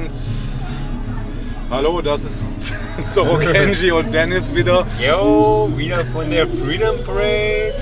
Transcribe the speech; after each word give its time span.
eins. 0.00 0.66
Hallo, 1.70 2.00
das 2.00 2.24
ist 2.24 2.46
Zoro 3.12 3.38
Kenji 3.38 3.90
und 3.90 4.12
Dennis 4.12 4.54
wieder. 4.54 4.86
Yo, 5.00 5.70
wieder 5.76 6.04
von 6.04 6.30
der 6.30 6.46
Freedom 6.46 6.96
Parade. 7.04 7.74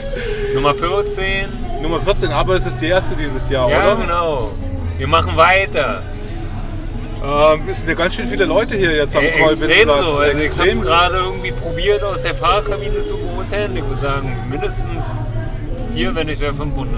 Nummer 0.54 0.74
14. 0.74 1.48
Nummer 1.82 2.00
14, 2.00 2.32
aber 2.32 2.54
es 2.56 2.64
ist 2.66 2.80
die 2.80 2.86
erste 2.86 3.14
dieses 3.14 3.48
Jahr, 3.50 3.68
Ja, 3.70 3.92
oder? 3.92 3.96
genau. 4.02 4.52
Wir 4.96 5.06
machen 5.08 5.36
weiter. 5.36 6.02
Ähm, 7.22 7.62
es 7.68 7.78
sind 7.78 7.88
ja 7.88 7.94
ganz 7.94 8.14
schön 8.14 8.26
viele 8.28 8.44
Leute 8.44 8.76
hier 8.76 8.92
jetzt 8.94 9.16
am 9.16 9.24
Äh, 9.24 9.32
Kolbitzplatz. 9.38 10.04
so. 10.06 10.18
Also 10.18 10.38
ich 10.38 10.58
habe 10.58 10.68
es 10.68 10.80
gerade 10.80 11.16
irgendwie 11.16 11.52
probiert, 11.52 12.02
aus 12.02 12.22
der 12.22 12.34
Fahrkabine 12.34 13.04
zu 13.04 13.16
beurteilen. 13.18 13.76
Ich 13.76 13.84
würde 13.86 14.00
sagen, 14.00 14.36
mindestens 14.48 15.02
vier, 15.94 16.14
wenn 16.14 16.26
nicht 16.26 16.38
sogar 16.38 16.54
500. 16.54 16.94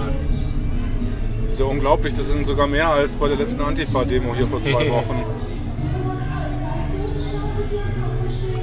ist 1.57 1.61
ja 1.61 1.65
unglaublich, 1.65 2.13
das 2.13 2.27
sind 2.27 2.45
sogar 2.45 2.67
mehr 2.67 2.87
als 2.87 3.15
bei 3.15 3.27
der 3.29 3.37
letzten 3.37 3.61
Antifa-Demo 3.61 4.35
hier 4.35 4.45
vor 4.45 4.61
zwei 4.61 4.91
Wochen. 4.91 5.23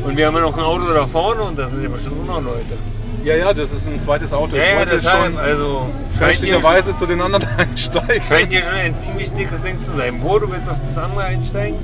Und 0.05 0.16
wir 0.16 0.27
haben 0.28 0.34
ja 0.37 0.42
noch 0.42 0.56
ein 0.56 0.62
Auto 0.62 0.92
da 0.92 1.04
vorne 1.04 1.42
und 1.42 1.59
da 1.59 1.68
sind 1.68 1.82
ja 1.82 1.88
bestimmt 1.88 2.20
auch 2.23 2.41
noch 2.41 2.52
Leute. 2.52 2.78
Ja, 3.24 3.34
ja, 3.34 3.52
das 3.52 3.73
ist 3.73 3.88
ein 3.88 3.98
zweites 3.98 4.32
Auto. 4.32 4.54
Ich 4.54 4.65
ja, 4.65 4.78
wollte 4.78 5.01
schon 5.02 5.37
also 5.37 5.88
fälschlicherweise 6.16 6.95
zu 6.95 7.06
den 7.06 7.20
anderen 7.20 7.48
einsteigen. 7.59 8.23
scheint 8.28 8.52
hier 8.52 8.62
schon 8.62 8.74
ein 8.74 8.96
ziemlich 8.96 9.32
dickes 9.32 9.65
Ding 9.65 9.80
zu 9.80 9.90
sein. 9.90 10.20
Wo, 10.23 10.38
du 10.38 10.52
willst 10.52 10.70
auf 10.70 10.79
das 10.79 10.96
andere 10.96 11.24
einsteigen? 11.24 11.79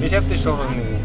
Ich 0.00 0.14
habe 0.14 0.24
dich 0.24 0.42
doch 0.42 0.58
angerufen. 0.58 1.03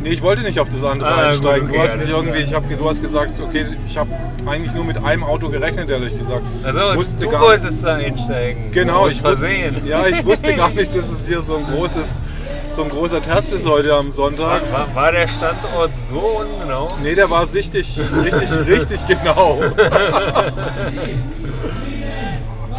Nee, 0.00 0.10
ich 0.10 0.22
wollte 0.22 0.42
nicht 0.42 0.60
auf 0.60 0.68
das 0.68 0.84
andere 0.84 1.10
Ah, 1.10 1.28
einsteigen. 1.28 1.66
gut, 1.66 1.74
du 1.76 1.80
okay, 1.80 1.88
hast 1.88 1.98
mich 1.98 2.08
irgendwie, 2.08 2.38
ich 2.38 2.54
hab, 2.54 2.68
du 2.68 2.88
hast 2.88 3.02
gesagt, 3.02 3.32
okay, 3.40 3.66
ich 3.84 3.98
habe 3.98 4.08
eigentlich 4.46 4.72
nur 4.74 4.84
mit 4.84 5.02
einem 5.04 5.24
Auto 5.24 5.48
gerechnet, 5.48 5.90
ehrlich 5.90 6.16
gesagt. 6.16 6.42
Also, 6.62 6.78
ich 6.92 6.96
wusste 6.96 7.24
du 7.24 7.30
gar 7.30 7.40
wolltest 7.42 7.84
da 7.84 7.94
einsteigen. 7.96 8.70
Genau, 8.70 9.08
ich 9.08 9.14
wusste, 9.24 9.38
Versehen. 9.46 9.82
ja, 9.86 10.06
ich 10.06 10.24
wusste 10.24 10.54
gar 10.54 10.70
nicht, 10.70 10.94
dass 10.94 11.08
es 11.10 11.26
hier 11.26 11.42
so 11.42 11.56
ein 11.56 11.66
großes, 11.66 12.20
so 12.68 12.84
ein 12.84 12.90
großer 12.90 13.20
Terz 13.20 13.50
ist 13.50 13.66
heute 13.68 13.92
am 13.94 14.06
War, 14.06 14.12
Sonntag. 14.12 14.62
war, 14.72 14.86
war 14.94 15.10
der 15.10 15.26
Standort 15.26 15.90
so 16.08 16.20
ungenau? 16.20 16.86
Nee, 17.02 17.16
der 17.16 17.28
war 17.28 17.44
sichtig, 17.46 17.98
richtig, 18.22 18.50
richtig 18.68 19.00
genau. 19.08 19.60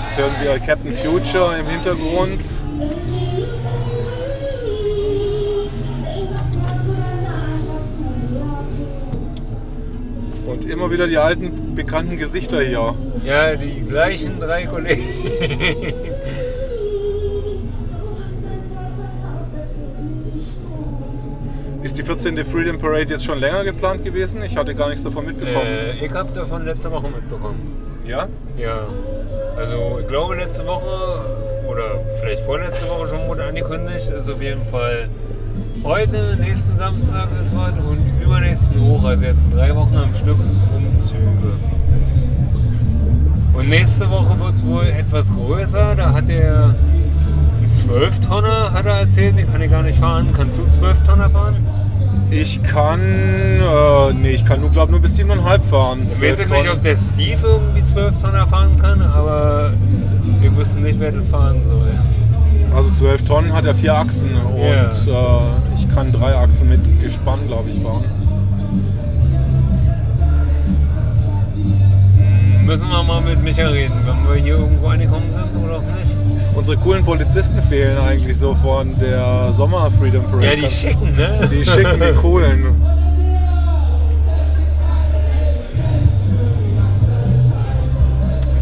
Jetzt 0.02 0.18
hören 0.18 0.32
wir 0.42 0.58
Captain 0.60 0.94
Future 0.96 1.58
im 1.60 1.68
Hintergrund. 1.68 2.42
Und 10.60 10.70
immer 10.70 10.92
wieder 10.92 11.08
die 11.08 11.18
alten 11.18 11.74
bekannten 11.74 12.18
Gesichter 12.18 12.60
hier. 12.60 12.94
Ja, 13.24 13.56
die 13.56 13.82
gleichen 13.88 14.42
drei 14.42 14.66
Kollegen. 14.66 15.04
Ist 21.82 21.98
die 21.98 22.04
14. 22.04 22.44
Freedom 22.44 22.78
Parade 22.78 23.06
jetzt 23.10 23.24
schon 23.24 23.40
länger 23.40 23.64
geplant 23.64 24.04
gewesen? 24.04 24.42
Ich 24.44 24.58
hatte 24.58 24.76
gar 24.76 24.90
nichts 24.90 25.04
davon 25.04 25.28
mitbekommen. 25.28 25.66
Äh, 25.66 26.06
ich 26.06 26.12
habe 26.12 26.34
davon 26.34 26.66
letzte 26.66 26.92
Woche 26.92 27.08
mitbekommen. 27.10 28.02
Ja? 28.06 28.28
Ja. 28.58 28.86
Also 29.56 30.00
ich 30.02 30.08
glaube 30.08 30.36
letzte 30.36 30.68
Woche 30.68 31.22
oder 31.70 32.02
vielleicht 32.20 32.44
vorletzte 32.44 32.86
Woche 32.90 33.08
schon 33.08 33.26
wurde 33.30 33.46
angekündigt, 33.46 34.10
ist 34.10 34.30
auf 34.30 34.42
jeden 34.42 34.64
Fall 34.64 35.08
heute, 35.84 36.38
nächsten 36.40 36.76
Samstag 36.78 37.28
ist 37.42 37.56
was 37.56 37.72
und 37.86 38.00
übernächsten 38.24 38.80
hoch, 38.82 39.04
also 39.04 39.26
jetzt 39.26 39.46
drei 39.54 39.76
Wochen 39.76 39.96
am 39.96 40.14
Stück 40.14 40.38
Umzüge. 40.76 41.54
Und 43.54 43.70
nächste 43.70 44.10
Woche 44.10 44.40
wird 44.40 44.56
es 44.56 44.66
wohl 44.66 44.86
etwas 44.86 45.34
größer, 45.34 45.96
da 45.96 46.14
hat 46.14 46.30
er 46.30 46.76
einen 47.62 47.72
12-Tonner, 47.72 48.72
hat 48.74 48.86
er 48.86 49.00
erzählt, 49.00 49.38
den 49.38 49.52
kann 49.52 49.62
ich 49.62 49.70
gar 49.72 49.84
nicht 49.84 50.00
fahren. 50.00 50.30
Kannst 50.36 50.58
du 50.58 50.62
12-Tonner 50.64 51.30
fahren? 51.30 51.56
Ich 52.32 52.62
kann, 52.62 53.00
äh, 53.02 54.14
nee, 54.14 54.30
ich 54.32 54.46
kann 54.46 54.62
nur, 54.62 54.70
glaube 54.70 54.92
nur 54.92 55.02
bis 55.02 55.18
7,5 55.18 55.62
fahren. 55.70 56.00
Ich 56.08 56.14
weiß 56.22 56.38
12 56.38 56.40
jetzt 56.40 56.52
nicht, 56.52 56.70
ob 56.72 56.84
der 56.84 56.96
Steve 56.96 57.40
irgendwie 57.48 57.84
12 57.84 58.22
Tonner 58.22 58.48
fahren 58.48 58.78
kann, 58.80 59.02
aber 59.02 59.74
wir 60.40 60.56
wussten 60.56 60.84
nicht, 60.84 61.00
wer 61.00 61.12
das 61.12 61.28
fahren 61.28 61.62
soll. 61.68 61.88
Also 62.76 62.92
12 62.92 63.26
Tonnen 63.26 63.52
hat 63.52 63.66
er 63.66 63.74
vier 63.74 63.96
Achsen 63.96 64.30
und 64.36 64.60
Ja. 64.62 64.90
äh, 64.90 65.74
ich 65.90 65.96
kann 65.96 66.12
drei 66.12 66.36
Achsen 66.36 66.70
mit 66.70 67.02
Gespann, 67.02 67.40
glaube 67.48 67.70
ich, 67.70 67.82
fahren. 67.82 68.06
Müssen 72.64 72.88
wir 72.90 73.04
mal 73.04 73.22
mit 73.22 73.42
Micha 73.42 73.68
reden, 73.68 73.96
wenn 74.06 74.28
wir 74.28 74.42
hier 74.42 74.58
irgendwo 74.60 74.88
angekommen 74.88 75.32
sind 75.32 75.64
oder 75.64 75.78
auch 75.78 75.82
nicht. 75.82 76.16
Unsere 76.56 76.78
coolen 76.78 77.04
Polizisten 77.04 77.62
fehlen 77.64 77.98
eigentlich 77.98 78.38
so 78.38 78.54
von 78.54 78.98
der 79.00 79.52
Sommer 79.52 79.90
Freedom 80.00 80.24
Parade. 80.26 80.46
Ja, 80.46 80.56
die 80.56 80.70
schicken, 80.70 81.16
ne? 81.16 81.50
Die 81.52 81.66
schicken 81.66 82.00
die 82.00 82.14
coolen. 82.20 82.82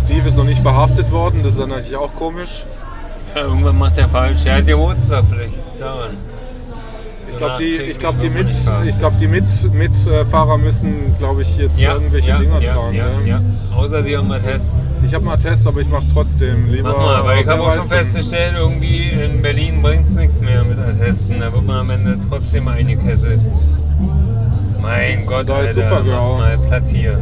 Steve 0.02 0.28
ist 0.28 0.38
noch 0.38 0.46
nicht 0.46 0.62
verhaftet 0.62 1.12
worden, 1.12 1.42
das 1.44 1.54
ist 1.54 1.60
dann 1.60 1.70
natürlich 1.70 1.98
auch 1.98 2.16
komisch. 2.16 2.66
Ja, 3.36 3.42
irgendwann 3.42 3.78
macht 3.78 3.98
er 3.98 4.08
falsch. 4.08 4.46
Er 4.46 4.58
hat 4.58 4.68
Geburtstag, 4.68 5.26
vielleicht 5.30 5.54
ist 5.54 5.74
es 5.74 5.80
daran. 5.82 6.12
Ich 7.30 7.38
glaube, 7.38 7.56
die, 7.60 7.76
ich 7.76 8.00
glaub, 8.00 8.20
die, 8.20 8.30
mit, 8.30 8.48
ich 8.50 9.00
glaub, 9.00 9.18
die 9.20 9.28
mit, 9.28 9.44
Mitfahrer 9.74 10.58
müssen, 10.58 11.16
glaube 11.18 11.42
ich, 11.42 11.58
jetzt 11.58 11.80
irgendwelche 11.80 12.30
ja, 12.30 12.38
Dinger 12.38 12.62
ja, 12.62 12.74
tragen. 12.74 12.96
Ja, 12.96 13.20
ne? 13.20 13.28
ja. 13.28 13.42
Außer 13.76 14.04
sie 14.04 14.18
haben 14.18 14.28
mal 14.28 14.42
Test. 14.42 14.74
Ich 15.06 15.14
habe 15.14 15.24
mal 15.24 15.34
einen 15.34 15.42
Test, 15.42 15.68
aber 15.68 15.82
ich 15.82 15.90
mache 15.90 16.08
trotzdem 16.12 16.72
lieber. 16.72 16.90
Mach 16.90 16.98
mal, 16.98 17.24
weil 17.26 17.42
ich 17.42 17.48
habe 17.48 17.62
auch 17.62 17.76
schon 17.76 17.88
festgestellt, 17.88 18.56
irgendwie 18.58 19.10
in 19.10 19.42
Berlin 19.42 19.82
bringt 19.82 20.08
es 20.08 20.16
nichts 20.16 20.40
mehr 20.42 20.64
mit 20.64 20.80
Attesten. 20.80 21.40
Da 21.40 21.54
wird 21.54 21.66
man 21.66 21.78
am 21.78 21.90
Ende 21.92 22.18
trotzdem 22.28 22.68
eingekesselt. 22.68 23.42
Mein 24.82 25.26
Gott, 25.26 25.50
Da 25.50 25.62
ist 25.62 25.78
Alter, 25.78 25.90
Supergirl. 25.90 26.16
mach 26.16 26.38
mal 26.38 26.58
Platz 26.68 26.90
hier. 26.90 27.20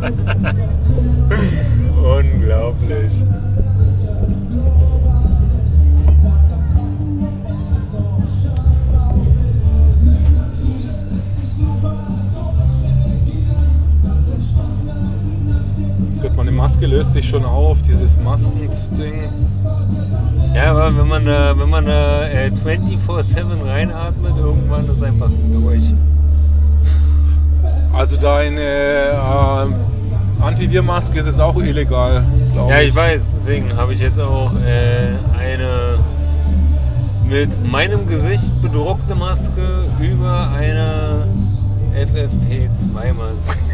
Unglaublich. 2.02 3.12
Schon 17.30 17.44
auf, 17.44 17.80
dieses 17.82 18.18
Maskending. 18.18 19.28
Ja, 20.52 20.72
aber 20.72 20.96
wenn 20.96 21.06
man 21.06 21.24
da, 21.24 21.56
wenn 21.56 21.70
man 21.70 21.86
äh, 21.86 22.50
24-7 22.64 23.64
reinatmet, 23.64 24.32
irgendwann 24.36 24.88
ist 24.88 25.02
einfach 25.02 25.30
durch. 25.52 25.84
Also 27.94 28.16
deine 28.16 28.60
äh, 28.60 30.42
Antivirmaske 30.42 31.20
ist 31.20 31.26
jetzt 31.26 31.40
auch 31.40 31.56
illegal, 31.56 32.24
glaube 32.52 32.72
ich. 32.72 32.76
Ja, 32.76 32.82
ich 32.82 32.96
weiß, 32.96 33.22
deswegen 33.36 33.76
habe 33.76 33.92
ich 33.92 34.00
jetzt 34.00 34.18
auch 34.18 34.52
äh, 34.54 35.38
eine 35.38 35.98
mit 37.28 37.70
meinem 37.70 38.08
Gesicht 38.08 38.60
bedruckte 38.60 39.14
Maske 39.14 39.84
über 40.00 40.50
einer 40.50 41.26
FFP2-Maske. 41.94 43.69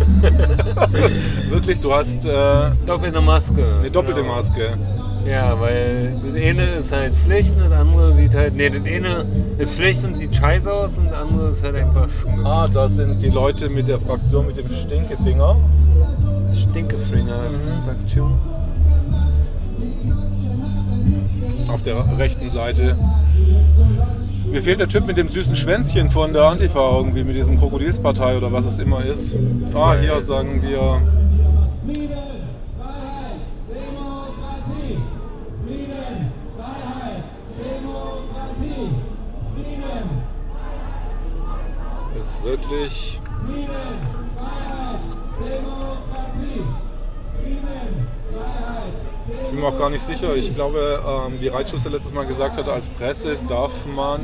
Wirklich, 1.50 1.80
du 1.80 1.92
hast 1.92 2.24
äh, 2.24 2.70
Doppelte 2.86 3.20
Maske. 3.20 3.64
eine 3.80 3.90
doppelte 3.90 4.22
genau. 4.22 4.34
Maske. 4.36 4.78
Ja, 5.26 5.60
weil 5.60 6.14
das 6.24 6.42
eine 6.42 6.64
ist 6.76 6.92
halt 6.92 7.14
Pflicht 7.14 7.54
und 7.54 7.70
das 7.70 7.72
andere 7.80 8.12
sieht 8.14 8.34
halt. 8.34 8.54
Nee, 8.54 8.70
das 8.70 8.84
eine 8.84 9.26
ist 9.58 9.74
Pflicht 9.74 10.02
und 10.04 10.16
sieht 10.16 10.34
scheiße 10.34 10.72
aus 10.72 10.98
und 10.98 11.06
das 11.10 11.14
andere 11.14 11.50
ist 11.50 11.62
halt 11.62 11.76
einfach 11.76 12.08
Schmuck. 12.08 12.46
Ah, 12.46 12.68
da 12.68 12.88
sind 12.88 13.22
die 13.22 13.28
Leute 13.28 13.68
mit 13.68 13.88
der 13.88 14.00
Fraktion 14.00 14.46
mit 14.46 14.56
dem 14.56 14.70
Stinkefinger. 14.70 15.56
Stinkefinger. 16.54 17.40
Fraktion. 17.86 18.38
Auf 21.68 21.82
der 21.82 22.18
rechten 22.18 22.48
Seite. 22.50 22.96
Mir 24.50 24.62
fehlt 24.62 24.80
der 24.80 24.88
Typ 24.88 25.06
mit 25.06 25.16
dem 25.16 25.28
süßen 25.28 25.54
Schwänzchen 25.54 26.10
von 26.10 26.32
der 26.32 26.42
Antifa 26.42 26.96
irgendwie, 26.96 27.22
mit 27.22 27.36
diesem 27.36 27.56
Krokodilspartei 27.56 28.36
oder 28.36 28.52
was 28.52 28.64
es 28.64 28.80
immer 28.80 29.04
ist. 29.04 29.36
Ah, 29.72 29.94
hier 29.96 30.20
sagen 30.22 30.60
wir. 30.60 31.00
Es 42.18 42.24
ist 42.24 42.44
wirklich. 42.44 43.20
Ich 49.50 49.56
bin 49.56 49.64
mir 49.64 49.66
auch 49.66 49.76
gar 49.76 49.90
nicht 49.90 50.02
sicher. 50.04 50.36
Ich 50.36 50.54
glaube, 50.54 51.00
ähm, 51.04 51.40
wie 51.40 51.48
Reitschuster 51.48 51.90
letztes 51.90 52.14
Mal 52.14 52.24
gesagt 52.24 52.56
hat, 52.56 52.68
als 52.68 52.88
Presse 52.88 53.36
darf 53.48 53.84
man 53.84 54.20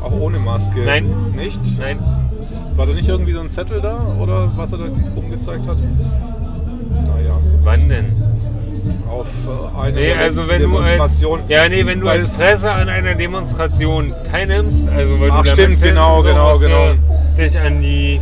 auch 0.00 0.12
ohne 0.12 0.38
Maske. 0.38 0.80
Nein. 0.82 1.32
Nicht? 1.34 1.60
Nein. 1.76 1.98
War 2.76 2.86
da 2.86 2.92
nicht 2.92 3.08
irgendwie 3.08 3.32
so 3.32 3.40
ein 3.40 3.48
Zettel 3.48 3.80
da 3.80 4.14
oder 4.20 4.52
was 4.54 4.70
er 4.70 4.78
da 4.78 4.84
rumgezeigt 5.16 5.66
hat? 5.66 5.76
Naja. 7.08 7.76
nennen. 7.78 8.22
auf 9.10 9.26
äh, 9.26 9.80
eine 9.80 9.96
Nee, 10.00 10.12
also 10.12 10.46
wenn 10.46 10.62
du 10.62 10.76
als, 10.78 10.92
Demonstration. 10.92 11.40
ja, 11.48 11.68
nee, 11.68 11.84
wenn 11.84 11.98
du 11.98 12.08
als 12.08 12.28
es- 12.28 12.38
Presse 12.38 12.70
an 12.70 12.88
einer 12.88 13.16
Demonstration 13.16 14.14
teilnimmst, 14.30 14.88
also 14.88 15.20
weil 15.20 15.30
Ach, 15.32 15.42
du 15.42 15.50
stimmt, 15.50 15.82
genau, 15.82 16.22
so, 16.22 16.28
genau, 16.28 16.58
genau. 16.58 16.92
dich 17.36 17.58
an 17.58 17.82
die 17.82 18.20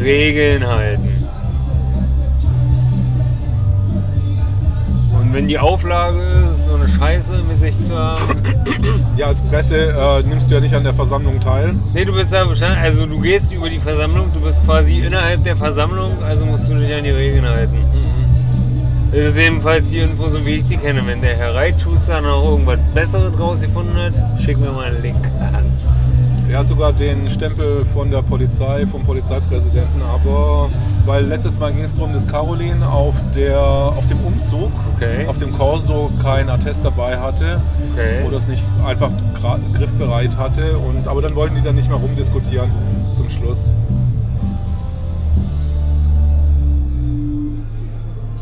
Regeln 0.00 0.66
halten. 0.66 1.21
Und 5.32 5.38
wenn 5.38 5.48
die 5.48 5.58
Auflage 5.58 6.18
ist, 6.52 6.66
so 6.66 6.74
eine 6.74 6.86
Scheiße 6.86 7.40
mit 7.48 7.58
sich 7.58 7.82
zu 7.82 7.96
haben, 7.96 8.42
Ja, 9.16 9.28
als 9.28 9.40
Presse 9.40 9.78
äh, 9.78 10.22
nimmst 10.28 10.50
du 10.50 10.56
ja 10.56 10.60
nicht 10.60 10.74
an 10.74 10.84
der 10.84 10.92
Versammlung 10.92 11.40
teil. 11.40 11.74
Nee, 11.94 12.04
du 12.04 12.12
bist 12.12 12.34
ja 12.34 12.46
wahrscheinlich, 12.46 12.80
also 12.80 13.06
du 13.06 13.18
gehst 13.18 13.50
über 13.50 13.70
die 13.70 13.78
Versammlung, 13.78 14.30
du 14.34 14.40
bist 14.40 14.62
quasi 14.66 14.98
innerhalb 14.98 15.42
der 15.42 15.56
Versammlung, 15.56 16.22
also 16.22 16.44
musst 16.44 16.68
du 16.68 16.74
dich 16.74 16.92
an 16.92 17.04
die 17.04 17.10
Regeln 17.12 17.46
halten. 17.46 17.78
Das 19.10 19.20
ist 19.20 19.38
jedenfalls 19.38 19.88
die 19.88 20.00
Info, 20.00 20.28
so 20.28 20.44
wie 20.44 20.56
ich 20.56 20.66
die 20.66 20.76
kenne. 20.76 21.00
Wenn 21.06 21.22
der 21.22 21.34
Herr 21.34 21.54
Reitschuster 21.54 22.20
noch 22.20 22.44
irgendwas 22.44 22.80
Besseres 22.92 23.32
rausgefunden 23.38 23.96
hat, 23.96 24.12
schick 24.38 24.58
mir 24.58 24.70
mal 24.70 24.84
einen 24.84 25.00
Link. 25.00 25.30
Er 26.52 26.58
hat 26.58 26.68
sogar 26.68 26.92
den 26.92 27.30
Stempel 27.30 27.82
von 27.82 28.10
der 28.10 28.20
Polizei, 28.20 28.86
vom 28.86 29.02
Polizeipräsidenten, 29.04 30.02
aber 30.02 30.68
weil 31.06 31.24
letztes 31.24 31.58
Mal 31.58 31.72
ging 31.72 31.82
es 31.82 31.94
darum, 31.94 32.12
dass 32.12 32.28
Caroline 32.28 32.86
auf, 32.86 33.14
der, 33.34 33.58
auf 33.58 34.04
dem 34.04 34.20
Umzug, 34.20 34.70
Okay. 34.94 35.26
auf 35.26 35.38
dem 35.38 35.50
Corso 35.52 36.10
kein 36.22 36.50
Attest 36.50 36.84
dabei 36.84 37.16
hatte 37.18 37.58
Okay. 37.92 38.22
oder 38.26 38.36
es 38.36 38.46
nicht 38.46 38.64
einfach 38.86 39.10
griffbereit 39.72 40.36
hatte. 40.36 40.76
Und, 40.76 41.08
aber 41.08 41.22
dann 41.22 41.34
wollten 41.34 41.54
die 41.54 41.62
dann 41.62 41.74
nicht 41.74 41.88
mehr 41.88 41.96
rumdiskutieren 41.98 42.70
zum 43.16 43.30
Schluss. 43.30 43.72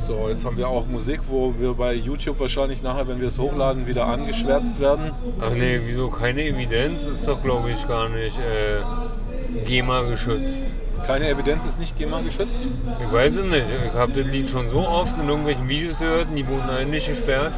So, 0.07 0.29
jetzt 0.29 0.45
haben 0.45 0.57
wir 0.57 0.69
auch 0.69 0.87
Musik, 0.87 1.21
wo 1.29 1.55
wir 1.59 1.75
bei 1.75 1.93
YouTube 1.95 2.41
wahrscheinlich 2.41 2.83
nachher, 2.83 3.07
wenn 3.07 3.21
wir 3.21 3.29
es 3.29 3.39
hochladen, 3.39 3.87
wieder 3.87 4.07
angeschwärzt 4.07 4.81
werden. 4.81 5.13
Ach 5.41 5.51
nee, 5.51 5.81
wieso 5.85 6.09
keine 6.09 6.43
Evidenz? 6.43 7.07
Ist 7.07 7.29
doch 7.29 7.43
glaube 7.43 7.71
ich 7.71 7.87
gar 7.87 8.09
nicht 8.09 8.39
äh, 8.39 9.65
GEMA 9.67 10.03
geschützt. 10.03 10.73
Keine 11.07 11.29
Evidenz 11.29 11.67
ist 11.67 11.79
nicht 11.79 11.97
GEMA 11.99 12.23
geschützt. 12.23 12.69
Ich 13.07 13.13
weiß 13.13 13.37
es 13.37 13.45
nicht. 13.45 13.67
Ich 13.87 13.93
habe 13.93 14.13
das 14.13 14.25
Lied 14.25 14.49
schon 14.49 14.69
so 14.69 14.81
oft 14.81 15.19
in 15.19 15.29
irgendwelchen 15.29 15.69
Videos 15.69 15.99
gehört 15.99 16.29
und 16.29 16.37
die 16.37 16.49
wurden 16.49 16.71
eigentlich 16.71 17.07
gesperrt. 17.07 17.53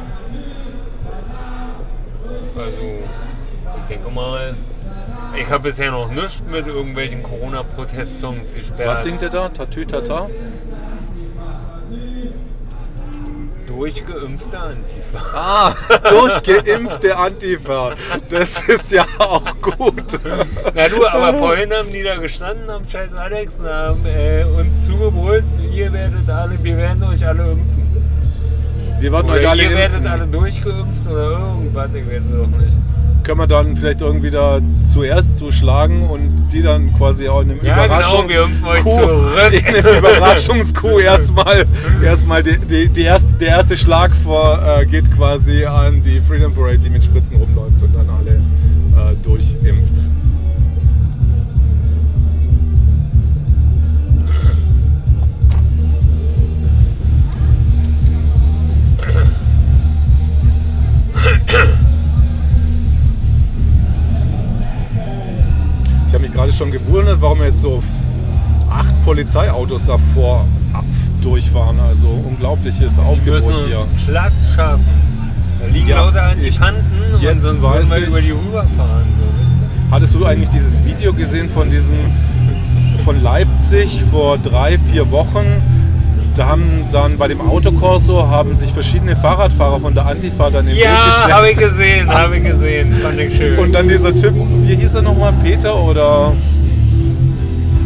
Also, 2.57 2.81
ich 2.81 3.87
denke 3.89 4.11
mal, 4.11 4.55
ich 5.39 5.49
habe 5.49 5.63
bisher 5.63 5.91
noch 5.91 6.11
nichts 6.11 6.43
mit 6.47 6.67
irgendwelchen 6.67 7.23
Corona-Protest-Songs 7.23 8.53
gesperrt. 8.53 8.89
Was 8.89 9.03
singt 9.03 9.21
er 9.21 9.29
da? 9.29 9.49
Tatü 9.49 9.85
Tata? 9.85 10.29
Durchgeimpfte 13.75 14.59
Antifa. 14.59 15.19
Ah, 15.35 15.73
durchgeimpfte 16.09 17.17
Antifa. 17.17 17.93
Das 18.29 18.59
ist 18.67 18.91
ja 18.91 19.05
auch 19.17 19.43
gut. 19.61 20.19
Na 20.75 20.87
du, 20.87 21.05
aber 21.07 21.33
vorhin 21.37 21.71
haben 21.73 21.89
die 21.89 22.03
da 22.03 22.15
gestanden 22.17 22.69
am 22.69 22.87
scheiß 22.87 23.13
Alex 23.15 23.55
und 23.59 23.67
haben 23.67 24.05
äh, 24.05 24.43
uns 24.43 24.85
zugebrüllt, 24.85 25.45
ihr 25.73 25.91
werdet 25.91 26.29
alle, 26.29 26.61
wir 26.63 26.77
werden 26.77 27.03
euch 27.03 27.25
alle 27.25 27.43
impfen. 27.51 27.83
Wir 28.99 29.11
werden 29.11 29.25
Oder 29.25 29.39
euch 29.39 29.49
alle 29.49 29.63
ihr 29.63 29.69
werdet 29.71 29.97
impfen. 29.97 30.07
alle 30.11 30.27
durchgeimpft 30.27 31.07
oder 31.07 31.31
irgendwas, 31.31 31.89
ich 31.93 32.07
weiß 32.07 32.23
es 32.25 32.31
doch 32.31 32.47
nicht. 32.47 32.77
Können 33.23 33.39
wir 33.39 33.47
dann 33.47 33.77
vielleicht 33.77 34.01
irgendwie 34.01 34.31
da 34.31 34.59
zuerst 34.81 35.37
zuschlagen 35.37 36.03
und 36.03 36.49
die 36.51 36.61
dann 36.61 36.93
quasi 36.93 37.29
auch 37.29 37.41
in 37.41 37.51
einem 37.51 37.65
Ja, 37.65 37.87
genau, 37.87 38.23
Überraschungs- 38.23 38.83
zurück. 38.83 39.53
In 39.53 39.75
einem 39.85 39.97
Überraschungskuh 39.99 40.99
erstmal, 40.99 41.65
erstmal 42.03 42.43
die, 42.43 42.57
die, 42.59 42.89
die 42.89 43.03
erste, 43.03 43.33
der 43.35 43.47
erste 43.49 43.77
Schlag 43.77 44.11
vor, 44.13 44.59
äh, 44.61 44.85
geht 44.85 45.09
quasi 45.15 45.63
an 45.63 46.03
die 46.03 46.19
Freedom 46.19 46.53
Parade, 46.53 46.79
die 46.79 46.89
mit 46.89 47.03
Spritzen 47.03 47.37
rumläuft 47.37 47.81
und 47.81 47.95
dann 47.95 48.09
alle 48.09 49.11
äh, 49.11 49.15
durchimpft. 49.23 50.09
gerade 66.33 66.51
schon 66.51 66.71
gewundert, 66.71 67.21
warum 67.21 67.41
jetzt 67.43 67.61
so 67.61 67.81
acht 68.69 68.93
Polizeiautos 69.03 69.85
davor 69.85 70.45
ab 70.73 70.83
durchfahren. 71.21 71.79
Also 71.79 72.07
unglaubliches 72.07 72.97
Wir 72.97 73.03
Aufgebot 73.03 73.35
müssen 73.35 73.53
uns 73.53 73.65
hier. 73.65 73.85
Platz 74.07 74.53
schaffen. 74.55 74.85
Da 75.61 75.67
liegen 75.67 75.87
Ja, 75.87 76.01
lauter 76.05 76.33
ich- 76.41 76.59
Antifanten 76.61 77.13
und 77.15 77.21
jetzt 77.21 77.43
sonst 77.43 77.61
weiß 77.61 77.89
wir 77.89 78.07
über 78.07 78.21
die 78.21 78.31
rüberfahren. 78.31 79.05
So, 79.17 79.25
weißt 79.43 79.59
du? 79.59 79.91
Hattest 79.95 80.15
du 80.15 80.25
eigentlich 80.25 80.49
dieses 80.49 80.83
Video 80.83 81.13
gesehen 81.13 81.49
von 81.49 81.69
diesem 81.69 81.95
von 83.05 83.21
Leipzig 83.21 84.01
vor 84.11 84.37
drei, 84.37 84.77
vier 84.79 85.11
Wochen? 85.11 85.61
Da 86.35 86.47
haben 86.47 86.87
dann 86.91 87.17
bei 87.17 87.27
dem 87.27 87.41
Autokorso 87.41 88.27
haben 88.27 88.55
sich 88.55 88.71
verschiedene 88.73 89.15
Fahrradfahrer 89.15 89.79
von 89.79 89.93
der 89.93 90.07
Antifa 90.07 90.49
dann 90.49 90.67
im 90.67 90.75
Weg 90.75 90.83
Ja, 90.83 91.27
habe 91.29 91.49
ich 91.51 91.57
gesehen, 91.57 92.09
habe 92.11 92.37
ich 92.37 92.43
gesehen. 92.43 92.91
Fand 93.03 93.19
ich 93.19 93.35
schön. 93.37 93.57
Und 93.59 93.71
dann 93.71 93.87
dieser 93.87 94.15
Typ, 94.15 94.33
wie 94.63 94.75
hieß 94.75 94.95
er 94.95 95.03
nochmal, 95.03 95.31
Peter 95.43 95.75
oder? 95.75 96.33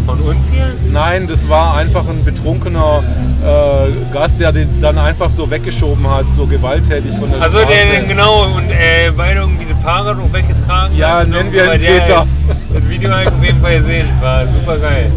Von 0.05 0.21
uns 0.21 0.49
hier? 0.49 0.67
Nein, 0.89 1.27
das 1.27 1.49
war 1.49 1.75
einfach 1.75 2.07
ein 2.07 2.23
betrunkener 2.23 3.03
äh, 3.43 4.13
Gast, 4.13 4.39
der 4.39 4.53
den 4.53 4.79
dann 4.79 4.97
einfach 4.97 5.29
so 5.29 5.51
weggeschoben 5.51 6.09
hat, 6.09 6.25
so 6.33 6.45
gewalttätig 6.47 7.11
von 7.19 7.29
der 7.29 7.41
Also 7.41 7.57
Straße. 7.57 7.73
der, 7.91 7.99
der 7.99 8.07
genau 8.07 8.45
und 8.55 8.69
äh, 8.71 9.11
beide 9.15 9.41
irgendwie 9.41 9.65
das 9.69 9.83
Fahrrad 9.83 10.17
auch 10.17 10.31
weggetragen. 10.31 10.95
Ja, 10.95 11.25
nennen 11.25 11.51
wir 11.51 11.73
ihn 11.73 11.81
Peter. 11.81 12.25
Das 12.73 12.89
Video 12.89 13.11
habe 13.11 13.23
ich 13.23 13.27
auf 13.29 13.43
jeden 13.43 13.61
Fall 13.61 13.79
gesehen. 13.79 14.05
War 14.21 14.47
super 14.47 14.77
geil. 14.77 15.11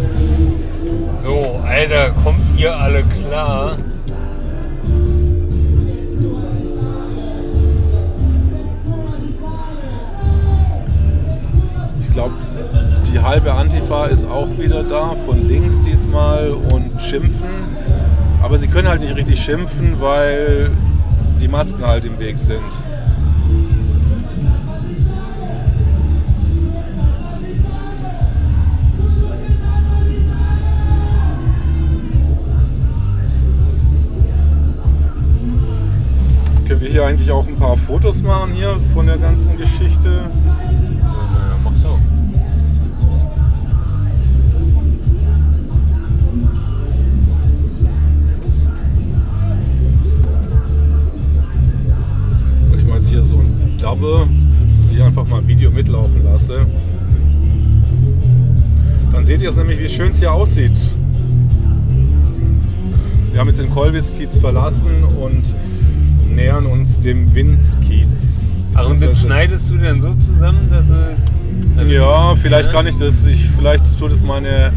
So, 1.23 1.61
Alter, 1.67 2.11
kommt 2.25 2.41
ihr 2.59 2.75
alle 2.75 3.03
klar? 3.05 3.77
Ich 12.01 12.11
glaube, 12.13 12.35
die 13.13 13.19
halbe 13.19 13.53
Antifa 13.53 14.07
ist 14.07 14.25
auch 14.25 14.49
wieder 14.59 14.83
da, 14.83 15.15
von 15.27 15.47
links 15.47 15.81
diesmal 15.83 16.51
und 16.51 17.01
schimpfen. 17.03 17.49
Aber 18.43 18.57
sie 18.57 18.69
können 18.69 18.89
halt 18.89 19.03
nicht 19.03 19.15
richtig 19.15 19.41
schimpfen, 19.41 20.01
weil 20.01 20.71
die 21.39 21.49
Masken 21.49 21.85
halt 21.85 22.07
im 22.07 22.19
Weg 22.19 22.39
sind. 22.39 22.61
Wir 36.81 36.89
hier 36.89 37.05
eigentlich 37.05 37.31
auch 37.31 37.47
ein 37.47 37.57
paar 37.57 37.77
Fotos 37.77 38.23
machen 38.23 38.53
hier 38.55 38.81
von 38.95 39.07
der 39.07 39.19
ganzen 39.19 39.57
Geschichte? 39.59 40.31
Ja, 41.03 41.59
mach 41.63 41.73
doch. 41.83 41.99
ich 52.79 52.87
mal 52.87 52.95
jetzt 52.95 53.11
hier 53.11 53.23
so 53.23 53.41
ein 53.41 53.77
Double, 53.79 54.27
dass 54.81 54.91
ich 54.91 55.03
einfach 55.03 55.27
mal 55.27 55.41
ein 55.41 55.49
Video 55.49 55.71
mitlaufen 55.71 56.25
lasse. 56.25 56.67
Dann 59.13 59.25
seht 59.25 59.43
ihr 59.43 59.51
es 59.51 59.57
nämlich, 59.57 59.79
wie 59.81 59.89
schön 59.89 60.13
es 60.13 60.19
hier 60.19 60.33
aussieht. 60.33 60.79
Wir 63.33 63.39
haben 63.39 63.49
jetzt 63.49 63.61
den 63.61 63.71
Kollwitz-Kiez 63.71 64.39
verlassen 64.39 65.05
und 65.05 65.55
nähern 66.31 66.67
uns 66.67 67.01
dem 67.01 67.35
Winz-Kiez. 67.35 68.63
Ach, 68.75 68.87
und 68.87 69.03
das 69.03 69.21
schneidest 69.21 69.71
du 69.71 69.77
denn 69.77 70.01
so 70.01 70.13
zusammen, 70.15 70.69
dass 70.71 70.91
es. 70.91 71.91
Ja, 71.91 72.35
vielleicht 72.37 72.71
kann 72.71 72.87
ich 72.87 72.97
das. 72.99 73.27
Ich, 73.27 73.49
vielleicht 73.57 73.99
tut 73.99 74.13
es 74.13 74.23
meine, 74.23 74.73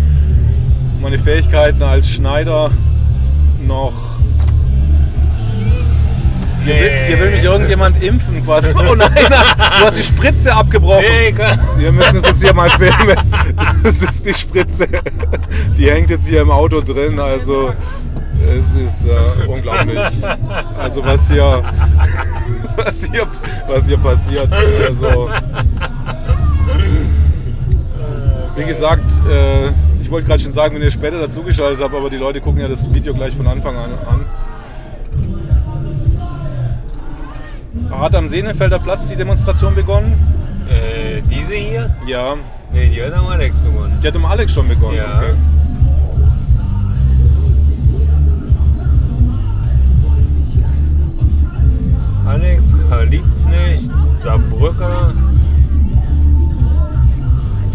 meine 1.01 1.19
Fähigkeiten 1.19 1.83
als 1.83 2.09
Schneider 2.09 2.71
noch. 3.65 3.93
Hier 6.65 6.75
will, 6.75 6.91
hier 7.07 7.19
will 7.19 7.31
mich 7.31 7.43
irgendjemand 7.43 8.01
impfen 8.01 8.43
quasi. 8.43 8.71
Oh 8.77 8.95
nein, 8.95 9.09
du 9.13 9.85
hast 9.85 9.97
die 9.97 10.03
Spritze 10.03 10.53
abgebrochen. 10.55 11.03
Nee, 11.05 11.35
Wir 11.77 11.91
müssen 11.91 12.17
es 12.17 12.25
jetzt 12.25 12.41
hier 12.41 12.53
mal 12.53 12.69
filmen. 12.69 13.17
Das 13.83 14.01
ist 14.01 14.25
die 14.25 14.33
Spritze. 14.33 14.87
Die 15.77 15.91
hängt 15.91 16.09
jetzt 16.09 16.27
hier 16.27 16.41
im 16.41 16.51
Auto 16.51 16.79
drin. 16.79 17.19
Also 17.19 17.73
es 18.49 18.73
ist 18.73 19.05
äh, 19.05 19.47
unglaublich. 19.47 19.99
Also 20.77 21.03
was 21.03 21.29
hier, 21.29 21.63
was 22.75 23.03
hier, 23.05 23.27
was 23.67 23.87
hier 23.87 23.97
passiert. 23.97 24.49
Also 24.87 25.29
wie 28.55 28.65
gesagt, 28.65 29.11
äh, 29.29 29.69
ich 30.01 30.11
wollte 30.11 30.27
gerade 30.27 30.41
schon 30.41 30.53
sagen, 30.53 30.75
wenn 30.75 30.81
ihr 30.81 30.91
später 30.91 31.19
dazugeschaltet 31.19 31.81
habt, 31.83 31.95
aber 31.95 32.09
die 32.09 32.17
Leute 32.17 32.41
gucken 32.41 32.61
ja 32.61 32.67
das 32.67 32.91
Video 32.93 33.13
gleich 33.13 33.35
von 33.35 33.47
Anfang 33.47 33.75
an 33.75 33.91
an. 34.07 34.25
hat 38.03 38.15
am 38.15 38.27
Sehnenfelder 38.27 38.79
Platz 38.79 39.05
die 39.05 39.15
Demonstration 39.15 39.73
begonnen? 39.73 40.13
Äh, 40.69 41.21
diese 41.29 41.53
hier? 41.53 41.95
Ja. 42.05 42.35
Nee, 42.71 42.89
die 42.89 43.01
hat 43.01 43.13
am 43.13 43.27
Alex 43.27 43.59
begonnen. 43.59 43.97
Die 44.01 44.07
hat 44.07 44.15
um 44.15 44.25
Alex 44.25 44.53
schon 44.53 44.67
begonnen. 44.67 44.97
Ja. 44.97 45.19
Okay. 45.19 45.33
Alex, 52.25 52.63
Karl 52.89 53.07
Liebknecht, 53.07 53.89
Saarbrücker 54.23 55.13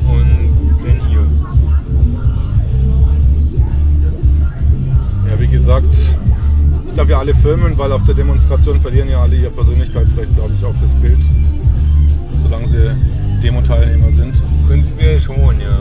und 0.09 0.83
bin 0.83 1.01
hier. 1.09 1.27
Ja, 5.29 5.39
wie 5.39 5.49
gesagt, 5.49 5.95
ich 6.87 6.95
darf 6.95 7.09
ja 7.09 7.19
alle 7.19 7.35
filmen, 7.35 7.77
weil 7.77 7.93
auf 7.93 8.03
der 8.05 8.15
Demonstration 8.15 8.81
verlieren 8.81 9.11
ja 9.11 9.21
alle 9.23 9.37
ihr 9.37 9.51
Persönlichkeitsrecht, 9.51 10.35
glaube 10.35 10.55
ich, 10.55 10.65
auf 10.65 10.77
das 10.81 10.97
Bild. 10.97 11.25
Solange 12.35 12.67
sie 12.67 12.97
Demo-Teilnehmer 13.43 14.11
sind. 14.11 14.43
Prinzipiell 14.67 15.21
schon, 15.21 15.61
ja. 15.61 15.79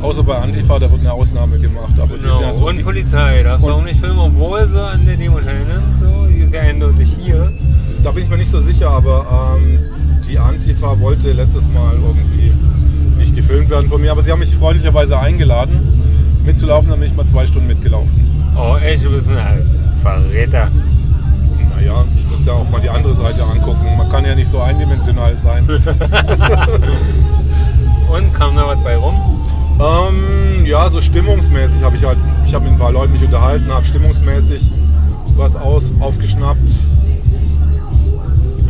Außer 0.00 0.22
bei 0.22 0.36
Antifa, 0.36 0.78
da 0.78 0.90
wird 0.90 1.00
eine 1.00 1.12
Ausnahme 1.12 1.58
gemacht. 1.58 1.98
Aber 1.98 2.16
die 2.16 2.22
Genau. 2.22 2.40
ja 2.40 2.52
so, 2.52 2.68
und 2.68 2.82
Polizei, 2.84 3.42
darfst 3.42 3.66
du 3.66 3.72
auch 3.72 3.82
nicht 3.82 3.98
filmen, 4.00 4.18
obwohl 4.18 4.66
sie 4.66 4.80
an 4.80 5.04
der 5.04 5.16
Demo 5.16 5.38
teilnimmt. 5.40 5.98
So, 6.00 6.26
die 6.28 6.38
ist 6.40 6.54
ja 6.54 6.60
eindeutig 6.60 7.16
hier. 7.20 7.52
da 8.04 8.10
bin 8.12 8.22
ich 8.24 8.30
mir 8.30 8.38
nicht 8.38 8.50
so 8.50 8.60
sicher, 8.60 8.90
aber 8.90 9.56
ähm, 9.56 9.78
die 10.28 10.38
Antifa 10.38 10.98
wollte 11.00 11.32
letztes 11.32 11.68
Mal 11.68 11.94
irgendwie 11.94 12.52
nicht 13.18 13.34
gefilmt 13.34 13.70
werden 13.70 13.88
von 13.88 14.00
mir. 14.00 14.12
Aber 14.12 14.22
sie 14.22 14.30
haben 14.30 14.38
mich 14.38 14.54
freundlicherweise 14.54 15.18
eingeladen, 15.18 16.00
mitzulaufen, 16.44 16.90
dann 16.90 17.00
bin 17.00 17.08
ich 17.08 17.16
mal 17.16 17.26
zwei 17.26 17.44
Stunden 17.46 17.66
mitgelaufen. 17.66 18.14
Oh, 18.56 18.76
echt, 18.76 19.04
du 19.04 19.10
bist 19.10 19.28
ein 19.28 19.94
Verräter. 20.00 20.70
Naja, 21.74 22.04
ich 22.16 22.26
muss 22.30 22.44
ja 22.44 22.52
auch 22.52 22.68
mal 22.70 22.80
die 22.80 22.88
andere 22.90 23.14
Seite 23.14 23.42
angucken. 23.44 23.84
Man 23.96 24.08
kann 24.08 24.24
ja 24.24 24.34
nicht 24.34 24.48
so 24.48 24.60
eindimensional 24.60 25.36
sein. 25.40 25.66
Und 28.10 28.32
kam 28.32 28.56
da 28.56 28.66
was 28.66 28.82
bei 28.82 28.96
rum? 28.96 29.37
Ähm, 29.80 30.64
ja, 30.64 30.88
so 30.90 31.00
stimmungsmäßig 31.00 31.82
habe 31.82 31.96
ich 31.96 32.04
halt, 32.04 32.18
ich 32.44 32.52
habe 32.52 32.64
mit 32.64 32.74
ein 32.74 32.78
paar 32.78 32.90
Leuten 32.90 33.12
mich 33.12 33.22
unterhalten, 33.22 33.72
habe 33.72 33.84
stimmungsmäßig 33.84 34.72
was 35.36 35.54
aus, 35.54 35.84
aufgeschnappt. 36.00 36.68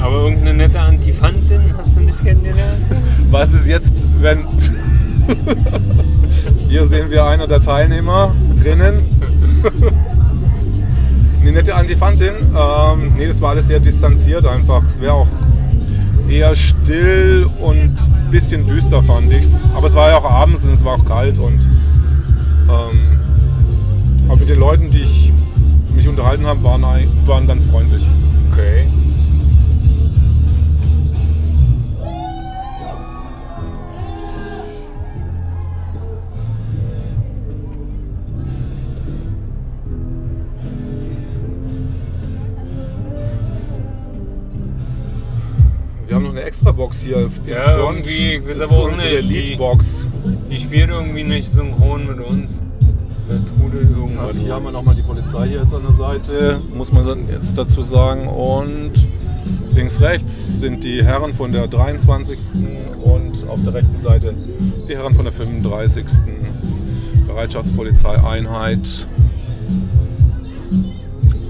Aber 0.00 0.16
irgendeine 0.16 0.54
nette 0.54 0.78
Antifantin 0.78 1.74
hast 1.76 1.96
du 1.96 2.00
nicht 2.00 2.22
kennengelernt? 2.22 2.82
Was 3.30 3.52
ist 3.52 3.66
jetzt, 3.66 4.06
wenn... 4.20 4.44
Hier 6.68 6.86
sehen 6.86 7.10
wir 7.10 7.26
einer 7.26 7.46
der 7.46 7.60
Teilnehmerinnen. 7.60 9.02
Eine 11.40 11.52
nette 11.52 11.74
Antifantin. 11.74 12.34
Ähm, 12.54 13.12
nee, 13.16 13.26
das 13.26 13.40
war 13.40 13.50
alles 13.50 13.66
sehr 13.66 13.80
distanziert 13.80 14.46
einfach. 14.46 14.84
Es 14.84 15.00
wäre 15.00 15.14
auch 15.14 15.26
eher 16.28 16.54
still 16.54 17.49
und 17.61 17.97
ein 17.99 18.30
bisschen 18.30 18.66
düster, 18.66 19.02
fand 19.02 19.32
ich's. 19.32 19.62
Aber 19.75 19.87
es 19.87 19.94
war 19.94 20.11
ja 20.11 20.18
auch 20.18 20.30
abends 20.30 20.64
und 20.64 20.73
es 20.73 20.85
war 20.85 20.99
auch 20.99 21.04
kalt 21.04 21.38
und 21.38 21.68
ähm, 22.68 23.18
aber 24.28 24.37
mit 24.37 24.49
den 24.49 24.58
Leuten, 24.58 24.90
die 24.90 25.02
ich 25.02 25.32
mich 25.94 26.06
unterhalten 26.06 26.47
habe, 26.47 26.62
waren, 26.62 26.82
waren 26.82 27.47
ganz 27.47 27.64
freundlich. 27.64 28.06
Okay. 28.52 28.87
Extra 46.58 46.72
Box 46.72 47.00
hier 47.02 47.16
im 47.18 47.30
Ja, 47.46 47.62
Front. 47.62 47.98
irgendwie, 48.08 48.42
das 48.48 48.56
aber 48.60 48.64
ist 48.64 48.72
auch 48.78 48.88
unsere 48.90 49.08
nicht, 49.14 49.30
die- 49.30 49.34
Leadbox. 49.50 50.08
Die 50.50 50.56
spielt 50.56 50.90
irgendwie 50.90 51.22
nicht 51.22 51.48
synchron 51.48 52.06
mit 52.08 52.18
uns. 52.18 52.62
Da 53.28 53.34
trudelt 53.62 53.90
irgendwas. 53.96 54.28
Also 54.30 54.40
hier 54.40 54.54
haben 54.54 54.64
wir 54.64 54.72
nochmal 54.72 54.96
die 54.96 55.02
Polizei 55.02 55.46
hier 55.48 55.60
jetzt 55.60 55.72
an 55.72 55.82
der 55.86 55.92
Seite, 55.94 56.60
muss 56.74 56.90
man 56.92 57.28
jetzt 57.30 57.56
dazu 57.56 57.82
sagen. 57.82 58.26
Und 58.26 58.92
links, 59.72 60.00
rechts 60.00 60.58
sind 60.60 60.82
die 60.82 61.04
Herren 61.04 61.32
von 61.34 61.52
der 61.52 61.68
23. 61.68 62.38
und 63.04 63.48
auf 63.48 63.62
der 63.62 63.74
rechten 63.74 64.00
Seite 64.00 64.34
die 64.88 64.96
Herren 64.96 65.14
von 65.14 65.24
der 65.26 65.32
35. 65.32 66.06
Bereitschaftspolizeieinheit. 67.28 69.06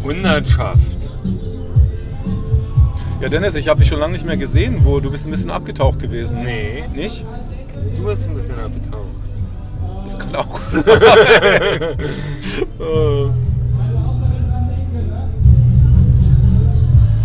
Hundertschaft. 0.05 0.98
Ja, 3.21 3.29
Dennis, 3.29 3.55
ich 3.57 3.67
habe 3.69 3.81
dich 3.81 3.89
schon 3.89 3.99
lange 3.99 4.13
nicht 4.13 4.25
mehr 4.25 4.37
gesehen. 4.37 4.85
Wo 4.85 5.01
du 5.01 5.11
bist 5.11 5.27
ein 5.27 5.31
bisschen 5.31 5.51
abgetaucht 5.51 5.99
gewesen. 5.99 6.43
Nee, 6.45 6.85
Nicht? 6.95 7.25
du 7.97 8.05
bist 8.05 8.29
ein 8.29 8.35
bisschen 8.35 8.59
abgetaucht. 8.61 9.07
Das 10.05 10.19
kann 10.19 10.35
auch 10.37 10.57
sein. 10.59 10.85
Äh, 10.87 11.97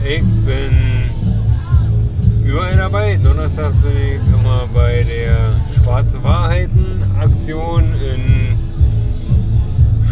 Ich 0.05 0.21
bin 0.45 0.73
überall 2.45 2.75
dabei. 2.75 3.17
Donnerstags 3.23 3.77
bin 3.77 3.91
ich 3.95 4.15
immer 4.37 4.67
bei 4.73 5.03
der 5.03 5.55
Schwarze 5.73 6.21
Wahrheiten 6.23 7.03
Aktion 7.19 7.83
in 7.93 8.57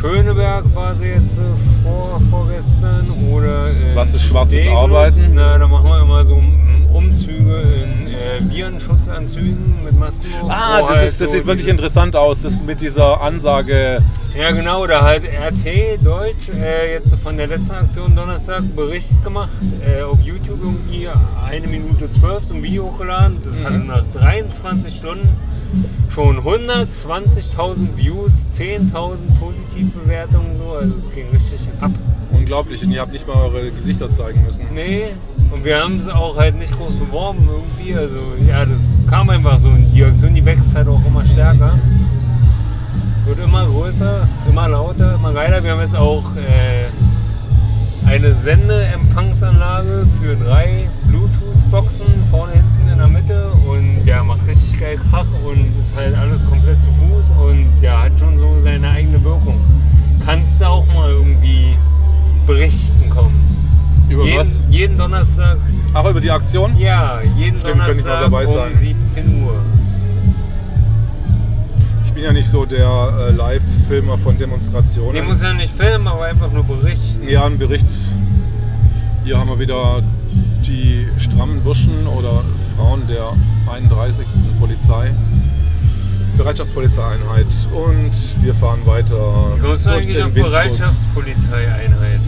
Schöneberg 0.02 0.66
war 0.74 0.96
sie 0.96 1.06
jetzt 1.06 1.38
äh, 1.38 1.84
vor, 1.84 2.20
vorgestern 2.32 3.12
oder 3.32 3.70
in 3.70 3.96
Was 3.96 4.16
ist 4.16 4.24
schwarzes 4.24 4.62
Steglitz. 4.62 4.80
Arbeiten? 4.80 5.32
Na, 5.36 5.60
da 5.60 5.68
machen 5.68 5.86
wir 5.86 6.02
immer 6.02 6.26
so 6.26 6.38
mm, 6.38 6.88
Umzüge 6.92 7.62
in 7.84 8.01
äh, 8.22 8.50
Virenschutzanzügen 8.50 9.84
mit 9.84 9.98
Masken. 9.98 10.28
ah, 10.48 10.82
wo 10.82 10.88
das, 10.88 10.98
halt 10.98 11.08
ist, 11.08 11.22
das 11.22 11.30
so 11.30 11.38
sieht 11.38 11.46
wirklich 11.48 11.68
interessant 11.68 12.16
aus. 12.16 12.42
Das 12.42 12.60
mit 12.60 12.82
dieser 12.82 13.22
Ansage. 13.22 14.02
Ja, 14.38 14.52
genau, 14.52 14.88
da 14.88 15.02
hat 15.04 15.24
RT 15.24 16.04
Deutsch 16.04 16.50
äh, 16.50 16.94
jetzt 16.94 17.16
von 17.16 17.36
der 17.38 17.48
letzten 17.48 17.74
Aktion 17.74 18.16
Donnerstag 18.16 18.64
Bericht 18.76 19.24
gemacht. 19.24 19.50
Äh, 19.86 20.02
auf 20.04 20.20
YouTube 20.22 20.60
irgendwie 20.64 21.10
eine 21.46 21.68
Minute 21.68 22.10
zwölf 22.12 22.44
so 22.44 22.54
ein 22.56 22.64
Video 22.64 22.86
hochgeladen. 22.86 23.40
Das 23.44 23.58
Mhm. 23.60 23.66
hatte 23.66 23.80
nach 23.80 24.04
23 24.14 24.96
Stunden 24.96 25.28
schon 26.14 26.40
120.000 26.44 27.98
Views, 27.98 28.32
10.000 28.58 29.40
Positivbewertungen, 29.40 30.58
so. 30.58 30.72
Also 30.74 30.94
es 30.98 31.14
ging 31.14 31.30
richtig 31.32 31.60
ab. 31.80 31.92
Unglaublich. 32.32 32.82
Und 32.84 32.92
ihr 32.92 33.02
habt 33.02 33.12
nicht 33.14 33.28
mal 33.28 33.36
eure 33.38 33.72
Gesichter 33.72 34.10
zeigen 34.10 34.44
müssen. 34.44 34.66
Nee, 34.74 35.08
und 35.52 35.66
wir 35.66 35.84
haben 35.84 35.98
es 35.98 36.08
auch 36.08 36.38
halt 36.38 36.58
nicht 36.58 36.76
groß 36.76 36.98
beworben 36.98 37.48
irgendwie. 37.50 37.96
Also 37.96 38.20
ja, 38.48 38.66
das 38.66 38.80
kam 39.10 39.30
einfach 39.30 39.60
so. 39.60 39.70
Und 39.70 39.92
die 39.92 40.04
Aktion, 40.04 40.34
die 40.34 40.46
wächst 40.46 40.76
halt 40.76 40.88
auch 40.88 41.04
immer 41.06 41.26
stärker. 41.26 41.78
Wird 43.26 43.40
immer 43.40 43.66
größer, 43.66 44.28
immer 44.50 44.68
lauter, 44.70 45.16
immer 45.16 45.34
geiler. 45.34 45.64
Wir 45.64 45.72
haben 45.72 45.82
jetzt 45.82 45.96
auch 45.96 46.24
äh, 46.36 46.90
eine 48.08 48.34
Sendeempfangsanlage 48.36 50.08
für 50.20 50.36
drei 50.36 50.90
Bluetooth-Boxen 51.06 52.08
vorne, 52.30 52.54
hinten 52.54 52.92
in 52.92 52.98
der 52.98 53.08
Mitte 53.08 53.52
und 53.68 54.04
der 54.06 54.24
macht 54.24 54.46
richtig 54.48 54.80
geil 54.80 55.00
Krach 55.10 55.28
und 55.46 55.80
ist 55.80 55.96
halt 55.96 56.18
alles 56.18 56.46
komplett 56.46 56.82
zu 56.82 56.90
Fuß 56.94 57.32
und 57.32 57.70
der 57.82 58.04
hat 58.04 58.20
schon 58.20 58.38
so 58.38 58.58
seine 58.60 58.90
eigene 58.90 59.24
Wirkung. 59.24 59.60
Kannst 60.26 60.62
du 60.62 60.66
auch 60.66 60.86
mal 60.94 61.10
irgendwie 61.10 61.78
berichten 62.46 63.10
kommen. 63.10 63.51
Über 64.12 64.26
jeden, 64.26 64.40
was? 64.40 64.62
jeden 64.70 64.98
Donnerstag, 64.98 65.58
Ach, 65.94 66.06
über 66.10 66.20
die 66.20 66.32
Aktion? 66.32 66.76
ja, 66.78 67.22
jeden 67.38 67.58
Stimmt, 67.58 67.84
könnte 67.84 68.00
ich 68.00 68.06
mal 68.06 68.24
Donnerstag 68.24 68.32
dabei 68.32 68.48
um 68.48 68.54
sein. 68.54 68.76
17 68.76 69.44
Uhr. 69.44 69.56
Ich 72.04 72.12
bin 72.14 72.24
ja 72.24 72.34
nicht 72.34 72.50
so 72.50 72.66
der 72.66 73.30
äh, 73.30 73.32
Live-Filmer 73.32 74.18
von 74.18 74.38
Demonstrationen. 74.38 75.14
Nee, 75.14 75.22
muss 75.22 75.42
ja 75.42 75.54
nicht 75.54 75.74
filmen, 75.74 76.08
aber 76.08 76.26
einfach 76.26 76.52
nur 76.52 76.64
berichten. 76.64 77.28
ja, 77.28 77.46
ein 77.46 77.58
Bericht. 77.58 77.88
Hier 79.24 79.38
haben 79.38 79.50
wir 79.50 79.60
wieder 79.60 80.04
die 80.66 81.08
strammen 81.18 81.62
Burschen 81.62 82.06
oder 82.08 82.44
Frauen 82.76 83.08
der 83.08 83.34
31. 83.72 84.26
Polizei. 84.60 85.12
Bereitschaftspolizeieinheit. 86.38 87.46
Und 87.72 88.12
wir 88.44 88.56
fahren 88.56 88.80
weiter 88.86 89.58
kommst 89.62 89.86
du 89.86 89.92
eigentlich 89.92 90.22
auf. 90.22 90.32
Bereitschaftspolizeieinheit? 90.34 92.20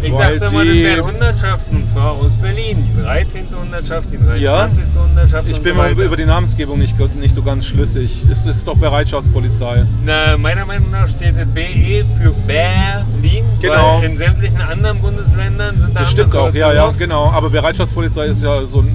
Ich 0.00 0.12
Weil 0.12 0.38
dachte 0.38 0.54
mal, 0.54 0.64
das 0.64 0.74
wären 0.76 1.04
Hundertschaften 1.04 1.76
und 1.76 1.88
zwar 1.88 2.12
aus 2.12 2.34
Berlin. 2.36 2.86
Die 2.94 3.02
13. 3.02 3.46
Hundertschaft, 3.58 4.12
die 4.12 4.18
23. 4.18 5.00
Hundertschaft. 5.00 5.48
Ich 5.48 5.60
bin 5.60 5.74
so 5.74 5.82
mal 5.82 5.90
über 5.90 6.16
die 6.16 6.24
Namensgebung 6.24 6.78
nicht, 6.78 6.96
nicht 7.16 7.34
so 7.34 7.42
ganz 7.42 7.66
schlüssig. 7.66 8.22
Es 8.30 8.46
ist 8.46 8.66
doch 8.66 8.76
Bereitschaftspolizei. 8.76 9.86
Na, 10.04 10.36
meiner 10.36 10.64
Meinung 10.64 10.90
nach 10.90 11.08
steht 11.08 11.36
das 11.36 11.46
BE 11.48 12.04
für 12.20 12.30
Berlin. 12.46 13.44
Genau. 13.60 13.98
Weil 13.98 14.04
in 14.04 14.16
sämtlichen 14.18 14.60
anderen 14.60 15.00
Bundesländern 15.00 15.78
sind 15.78 15.94
da 15.94 16.00
Das 16.00 16.10
stimmt 16.10 16.34
auch, 16.36 16.54
ja, 16.54 16.72
ja, 16.72 16.92
genau. 16.96 17.30
Aber 17.30 17.50
Bereitschaftspolizei 17.50 18.26
ist 18.26 18.42
ja 18.42 18.64
so 18.66 18.80
ein, 18.80 18.94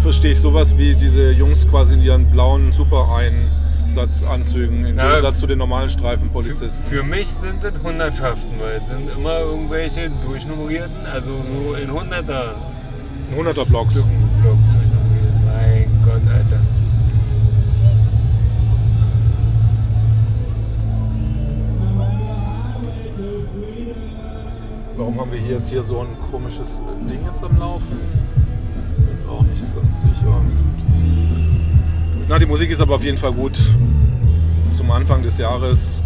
verstehe 0.00 0.32
ich, 0.32 0.40
sowas 0.40 0.76
wie 0.78 0.94
diese 0.94 1.30
Jungs 1.32 1.68
quasi 1.68 1.94
in 1.94 2.02
ihren 2.02 2.30
blauen 2.30 2.72
Super 2.72 3.08
ein 3.14 3.48
Satzanzügen 3.88 4.84
im 4.86 4.96
Ja, 4.96 5.08
Gegensatz 5.10 5.40
zu 5.40 5.46
den 5.46 5.58
normalen 5.58 5.90
Streifenpolizisten. 5.90 6.84
Für 6.86 7.02
mich 7.02 7.28
sind 7.28 7.64
das 7.64 7.72
Hundertschaften, 7.82 8.52
weil 8.60 8.80
es 8.82 8.88
sind 8.88 9.08
immer 9.10 9.40
irgendwelche 9.40 10.10
durchnummerierten, 10.24 11.06
also 11.06 11.32
so 11.36 11.74
in 11.74 11.90
Hunderter 11.92 12.54
100er 13.36 13.64
Blocks. 13.64 13.94
Stücken 13.94 14.30
Blocks 14.42 14.60
durchnummeriert. 14.72 15.44
Mein 15.44 16.02
Gott, 16.04 16.32
Alter. 16.32 16.60
Warum 24.96 25.20
haben 25.20 25.30
wir 25.32 25.38
hier 25.38 25.54
jetzt 25.56 25.70
hier 25.70 25.82
so 25.82 26.00
ein 26.00 26.08
komisches 26.30 26.80
Ding 27.08 27.20
jetzt 27.24 27.44
am 27.44 27.56
Laufen? 27.58 27.98
Jetzt 29.10 29.26
auch 29.28 29.42
nicht 29.42 29.62
ganz 29.76 30.02
sicher. 30.02 30.42
Na, 32.28 32.38
die 32.38 32.44
Musik 32.44 32.70
ist 32.70 32.80
aber 32.82 32.96
auf 32.96 33.04
jeden 33.04 33.16
Fall 33.16 33.32
gut. 33.32 33.58
Zum 34.70 34.90
Anfang 34.90 35.22
des 35.22 35.38
Jahres. 35.38 36.02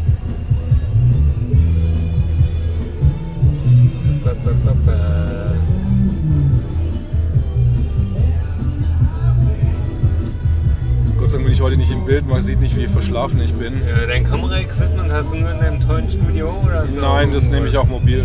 Gott 11.18 11.30
sei 11.30 11.38
Dank 11.38 11.44
bin 11.44 11.52
ich 11.52 11.60
heute 11.60 11.76
nicht 11.76 11.90
im 11.90 12.04
Bild, 12.04 12.24
man 12.28 12.40
sieht 12.40 12.60
nicht, 12.60 12.76
wie 12.76 12.86
verschlafen 12.86 13.40
ich 13.40 13.52
bin. 13.54 13.82
Ja, 13.84 14.06
dein 14.06 14.22
Kameraequipment 14.22 15.10
hast 15.10 15.32
du 15.32 15.38
nur 15.38 15.50
in 15.50 15.58
deinem 15.58 15.80
tollen 15.80 16.08
Studio 16.08 16.54
oder 16.64 16.86
so? 16.86 17.00
Nein, 17.00 17.32
das 17.32 17.50
nehme 17.50 17.66
ich 17.66 17.76
auch 17.76 17.88
mobil. 17.88 18.24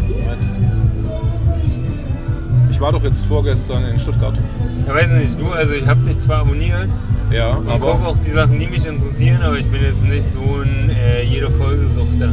Ich 2.69 2.79
war 2.79 2.91
doch 2.91 3.03
jetzt 3.03 3.25
vorgestern 3.25 3.85
in 3.85 3.97
Stuttgart. 3.97 4.39
Ja, 4.85 4.93
weiß 4.93 5.09
nicht, 5.13 5.41
du, 5.41 5.49
also 5.49 5.73
ich 5.73 5.87
habe 5.87 6.01
dich 6.01 6.19
zwar 6.19 6.41
abonniert 6.41 6.89
Ja, 7.31 7.51
und 7.55 7.67
gucke 7.67 7.87
aber 7.93 8.07
auch 8.07 8.17
die 8.19 8.31
Sachen, 8.31 8.57
die 8.57 8.67
mich 8.67 8.85
interessieren, 8.85 9.41
aber 9.41 9.57
ich 9.57 9.65
bin 9.65 9.83
jetzt 9.83 10.01
nicht 10.03 10.31
so 10.31 10.61
ein 10.63 10.89
äh, 10.89 11.23
jede 11.23 11.51
Folge 11.51 11.85
Suchter. 11.87 12.31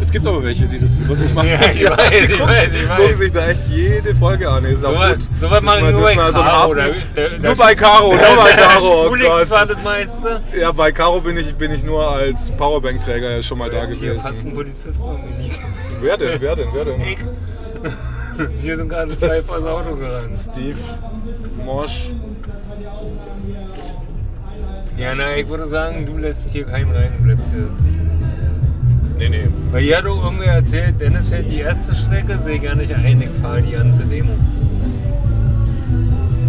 es 0.00 0.10
gibt 0.10 0.26
aber 0.26 0.42
welche, 0.42 0.66
die 0.66 0.78
das 0.80 1.06
wirklich 1.06 1.32
machen. 1.34 1.48
Ja, 1.50 1.60
ich 1.70 1.88
weiß, 1.88 2.10
die 2.10 2.24
ich 2.24 2.30
gucken, 2.32 2.46
weiß, 2.48 2.68
ich 2.74 2.88
weiß. 2.88 2.96
gucken 2.98 3.16
sich 3.16 3.32
da 3.32 3.46
echt 3.48 3.60
jede 3.68 4.14
Folge 4.16 4.48
an. 4.50 4.64
Ist 4.64 4.84
auch 4.84 4.92
So 4.92 4.98
was- 4.98 5.12
gut. 5.14 5.28
so 5.38 5.50
was 5.50 5.62
mache 5.62 5.78
ich 5.80 5.90
nur 5.92 6.00
bei 6.02 6.14
Caro, 6.16 6.74
da- 6.74 6.86
da- 7.14 7.28
da- 7.40 7.46
Nur 7.48 7.56
bei 7.56 7.74
Caro, 7.76 8.08
nur 8.10 8.18
bei 8.18 8.52
Caro. 8.52 9.06
Oh 9.08 9.16
das 9.38 9.82
meiste. 9.84 10.42
Ja, 10.60 10.72
bei 10.72 10.90
Caro 10.92 11.20
bin 11.20 11.36
ich, 11.36 11.54
bin 11.54 11.70
ich 11.72 11.84
nur 11.84 12.08
als 12.10 12.50
Powerbank-Träger 12.50 13.30
ja 13.36 13.42
schon 13.42 13.58
mal 13.58 13.70
da 13.70 13.84
Jetzt 13.84 13.94
hier 14.00 14.14
fast 14.14 14.26
gewesen. 14.26 14.48
ein 14.48 14.54
Polizisten 14.54 15.00
nominiert. 15.02 15.60
Wer 16.00 16.16
denn? 16.16 16.40
Wer 16.40 16.56
denn? 16.56 16.68
Wer 16.74 16.84
denn? 16.84 17.00
Ich. 17.02 17.18
Hier 18.60 18.76
sind 18.76 18.88
gerade 18.90 19.08
zwei 19.16 19.40
vors 19.42 19.64
Auto 19.64 19.94
gerannt. 19.96 20.36
Steve 20.38 20.76
Mosch. 21.64 22.10
Ja, 24.96 25.14
na, 25.14 25.36
ich 25.36 25.46
würde 25.46 25.68
sagen, 25.68 26.06
du 26.06 26.16
lässt 26.16 26.50
hier 26.50 26.64
keinen 26.64 26.90
rein 26.90 27.12
und 27.18 27.24
bleibst 27.24 27.52
hier 27.52 27.68
sitzen. 27.76 28.00
Nee, 29.18 29.28
nee. 29.28 29.48
Weil 29.70 29.82
hier 29.82 29.98
hat 29.98 30.06
doch 30.06 30.24
irgendwer 30.24 30.54
erzählt, 30.54 30.98
Dennis 30.98 31.28
fährt 31.28 31.50
die 31.50 31.58
erste 31.58 31.94
Strecke, 31.94 32.38
sehe 32.38 32.58
gar 32.58 32.74
nicht 32.74 32.94
ein, 32.94 33.20
ich 33.20 33.28
fahre 33.42 33.60
die 33.60 33.72
ganze 33.72 34.04
Demo. 34.04 34.32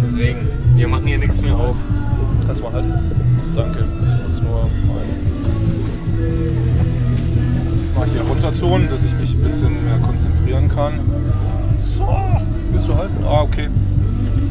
Deswegen, 0.06 0.48
wir 0.76 0.88
machen 0.88 1.06
hier 1.06 1.18
nichts 1.18 1.42
mehr 1.42 1.54
auf. 1.54 1.76
Kannst 2.46 2.62
mal 2.62 2.72
halten? 2.72 2.94
Danke. 3.54 3.84
Ich 4.06 4.24
muss 4.24 4.42
nur 4.42 4.62
mal. 4.62 5.02
Das 7.66 7.76
ist 7.76 7.94
mal 7.94 8.06
hier 8.06 8.22
runter 8.22 8.54
tun, 8.54 8.88
dass 8.90 9.04
ich 9.04 9.14
mich 9.18 9.34
ein 9.34 9.42
bisschen 9.42 9.84
mehr 9.84 9.98
konzentrieren 9.98 10.70
kann. 10.70 11.00
So, 11.78 12.08
willst 12.70 12.88
du 12.88 12.94
halten? 12.94 13.24
Ah, 13.24 13.42
okay. 13.42 13.68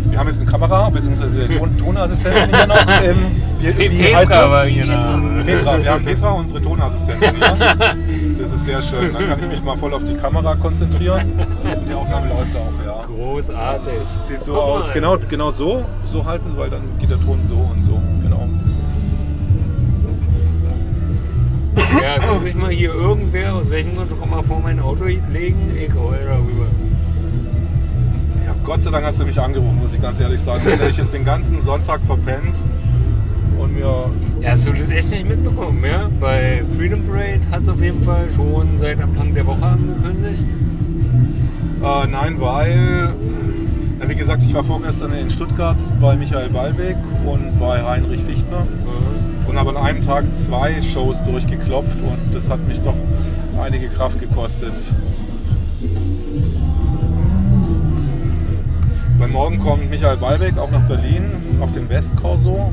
Wir 0.09 0.19
haben 0.19 0.27
jetzt 0.27 0.41
eine 0.41 0.50
Kamera, 0.50 0.89
beziehungsweise 0.89 1.47
Ton 1.47 1.77
Tonassistentin 1.77 2.55
hier 2.55 2.67
noch. 2.67 2.88
Ähm, 3.03 3.17
wie, 3.59 3.91
wie 3.91 4.15
heißt 4.15 4.29
Petra 4.29 4.45
du? 4.45 4.51
war 4.51 4.65
hier 4.65 4.86
Name. 4.86 5.43
Petra, 5.43 5.83
wir 5.83 5.91
haben 5.91 6.05
Petra, 6.05 6.31
unsere 6.31 6.62
Tonassistentin 6.62 7.36
hier. 7.36 7.95
Das 8.39 8.51
ist 8.51 8.65
sehr 8.65 8.81
schön. 8.81 9.13
Dann 9.13 9.27
kann 9.29 9.39
ich 9.39 9.47
mich 9.47 9.63
mal 9.63 9.77
voll 9.77 9.93
auf 9.93 10.03
die 10.03 10.15
Kamera 10.15 10.55
konzentrieren. 10.55 11.33
Und 11.63 11.89
die 11.89 11.94
Aufnahme 11.94 12.29
läuft 12.29 12.55
auch, 12.55 12.85
ja. 12.85 13.05
Großartig. 13.05 13.98
Das 13.98 14.27
sieht 14.27 14.44
so 14.44 14.55
aus. 14.55 14.92
Genau, 14.92 15.18
genau 15.29 15.51
so, 15.51 15.85
so 16.03 16.25
halten, 16.25 16.53
weil 16.55 16.70
dann 16.70 16.83
geht 17.00 17.09
der 17.09 17.20
Ton 17.20 17.44
so 17.44 17.55
und 17.55 17.83
so. 17.83 18.01
Genau. 18.22 18.48
Ja, 22.01 22.20
kann 22.20 22.39
sich 22.42 22.55
mal 22.55 22.72
hier 22.72 22.94
irgendwer 22.94 23.55
aus 23.55 23.70
welchem 23.70 23.96
Grund 23.96 24.11
auch 24.11 24.25
immer 24.25 24.44
vor 24.44 24.59
mein 24.59 24.79
Auto 24.79 25.05
legen, 25.05 25.72
ich 25.75 25.94
heul 25.94 26.25
darüber. 26.25 26.86
Gott 28.68 28.84
sei 28.84 28.92
Dank 28.92 29.06
hast 29.06 29.18
du 29.22 29.24
mich 29.25 29.40
angerufen, 29.40 29.80
muss 29.80 29.94
ich 29.94 30.01
ganz 30.01 30.20
ehrlich 30.20 30.42
sagen. 30.42 30.62
Sonst 30.66 30.80
hätte 30.82 30.90
ich 30.92 30.98
jetzt 30.98 31.14
den 31.14 31.24
ganzen 31.24 31.62
Sonntag 31.62 32.01
verpennt 32.06 32.66
und 33.58 33.74
mir. 33.74 34.12
Ja, 34.42 34.51
hast 34.51 34.68
du 34.68 34.74
das 34.74 34.90
echt 34.90 35.12
nicht 35.12 35.25
mitbekommen, 35.30 35.82
ja? 35.86 36.10
Bei 36.20 36.64
Freedom 36.75 37.01
Parade 37.03 37.40
hat 37.50 37.64
es 37.64 37.70
auf 37.70 37.82
jeden 37.82 38.03
Fall 38.03 38.30
schon 38.30 38.77
seit 38.77 39.01
Anfang 39.01 39.34
der 39.34 39.46
Woche 39.46 39.64
angekündigt. 39.66 40.44
Äh, 41.82 42.08
nein, 42.08 42.36
weil. 42.42 43.14
Ja, 44.01 44.10
wie 44.10 44.16
gesagt, 44.16 44.44
ich 44.44 44.53
war 44.53 44.66
vorgestern 44.66 45.14
in 45.14 45.30
Stuttgart 45.30 45.77
bei 46.01 46.18
Michael 46.18 46.50
Ballweg 46.50 46.98
und 47.25 47.58
bei 47.62 47.82
Heinrich 47.82 48.22
Fichtner 48.22 48.66
Mhm. 48.66 49.48
und 49.50 49.58
habe 49.58 49.70
an 49.70 49.77
einem 49.77 50.01
Tag 50.01 50.32
zwei 50.34 50.82
Shows 50.82 51.24
durchgeklopft 51.24 52.01
und 52.01 52.18
das 52.36 52.50
hat 52.50 52.68
mich 52.68 52.82
doch 52.82 52.94
einige 53.64 53.88
Kraft 53.88 54.20
gekostet. 54.20 54.94
Weil 59.20 59.30
morgen 59.30 59.60
kommt 59.60 59.90
Michael 59.90 60.18
Ballweg 60.18 60.60
auch 60.60 60.70
nach 60.70 60.88
Berlin 60.88 61.32
auf 61.60 61.72
den 61.72 61.90
Westkorso 61.90 62.72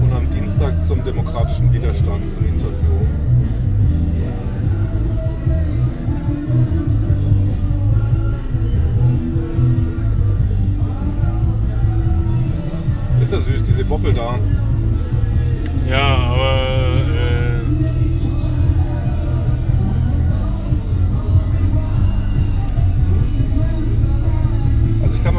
und 0.00 0.12
am 0.12 0.30
Dienstag 0.30 0.80
zum 0.80 1.04
demokratischen 1.04 1.70
Widerstand 1.70 2.30
zum 2.30 2.46
Interview. 2.46 2.72
Ist 13.20 13.32
ja 13.32 13.38
süß, 13.38 13.62
diese 13.64 13.84
Boppel 13.84 14.14
da. 14.14 14.38
Ja, 15.90 16.16
aber 16.16 16.81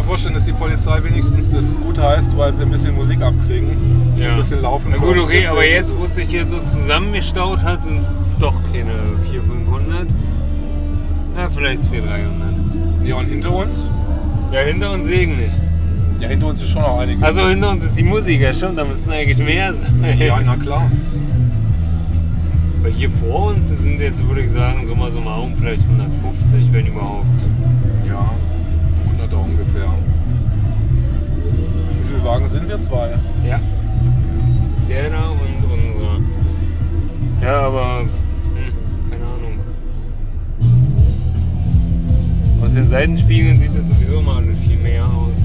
mir 0.03 0.07
vorstellen, 0.07 0.33
dass 0.33 0.45
die 0.45 0.53
Polizei 0.53 1.03
wenigstens 1.03 1.51
das 1.51 1.75
gut 1.77 1.99
heißt, 1.99 2.37
weil 2.37 2.53
sie 2.53 2.63
ein 2.63 2.71
bisschen 2.71 2.95
Musik 2.95 3.21
abkriegen. 3.21 3.69
ja. 4.17 4.31
Ein 4.31 4.37
bisschen 4.37 4.61
laufen 4.61 4.89
Na 4.91 4.97
gut, 4.97 5.17
okay, 5.17 5.45
aber 5.47 5.65
jetzt, 5.65 5.91
wo 5.97 6.03
es- 6.05 6.15
sich 6.15 6.27
hier 6.27 6.45
so 6.45 6.59
zusammengestaut 6.59 7.61
hat, 7.61 7.83
sind 7.85 7.99
es 7.99 8.11
doch 8.39 8.55
keine 8.71 8.93
400, 9.29 9.45
500. 9.45 10.07
Ja, 11.37 11.49
vielleicht 11.49 11.83
200, 11.83 12.09
300. 12.09 13.07
Ja, 13.07 13.15
und 13.15 13.25
hinter 13.25 13.55
uns? 13.55 13.87
Ja, 14.51 14.59
hinter 14.61 14.91
uns 14.91 15.07
Segen 15.07 15.37
nicht. 15.37 15.55
Ja, 16.19 16.27
hinter 16.29 16.47
uns 16.47 16.61
ist 16.61 16.69
schon 16.69 16.81
noch 16.83 16.99
einiges. 16.99 17.23
Also 17.23 17.47
hinter 17.47 17.69
uns 17.71 17.83
ist 17.85 17.97
die 17.97 18.03
Musik, 18.03 18.39
ja 18.41 18.53
schon, 18.53 18.75
da 18.75 18.85
müssten 18.85 19.09
eigentlich 19.11 19.39
mehr 19.39 19.73
sein. 19.73 20.03
ja, 20.19 20.39
na 20.45 20.55
klar. 20.55 20.89
Weil 22.81 22.91
hier 22.91 23.09
vor 23.09 23.51
uns 23.53 23.67
sind 23.69 23.99
jetzt, 23.99 24.25
würde 24.27 24.41
ich 24.41 24.51
sagen, 24.51 24.85
summa 24.85 25.09
summarum 25.09 25.53
vielleicht 25.57 25.81
150, 25.83 26.71
wenn 26.71 26.87
überhaupt. 26.87 27.25
Wie 32.23 32.25
viele 32.25 32.36
Wagen 32.36 32.47
sind 32.47 32.69
wir? 32.69 32.79
Zwei. 32.79 33.09
Ja. 33.45 33.59
Der 34.88 35.09
da 35.09 35.27
und 35.27 35.39
unser. 35.65 36.21
Ja, 37.45 37.59
aber. 37.63 37.99
Hm, 37.99 39.09
keine 39.12 39.25
Ahnung. 39.25 39.59
Aus 42.63 42.73
den 42.73 42.88
Seitenspiegeln 42.88 43.59
sieht 43.59 43.75
das 43.75 43.89
sowieso 43.89 44.21
mal 44.21 44.41
viel 44.65 44.77
mehr 44.77 45.03
aus. 45.05 45.36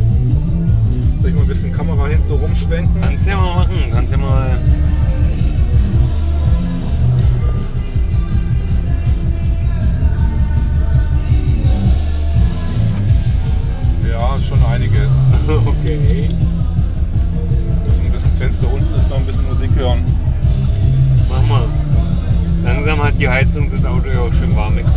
Soll 1.21 1.31
ich 1.31 1.35
mal 1.35 1.43
ein 1.43 1.49
bisschen 1.49 1.73
Kamera 1.73 2.07
hinten 2.07 2.31
rumschwenken? 2.31 3.01
Kannst 3.01 3.27
ja 3.27 3.37
mal 3.37 3.55
machen, 3.57 3.91
kannst 3.93 4.13
ja 4.13 4.19
mal. 4.19 4.59
Ja, 14.09 14.39
schon 14.39 14.63
einiges. 14.63 15.29
Okay. 15.49 16.29
Noch 19.09 19.17
ein 19.17 19.27
bisschen 19.27 19.47
Musik 19.47 19.71
hören. 19.75 20.05
Mach 21.29 21.43
mal. 21.43 21.67
Langsam 22.65 23.03
hat 23.03 23.19
die 23.19 23.29
Heizung 23.29 23.71
das 23.71 23.85
Auto 23.85 24.11
ja 24.11 24.21
auch 24.21 24.33
schön 24.33 24.55
warm 24.55 24.77
gekriegt. 24.77 24.95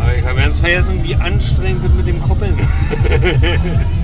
Aber 0.00 0.16
ich 0.16 0.24
habe 0.24 0.40
ganz 0.40 0.60
vergessen, 0.60 1.02
wie 1.02 1.14
anstrengend 1.16 1.84
das 1.84 1.92
mit 1.92 2.06
dem 2.06 2.22
Koppeln 2.22 2.58
ist. 2.58 2.68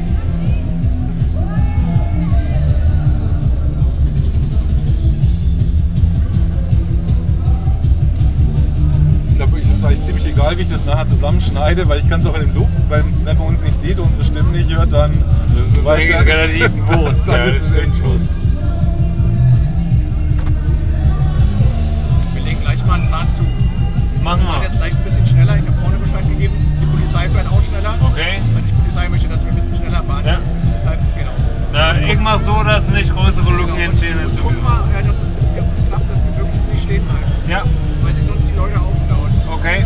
egal 10.46 10.58
wie 10.58 10.62
ich 10.62 10.68
das 10.68 10.84
nachher 10.84 11.06
zusammenschneide, 11.06 11.88
weil 11.88 11.98
ich 11.98 12.08
kann 12.08 12.20
es 12.20 12.26
auch 12.26 12.34
in 12.34 12.42
dem 12.42 12.54
Loop, 12.54 12.68
wenn, 12.88 13.24
wenn 13.24 13.36
man 13.36 13.48
uns 13.48 13.64
nicht 13.64 13.74
sieht, 13.74 13.98
unsere 13.98 14.22
Stimmen 14.22 14.52
nicht 14.52 14.72
hört, 14.72 14.92
dann 14.92 15.12
Das 15.56 15.76
ist 15.76 15.84
weiß 15.84 16.08
ja 16.08 16.20
relativ 16.20 16.70
Wurst. 16.86 17.26
dann 17.26 17.34
ja, 17.34 17.44
ist 17.46 17.64
das 17.64 17.72
es 17.72 17.78
echt. 17.78 18.04
Wurst. 18.04 18.30
Wir 22.34 22.42
legen 22.44 22.60
gleich 22.60 22.86
mal 22.86 22.94
einen 22.94 23.08
Zahn 23.08 23.26
zu. 23.28 23.42
Machen 24.22 24.42
Wir 24.42 24.62
jetzt 24.62 24.76
gleich 24.76 24.96
ein 24.96 25.02
bisschen 25.02 25.26
schneller. 25.26 25.56
Ich 25.56 25.66
habe 25.66 25.80
vorne 25.82 25.96
Bescheid 25.96 26.28
gegeben. 26.28 26.54
Die 26.80 26.86
Polizei 26.86 27.28
fährt 27.28 27.48
auch 27.48 27.62
schneller. 27.62 27.94
Okay. 28.00 28.38
Also 28.54 28.68
die 28.68 28.74
Polizei 28.82 29.08
möchte, 29.08 29.28
dass 29.28 29.42
wir 29.42 29.50
ein 29.50 29.54
bisschen 29.56 29.74
schneller 29.74 30.02
fahren. 30.04 30.26
Ja. 30.26 30.38
Deshalb, 30.78 31.00
genau. 31.18 31.32
Na, 31.72 31.98
ich 31.98 32.20
mach 32.20 32.40
so, 32.40 32.62
dass 32.62 32.88
nicht 32.90 33.12
größere 33.12 33.50
Lücken 33.50 33.74
genau. 33.74 33.90
entstehen. 33.90 34.18
Und 34.24 34.40
guck 34.40 34.62
mal, 34.62 34.84
ja, 34.94 35.02
dass, 35.02 35.16
es, 35.16 35.38
dass 35.56 35.66
es 35.66 35.88
klappt, 35.88 36.08
dass 36.08 36.22
wir 36.22 36.42
möglichst 36.42 36.68
nicht 36.68 36.82
stehen 36.84 37.04
bleiben. 37.04 37.24
Ja, 37.48 37.64
Weil 38.02 38.14
sich 38.14 38.24
sonst 38.24 38.48
die 38.48 38.54
Leute 38.54 38.78
aufstauen. 38.80 39.30
okay. 39.52 39.84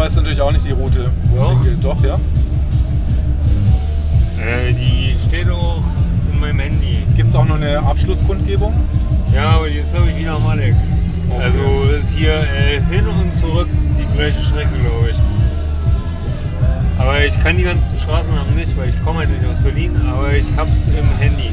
Du 0.00 0.06
weißt 0.06 0.16
natürlich 0.16 0.40
auch 0.40 0.50
nicht 0.50 0.64
die 0.64 0.72
Route, 0.72 1.10
wo 1.28 1.42
es 1.42 1.48
hingeht. 1.50 1.84
Doch, 1.84 2.02
ja? 2.02 2.18
Äh, 4.38 4.72
die 4.72 5.14
steht 5.14 5.50
auch 5.50 5.82
in 6.32 6.40
meinem 6.40 6.58
Handy. 6.58 7.06
Gibt 7.14 7.28
es 7.28 7.36
auch 7.36 7.44
noch 7.44 7.56
eine 7.56 7.80
Abschlusskundgebung? 7.80 8.72
Ja, 9.34 9.50
aber 9.50 9.68
die 9.68 9.76
ist 9.76 9.92
glaube 9.92 10.08
ich 10.08 10.16
wieder 10.16 10.36
am 10.36 10.46
Alex. 10.46 10.76
Okay. 11.28 11.42
Also 11.42 11.92
ist 11.98 12.12
hier 12.12 12.32
äh, 12.32 12.80
hin 12.90 13.06
und 13.08 13.34
zurück 13.34 13.68
die 13.98 14.16
gleiche 14.16 14.40
Strecke, 14.40 14.70
glaube 14.80 15.10
ich. 15.10 15.16
Aber 16.98 17.22
ich 17.22 17.38
kann 17.38 17.58
die 17.58 17.64
ganzen 17.64 17.98
Straßennamen 17.98 18.56
nicht, 18.56 18.74
weil 18.78 18.88
ich 18.88 19.04
komme 19.04 19.18
halt 19.18 19.28
nicht 19.28 19.44
aus 19.52 19.60
Berlin, 19.60 20.00
aber 20.10 20.32
ich 20.32 20.46
hab's 20.56 20.86
im 20.86 21.18
Handy. 21.18 21.52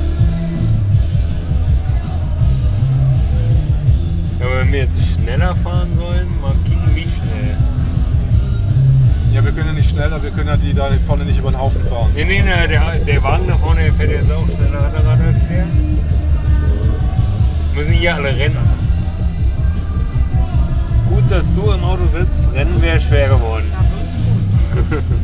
Ja, 4.39 4.45
aber 4.45 4.59
wenn 4.59 4.71
wir 4.71 4.79
jetzt 4.79 5.05
schneller 5.05 5.53
fahren 5.53 5.93
sollen, 5.95 6.29
mal 6.39 6.55
kicken 6.63 6.95
wie 6.95 7.01
schnell. 7.01 7.57
Ja, 9.37 9.45
wir 9.45 9.51
können 9.51 9.67
ja 9.67 9.73
nicht 9.73 9.91
schneller, 9.91 10.23
wir 10.23 10.31
können 10.31 10.47
ja 10.47 10.57
die 10.57 10.73
da 10.73 10.89
vorne 11.05 11.23
nicht 11.23 11.37
über 11.37 11.51
den 11.51 11.59
Haufen 11.59 11.85
fahren. 11.85 12.09
Nee, 12.15 12.25
nee, 12.25 12.41
nee 12.41 12.67
der, 12.67 12.95
der 13.05 13.23
Wagen 13.23 13.47
da 13.47 13.55
vorne 13.55 13.83
der 13.83 13.93
fährt 13.93 14.09
jetzt 14.09 14.31
auch 14.31 14.47
schneller, 14.47 14.81
hat 14.81 14.95
er 14.95 15.03
gerade 15.03 15.23
erklärt. 15.25 15.67
Müssen 17.75 17.93
hier 17.93 18.15
alle 18.15 18.35
rennen. 18.35 18.57
Gut, 21.07 21.29
dass 21.29 21.53
du 21.53 21.71
im 21.71 21.83
Auto 21.83 22.07
sitzt, 22.07 22.51
Rennen 22.51 22.81
wäre 22.81 22.99
schwer 22.99 23.29
geworden. 23.29 23.65
Ja, 23.71 23.85
das 24.01 24.89
ist 24.89 24.99
gut. 24.99 25.03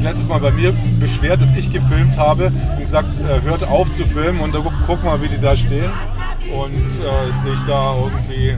sich 0.00 0.08
letztes 0.08 0.26
Mal 0.26 0.40
bei 0.40 0.50
mir 0.50 0.72
beschwert, 0.98 1.42
dass 1.42 1.54
ich 1.54 1.70
gefilmt 1.70 2.16
habe 2.16 2.46
und 2.46 2.80
gesagt, 2.80 3.08
äh, 3.20 3.42
hört 3.42 3.64
auf 3.64 3.92
zu 3.92 4.06
filmen 4.06 4.40
und 4.40 4.54
da 4.54 4.62
guck, 4.86 5.04
mal, 5.04 5.20
wie 5.22 5.28
die 5.28 5.38
da 5.38 5.54
stehen. 5.54 5.90
Und 6.50 6.88
äh, 6.88 7.32
sich 7.32 7.60
da 7.66 7.94
irgendwie. 7.96 8.56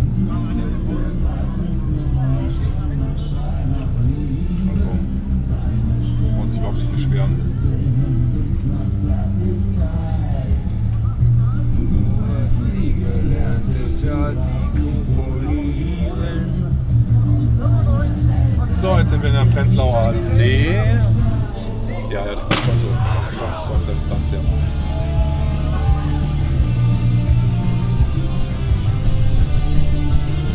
Also, 4.72 4.86
wollen 6.36 6.48
sich 6.48 6.58
überhaupt 6.58 6.78
nicht 6.78 6.92
beschweren. 6.92 7.52
So, 18.80 18.98
jetzt 18.98 19.10
sind 19.10 19.22
wir 19.22 19.28
in 19.28 19.34
der 19.36 19.54
Prenzlauer 19.54 20.12
Allee. 20.34 21.11
Passt 22.48 22.64
schon 22.64 22.80
so 22.80 22.86
schon 23.38 23.48
von 23.68 23.86
der 23.86 23.94
Distanz 23.94 24.32
her. 24.32 24.40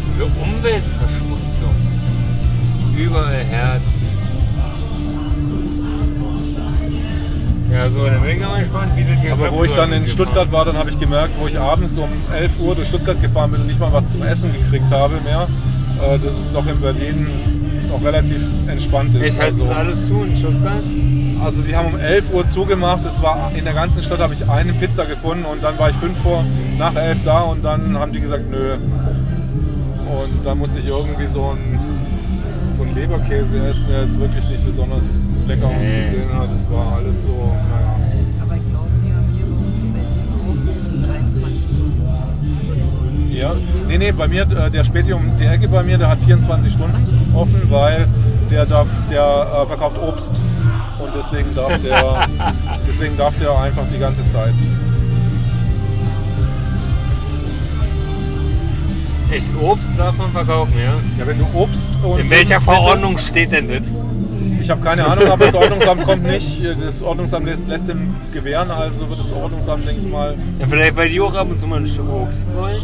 Diese 0.09 0.25
Umweltverschmutzung. 0.25 1.75
Überall 2.97 3.43
Herzen. 3.43 4.07
Ja, 7.71 7.89
so, 7.89 8.05
dann 8.05 8.21
bin 8.21 8.31
ich 8.31 8.39
mal 8.39 8.59
gespannt, 8.59 8.95
wie 8.95 9.03
das 9.03 9.21
hier 9.21 9.33
Aber 9.33 9.51
wo 9.51 9.63
ich 9.63 9.71
dann 9.71 9.91
in. 9.91 10.07
Stuttgart 10.07 10.51
war, 10.51 10.65
dann 10.65 10.77
habe 10.77 10.89
ich 10.89 10.97
gemerkt, 10.97 11.39
wo 11.39 11.47
ich 11.47 11.59
abends 11.59 11.97
um 11.97 12.09
11 12.33 12.59
Uhr 12.59 12.75
durch 12.75 12.87
Stuttgart 12.87 13.21
gefahren 13.21 13.51
bin 13.51 13.61
und 13.61 13.67
nicht 13.67 13.79
mal 13.79 13.91
was 13.93 14.09
zum 14.09 14.23
Essen 14.23 14.51
gekriegt 14.53 14.89
habe 14.89 15.21
mehr, 15.21 15.47
äh, 16.01 16.17
dass 16.17 16.33
es 16.33 16.51
doch 16.51 16.65
in 16.65 16.79
Berlin 16.81 17.27
noch 17.89 18.03
relativ 18.03 18.41
entspannt 18.67 19.13
ist. 19.15 19.21
Ich 19.21 19.39
halte 19.39 19.53
also, 19.53 19.67
das 19.67 19.75
alles 19.75 20.07
zu 20.07 20.23
in 20.23 20.35
Stuttgart. 20.35 20.83
Also 21.43 21.61
die 21.61 21.75
haben 21.75 21.93
um 21.93 21.99
11 21.99 22.33
Uhr 22.33 22.47
zugemacht, 22.47 23.05
es 23.05 23.21
war 23.21 23.51
in 23.55 23.63
der 23.63 23.73
ganzen 23.73 24.03
Stadt 24.03 24.19
habe 24.19 24.33
ich 24.33 24.47
eine 24.49 24.73
Pizza 24.73 25.05
gefunden 25.05 25.45
und 25.45 25.63
dann 25.63 25.77
war 25.77 25.89
ich 25.89 25.95
fünf 25.95 26.17
vor 26.17 26.43
nach 26.77 26.95
11 26.95 27.19
da 27.23 27.41
und 27.41 27.63
dann 27.63 27.97
haben 27.97 28.11
die 28.11 28.21
gesagt, 28.21 28.49
nö. 28.49 28.73
Und 28.73 30.45
dann 30.45 30.57
musste 30.57 30.79
ich 30.79 30.87
irgendwie 30.87 31.25
so 31.25 31.51
ein 31.51 31.79
so 32.71 32.83
ein 32.83 32.93
Leberkäse 32.93 33.57
essen, 33.65 33.87
der 33.89 34.01
jetzt 34.01 34.19
wirklich 34.19 34.47
nicht 34.47 34.63
besonders 34.63 35.19
lecker 35.47 35.65
ausgesehen 35.65 36.31
hat. 36.31 36.51
Das 36.51 36.69
war 36.71 36.97
alles 36.97 37.23
so, 37.23 37.29
naja. 37.29 37.95
Aber 38.41 38.55
ich 38.55 38.69
glaube, 38.69 38.89
wir 39.03 39.15
haben 39.15 39.29
hier 39.35 39.45
bei 39.45 39.57
uns 39.65 39.79
in 39.79 39.93
Berlin 39.93 40.27
auch 40.37 41.07
23 41.07 41.67
Uhr. 41.69 41.87
Ja, 43.31 43.55
nee, 43.87 43.97
nee, 43.97 44.11
bei 44.11 44.27
mir, 44.27 44.43
äh, 44.43 44.69
der 44.69 44.83
Späti 44.83 45.13
um 45.13 45.37
die 45.39 45.45
Ecke 45.45 45.67
bei 45.67 45.83
mir, 45.83 45.97
der 45.97 46.09
hat 46.09 46.19
24 46.19 46.71
Stunden 46.71 47.33
offen, 47.33 47.61
weil 47.69 48.07
der 48.49 48.65
darf, 48.65 48.87
der 49.09 49.63
äh, 49.63 49.67
verkauft 49.67 49.97
Obst 49.97 50.31
deswegen 51.17 51.53
darf 51.55 51.81
der, 51.81 52.27
deswegen 52.87 53.17
darf 53.17 53.37
der 53.39 53.57
einfach 53.57 53.87
die 53.87 53.97
ganze 53.97 54.25
Zeit. 54.27 54.53
Echt 59.31 59.53
Obst 59.61 59.99
darf 59.99 60.17
man 60.17 60.31
verkaufen, 60.31 60.73
ja? 60.77 60.93
Ja, 61.19 61.27
wenn 61.27 61.37
du 61.37 61.45
Obst 61.53 61.89
und 62.01 62.19
In 62.19 62.29
welcher 62.29 62.61
Verordnung 62.61 63.17
steht 63.17 63.51
denn 63.51 63.67
das? 63.67 63.81
Ich 64.61 64.69
habe 64.69 64.81
keine 64.81 65.05
Ahnung, 65.05 65.27
aber 65.27 65.45
das 65.45 65.55
Ordnungsamt 65.55 66.03
kommt 66.03 66.23
nicht. 66.23 66.61
Das 66.63 67.01
Ordnungsamt 67.01 67.45
lässt, 67.45 67.67
lässt 67.67 67.89
ihm 67.89 68.15
gewähren, 68.33 68.71
also 68.71 69.07
wird 69.09 69.19
das 69.19 69.31
Ordnungsamt, 69.31 69.85
denke 69.87 70.01
ich 70.01 70.07
mal, 70.07 70.35
Ja, 70.59 70.67
vielleicht 70.67 70.95
weil 70.95 71.09
die 71.09 71.19
auch 71.19 71.33
ab 71.33 71.49
und 71.49 71.59
zu 71.59 71.67
mal 71.67 71.79
ein 71.79 71.87
Stück 71.87 72.09
Obst 72.09 72.53
wollen. 72.55 72.81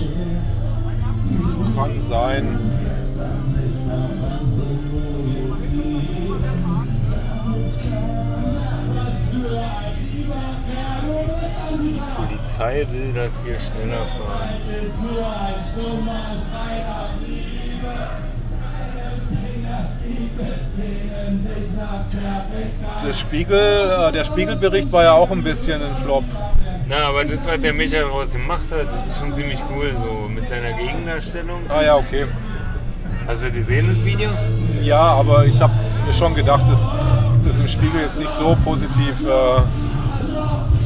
das 1.42 1.76
kann 1.76 2.00
sein. 2.00 2.60
Polizei 12.54 12.86
will, 12.92 13.14
dass 13.14 13.44
wir 13.44 13.58
schneller 13.60 14.06
fahren. 14.06 14.50
Das 23.04 23.20
Spiegel, 23.20 23.58
äh, 23.58 24.12
der 24.12 24.24
Spiegelbericht 24.24 24.92
war 24.92 25.04
ja 25.04 25.14
auch 25.14 25.32
ein 25.32 25.44
bisschen 25.44 25.82
ein 25.82 25.96
Flop. 25.96 26.24
Na, 26.88 27.08
aber 27.08 27.26
das, 27.26 27.40
was 27.46 27.60
der 27.62 27.74
Michael 27.74 28.04
daraus 28.04 28.34
gemacht 28.34 28.66
hat, 28.72 28.88
das 28.88 29.14
ist 29.14 29.20
schon 29.20 29.34
ziemlich 29.34 29.60
cool, 29.72 29.94
so 30.00 30.28
mit 30.28 30.48
seiner 30.48 30.74
Gegendarstellung. 30.74 31.62
Ah 31.70 31.82
ja, 31.82 31.96
okay. 31.96 32.28
Hast 33.26 33.44
du 33.44 33.52
gesehen, 33.52 33.96
das 33.96 34.06
Video? 34.06 34.30
Ja, 34.82 35.02
aber 35.02 35.46
ich 35.46 35.60
habe 35.60 35.74
mir 36.06 36.14
schon 36.14 36.36
gedacht, 36.36 36.70
dass 36.70 36.90
das 37.44 37.60
im 37.60 37.68
Spiegel 37.68 38.02
jetzt 38.02 38.20
nicht 38.20 38.32
so 38.32 38.56
positiv. 38.64 39.26
Äh, 39.26 39.62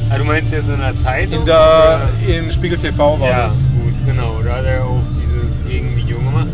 Ah, 0.09 0.17
du 0.17 0.23
meinst 0.23 0.53
jetzt 0.53 0.69
in 0.69 0.79
der 0.79 0.95
Zeitung? 0.95 1.39
in 1.39 1.45
der, 1.45 2.09
im 2.27 2.49
Spiegel 2.49 2.77
TV 2.77 3.19
war 3.19 3.29
ja, 3.29 3.37
das. 3.43 3.69
gut, 3.71 3.93
genau. 4.05 4.41
Da 4.41 4.57
hat 4.57 4.65
er 4.65 4.85
auch 4.85 5.01
dieses 5.21 5.61
Gegenvideo 5.65 6.19
gemacht, 6.19 6.47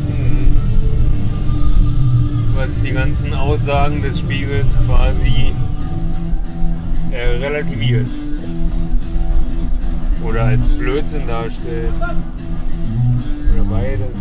was 2.56 2.82
die 2.82 2.92
ganzen 2.92 3.34
Aussagen 3.34 4.02
des 4.02 4.20
Spiegels 4.20 4.76
quasi 4.88 5.54
äh, 7.12 7.38
relativiert. 7.38 8.08
Oder 10.24 10.46
als 10.46 10.68
Blödsinn 10.68 11.28
darstellt. 11.28 11.94
Oder 13.54 13.64
beides. 13.70 14.18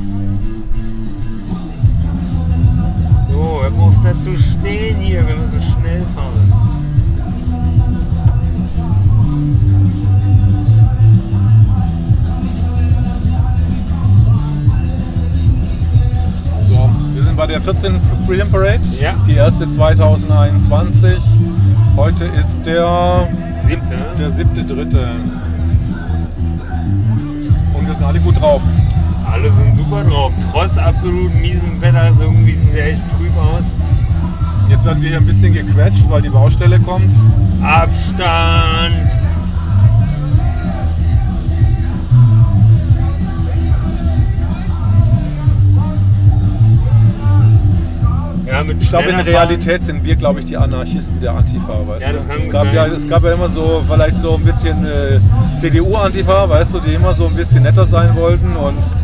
So, 3.30 3.62
hör 3.62 3.82
auf 3.82 3.98
da 4.02 4.20
zu 4.20 4.36
stehen 4.36 4.96
hier, 4.96 5.26
wir 5.26 5.36
müssen 5.36 5.62
schnell 5.62 6.04
fahren. 6.14 6.61
Sind 17.32 17.36
bei 17.38 17.46
der 17.46 17.62
14. 17.62 17.98
Freedom 18.26 18.50
Parade, 18.50 18.80
Ja. 19.00 19.14
die 19.26 19.36
erste 19.36 19.66
2021. 19.66 21.22
Heute 21.96 22.24
ist 22.26 22.60
der, 22.66 23.26
Siebte, 23.64 23.94
ne? 23.94 24.04
der 24.18 24.30
siebte, 24.30 24.62
dritte. 24.64 25.08
Und 27.72 27.86
wir 27.86 27.94
sind 27.94 28.04
alle 28.04 28.20
gut 28.20 28.38
drauf. 28.38 28.60
Alle 29.30 29.50
sind 29.50 29.74
super 29.74 30.04
drauf. 30.04 30.32
Trotz 30.52 30.76
absolut 30.76 31.34
miesem 31.34 31.80
Wetter, 31.80 32.12
so 32.12 32.24
irgendwie 32.24 32.54
sieht 32.54 32.74
der 32.74 32.92
echt 32.92 33.04
trüb 33.16 33.34
aus. 33.38 33.64
Jetzt 34.68 34.84
werden 34.84 35.00
wir 35.00 35.08
hier 35.08 35.18
ein 35.18 35.26
bisschen 35.26 35.54
gequetscht, 35.54 36.04
weil 36.10 36.20
die 36.20 36.28
Baustelle 36.30 36.78
kommt. 36.80 37.12
Abstand! 37.62 39.08
Ja, 48.52 48.60
Ich 48.60 48.88
glaube, 48.90 49.04
in 49.04 49.10
schneller 49.14 49.26
Realität 49.26 49.82
sind 49.82 50.04
wir, 50.04 50.14
glaube 50.14 50.40
ich, 50.40 50.44
die 50.44 50.58
Anarchisten 50.58 51.18
der 51.20 51.32
Antifa, 51.32 51.86
weißt 51.86 52.06
Ja, 52.06 52.12
du? 52.12 52.18
es, 52.36 52.50
gab 52.50 52.70
ja, 52.72 52.86
es 52.86 53.08
gab 53.08 53.24
ja 53.24 53.32
immer 53.32 53.48
so, 53.48 53.82
vielleicht 53.88 54.18
so 54.18 54.34
ein 54.34 54.44
bisschen 54.44 54.84
äh, 54.84 55.18
CDU-Antifa, 55.58 56.48
weißt 56.50 56.74
du, 56.74 56.80
die 56.80 56.92
immer 56.94 57.14
so 57.14 57.26
ein 57.26 57.34
bisschen 57.34 57.62
netter 57.62 57.86
sein 57.86 58.14
wollten 58.14 58.54
und 58.54 58.84
Fahren. 58.84 59.00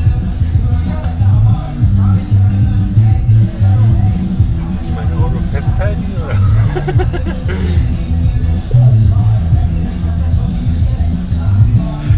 Sie 4.83 4.91
mein 4.93 5.25
Auto 5.25 5.39
festhalten? 5.51 6.05
Oder? 6.25 6.99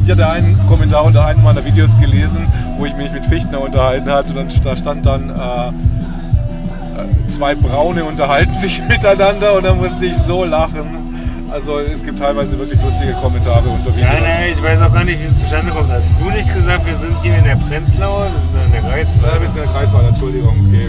ich 0.04 0.10
hatte 0.10 0.28
einen 0.28 0.58
Kommentar 0.66 1.04
unter 1.04 1.24
einem 1.26 1.42
meiner 1.42 1.64
Videos 1.64 1.96
gelesen, 1.98 2.46
wo 2.78 2.86
ich 2.86 2.94
mich 2.96 3.12
mit 3.12 3.24
Fichtner 3.26 3.60
unterhalten 3.60 4.10
hatte 4.10 4.38
und 4.38 4.64
da 4.64 4.76
stand 4.76 5.06
dann, 5.06 5.30
äh, 5.30 5.72
zwei 7.26 7.54
Braune 7.54 8.04
unterhalten 8.04 8.56
sich 8.58 8.82
miteinander 8.88 9.54
und 9.56 9.64
da 9.64 9.74
musste 9.74 10.04
ich 10.06 10.16
so 10.18 10.44
lachen. 10.44 10.98
Also 11.50 11.80
es 11.80 12.04
gibt 12.04 12.18
teilweise 12.20 12.56
wirklich 12.58 12.80
lustige 12.80 13.12
Kommentare 13.14 13.68
unter 13.68 13.86
Videos. 13.96 14.12
Ja, 14.12 14.20
nein, 14.20 14.52
ich 14.52 14.62
weiß 14.62 14.80
auch 14.82 14.92
gar 14.92 15.02
nicht, 15.04 15.20
wie 15.20 15.24
es 15.26 15.40
zustande 15.40 15.72
kommt. 15.72 15.90
Hast 15.90 16.14
du 16.20 16.30
nicht 16.30 16.54
gesagt, 16.54 16.86
wir 16.86 16.96
sind 16.96 17.14
hier 17.22 17.38
in 17.38 17.44
der 17.44 17.56
Prenzlauer, 17.56 18.28
wir 18.32 18.38
sind 18.40 18.66
in 18.66 18.72
der 18.72 18.82
Ja, 18.82 18.88
Greifswald? 18.88 19.40
wir 19.40 19.48
sind 19.48 19.56
in 19.58 19.62
der 19.64 19.72
Kreiswahl, 19.72 20.04
Entschuldigung, 20.06 20.56
okay. 20.68 20.88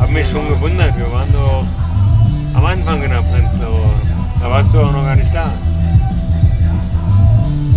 Hab 0.00 0.10
mich 0.10 0.28
schon 0.28 0.48
gewundert, 0.48 0.96
wir 0.96 1.12
waren 1.12 1.32
doch 1.32 1.64
am 2.54 2.64
Anfang 2.66 3.02
in 3.02 3.10
der 3.10 3.22
Prenzlauer. 3.22 3.90
Da 4.40 4.50
warst 4.50 4.74
du 4.74 4.80
auch 4.80 4.92
noch 4.92 5.04
gar 5.04 5.16
nicht 5.16 5.32
da. 5.34 5.50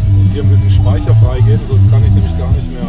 Ich 0.08 0.14
muss 0.14 0.32
hier 0.34 0.42
ein 0.44 0.50
bisschen 0.50 0.70
Speicher 0.72 1.14
freigeben, 1.16 1.60
sonst 1.68 1.90
kann 1.92 2.04
ich 2.04 2.12
nämlich 2.12 2.38
gar 2.38 2.50
nicht 2.52 2.72
mehr. 2.72 2.82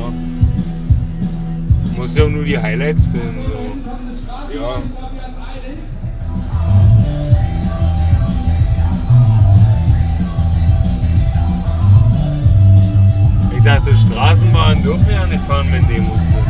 Du 1.94 2.00
musst 2.00 2.16
ja 2.16 2.28
nur 2.28 2.44
die 2.44 2.59
Highlights 2.59 3.07
filmen. 3.07 3.44
So. 3.46 4.57
Ja. 4.59 4.83
Ich 13.57 13.62
dachte, 13.62 13.94
Straßenbahnen 13.94 14.83
dürfen 14.83 15.07
ja 15.09 15.24
nicht 15.26 15.44
fahren, 15.44 15.68
wenn 15.70 15.87
Demos 15.87 16.20
sind. 16.20 16.44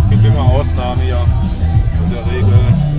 Es 0.00 0.10
gibt 0.10 0.24
immer 0.24 0.42
Ausnahmen 0.42 1.06
ja. 1.06 1.22
In 1.22 2.12
der 2.12 2.26
Regel. 2.26 2.95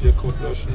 Papiercode 0.00 0.34
löschen? 0.42 0.72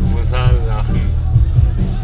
Muss 0.00 0.32
er 0.32 0.52
lachen. 0.66 1.00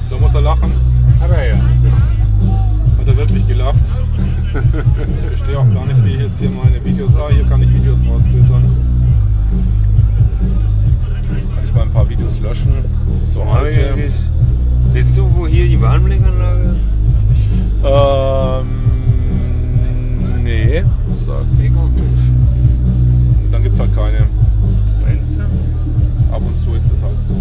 Da 0.09 0.17
muss 0.19 0.35
er 0.35 0.41
lachen. 0.41 0.73
Hat 1.21 1.31
er 1.31 1.49
ja. 1.49 1.57
Hat 1.57 3.09
er 3.09 3.17
wirklich 3.17 3.49
gelacht. 3.49 4.12
Ich 4.55 5.27
verstehe 5.29 5.59
auch 5.59 5.73
gar 5.73 5.87
nicht, 5.87 6.05
wie 6.05 6.11
ich 6.11 6.21
jetzt 6.21 6.39
hier 6.39 6.51
meine 6.51 6.85
Videos. 6.85 7.17
Ah, 7.17 7.31
hier 7.31 7.45
kann 7.45 7.63
ich 7.63 7.73
Videos 7.73 8.01
rausfiltern. 8.07 8.65
Kann 11.29 11.65
ich 11.65 11.75
mal 11.75 11.83
ein 11.83 11.91
paar 11.91 12.09
Videos 12.09 12.39
löschen. 12.41 12.73
So 13.33 13.43
alte. 13.43 13.95
Weißt 14.93 15.17
du, 15.17 15.31
wo 15.35 15.47
hier 15.47 15.67
die 15.67 15.81
Warnblinkanlage 15.81 16.65
ist? 16.65 16.85
Ähm. 17.83 18.67
Nee. 20.45 20.85
Sag. 21.15 21.47
Ich 21.59 21.71
auch 21.71 21.89
nicht. 21.89 22.07
Dann 23.51 23.63
gibt's 23.63 23.81
halt 23.81 23.95
keine. 23.95 24.27
Meinst 25.03 25.39
du? 25.39 26.35
Ab 26.35 26.43
und 26.45 26.59
zu 26.63 26.75
ist 26.75 26.93
es 26.93 27.03
halt 27.03 27.23
so. 27.27 27.35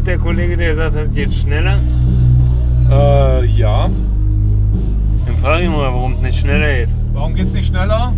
Das 0.00 0.04
der 0.04 0.18
Kollege, 0.18 0.56
der 0.56 0.70
gesagt 0.70 0.96
hat, 0.96 1.14
geht 1.14 1.34
schneller? 1.34 1.78
Äh, 2.90 3.46
ja. 3.46 3.90
Dann 5.26 5.36
frage 5.36 5.64
ich 5.64 5.68
mal, 5.68 5.92
warum 5.92 6.14
es 6.14 6.20
nicht 6.20 6.38
schneller 6.40 6.72
geht. 6.72 6.88
Warum 7.12 7.34
geht's 7.34 7.52
nicht 7.52 7.68
schneller? 7.68 8.14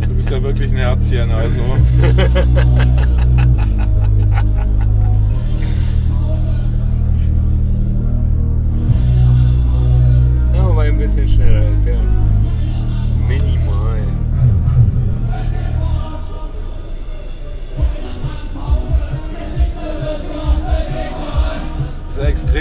Du 0.00 0.14
bist 0.16 0.30
ja 0.30 0.42
wirklich 0.42 0.70
ein 0.70 0.78
Herzchen, 0.78 1.30
also. 1.30 1.60
Ja, 10.54 10.68
wobei 10.68 10.88
ein 10.88 10.98
bisschen 10.98 11.28
schneller 11.28 11.41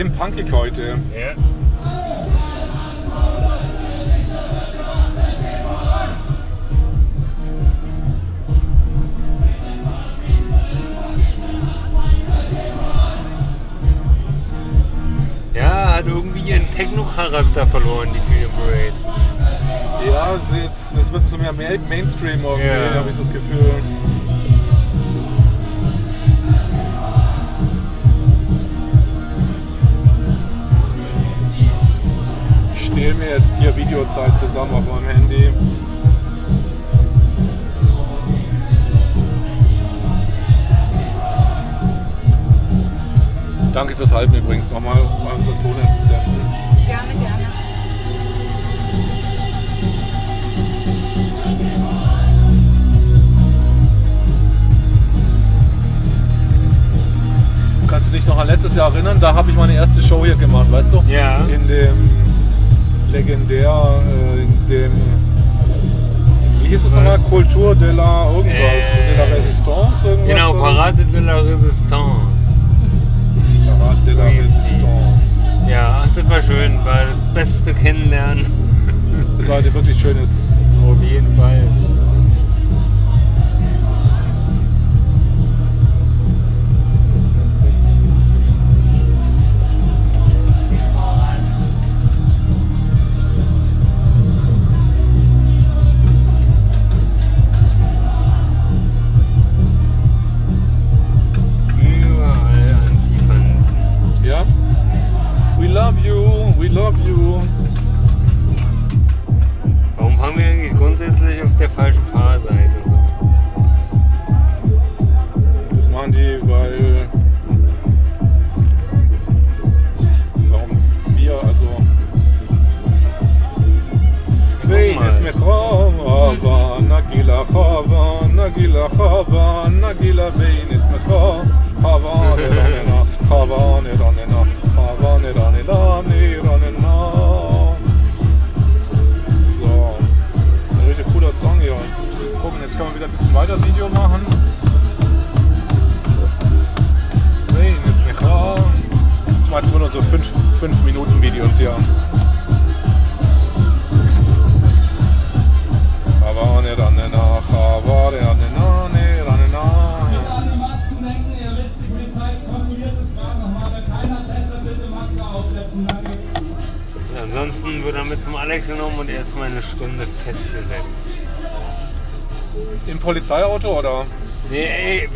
extrem 0.02 0.12
punkig 0.14 0.52
heute. 0.52 0.98
Ja. 1.16 1.36
Ja, 15.54 15.96
hat 15.96 16.06
irgendwie 16.08 16.40
ihren 16.52 16.70
Techno-Charakter 16.72 17.68
verloren, 17.68 18.10
die 18.14 18.20
Freedom 18.22 18.52
Parade. 18.52 18.94
Ja, 20.10 20.36
es, 20.36 20.44
ist 20.44 20.54
jetzt, 20.56 20.98
es 20.98 21.12
wird 21.12 21.30
so 21.30 21.38
mehr 21.38 21.54
Main- 21.54 21.82
Mainstream 21.90 22.40
irgendwie, 22.44 22.68
Ja. 22.68 22.96
habe 22.96 23.10
ich 23.10 23.16
so 23.16 23.22
das 23.24 23.34
Gefühl. 23.34 23.72
Ich 33.02 33.08
stehlen 33.08 33.18
mir 33.18 33.36
jetzt 33.36 33.58
hier 33.58 33.76
Videozeit 33.76 34.38
zusammen 34.38 34.76
auf 34.76 34.84
meinem 34.86 35.08
Handy. 35.10 35.50
Danke 43.74 43.96
fürs 43.96 44.14
Halten 44.14 44.36
übrigens 44.36 44.70
nochmal 44.70 44.98
an 44.98 45.40
unseren 45.40 45.60
Tonassistenten. 45.60 46.42
Gerne, 46.86 47.14
gerne. 47.16 47.48
Kannst 57.88 58.10
du 58.10 58.14
dich 58.14 58.28
noch 58.28 58.38
an 58.38 58.46
letztes 58.46 58.76
Jahr 58.76 58.94
erinnern? 58.94 59.18
Da 59.20 59.34
habe 59.34 59.50
ich 59.50 59.58
meine 59.58 59.74
erste 59.74 60.00
Show 60.02 60.24
hier 60.24 60.36
gemacht, 60.36 60.72
weißt 60.72 60.94
du? 60.94 61.04
Ja. 61.08 61.40
In 61.46 61.68
dem 61.68 62.21
legendär, 63.12 64.02
äh, 64.08 64.42
in 64.44 64.68
dem, 64.70 64.92
wie 66.62 66.68
hieß 66.70 66.86
es 66.86 66.94
nochmal? 66.94 67.20
Kultur 67.20 67.76
de 67.76 67.92
la 67.92 68.30
irgendwas, 68.32 68.96
Äh, 68.96 69.10
de 69.10 69.18
la 69.18 69.36
Resistance, 69.36 70.08
irgendwas? 70.08 70.28
Genau? 70.36 70.54
Parade 70.54 71.04
de 71.06 71.20
la 71.20 71.38
Resistance. 71.40 72.44
Parade 73.80 74.00
de 74.06 74.14
la. 74.14 74.24
Resistance. 74.26 75.40
Ja, 75.70 76.04
ach, 76.06 76.10
das 76.16 76.30
war 76.30 76.42
schön, 76.42 76.74
war 76.86 77.06
das 77.06 77.34
beste 77.34 77.74
Kennenlernen. 77.74 78.46
Das 79.38 79.48
war 79.48 79.58
ein 79.58 79.74
wirklich 79.74 80.00
schönes. 80.00 80.46
Auf 80.90 81.02
jeden 81.04 81.34
Fall. 81.36 81.62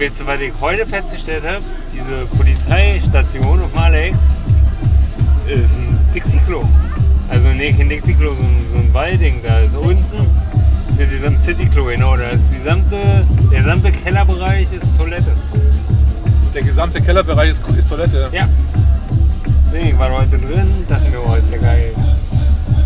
Weißt 0.06 0.20
du, 0.22 0.28
was 0.28 0.40
ich 0.40 0.54
heute 0.62 0.86
festgestellt 0.86 1.44
habe? 1.44 1.62
Diese 1.92 2.26
Polizeistation 2.38 3.60
auf 3.60 3.72
dem 3.72 3.80
Alex 3.80 4.18
ist 5.48 5.80
ein 5.80 5.98
Dixie-Klo. 6.14 6.64
Also, 7.28 7.48
nee, 7.50 7.74
kein 7.74 7.90
Dixie-Klo, 7.90 8.36
so, 8.36 8.42
ein- 8.44 8.66
so 8.72 8.78
ein 8.78 8.94
Wallding 8.94 9.42
da. 9.42 9.60
ist 9.62 9.78
unten, 9.78 10.28
in 11.00 11.10
diesem 11.10 11.36
City-Klo, 11.36 11.86
genau. 11.86 12.16
Da 12.18 12.30
ist 12.30 12.52
die 12.52 12.58
gesamte, 12.60 12.98
der 13.52 13.58
gesamte 13.58 13.92
Kellerbereich 13.92 14.68
ist 14.74 14.96
Toilette. 14.96 15.32
Der 16.54 16.62
gesamte 16.62 17.02
Kellerbereich 17.02 17.50
ist, 17.50 17.62
ist 17.76 17.90
Toilette. 17.90 18.30
Ja. 18.32 18.48
Deswegen, 19.66 19.88
ich 19.88 19.98
war 20.00 20.12
heute 20.12 20.38
drin, 20.38 20.86
dachte 20.88 21.10
mir, 21.10 21.18
oh, 21.28 21.34
ist 21.34 21.52
ja 21.52 21.58
geil. 21.58 21.96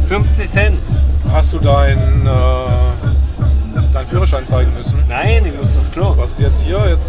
50 0.07 0.49
Cent. 0.49 0.77
Hast 1.33 1.51
du 1.53 1.59
deinen 1.59 2.25
äh, 2.25 2.29
deinen 3.93 4.07
Führerschein 4.07 4.45
zeigen 4.47 4.73
müssen? 4.75 4.97
Nein, 5.07 5.45
ich 5.45 5.55
muss 5.55 5.77
aufs 5.77 5.91
Klo. 5.91 6.13
Was 6.17 6.31
ist 6.31 6.39
jetzt 6.41 6.61
hier? 6.63 6.83
Jetzt 6.89 7.08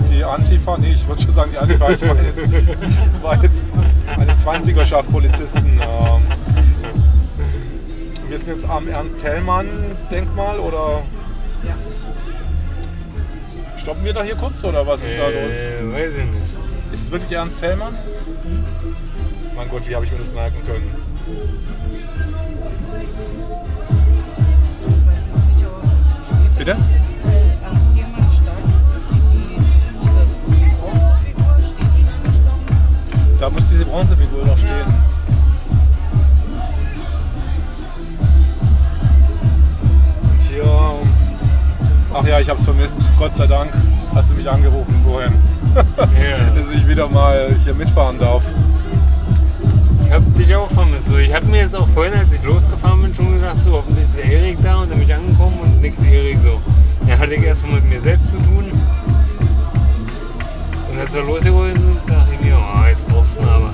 tut 0.00 0.10
die 0.10 0.24
Antifa, 0.24 0.78
nee, 0.78 0.92
ich 0.92 1.06
würde 1.06 1.22
schon 1.22 1.32
sagen 1.32 1.50
die 1.52 1.58
Antifa, 1.58 1.90
ich 1.90 2.00
meine 2.00 2.22
jetzt, 2.22 2.46
das 2.80 3.22
war 3.22 3.42
jetzt 3.42 3.72
eine 4.16 4.32
20er-Schaft 4.34 5.10
Polizisten. 5.10 5.80
Ähm, 5.80 6.22
wir 8.28 8.38
sind 8.38 8.48
jetzt 8.48 8.64
am 8.68 8.88
Ernst-Thälmann-Denkmal 8.88 10.58
oder 10.60 11.02
Ja. 11.64 11.74
stoppen 13.76 14.04
wir 14.04 14.12
da 14.12 14.22
hier 14.22 14.36
kurz 14.36 14.62
oder 14.64 14.86
was 14.86 15.02
ist 15.02 15.18
da 15.18 15.28
los? 15.28 15.52
Äh, 15.52 15.92
weiß 15.92 16.12
ich 16.18 16.24
nicht. 16.24 16.92
Ist 16.92 17.02
es 17.04 17.10
wirklich 17.10 17.32
Ernst 17.32 17.58
Thälmann? 17.58 17.96
Mein 19.56 19.68
Gott, 19.68 19.88
wie 19.88 19.94
habe 19.94 20.04
ich 20.04 20.12
mir 20.12 20.18
das 20.18 20.32
merken 20.32 20.56
können? 20.66 20.90
Bitte? 26.58 26.76
Da 33.40 33.48
muss 33.48 33.64
diese 33.64 33.86
Bronzefigur 33.86 34.44
noch 34.44 34.58
stehen. 34.58 34.84
Hier. 40.50 40.64
Ach 42.12 42.26
ja, 42.26 42.38
ich 42.38 42.50
hab's 42.50 42.64
vermisst. 42.64 42.98
Gott 43.16 43.34
sei 43.34 43.46
Dank 43.46 43.70
hast 44.14 44.30
du 44.30 44.34
mich 44.34 44.48
angerufen 44.50 44.94
vorhin, 45.02 45.32
Ja. 45.74 46.50
dass 46.54 46.70
ich 46.70 46.86
wieder 46.86 47.08
mal 47.08 47.56
hier 47.64 47.72
mitfahren 47.72 48.18
darf. 48.18 48.42
Ich 50.04 50.12
hab 50.12 50.34
dich 50.34 50.54
auch 50.54 50.70
vermisst. 50.70 51.06
So, 51.06 51.16
ich 51.16 51.32
hab 51.32 51.42
mir 51.44 51.60
jetzt 51.60 51.74
auch 51.74 51.88
vorhin, 51.88 52.12
als 52.12 52.30
ich 52.34 52.42
losgefahren 52.42 53.00
bin, 53.00 53.14
schon 53.14 53.32
gedacht, 53.32 53.64
so 53.64 53.72
hoffentlich 53.72 54.04
ist 54.04 54.18
der 54.18 54.24
Erik 54.24 54.58
da 54.62 54.82
und 54.82 54.90
dann 54.90 54.98
bin 54.98 55.08
ich 55.08 55.14
angekommen 55.14 55.58
und 55.62 55.80
nix 55.80 55.98
Erik 56.02 56.38
so. 56.42 56.60
Ja, 57.08 57.16
hatte 57.18 57.34
ich 57.34 57.42
erstmal 57.42 57.76
mit 57.76 57.88
mir 57.88 58.02
selbst 58.02 58.32
zu 58.32 58.36
tun. 58.36 58.70
Und 60.92 60.98
als 60.98 61.14
wir 61.14 61.22
losgeholt 61.22 61.72
sind, 61.74 61.96
dachte 62.06 62.34
ich 62.34 62.40
mir, 62.44 62.58
oh, 62.58 62.86
jetzt 62.86 63.06
ihn 63.38 63.48
aber. 63.48 63.72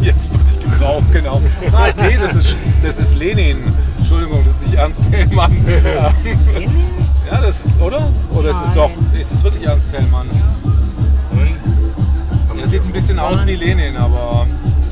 Jetzt 0.00 0.30
wurde 0.30 0.44
ich 0.48 0.60
gebraucht, 0.60 1.04
genau. 1.12 1.42
Nein, 1.72 1.94
nee, 1.96 2.16
das 2.20 2.36
ist, 2.36 2.58
das 2.82 2.98
ist 2.98 3.16
Lenin. 3.16 3.74
Entschuldigung, 3.98 4.44
das 4.44 4.54
ist 4.54 4.62
nicht 4.62 4.74
Ernst 4.74 5.10
Thälmann. 5.10 5.64
Ja, 7.30 7.40
das 7.42 7.66
ist, 7.66 7.80
oder? 7.80 8.08
Oder 8.34 8.50
ist 8.50 8.64
es 8.64 8.72
doch, 8.72 8.90
ist 9.18 9.32
es 9.32 9.42
wirklich 9.42 9.64
Ernst? 9.64 9.88
Und? 9.90 10.30
Er 12.60 12.66
sieht 12.66 12.82
ein 12.82 12.92
bisschen 12.92 13.18
aus 13.18 13.46
wie 13.46 13.56
Lenin, 13.56 13.96
aber 13.96 14.46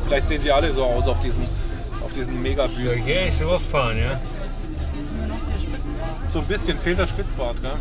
vielleicht 0.04 0.26
sehen 0.26 0.40
die 0.42 0.50
alle 0.50 0.72
so 0.72 0.84
aus 0.84 1.06
auf 1.08 1.20
diesen, 1.20 1.42
auf 2.04 2.12
diesen 2.12 2.42
hier 3.04 3.22
echt 3.22 3.40
losfahren, 3.40 3.98
ja? 3.98 4.18
So 6.32 6.40
ein 6.40 6.46
bisschen 6.46 6.78
fehlt 6.78 6.98
der 6.98 7.06
Spitzbart, 7.06 7.60
gell? 7.62 7.72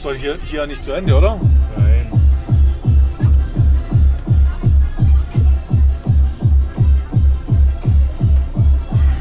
Ist 0.00 0.06
doch 0.06 0.14
hier, 0.14 0.38
hier 0.46 0.66
nicht 0.66 0.82
zu 0.82 0.92
Ende, 0.92 1.14
oder? 1.14 1.38
Nein. 1.76 2.10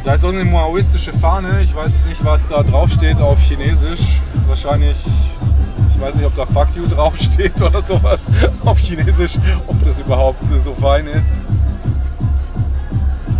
Da 0.05 0.13
ist 0.13 0.21
so 0.21 0.30
eine 0.30 0.45
maoistische 0.45 1.11
Fahne. 1.11 1.61
Ich 1.63 1.75
weiß 1.75 1.91
jetzt 1.91 2.07
nicht, 2.07 2.23
was 2.23 2.47
da 2.47 2.63
drauf 2.63 2.93
steht 2.93 3.19
auf 3.19 3.41
Chinesisch. 3.41 4.21
Wahrscheinlich, 4.47 4.95
ich 5.89 5.99
weiß 5.99 6.15
nicht, 6.15 6.25
ob 6.25 6.38
da 6.38 6.45
Fuck 6.45 6.69
you 6.77 6.88
draufsteht 6.88 7.61
oder 7.61 7.82
sowas 7.82 8.27
auf 8.63 8.80
Chinesisch, 8.80 9.38
ob 9.67 9.84
das 9.84 9.99
überhaupt 9.99 10.47
so 10.47 10.73
fein 10.73 11.07
ist. 11.07 11.41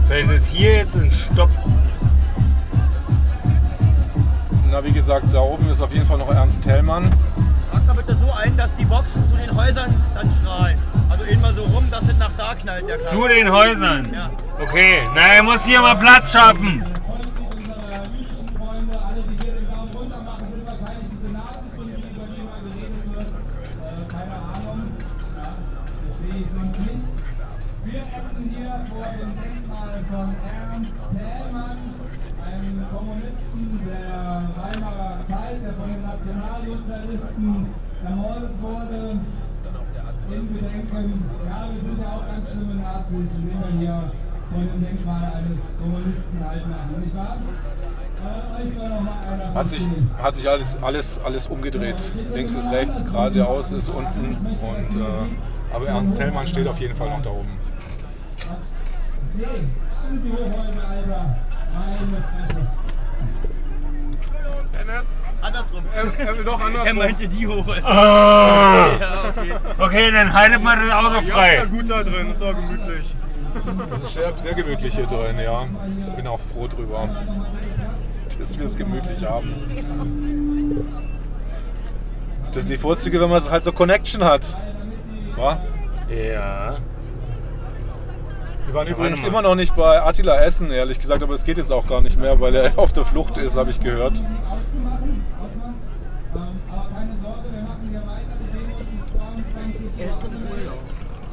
Vielleicht 0.08 0.30
ist 0.32 0.48
hier 0.48 0.74
jetzt 0.74 0.98
ein 0.98 1.10
Stopp. 1.10 1.52
Wie 4.84 4.92
gesagt, 4.92 5.26
da 5.34 5.42
oben 5.42 5.70
ist 5.70 5.82
auf 5.82 5.92
jeden 5.94 6.06
Fall 6.06 6.18
noch 6.18 6.34
Ernst 6.34 6.66
Hellmann. 6.66 7.10
Trag 7.72 7.86
mal 7.86 7.96
bitte 7.96 8.16
so 8.16 8.32
ein, 8.32 8.56
dass 8.56 8.76
die 8.76 8.86
Boxen 8.86 9.26
zu 9.26 9.36
den 9.36 9.56
Häusern 9.56 9.94
dann 10.14 10.32
strahlen. 10.42 10.78
Also 11.10 11.26
eben 11.26 11.42
mal 11.42 11.54
so 11.54 11.64
rum, 11.64 11.88
dass 11.92 12.04
es 12.04 12.18
nach 12.18 12.32
da 12.38 12.56
knallt. 12.56 12.86
Zu 13.10 13.28
den 13.28 13.52
Häusern. 13.52 14.10
Ja. 14.14 14.30
Okay, 14.62 15.02
na, 15.14 15.22
er 15.36 15.44
muss 15.44 15.66
hier 15.66 15.82
mal 15.82 15.96
Platz 15.96 16.32
schaffen. 16.32 16.84
80 43.10 43.44
Metern 43.46 43.80
hier 43.80 44.12
von 44.46 44.68
dem 44.68 44.82
Denkmal 44.84 45.34
eines 45.34 45.58
Kommunisten 45.80 46.46
halt 46.46 46.68
machen, 46.68 47.02
nicht 47.02 47.16
wahr? 47.16 47.38
Hat 49.56 49.70
sich, 49.70 49.88
hat 50.22 50.36
sich 50.36 50.50
alles, 50.50 50.84
alles, 50.84 51.20
alles 51.20 51.48
umgedreht. 51.48 52.14
Links 52.34 52.54
ist 52.54 52.70
rechts, 52.72 53.04
geradeaus 53.06 53.72
ist 53.72 53.90
unten. 53.90 54.36
Und, 54.36 55.00
äh, 55.00 55.74
aber 55.74 55.88
Ernst 55.88 56.20
Hellmann 56.20 56.46
steht 56.46 56.68
auf 56.68 56.80
jeden 56.80 56.96
Fall 56.96 57.10
noch 57.10 57.22
da 57.22 57.30
oben. 57.32 57.58
Dennis! 64.74 65.08
Andersrum. 65.42 65.84
Er, 65.96 66.28
er 66.28 66.38
will 66.38 66.44
doch 66.44 66.60
Er 66.60 66.66
andersrum. 66.66 66.98
meinte 66.98 67.28
die 67.28 67.48
Hochhäuser. 67.48 67.90
Ah. 67.90 68.88
Ja, 69.00 69.24
okay. 69.30 69.52
Okay, 69.78 70.12
dann 70.12 70.34
haltet 70.34 70.62
mal 70.62 70.76
das 70.78 70.92
Auto 70.94 71.22
frei. 71.22 71.66
gut 71.66 71.90
da 71.90 72.04
drin, 72.04 72.30
ist 72.32 72.42
war 72.42 72.54
gemütlich. 72.54 73.16
Es 73.94 74.04
ist 74.04 74.14
sehr, 74.14 74.38
sehr 74.38 74.54
gemütlich 74.54 74.96
hier 74.96 75.08
drin, 75.08 75.40
ja. 75.40 75.66
Ich 76.00 76.14
bin 76.14 76.28
auch 76.28 76.40
froh 76.40 76.68
drüber, 76.68 77.10
dass 78.38 78.58
wir 78.60 78.66
es 78.66 78.78
gemütlich 78.78 79.26
haben. 79.26 80.86
Das 82.52 82.64
sind 82.64 82.72
die 82.72 82.78
Vorzüge, 82.78 83.20
wenn 83.22 83.30
man 83.30 83.44
halt 83.50 83.64
so 83.64 83.72
Connection 83.72 84.24
hat. 84.24 84.58
Wa? 85.36 85.58
Ja. 86.10 86.78
Wir 88.70 88.76
waren 88.76 88.88
übrigens 88.88 89.24
immer 89.24 89.42
noch 89.42 89.56
nicht 89.56 89.76
bei 89.76 90.00
Attila 90.00 90.40
Essen, 90.42 90.70
ehrlich 90.70 91.00
gesagt, 91.00 91.24
aber 91.24 91.34
es 91.34 91.44
geht 91.44 91.58
jetzt 91.58 91.72
auch 91.72 91.88
gar 91.88 92.02
nicht 92.02 92.20
mehr, 92.20 92.40
weil 92.40 92.54
er 92.54 92.72
auf 92.78 92.94
der 92.94 93.04
Flucht 93.04 93.40
ist, 93.40 93.58
habe 93.58 93.72
ich 93.72 93.80
gehört. 93.80 94.22
Er 99.98 100.12
ist 100.12 100.24
im 100.24 100.36
Urlaub. 100.36 100.78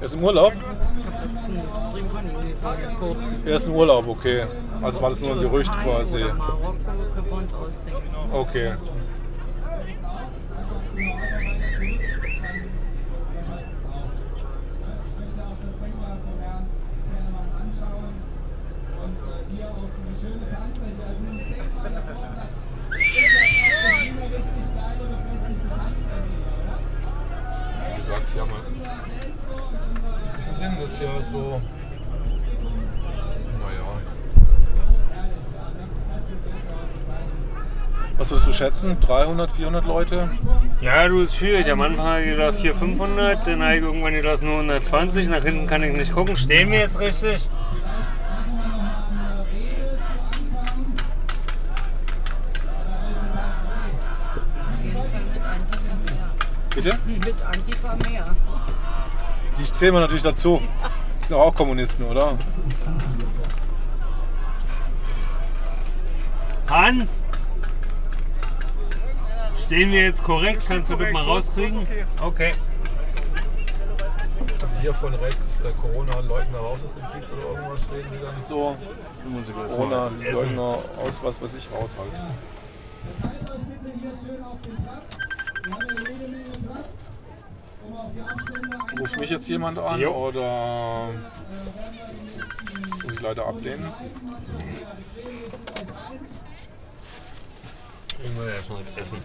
Er 0.01 0.05
ist 0.07 0.15
im 0.15 0.25
Urlaub? 0.25 0.53
Ich 0.99 1.05
habe 1.05 1.35
jetzt 1.35 1.45
einen 1.45 1.79
Stream 1.79 2.09
von 2.09 2.25
ihm 2.25 2.51
gesehen, 2.51 2.71
einen 2.71 2.97
kurzen. 2.97 3.37
Er 3.45 3.57
ist 3.57 3.67
im 3.67 3.75
Urlaub, 3.75 4.09
okay. 4.09 4.47
Also 4.81 5.03
war 5.03 5.11
das 5.11 5.21
nur 5.21 5.33
ein 5.33 5.41
Gerücht 5.41 5.73
quasi. 5.83 6.25
Oder 6.25 6.35
Marokko 6.35 6.75
können 7.15 7.27
wir 7.27 7.37
uns 7.37 7.55
ausdenken. 7.55 8.01
Okay. 8.33 8.73
Schätzen? 38.57 38.99
300, 39.01 39.53
400 39.53 39.85
Leute? 39.87 40.31
Ja, 40.81 41.07
du 41.09 41.21
ist 41.21 41.37
schwierig. 41.37 41.71
Am 41.71 41.81
Anfang 41.81 42.07
habe 42.07 42.23
ich 42.23 42.31
gedacht 42.31 42.55
400, 42.57 42.79
500, 42.79 43.47
dann 43.47 43.63
habe 43.63 43.77
ich 43.77 43.83
irgendwann 43.83 44.15
gedacht 44.15 44.43
nur 44.43 44.55
120. 44.55 45.29
Nach 45.29 45.43
hinten 45.43 45.67
kann 45.67 45.83
ich 45.83 45.97
nicht 45.97 46.13
gucken. 46.13 46.37
Stehen 46.37 46.71
wir 46.71 46.81
jetzt 46.81 46.99
richtig? 46.99 47.49
Bitte? 56.75 56.99
Mit 57.07 57.43
Antifa 57.43 57.97
mehr. 58.11 58.37
Die 59.59 59.73
zählen 59.73 59.95
wir 59.95 60.01
natürlich 60.01 60.23
dazu. 60.23 60.61
Die 61.21 61.27
sind 61.27 61.37
doch 61.37 61.47
auch 61.47 61.55
Kommunisten, 61.55 62.05
oder? 62.05 62.37
Han? 66.69 67.09
Stehen 69.67 69.91
wir 69.91 70.03
jetzt 70.03 70.23
korrekt? 70.23 70.65
Kannst 70.69 70.91
du 70.91 70.97
das 70.97 71.13
mal 71.13 71.25
rauskriegen? 71.25 71.87
Okay. 72.23 72.53
Also 74.63 74.77
hier 74.81 74.95
von 74.95 75.13
rechts 75.15 75.61
äh, 75.61 75.73
Corona-Leugner 75.73 76.59
raus 76.59 76.79
aus 76.85 76.95
dem 76.95 77.03
Kiez 77.13 77.33
oder 77.33 77.49
irgendwas 77.49 77.91
reden 77.91 78.09
die 78.13 78.25
da 78.25 78.33
nicht 78.33 78.45
so. 78.45 78.77
Corona-Leugner 79.69 80.79
aus 81.05 81.21
was 81.23 81.43
weiß 81.43 81.55
ich 81.55 81.69
raus 81.73 81.97
halt. 81.99 82.13
Ruft 89.01 89.19
mich 89.19 89.31
jetzt 89.31 89.49
jemand 89.49 89.79
an 89.79 90.01
Jo. 90.01 90.13
oder 90.13 91.09
das 92.91 93.03
muss 93.03 93.15
ich 93.15 93.21
leider 93.21 93.47
ablehnen? 93.47 93.85
Ich 98.25 98.33
muss 98.35 98.47
erstmal 98.47 98.81
essen. 98.97 99.19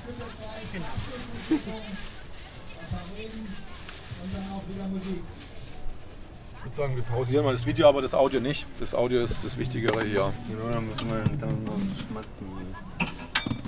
Ich 6.54 6.66
würde 6.66 6.76
sagen, 6.76 6.96
wir 6.96 7.04
pausieren 7.04 7.46
mal 7.46 7.52
das 7.54 7.66
Video, 7.66 7.88
aber 7.88 8.02
das 8.02 8.14
Audio 8.14 8.40
nicht. 8.40 8.68
Das 8.80 8.94
Audio 8.94 9.22
ist 9.22 9.44
das 9.44 9.58
Wichtigere 9.58 10.04
hier. 10.04 10.20
Ja, 10.20 10.32
dann 10.72 10.86
müssen 10.86 11.10
wir 11.10 11.24
dann 11.38 11.64
noch 11.64 11.74
schmatzen. 11.98 12.48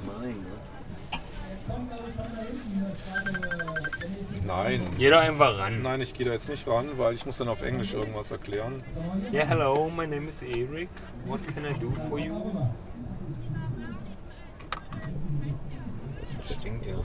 Mein 0.06 0.36
Gott. 0.44 0.60
Nein. 4.46 4.88
Geh 4.98 5.10
doch 5.10 5.22
einfach 5.22 5.58
ran. 5.58 5.82
Nein, 5.82 6.02
ich 6.02 6.14
gehe 6.14 6.26
da 6.26 6.34
jetzt 6.34 6.50
nicht 6.50 6.68
ran, 6.68 6.90
weil 6.98 7.14
ich 7.14 7.26
muss 7.26 7.38
dann 7.38 7.48
auf 7.48 7.62
Englisch 7.62 7.94
irgendwas 7.94 8.32
erklären. 8.32 8.84
Yeah, 9.32 9.48
hello, 9.48 9.90
my 9.90 10.06
name 10.06 10.28
is 10.28 10.44
Eric. 10.44 10.90
What 11.26 11.40
can 11.54 11.66
I 11.66 11.74
do 11.80 11.92
for 12.10 12.20
you? 12.20 12.36
Das 16.40 16.43
stinkt 16.54 16.86
ja. 16.86 16.96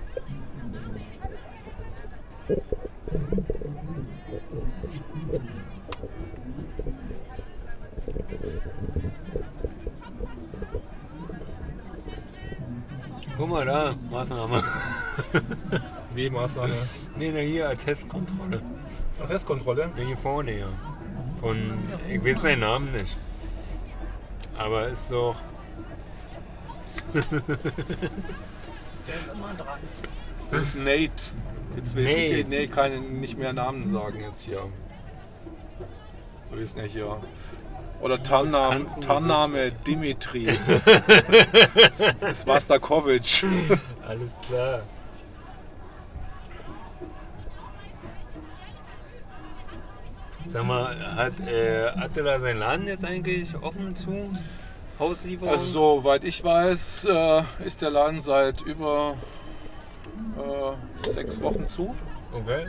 Guck 13.36 13.48
mal 13.48 13.64
da, 13.64 13.94
Maßnahme. 14.10 14.64
Wie 16.14 16.28
Maßnahme? 16.28 16.88
Nee, 17.16 17.30
na 17.32 17.38
hier, 17.38 17.78
Testkontrolle. 17.78 18.60
Testkontrolle? 19.26 19.90
Ja, 19.96 20.02
hier 20.04 20.16
vorne, 20.16 20.58
ja. 20.58 20.66
Von, 21.40 21.78
ich 22.08 22.24
weiß 22.24 22.42
seinen 22.42 22.60
Namen 22.60 22.90
nicht. 22.92 23.16
Aber 24.56 24.88
ist 24.88 25.10
doch. 25.12 25.36
Der 29.08 29.14
ist 29.14 29.28
immer 29.32 29.54
dran. 29.54 29.78
Das 30.50 30.60
ist 30.60 30.74
Nate. 30.76 31.10
Jetzt 31.76 31.96
will 31.96 32.04
Nate. 32.04 32.16
ich 32.18 32.46
nee, 32.46 32.66
keine, 32.66 33.00
nicht 33.00 33.38
mehr 33.38 33.52
Namen 33.52 33.90
sagen 33.92 34.20
jetzt 34.20 34.42
hier. 34.42 34.66
Wir 36.50 36.58
wissen 36.58 36.78
ja 36.78 36.84
hier. 36.84 37.20
Oder 38.00 38.22
Tarnname, 38.22 38.86
Tarnname 39.00 39.72
Dimitri. 39.72 40.48
Svastakovic. 42.32 43.44
Alles 44.08 44.32
klar. 44.46 44.82
Sag 50.46 50.64
mal, 50.64 50.96
hat 51.16 51.40
äh, 51.46 51.88
Attila 51.88 52.40
seinen 52.40 52.60
Laden 52.60 52.86
jetzt 52.86 53.04
eigentlich 53.04 53.54
offen 53.60 53.94
zu? 53.94 54.30
Hauslieferung? 54.98 55.52
Also 55.52 55.64
soweit 56.00 56.24
ich 56.24 56.42
weiß, 56.42 57.04
äh, 57.04 57.42
ist 57.64 57.82
der 57.82 57.90
Laden 57.90 58.20
seit 58.20 58.62
über 58.62 59.16
äh, 60.36 61.08
sechs 61.08 61.40
Wochen 61.40 61.68
zu. 61.68 61.94
Okay. 62.32 62.66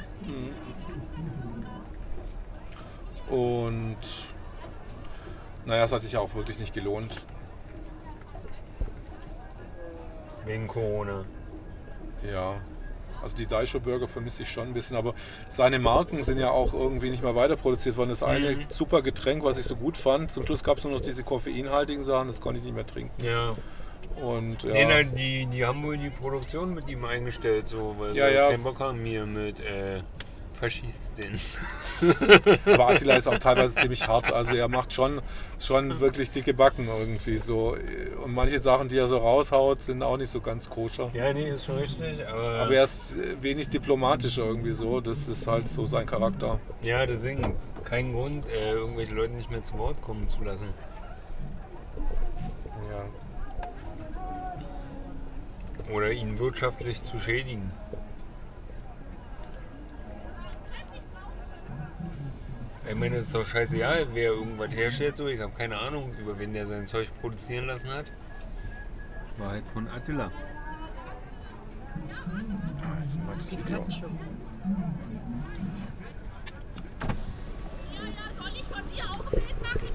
Und 3.30 3.98
naja, 5.66 5.84
es 5.84 5.92
hat 5.92 6.02
sich 6.02 6.18
auch 6.18 6.34
wirklich 6.34 6.60
nicht 6.60 6.74
gelohnt. 6.74 7.22
Wegen 10.46 10.68
Corona. 10.68 11.26
Ja. 12.28 12.56
Also 13.22 13.36
die 13.38 13.46
Daisho 13.46 13.80
Burger 13.80 14.08
vermisse 14.08 14.44
ich 14.44 14.50
schon 14.52 14.68
ein 14.70 14.74
bisschen, 14.74 14.98
aber 14.98 15.14
seine 15.48 15.80
Marken 15.80 16.22
sind 16.24 16.40
ja 16.40 16.52
auch 16.52 16.74
irgendwie 16.74 17.10
nicht 17.10 17.24
mehr 17.24 17.36
weiter 17.36 17.56
produziert 17.56 17.98
worden. 17.98 18.10
Das 18.10 18.24
eine 18.24 18.52
Mhm. 18.52 18.66
super 18.70 19.02
Getränk, 19.02 19.44
was 19.44 19.58
ich 19.58 19.66
so 19.66 19.76
gut 19.76 19.98
fand, 19.98 20.32
zum 20.32 20.44
Schluss 20.44 20.64
gab 20.64 20.78
es 20.78 20.84
nur 20.84 20.94
noch 20.94 21.02
diese 21.02 21.24
koffeinhaltigen 21.24 22.04
Sachen, 22.04 22.28
das 22.28 22.42
konnte 22.42 22.60
ich 22.60 22.66
nicht 22.66 22.76
mehr 22.76 22.86
trinken. 22.86 23.24
Ja. 23.24 23.56
Und 24.22 24.64
ja, 24.64 24.72
Nee, 24.74 24.86
nein, 24.86 25.16
die, 25.16 25.46
die 25.46 25.66
haben 25.66 25.84
wohl 25.84 25.98
die 25.98 26.10
Produktion 26.10 26.74
mit 26.74 26.90
ihm 26.90 27.06
eingestellt, 27.06 27.70
so, 27.70 27.96
weil 28.00 28.16
Ja, 28.16 28.28
sie 28.28 28.36
ja. 28.36 28.50
keinen 28.50 28.64
Bock 28.64 28.80
haben 28.80 29.02
mir 29.02 29.26
mit 29.26 29.60
äh, 29.60 30.02
Faschisten. 30.60 31.40
aber 32.66 32.90
Attila 32.90 33.16
ist 33.16 33.28
auch 33.28 33.40
teilweise 33.40 33.76
ziemlich 33.76 34.08
hart. 34.08 34.32
Also 34.32 34.56
er 34.56 34.68
macht 34.68 34.94
schon, 34.94 35.22
schon 35.60 36.00
wirklich 36.00 36.32
dicke 36.32 36.54
Backen 36.54 36.88
irgendwie 36.88 37.38
so. 37.38 37.76
Und 38.24 38.34
manche 38.34 38.62
Sachen, 38.62 38.90
die 38.90 38.98
er 38.98 39.08
so 39.08 39.18
raushaut, 39.18 39.84
sind 39.84 40.04
auch 40.04 40.18
nicht 40.18 40.30
so 40.30 40.42
ganz 40.42 40.70
koscher. 40.70 41.10
Ja, 41.14 41.32
nee, 41.34 41.50
ist 41.50 41.66
schon 41.66 41.78
richtig, 41.78 42.28
aber, 42.28 42.62
Aber 42.62 42.74
er 42.74 42.84
ist 42.84 43.18
wenig 43.42 43.70
diplomatisch 43.70 44.38
irgendwie 44.38 44.72
so. 44.72 45.00
Das 45.02 45.28
ist 45.28 45.48
halt 45.48 45.70
so 45.70 45.86
sein 45.86 46.06
Charakter. 46.06 46.60
ja, 46.82 47.06
deswegen 47.06 47.54
kein 47.84 48.14
Grund, 48.14 48.46
äh, 48.50 48.72
irgendwelche 48.74 49.14
Leute 49.14 49.34
nicht 49.34 49.50
mehr 49.50 49.64
zu 49.64 49.78
Wort 49.78 50.02
kommen 50.02 50.28
zu 50.28 50.44
lassen. 50.44 50.70
Ja. 52.92 53.06
Oder 55.94 56.12
ihn 56.12 56.38
wirtschaftlich 56.38 57.04
zu 57.04 57.20
schädigen. 57.20 57.72
Ich 62.90 62.96
meine, 62.96 63.18
es 63.18 63.28
ist 63.28 63.36
doch 63.36 63.46
scheißegal, 63.46 64.08
wer 64.14 64.32
irgendwas 64.32 64.72
herstellt. 64.72 65.16
So. 65.16 65.28
Ich 65.28 65.40
habe 65.40 65.54
keine 65.56 65.78
Ahnung, 65.78 66.12
über 66.20 66.40
wen 66.40 66.54
der 66.54 66.66
sein 66.66 66.88
Zeug 66.88 67.08
produzieren 67.22 67.68
lassen 67.68 67.92
hat. 67.92 68.06
War 69.38 69.52
halt 69.52 69.64
von 69.72 69.88
Attila. 69.88 70.32
Die 73.52 73.58
Klatsche. 73.58 74.06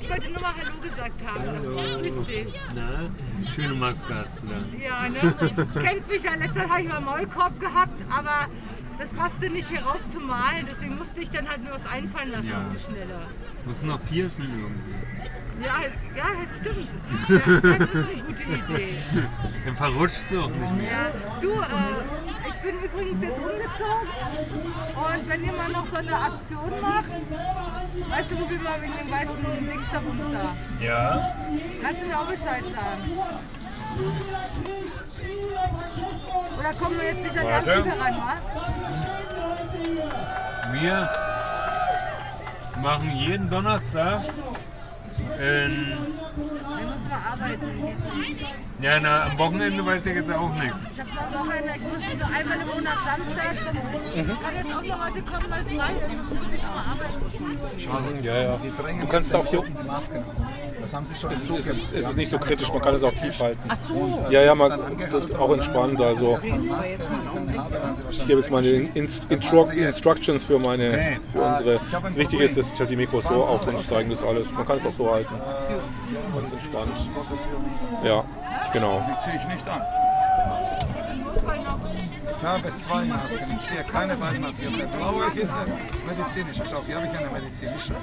Ich 0.00 0.10
wollte 0.10 0.30
nur 0.30 0.40
mal 0.40 0.54
Hallo 0.56 0.80
gesagt 0.80 1.20
haben. 1.26 2.00
Grüß 2.00 2.26
dich. 2.26 2.60
Na, 2.76 3.10
schöne 3.50 3.74
Maske 3.74 4.14
hast 4.14 4.42
du 4.44 4.46
da. 4.46 4.54
Ja, 4.80 5.08
ne? 5.08 5.34
Du 5.56 5.80
kennst 5.80 6.08
mich 6.08 6.22
ja, 6.22 6.34
letztes 6.34 6.56
Mal 6.62 6.68
habe 6.68 6.82
ich 6.82 6.88
mal 6.88 6.96
einen 6.98 7.06
Maulkorb 7.06 7.58
gehabt, 7.58 8.00
aber 8.16 8.48
das 8.98 9.10
passte 9.10 9.50
nicht 9.50 9.68
hier 9.68 9.82
rauf 9.82 10.00
zum 10.10 10.26
Malen, 10.26 10.66
deswegen 10.70 10.96
musste 10.96 11.20
ich 11.20 11.30
dann 11.30 11.48
halt 11.48 11.62
mir 11.62 11.70
was 11.72 11.86
einfallen 11.86 12.30
lassen 12.30 12.48
Ja. 12.48 12.66
auf 12.66 12.74
die 12.74 12.80
Schnelle. 12.82 13.18
Muss 13.64 13.82
noch 13.82 14.00
piercen 14.06 14.44
irgendwie. 14.44 14.94
Ja, 15.62 15.80
ja, 16.16 16.24
das 16.44 16.56
stimmt. 16.56 16.90
Ja, 17.28 17.60
das 17.60 17.88
ist 17.88 17.94
eine 17.94 18.22
gute 18.22 18.42
Idee. 18.42 18.94
Dann 19.64 19.76
verrutscht 19.76 20.28
sie 20.28 20.36
auch 20.38 20.48
nicht 20.50 20.76
mehr. 20.76 20.90
Ja, 20.90 21.06
du, 21.40 21.50
äh, 21.52 22.48
ich 22.48 22.54
bin 22.56 22.74
übrigens 22.82 23.22
jetzt 23.22 23.38
umgezogen 23.38 24.08
und 24.96 25.28
wenn 25.28 25.44
ihr 25.44 25.52
mal 25.52 25.68
noch 25.70 25.86
so 25.86 25.96
eine 25.96 26.14
Aktion 26.14 26.80
macht, 26.80 27.04
weißt 28.10 28.30
du, 28.32 28.40
wo 28.40 28.50
wir 28.50 28.58
mal 28.60 28.82
wegen 28.82 28.92
dem 28.98 29.10
weißen 29.10 29.36
Dings 29.66 29.86
da, 30.32 30.84
Ja? 30.84 31.34
kannst 31.82 32.02
du 32.02 32.06
mir 32.08 32.18
auch 32.18 32.26
Bescheid 32.26 32.64
sagen. 32.74 33.10
Oder 36.58 36.74
kommen 36.74 36.98
wir 36.98 37.06
jetzt 37.06 37.22
nicht 37.22 37.38
an 37.38 37.46
die 37.46 37.52
Warte. 37.52 37.72
Anzüge 37.72 38.00
ran, 38.00 38.16
wa? 38.16 38.34
Wir 40.72 41.10
machen 42.82 43.10
jeden 43.16 43.48
Donnerstag 43.50 44.22
arbeiten. 47.34 47.66
ja, 48.80 49.00
na, 49.00 49.24
am 49.24 49.38
Wochenende 49.38 49.84
weiß 49.84 50.06
ich 50.06 50.14
jetzt 50.14 50.32
auch 50.32 50.52
nichts. 50.54 50.78
Ich 50.92 51.00
habe 51.00 51.10
noch 51.10 51.40
Wochenende, 51.40 51.72
ich 51.76 51.82
muss 51.82 52.18
so 52.18 52.34
einmal 52.34 52.58
im 52.60 52.66
Monat 52.66 52.98
Samstag. 53.04 53.54
Ich 54.14 54.26
kann 54.26 54.56
jetzt 54.56 54.76
auch 54.76 54.82
noch 54.82 55.06
heute 55.06 55.22
kommen, 55.22 55.50
weil 55.50 55.62
es 55.62 55.82
frei 55.82 55.92
ist. 55.92 56.34
Muss 56.34 56.52
ich 56.52 57.88
mal 57.88 57.96
arbeiten. 57.98 58.24
Ja, 58.24 58.36
ja. 58.36 58.58
Du 59.00 59.06
kannst 59.06 59.28
es 59.28 59.34
auch 59.34 59.46
hier. 59.46 59.62
Masken 59.86 60.18
auf. 60.18 60.24
Das 60.84 60.92
haben 60.92 61.06
sie 61.06 61.14
schon 61.14 61.32
Es 61.32 61.48
ist, 61.48 61.66
es 61.66 61.90
gemacht. 61.92 62.10
ist 62.10 62.16
nicht 62.18 62.30
so 62.30 62.38
kritisch, 62.38 62.70
man 62.70 62.82
kann 62.82 62.94
es 62.94 63.02
auch 63.02 63.12
tief 63.12 63.40
halten. 63.40 63.58
Ach 63.68 63.78
so. 63.88 64.26
Ja, 64.28 64.42
ja, 64.42 64.54
man, 64.54 64.98
das 65.10 65.34
auch 65.34 65.50
entspannt. 65.50 65.98
Also 66.02 66.36
ich 68.10 68.26
gebe 68.26 68.40
jetzt 68.40 68.50
meine 68.50 68.68
Inst 68.68 69.24
Instru 69.30 69.62
Instructions 69.70 70.44
für 70.44 70.58
meine, 70.58 71.20
für 71.32 71.40
unsere. 71.40 71.80
Das 71.90 72.16
Wichtige 72.16 72.44
ist, 72.44 72.58
dass 72.58 72.86
die 72.86 72.96
Mikros 72.96 73.24
so 73.24 73.44
auf 73.44 73.66
uns 73.66 73.88
zeigen, 73.88 74.10
das 74.10 74.22
alles. 74.22 74.52
Man 74.52 74.66
kann 74.66 74.76
es 74.76 74.84
auch 74.84 74.92
so 74.92 75.10
halten. 75.10 75.23
Ganz 76.34 76.52
entspannt. 76.52 77.10
Gottes 77.14 77.46
Willen. 77.46 78.04
Ja, 78.04 78.24
genau. 78.72 79.02
Die 79.08 79.18
ziehe 79.24 79.36
ich 79.36 79.46
nicht 79.46 79.68
an. 79.68 79.82
Ich 82.44 82.50
habe 82.50 82.70
zwei 82.78 83.04
Masken. 83.06 83.56
Ich 83.56 83.68
ziehe 83.68 83.82
keine 83.90 84.14
beiden 84.16 84.42
Masken. 84.42 84.58
Hier 84.58 84.68
ist 84.68 84.74
eine 84.74 84.86
blaue, 84.98 85.30
hier 85.30 85.44
ist 85.44 85.50
eine 85.50 85.78
medizinische. 86.06 86.62
Schau, 86.70 86.82
hier 86.84 86.96
habe 86.96 87.06
ich 87.06 87.18
eine 87.18 87.30
medizinische. 87.30 87.94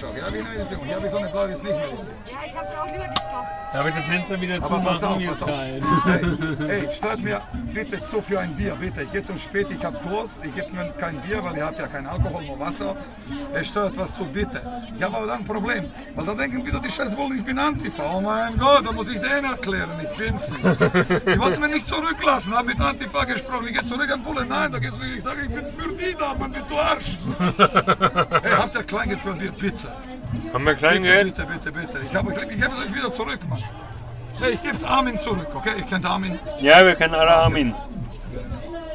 Schau, 0.00 0.12
hier 0.14 0.26
habe 0.26 0.36
ich 0.36 0.42
eine 0.44 0.50
medizinische. 0.50 0.78
Und 0.80 0.86
hier 0.86 0.94
habe 0.94 1.06
ich 1.06 1.10
so 1.10 1.18
eine 1.18 1.28
blaue, 1.28 1.46
die 1.48 1.52
ist 1.54 1.64
nicht 1.64 1.74
medizinisch. 1.74 2.30
Ja, 2.30 2.38
ich 2.46 2.56
habe 2.56 2.68
auch 2.80 2.86
lieber 2.86 3.08
die 3.08 3.20
Stoff. 3.20 3.46
Darf 3.72 3.86
ich 3.88 3.94
das 3.94 4.04
Fenster 4.04 4.40
wieder 4.40 4.54
Aber 4.62 4.78
pass 4.78 5.02
auf, 5.02 5.18
pass 5.18 5.32
ist 5.32 5.42
auf. 5.42 5.48
kalt. 5.48 5.84
Hey, 6.04 6.22
hey, 6.68 6.92
stört 6.92 7.20
mir 7.20 7.40
bitte 7.74 8.04
zu 8.04 8.22
für 8.22 8.38
ein 8.38 8.54
Bier, 8.54 8.76
bitte. 8.78 9.02
Ich 9.02 9.10
gehe 9.10 9.24
zum 9.24 9.36
Spät, 9.36 9.66
ich 9.70 9.84
habe 9.84 9.98
Durst, 10.08 10.38
ich 10.44 10.54
gebe 10.54 10.70
mir 10.70 10.92
kein 10.92 11.20
Bier, 11.22 11.42
weil 11.42 11.56
ihr 11.56 11.66
habt 11.66 11.80
ja 11.80 11.88
kein 11.88 12.06
Alkohol, 12.06 12.44
nur 12.44 12.60
Wasser. 12.60 12.94
Es 13.52 13.66
stört 13.66 13.98
was 13.98 14.16
zu, 14.16 14.24
bitte. 14.24 14.60
Ich 14.96 15.02
habe 15.02 15.16
aber 15.16 15.26
dann 15.26 15.40
ein 15.40 15.44
Problem, 15.44 15.90
weil 16.14 16.26
da 16.26 16.34
denken 16.34 16.64
wieder 16.64 16.78
die 16.78 16.90
Scheißbullen, 16.90 17.38
ich 17.38 17.44
bin 17.44 17.58
Antifa. 17.58 18.08
Oh 18.14 18.20
mein 18.20 18.56
Gott, 18.56 18.86
da 18.86 18.92
muss 18.92 19.10
ich 19.10 19.20
denen 19.20 19.46
erklären, 19.50 19.90
ich 20.00 20.16
bin's 20.16 20.48
nicht. 20.48 20.64
Die 20.64 21.38
wollten 21.40 21.60
mich 21.60 21.70
nicht 21.70 21.88
zurücklassen, 21.88 22.54
habe 22.54 22.68
mit 22.68 22.80
Antifa 22.80 23.24
gesprochen, 23.24 23.66
ich 23.68 23.79
gehe 23.80 23.88
zurück 23.88 24.10
an 24.12 24.22
Bullen. 24.22 24.48
Nein, 24.48 24.72
da 24.72 24.78
gehst 24.78 24.96
du 24.96 25.00
nicht, 25.00 25.16
ich 25.16 25.22
sage, 25.22 25.42
ich 25.42 25.48
bin 25.48 25.64
für 25.76 25.92
die 25.92 26.14
da, 26.18 26.34
Mann, 26.34 26.52
bist 26.52 26.66
du 26.70 26.76
Arsch. 26.76 27.18
Hey, 28.42 28.52
habt 28.56 28.74
ihr 28.74 28.82
Kleingeld 28.84 29.20
für 29.20 29.30
ein 29.32 29.38
Bier, 29.38 29.52
bitte. 29.52 29.88
Haben 30.52 30.64
wir 30.64 30.72
Bitte, 30.74 30.76
Kleingeld? 30.76 31.34
bitte, 31.36 31.46
bitte, 31.46 31.72
bitte. 31.72 32.00
Ich, 32.08 32.14
habe, 32.14 32.32
ich 32.32 32.38
gebe 32.48 32.72
es 32.72 32.78
euch 32.78 32.94
wieder 32.94 33.12
zurück, 33.12 33.40
Mann. 33.48 33.62
Hey, 34.40 34.52
ich 34.52 34.62
gebe 34.62 34.74
es 34.74 34.84
Armin 34.84 35.18
zurück, 35.18 35.48
okay? 35.54 35.70
Ich 35.78 35.86
kenne 35.86 36.08
Armin. 36.08 36.38
Ja, 36.60 36.84
wir 36.84 36.94
kennen 36.94 37.14
alle 37.14 37.34
Armin. 37.34 37.74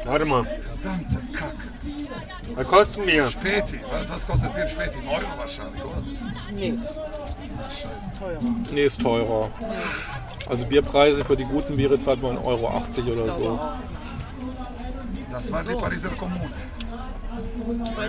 Warte 0.04 0.24
mal. 0.24 0.44
Verdammte 0.44 1.16
Kacke. 1.32 1.56
Was 2.54 2.66
kosten 2.66 3.06
wir? 3.06 3.26
Späti. 3.26 3.80
Was, 3.90 4.08
was 4.08 4.26
kostet 4.26 4.54
Bier 4.54 4.68
Späti? 4.68 4.98
Ein 4.98 5.08
Euro 5.08 5.26
wahrscheinlich, 5.36 5.82
oder? 5.84 6.02
Nee, 6.52 6.78
Scheiße. 7.58 8.12
teurer. 8.18 8.54
Nee, 8.72 8.84
ist 8.84 9.00
teurer. 9.00 9.50
Also 10.48 10.66
Bierpreise 10.66 11.24
für 11.24 11.36
die 11.36 11.44
guten 11.44 11.76
Biere 11.76 11.98
zahlt 12.00 12.22
man 12.22 12.38
1,80 12.38 12.44
Euro 12.44 13.22
oder 13.24 13.32
so. 13.32 13.60
Das 15.36 15.52
war 15.52 15.62
die 15.62 15.74
Pariser 15.74 16.08
Kommune. 16.18 16.48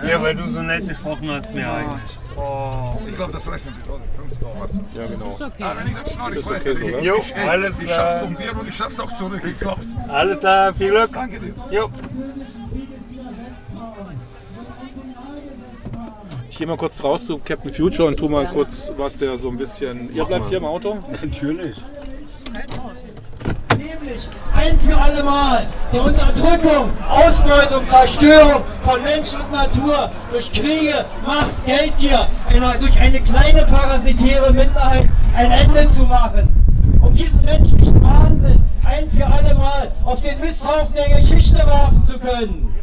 Ja, 0.08 0.22
weil 0.22 0.34
du 0.34 0.44
so 0.44 0.62
nett 0.62 0.88
gesprochen 0.88 1.30
hast, 1.30 1.54
mir 1.54 1.70
eigentlich. 1.70 2.18
Oh, 2.34 2.96
ich 3.06 3.14
glaube, 3.14 3.34
das 3.34 3.52
rechnen 3.52 3.74
wir, 3.84 3.94
oder? 3.94 4.04
50 4.16 4.44
Euro. 4.46 4.68
Ja, 4.94 5.06
genau. 5.06 5.38
Ah, 5.60 5.74
wenn 5.76 5.88
ich 5.88 5.94
das 5.94 6.14
schnorre, 6.14 6.32
ich 6.32 6.38
ist 6.38 6.48
weiß 6.48 6.60
okay 6.62 6.74
so, 6.74 6.98
ich? 6.98 7.04
Jo, 7.04 7.16
ich, 7.20 7.28
ich, 7.28 7.36
alles 7.36 7.78
ich 7.80 7.84
klar. 7.84 7.96
schaff's 7.96 8.20
zum 8.20 8.34
Bier 8.34 8.58
und 8.58 8.68
ich 8.68 8.74
schaff's 8.74 9.00
auch 9.00 9.12
zurück, 9.14 9.42
ich 9.44 9.60
glaub's. 9.60 9.94
Alles 10.08 10.40
klar, 10.40 10.72
viel 10.72 10.88
Glück. 10.88 11.12
Danke 11.12 11.38
dir. 11.38 11.54
Jo. 11.70 11.90
Ich 16.48 16.56
gehe 16.56 16.66
mal 16.66 16.78
kurz 16.78 17.04
raus 17.04 17.26
zu 17.26 17.38
Captain 17.40 17.74
Future 17.74 18.08
und 18.08 18.16
tu 18.16 18.30
mal 18.30 18.48
kurz, 18.48 18.90
was 18.96 19.18
der 19.18 19.36
so 19.36 19.50
ein 19.50 19.58
bisschen. 19.58 20.14
Ihr 20.14 20.24
bleibt 20.24 20.48
hier 20.48 20.56
im 20.56 20.64
Auto? 20.64 20.98
Natürlich. 21.10 21.76
Nämlich 23.76 24.28
ein 24.58 24.78
für 24.80 24.96
alle 24.96 25.22
Mal 25.22 25.66
die 25.92 25.98
Unterdrückung, 25.98 26.90
Ausbeutung, 27.08 27.86
Zerstörung 27.88 28.62
von 28.82 29.02
Mensch 29.02 29.32
und 29.32 29.52
Natur 29.52 30.10
durch 30.32 30.52
Kriege, 30.52 31.04
Macht, 31.24 31.54
Geldgier, 31.64 32.26
durch 32.80 32.98
eine 32.98 33.20
kleine 33.20 33.64
parasitäre 33.64 34.52
Minderheit 34.52 35.08
ein 35.34 35.50
Ende 35.52 35.88
zu 35.94 36.02
machen. 36.02 36.48
Um 37.00 37.14
diesen 37.14 37.42
menschlichen 37.44 38.02
Wahnsinn 38.02 38.64
ein 38.84 39.08
für 39.10 39.26
alle 39.26 39.54
Mal 39.54 39.92
auf 40.04 40.20
den 40.20 40.40
Misthaufen 40.40 40.94
der 40.94 41.18
Geschichte 41.18 41.58
werfen 41.58 42.04
zu 42.06 42.18
können. 42.18 42.74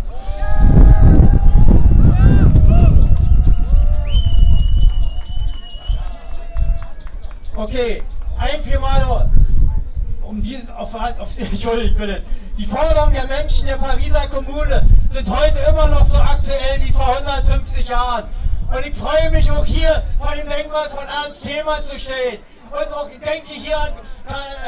Okay, 7.57 8.03
ein 8.38 8.63
für 8.63 8.80
Mal 8.80 9.30
um 10.28 10.41
die, 10.41 10.57
auf, 10.76 10.93
auf, 10.93 11.30
Entschuldigung 11.38 11.97
bitte. 11.97 12.23
Die 12.57 12.65
Forderungen 12.65 13.13
der 13.13 13.28
Menschen 13.28 13.67
der 13.67 13.78
Pariser 13.78 14.28
Kommune 14.28 14.86
sind 15.09 15.30
heute 15.30 15.59
immer 15.69 15.88
noch 15.88 16.07
so 16.09 16.17
aktuell 16.17 16.82
wie 16.82 16.91
vor 16.91 17.17
150 17.17 17.88
Jahren. 17.88 18.26
Und 18.76 18.86
ich 18.86 18.95
freue 18.95 19.30
mich 19.32 19.51
auch 19.51 19.65
hier 19.65 20.03
vor 20.19 20.34
dem 20.36 20.49
Denkmal 20.49 20.89
von 20.89 21.05
Ernst 21.07 21.43
Thälmann 21.43 21.84
zu 21.84 21.99
stehen. 21.99 22.39
Und 22.76 22.93
auch, 22.93 23.09
ich 23.09 23.19
denke 23.19 23.53
hier 23.53 23.78
an 23.78 23.93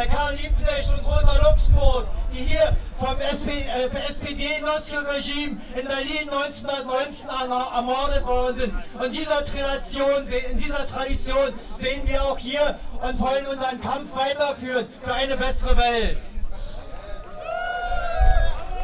Karl, 0.10 0.34
äh, 0.34 0.42
Liebknecht 0.42 0.90
und 0.94 1.06
Rosa 1.06 1.50
Luxemburg, 1.50 2.06
die 2.32 2.44
hier 2.44 2.76
vom 3.00 3.20
SP, 3.20 3.50
äh, 3.68 3.90
SPD-Nazi-Regime 4.10 5.58
in 5.76 5.88
Berlin 5.88 6.30
1919 6.30 7.30
erna- 7.30 7.76
ermordet 7.76 8.26
worden 8.26 8.58
sind. 8.58 8.74
Und 9.04 9.16
dieser 9.16 9.44
Tradition, 9.44 10.26
in 10.52 10.58
dieser 10.58 10.88
Tradition 10.88 11.54
sehen 11.78 12.02
wir 12.06 12.24
auch 12.24 12.38
hier 12.38 12.80
und 13.02 13.20
wollen 13.20 13.46
unseren 13.48 13.82
Kampf 13.82 14.16
weiterführen 14.16 14.88
für 15.04 15.14
eine 15.14 15.36
bessere 15.38 15.76
Welt. 15.78 16.20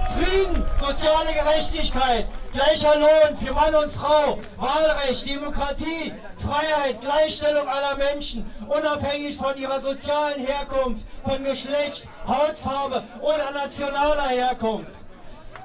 Frieden, 0.07 0.65
soziale 0.79 1.33
Gerechtigkeit, 1.33 2.25
gleicher 2.51 2.99
Lohn 2.99 3.37
für 3.37 3.53
Mann 3.53 3.75
und 3.75 3.91
Frau, 3.91 4.37
Wahlrecht, 4.57 5.27
Demokratie, 5.27 6.13
Freiheit, 6.37 7.01
Gleichstellung 7.01 7.67
aller 7.67 7.95
Menschen, 7.97 8.45
unabhängig 8.67 9.37
von 9.37 9.57
ihrer 9.57 9.81
sozialen 9.81 10.45
Herkunft, 10.45 11.05
von 11.23 11.43
Geschlecht, 11.43 12.07
Hautfarbe 12.27 13.03
oder 13.21 13.51
nationaler 13.53 14.29
Herkunft. 14.29 14.91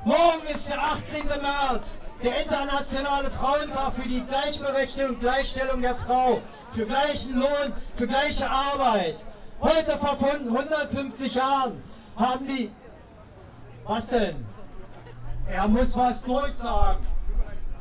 Morgen 0.04 0.46
ist 0.54 0.68
der 0.68 0.80
18. 0.80 1.26
März, 1.26 2.00
der 2.22 2.40
internationale 2.40 3.30
Frauentag 3.30 3.92
für 3.94 4.08
die 4.08 4.24
Gleichberechtigung 4.24 5.10
und 5.10 5.20
Gleichstellung 5.20 5.82
der 5.82 5.96
Frau, 5.96 6.40
für 6.72 6.86
gleichen 6.86 7.38
Lohn, 7.38 7.72
für 7.96 8.06
gleiche 8.06 8.48
Arbeit. 8.48 9.16
Heute 9.60 9.98
vor 9.98 10.16
150 10.20 11.34
Jahren 11.34 11.82
haben 12.16 12.46
die... 12.46 12.70
Was 13.88 14.06
denn? 14.06 14.44
Er 15.46 15.66
muss 15.66 15.96
was 15.96 16.22
durchsagen. 16.22 17.06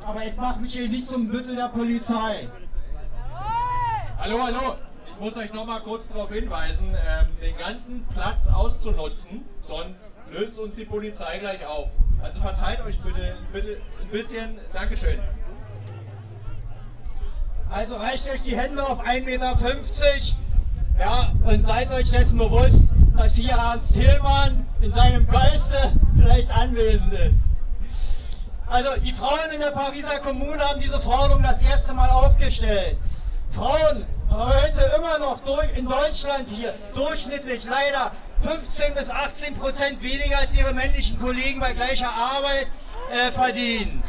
Aber 0.06 0.24
jetzt 0.24 0.38
macht 0.38 0.62
mich 0.62 0.72
hier 0.72 0.88
nicht 0.88 1.10
zum 1.10 1.28
Büttel 1.28 1.58
der 1.58 1.68
Polizei. 1.68 2.48
Hallo, 4.18 4.42
hallo. 4.42 4.76
Ich 5.06 5.20
muss 5.20 5.36
euch 5.36 5.52
noch 5.52 5.66
mal 5.66 5.82
kurz 5.82 6.08
darauf 6.08 6.32
hinweisen, 6.32 6.96
ähm, 7.06 7.28
den 7.42 7.58
ganzen 7.58 8.06
Platz 8.06 8.48
auszunutzen, 8.48 9.44
sonst 9.60 10.14
löst 10.32 10.58
uns 10.60 10.78
die 10.78 10.86
Polizei 10.86 11.40
gleich 11.40 11.66
auf. 11.66 11.90
Also 12.24 12.40
verteilt 12.40 12.80
euch 12.86 13.02
bitte, 13.02 13.36
bitte 13.52 13.82
ein 14.02 14.08
bisschen. 14.10 14.60
Dankeschön. 14.72 15.20
Also 17.70 17.98
reicht 17.98 18.30
euch 18.30 18.44
die 18.44 18.56
Hände 18.56 18.82
auf 18.82 19.02
1,50 19.02 19.26
Meter. 19.26 19.58
Ja, 21.00 21.34
und 21.44 21.66
seid 21.66 21.92
euch 21.92 22.10
dessen 22.10 22.38
bewusst, 22.38 22.84
dass 23.18 23.34
hier 23.34 23.52
Ernst 23.52 23.96
Thälmann 23.96 24.66
in 24.80 24.94
seinem 24.94 25.28
Geiste 25.28 25.92
vielleicht 26.16 26.52
anwesend 26.52 27.14
ist. 27.14 27.42
Also 28.68 28.90
die 29.02 29.12
Frauen 29.12 29.50
in 29.54 29.60
der 29.60 29.72
Pariser 29.72 30.20
Kommune 30.20 30.60
haben 30.60 30.80
diese 30.80 31.00
Forderung 31.00 31.42
das 31.42 31.60
erste 31.62 31.94
Mal 31.94 32.10
aufgestellt. 32.10 32.98
Frauen 33.50 34.06
heute 34.30 34.92
immer 34.98 35.18
noch 35.20 35.40
in 35.76 35.88
Deutschland 35.88 36.48
hier 36.50 36.74
durchschnittlich 36.94 37.66
leider 37.66 38.12
15 38.42 38.94
bis 38.94 39.10
18 39.10 39.56
Prozent 39.56 40.02
weniger 40.04 40.38
als 40.38 40.54
ihre 40.54 40.74
männlichen 40.74 41.20
Kollegen 41.20 41.60
bei 41.60 41.74
gleicher 41.74 42.10
Arbeit 42.10 42.68
äh, 43.12 43.32
verdienen. 43.32 44.04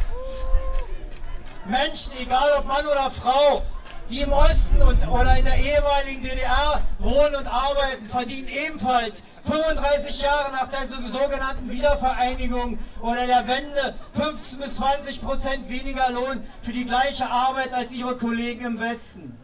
Menschen, 1.67 2.13
egal 2.19 2.49
ob 2.59 2.67
Mann 2.67 2.85
oder 2.87 3.11
Frau, 3.11 3.63
die 4.11 4.21
im 4.21 4.33
Osten 4.33 4.81
und, 4.83 5.07
oder 5.09 5.37
in 5.37 5.45
der 5.45 5.57
ehemaligen 5.57 6.23
DDR 6.23 6.81
wohnen 6.99 7.37
und 7.37 7.47
arbeiten, 7.47 8.07
verdienen 8.09 8.49
ebenfalls 8.49 9.23
35 9.45 10.21
Jahre 10.21 10.53
nach 10.53 10.69
der 10.69 10.89
sogenannten 11.11 11.71
Wiedervereinigung 11.71 12.79
oder 13.01 13.27
der 13.27 13.47
Wende 13.47 13.95
15 14.15 14.59
bis 14.61 14.77
20 14.77 15.23
Prozent 15.23 15.69
weniger 15.69 16.11
Lohn 16.11 16.45
für 16.63 16.73
die 16.73 16.85
gleiche 16.85 17.29
Arbeit 17.29 17.73
als 17.73 17.93
ihre 17.93 18.17
Kollegen 18.17 18.65
im 18.65 18.81
Westen. 18.81 19.39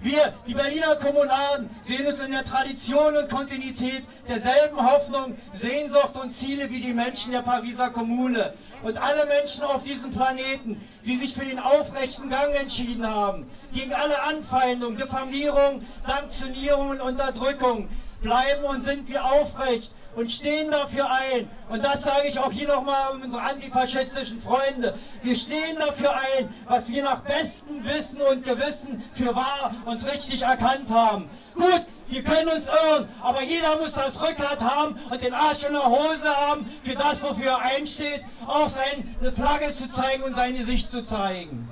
Wir, 0.00 0.34
die 0.46 0.54
Berliner 0.54 0.94
Kommunalen, 0.96 1.70
sehen 1.82 2.06
uns 2.06 2.20
in 2.20 2.30
der 2.30 2.44
Tradition 2.44 3.16
und 3.16 3.30
Kontinuität 3.30 4.04
derselben 4.28 4.78
Hoffnung, 4.78 5.38
Sehnsucht 5.54 6.16
und 6.22 6.32
Ziele 6.32 6.68
wie 6.70 6.80
die 6.80 6.92
Menschen 6.92 7.32
der 7.32 7.40
Pariser 7.40 7.90
Kommune. 7.90 8.52
Und 8.86 8.98
alle 8.98 9.26
Menschen 9.26 9.64
auf 9.64 9.82
diesem 9.82 10.12
Planeten, 10.12 10.80
die 11.04 11.16
sich 11.16 11.34
für 11.34 11.44
den 11.44 11.58
aufrechten 11.58 12.30
Gang 12.30 12.54
entschieden 12.54 13.04
haben, 13.04 13.50
gegen 13.72 13.92
alle 13.92 14.22
Anfeindungen, 14.22 14.96
Diffamierung, 14.96 15.84
Sanktionierung 16.06 16.90
und 16.90 17.00
Unterdrückung, 17.00 17.88
bleiben 18.22 18.64
und 18.64 18.84
sind 18.84 19.08
wir 19.08 19.24
aufrecht 19.24 19.90
und 20.16 20.32
stehen 20.32 20.70
dafür 20.70 21.08
ein. 21.10 21.48
Und 21.68 21.84
das 21.84 22.02
sage 22.02 22.26
ich 22.26 22.38
auch 22.38 22.50
hier 22.50 22.66
nochmal 22.66 23.14
um 23.14 23.22
unsere 23.22 23.42
antifaschistischen 23.42 24.40
Freunde. 24.40 24.98
Wir 25.22 25.36
stehen 25.36 25.76
dafür 25.78 26.14
ein, 26.14 26.52
was 26.66 26.88
wir 26.88 27.04
nach 27.04 27.20
bestem 27.20 27.84
Wissen 27.84 28.20
und 28.22 28.44
Gewissen 28.44 29.04
für 29.12 29.36
wahr 29.36 29.74
und 29.84 30.04
richtig 30.12 30.42
erkannt 30.42 30.90
haben. 30.90 31.30
Gut, 31.54 31.84
wir 32.08 32.22
können 32.24 32.48
uns 32.48 32.66
irren, 32.66 33.08
aber 33.22 33.42
jeder 33.42 33.76
muss 33.78 33.92
das 33.92 34.20
Rückgrat 34.20 34.60
haben 34.60 34.98
und 35.10 35.22
den 35.22 35.34
Arsch 35.34 35.64
in 35.64 35.72
der 35.72 35.86
Hose 35.86 36.36
haben, 36.48 36.70
für 36.82 36.94
das, 36.94 37.22
wofür 37.22 37.52
er 37.52 37.58
einsteht, 37.58 38.24
auch 38.46 38.68
seine 38.68 39.32
Flagge 39.32 39.72
zu 39.72 39.88
zeigen 39.88 40.22
und 40.22 40.34
sein 40.34 40.56
Gesicht 40.56 40.90
zu 40.90 41.02
zeigen. 41.02 41.68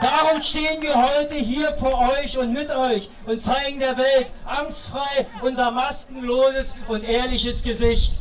Darum 0.00 0.42
stehen 0.42 0.80
wir 0.80 0.94
heute 0.94 1.34
hier 1.34 1.74
vor 1.74 2.10
euch 2.12 2.38
und 2.38 2.54
mit 2.54 2.70
euch 2.70 3.10
und 3.26 3.42
zeigen 3.42 3.80
der 3.80 3.98
Welt 3.98 4.28
angstfrei 4.46 5.26
unser 5.42 5.70
maskenloses 5.70 6.74
und 6.88 7.06
ehrliches 7.06 7.62
Gesicht. 7.62 8.18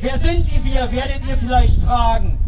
Wer 0.00 0.18
sind 0.18 0.48
wir, 0.64 0.90
werdet 0.90 1.20
ihr 1.28 1.36
vielleicht 1.36 1.82
fragen. 1.82 2.38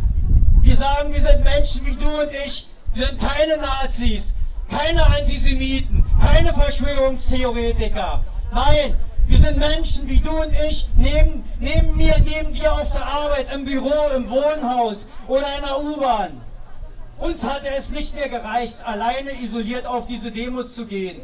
Wir 0.62 0.76
sagen, 0.76 1.12
wir 1.12 1.20
sind 1.20 1.44
Menschen 1.44 1.84
wie 1.84 1.96
du 1.96 2.08
und 2.08 2.32
ich. 2.46 2.68
Wir 2.94 3.06
sind 3.06 3.20
keine 3.20 3.58
Nazis, 3.58 4.34
keine 4.70 5.04
Antisemiten, 5.04 6.04
keine 6.20 6.54
Verschwörungstheoretiker. 6.54 8.24
Nein, 8.54 8.96
wir 9.26 9.38
sind 9.38 9.58
Menschen 9.58 10.08
wie 10.08 10.20
du 10.20 10.30
und 10.30 10.52
ich, 10.68 10.88
neben, 10.96 11.44
neben 11.58 11.96
mir, 11.96 12.16
neben 12.24 12.52
dir 12.54 12.72
auf 12.72 12.90
der 12.92 13.04
Arbeit, 13.04 13.54
im 13.54 13.66
Büro, 13.66 14.08
im 14.16 14.28
Wohnhaus 14.30 15.06
oder 15.28 15.46
in 15.58 15.64
der 15.64 15.80
U-Bahn. 15.80 16.40
Uns 17.20 17.44
hatte 17.44 17.68
es 17.76 17.90
nicht 17.90 18.14
mehr 18.14 18.30
gereicht, 18.30 18.78
alleine 18.82 19.38
isoliert 19.42 19.86
auf 19.86 20.06
diese 20.06 20.32
Demos 20.32 20.74
zu 20.74 20.86
gehen. 20.86 21.20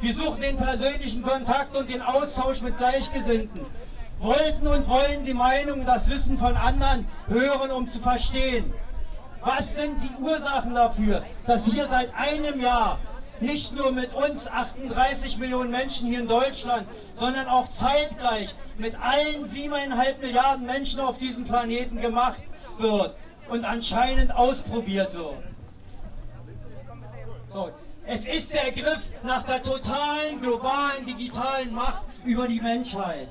Wir 0.00 0.14
suchten 0.14 0.42
den 0.42 0.56
persönlichen 0.56 1.22
Kontakt 1.22 1.76
und 1.76 1.90
den 1.90 2.02
Austausch 2.02 2.62
mit 2.62 2.78
Gleichgesinnten. 2.78 3.66
Wollten 4.20 4.68
und 4.68 4.88
wollen 4.88 5.24
die 5.26 5.34
Meinung, 5.34 5.84
das 5.84 6.08
Wissen 6.08 6.38
von 6.38 6.56
anderen 6.56 7.08
hören, 7.26 7.72
um 7.72 7.88
zu 7.88 7.98
verstehen. 7.98 8.72
Was 9.42 9.74
sind 9.74 10.00
die 10.00 10.22
Ursachen 10.22 10.74
dafür, 10.74 11.24
dass 11.46 11.72
wir 11.72 11.88
seit 11.88 12.14
einem 12.14 12.60
Jahr 12.60 13.00
nicht 13.40 13.74
nur 13.74 13.90
mit 13.90 14.12
uns 14.14 14.46
38 14.46 15.38
Millionen 15.38 15.72
Menschen 15.72 16.06
hier 16.08 16.20
in 16.20 16.28
Deutschland, 16.28 16.86
sondern 17.14 17.48
auch 17.48 17.68
zeitgleich 17.70 18.54
mit 18.78 18.94
allen 19.00 19.46
7,5 19.46 20.20
Milliarden 20.20 20.66
Menschen 20.66 21.00
auf 21.00 21.18
diesem 21.18 21.44
Planeten 21.44 22.00
gemacht 22.00 22.44
wird 22.78 23.16
und 23.50 23.64
anscheinend 23.64 24.34
ausprobiert 24.34 25.12
wird. 25.14 25.42
So, 27.48 27.72
es 28.06 28.26
ist 28.26 28.52
der 28.54 28.70
Griff 28.70 29.10
nach 29.22 29.42
der 29.44 29.62
totalen 29.62 30.40
globalen 30.40 31.04
digitalen 31.04 31.74
Macht 31.74 32.04
über 32.24 32.46
die 32.46 32.60
Menschheit. 32.60 33.28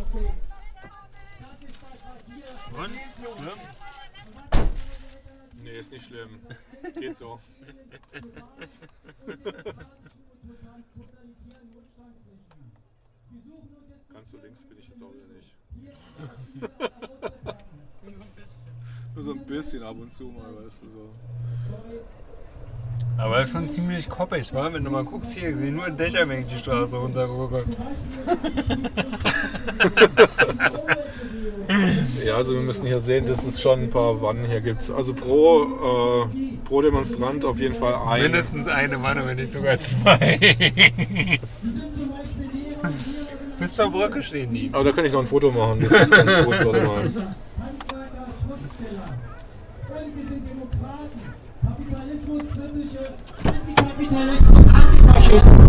Okay. 0.00 0.32
Das 1.40 1.60
ist 1.62 1.82
das, 1.82 1.98
was 2.02 2.18
hier 2.26 2.48
Und? 2.80 2.92
Schlimm? 3.38 3.60
Nee, 5.62 5.78
ist 5.78 5.90
nicht 5.92 6.06
schlimm. 6.06 6.40
Geht 6.98 7.16
so. 7.16 7.40
Ganz 14.12 14.30
so 14.30 14.38
links 14.38 14.64
bin 14.64 14.78
ich 14.78 14.88
jetzt 14.88 15.02
auch 15.02 15.12
wieder 15.12 15.26
nicht. 15.26 15.54
Nur 19.14 19.24
so 19.24 19.32
ein 19.32 19.44
bisschen 19.46 19.82
ab 19.82 19.96
und 20.00 20.12
zu 20.12 20.24
mal, 20.24 20.54
weißt 20.64 20.82
du 20.82 20.86
so. 20.90 21.08
Aber 23.18 23.42
ist 23.42 23.52
schon 23.52 23.68
ziemlich 23.70 24.08
koppig, 24.08 24.52
wa? 24.52 24.72
Wenn 24.72 24.84
du 24.84 24.90
mal 24.90 25.04
guckst 25.04 25.32
hier, 25.32 25.48
ich 25.48 25.56
sehe 25.56 25.72
nur 25.72 25.88
Dächer, 25.90 26.28
wenn 26.28 26.40
ich 26.40 26.46
die 26.46 26.58
Straße 26.58 26.96
runtergucke. 26.96 27.64
Ja, 32.24 32.36
also 32.36 32.54
wir 32.54 32.60
müssen 32.60 32.86
hier 32.86 33.00
sehen, 33.00 33.26
dass 33.26 33.44
es 33.44 33.60
schon 33.60 33.84
ein 33.84 33.90
paar 33.90 34.20
Wannen 34.20 34.44
hier 34.44 34.60
gibt. 34.60 34.90
Also 34.90 35.14
pro, 35.14 36.24
äh, 36.24 36.58
pro 36.64 36.82
Demonstrant 36.82 37.44
auf 37.44 37.58
jeden 37.58 37.74
Fall 37.74 37.94
ein. 37.94 38.22
Mindestens 38.22 38.68
eine 38.68 39.02
Wanne, 39.02 39.26
wenn 39.26 39.36
nicht 39.36 39.52
sogar 39.52 39.78
zwei. 39.78 40.38
Bis 43.58 43.74
zur 43.74 43.90
Brücke 43.90 44.22
stehen 44.22 44.52
die. 44.52 44.70
Aber 44.72 44.84
da 44.84 44.92
kann 44.92 45.04
ich 45.04 45.12
noch 45.12 45.20
ein 45.20 45.26
Foto 45.26 45.50
machen, 45.50 45.80
das 45.80 45.92
ist 45.92 46.10
ganz 46.12 46.44
gut, 46.44 46.64
warte 46.64 46.80
mal. 46.82 47.10
Handwerker, 47.58 48.26
Schriftsteller. 48.46 49.16
Und 55.28 55.60
wir 55.60 55.65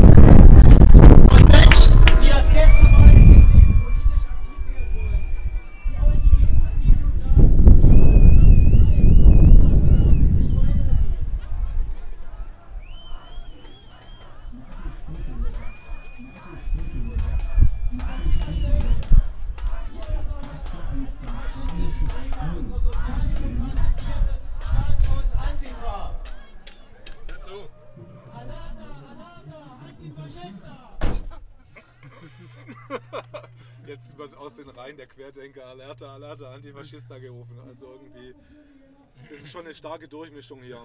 es 34.08 34.18
wird 34.18 34.38
aus 34.38 34.56
den 34.56 34.70
Reihen 34.70 34.98
der 34.98 35.08
Querdenker 35.08 35.66
Alerta, 35.66 36.14
Alerta, 36.14 36.54
Antifaschista 36.54 37.18
gerufen. 37.18 37.58
Also 37.68 37.86
irgendwie, 37.86 38.34
das 39.30 39.40
ist 39.40 39.52
schon 39.52 39.66
eine 39.66 39.74
starke 39.74 40.08
Durchmischung 40.08 40.62
hier 40.62 40.78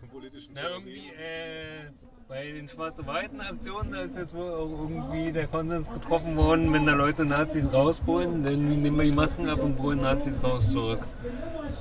vom 0.00 0.08
politischen 0.10 0.52
Na, 0.54 0.68
irgendwie, 0.68 1.08
äh, 1.08 1.90
bei 2.28 2.52
den 2.52 2.68
Schwarze-Weiten-Aktionen, 2.68 3.92
da 3.92 4.00
ist 4.00 4.16
jetzt 4.16 4.34
wohl 4.34 4.52
auch 4.52 4.70
irgendwie 4.70 5.32
der 5.32 5.46
Konsens 5.46 5.92
getroffen 5.92 6.36
worden, 6.36 6.72
wenn 6.72 6.86
da 6.86 6.94
Leute 6.94 7.24
Nazis 7.24 7.72
rausbrüllen, 7.72 8.42
dann 8.42 8.82
nehmen 8.82 8.96
wir 8.96 9.04
die 9.04 9.12
Masken 9.12 9.48
ab 9.48 9.62
und 9.62 9.76
brüllen 9.76 10.00
Nazis 10.00 10.42
raus 10.42 10.70
zurück. 10.70 11.00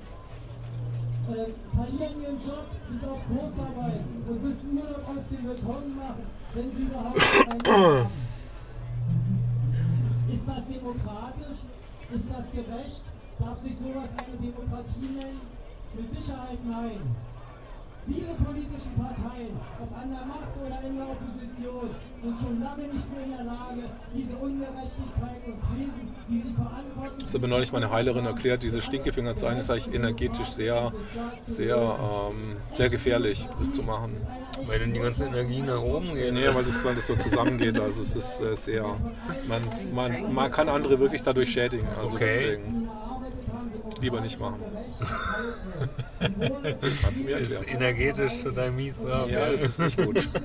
Äh, 1.31 1.53
verlieren 1.77 2.23
ihren 2.23 2.41
Job, 2.43 2.67
sind 2.89 3.05
auf 3.09 3.21
Kurzarbeit 3.29 4.03
und 4.27 4.43
müssen 4.43 4.77
Urlaub 4.77 5.09
auf 5.09 5.23
den 5.31 5.47
Willkommen 5.47 5.97
machen, 5.97 6.27
wenn 6.55 6.73
sie 6.73 6.83
überhaupt 6.83 7.23
einen 7.23 7.61
Job 7.61 7.69
haben. 7.73 8.11
Ist 10.27 10.43
das 10.45 10.67
demokratisch? 10.67 11.59
Ist 12.13 12.25
das 12.35 12.51
gerecht? 12.51 13.03
Darf 13.39 13.63
sich 13.63 13.79
sowas 13.79 14.11
eine 14.11 14.37
Demokratie 14.43 15.07
nennen? 15.15 15.41
Mit 15.95 16.17
Sicherheit 16.17 16.59
nein. 16.67 17.01
Viele 18.05 18.35
politische 18.45 18.89
Parteien, 18.97 19.55
ob 19.81 19.97
an 19.97 20.11
der 20.11 20.27
Macht 20.27 20.51
oder 20.61 20.89
in 20.89 20.97
der 20.97 21.07
Opposition, 21.09 21.91
sind 22.23 22.41
schon 22.41 22.61
lange 22.61 22.83
nicht 22.93 23.13
mehr 23.15 23.25
in 23.25 23.31
der 23.31 23.45
Lage, 23.45 23.83
diese 24.13 24.37
Ungerechtigkeit 24.37 25.41
und 25.47 25.61
Krisen, 25.63 26.15
die 26.29 26.43
sie 26.49 26.55
verantworten, 26.55 27.23
Das 27.23 27.35
hat 27.35 27.41
mir 27.41 27.49
neulich 27.49 27.73
meine 27.73 27.91
Heilerin 27.93 28.27
erklärt, 28.27 28.65
diese 28.65 28.83
Stinkefingerzeichen 28.83 29.59
ist 29.59 29.71
eigentlich 29.71 29.95
energetisch 29.95 30.49
sehr, 30.49 30.93
sehr, 31.45 31.77
ähm, 31.77 32.57
sehr 32.73 32.89
gefährlich, 32.89 33.49
das 33.61 33.71
zu 33.71 33.83
machen. 33.85 34.17
Weil 34.67 34.81
dann 34.81 34.93
die 34.93 35.01
ganze 35.01 35.25
Energie 35.25 35.63
nach 35.63 35.81
oben 35.81 36.15
geht. 36.15 36.35
Nee, 36.35 36.53
weil 36.53 36.65
das, 36.65 36.85
weil 36.85 36.95
das 36.97 37.07
so 37.07 37.15
zusammengeht. 37.17 37.79
Also 37.79 38.03
es 38.03 38.15
ist 38.15 38.41
äh, 38.41 38.55
sehr. 38.55 38.85
Man, 39.49 39.63
man, 39.95 40.35
man 40.35 40.51
kann 40.53 40.69
andere 40.69 40.99
wirklich 40.99 41.23
dadurch 41.23 41.51
schädigen. 41.51 41.87
Also 41.99 42.15
Okay. 42.15 42.27
deswegen 42.29 42.89
lieber 44.01 44.21
nicht 44.21 44.39
machen. 44.41 44.61
Hat 47.03 47.17
sie 47.17 47.25
mir 47.25 47.37
Ist 47.39 47.51
erklärt. 47.53 47.75
energetisch 47.81 48.33
total 48.43 48.71
mies 48.71 48.99
drauf. 49.03 49.29
Ja, 49.31 49.51
das 49.51 49.63
ist 49.63 49.79
nicht 49.79 49.97
gut. 49.97 50.29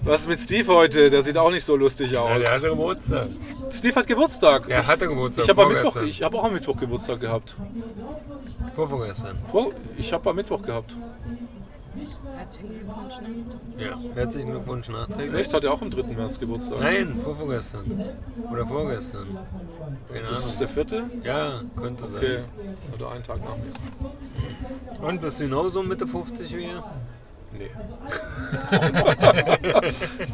Was 0.00 0.20
ist 0.22 0.28
mit 0.28 0.40
Steve 0.40 0.72
heute? 0.72 1.10
Der 1.10 1.22
sieht 1.22 1.36
auch 1.36 1.50
nicht 1.50 1.64
so 1.64 1.76
lustig 1.76 2.16
aus. 2.16 2.30
Ja, 2.30 2.38
der 2.38 2.50
hatte 2.52 2.68
Geburtstag. 2.70 3.28
Steve 3.70 3.94
hat 3.96 4.06
Geburtstag. 4.06 4.68
Er 4.68 4.86
hatte 4.86 5.06
Geburtstag. 5.08 5.44
Ich 5.44 5.50
habe 5.50 5.62
am 5.62 5.68
Mittwoch, 5.68 5.92
vorgestern. 5.92 6.08
ich 6.08 6.22
habe 6.22 6.38
auch 6.38 6.44
am 6.44 6.52
Mittwoch 6.54 6.76
Geburtstag 6.78 7.20
gehabt. 7.20 7.56
Vorvorgestern. 8.74 9.38
Vor, 9.46 9.72
ich 9.98 10.12
habe 10.12 10.30
am 10.30 10.36
Mittwoch 10.36 10.62
gehabt. 10.62 10.96
Herzlichen 12.36 12.68
Glückwunsch. 12.78 13.20
Ne? 13.20 13.84
Ja. 13.84 13.98
Herzlichen 14.14 14.50
Glückwunsch 14.50 14.88
nachträglich. 14.88 15.40
Echt? 15.40 15.54
Hat 15.54 15.64
er 15.64 15.72
auch 15.72 15.82
am 15.82 15.90
3. 15.90 16.02
März 16.14 16.38
Geburtstag? 16.38 16.80
Nein, 16.80 17.20
vorvorgestern. 17.20 18.04
Oder 18.50 18.66
vorgestern. 18.66 19.38
Keine 20.12 20.28
Das 20.28 20.38
ist 20.38 20.44
Ahnung. 20.46 20.58
der 20.60 20.68
vierte? 20.68 21.04
Ja, 21.24 21.60
könnte 21.80 22.06
sein. 22.06 22.16
Okay. 22.18 22.38
Oder 22.94 23.10
einen 23.12 23.22
Tag 23.24 23.38
nach 23.44 23.56
mir. 23.56 25.06
Und 25.08 25.20
bist 25.20 25.40
du 25.40 25.44
genauso 25.44 25.82
Mitte 25.82 26.06
50 26.06 26.56
wie 26.56 26.64
er? 26.64 26.84
Nee. 27.52 27.70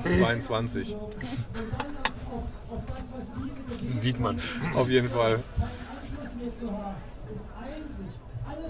22. 0.18 0.96
Sieht 3.90 4.18
man. 4.18 4.40
Auf 4.74 4.88
jeden 4.88 5.08
Fall. 5.08 5.40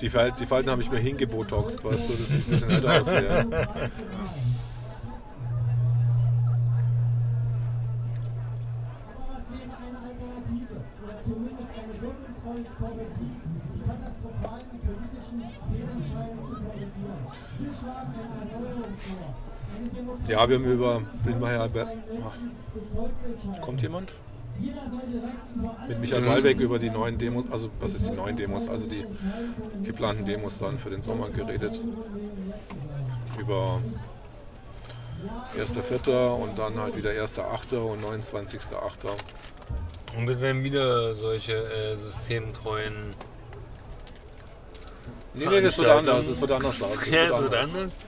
Die, 0.00 0.10
Fal 0.10 0.32
die 0.32 0.46
Falten 0.46 0.70
habe 0.70 0.82
ich 0.82 0.90
mir 0.90 0.98
hingebotoxt, 0.98 1.84
weißt 1.84 2.08
du, 2.08 2.14
das 2.14 2.28
sieht 2.28 2.46
ein 2.46 2.50
bisschen 2.50 2.70
älter 2.70 3.00
aus. 3.00 3.12
Ja. 3.12 3.44
wir 20.26 20.40
haben 20.40 20.64
über 20.64 21.02
Blindmeier. 21.22 21.68
Kommt 23.60 23.82
jemand? 23.82 24.14
Mit 25.88 26.00
Michael 26.00 26.26
Wallbeck 26.26 26.60
über 26.60 26.78
die 26.78 26.90
neuen 26.90 27.18
Demos, 27.18 27.44
also 27.50 27.70
was 27.80 27.94
ist 27.94 28.08
die 28.08 28.12
neuen 28.14 28.36
Demos, 28.36 28.68
also 28.68 28.86
die 28.86 29.04
geplanten 29.82 30.24
Demos 30.24 30.58
dann 30.58 30.78
für 30.78 30.90
den 30.90 31.02
Sommer 31.02 31.28
geredet. 31.30 31.80
Über 33.38 33.80
1.4. 35.58 36.34
und 36.34 36.58
dann 36.58 36.78
halt 36.78 36.96
wieder 36.96 37.10
1.8. 37.10 37.76
und 37.76 38.04
29.8. 38.04 39.10
Und 40.16 40.28
es 40.28 40.40
werden 40.40 40.62
wieder 40.62 41.14
solche 41.14 41.52
äh, 41.54 41.96
systemtreuen. 41.96 43.14
Nee, 45.34 45.46
nee, 45.46 45.60
das 45.60 45.76
wird 45.78 45.88
anders, 45.88 46.28
das 46.28 46.40
wird 46.40 46.52
anders. 46.52 46.78
Das 46.78 47.06
Ja, 47.06 47.22
wird 47.22 47.30
das 47.30 47.42
wird 47.42 47.54
anders. 47.54 47.74
anders. 47.74 47.98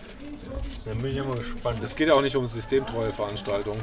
Dann 0.84 0.98
bin 0.98 1.10
ich 1.10 1.16
ja 1.16 1.24
mal 1.24 1.36
gespannt. 1.36 1.78
Es 1.82 1.96
geht 1.96 2.06
ja 2.06 2.14
auch 2.14 2.22
nicht 2.22 2.36
um 2.36 2.46
systemtreue 2.46 3.10
Veranstaltungen. 3.10 3.80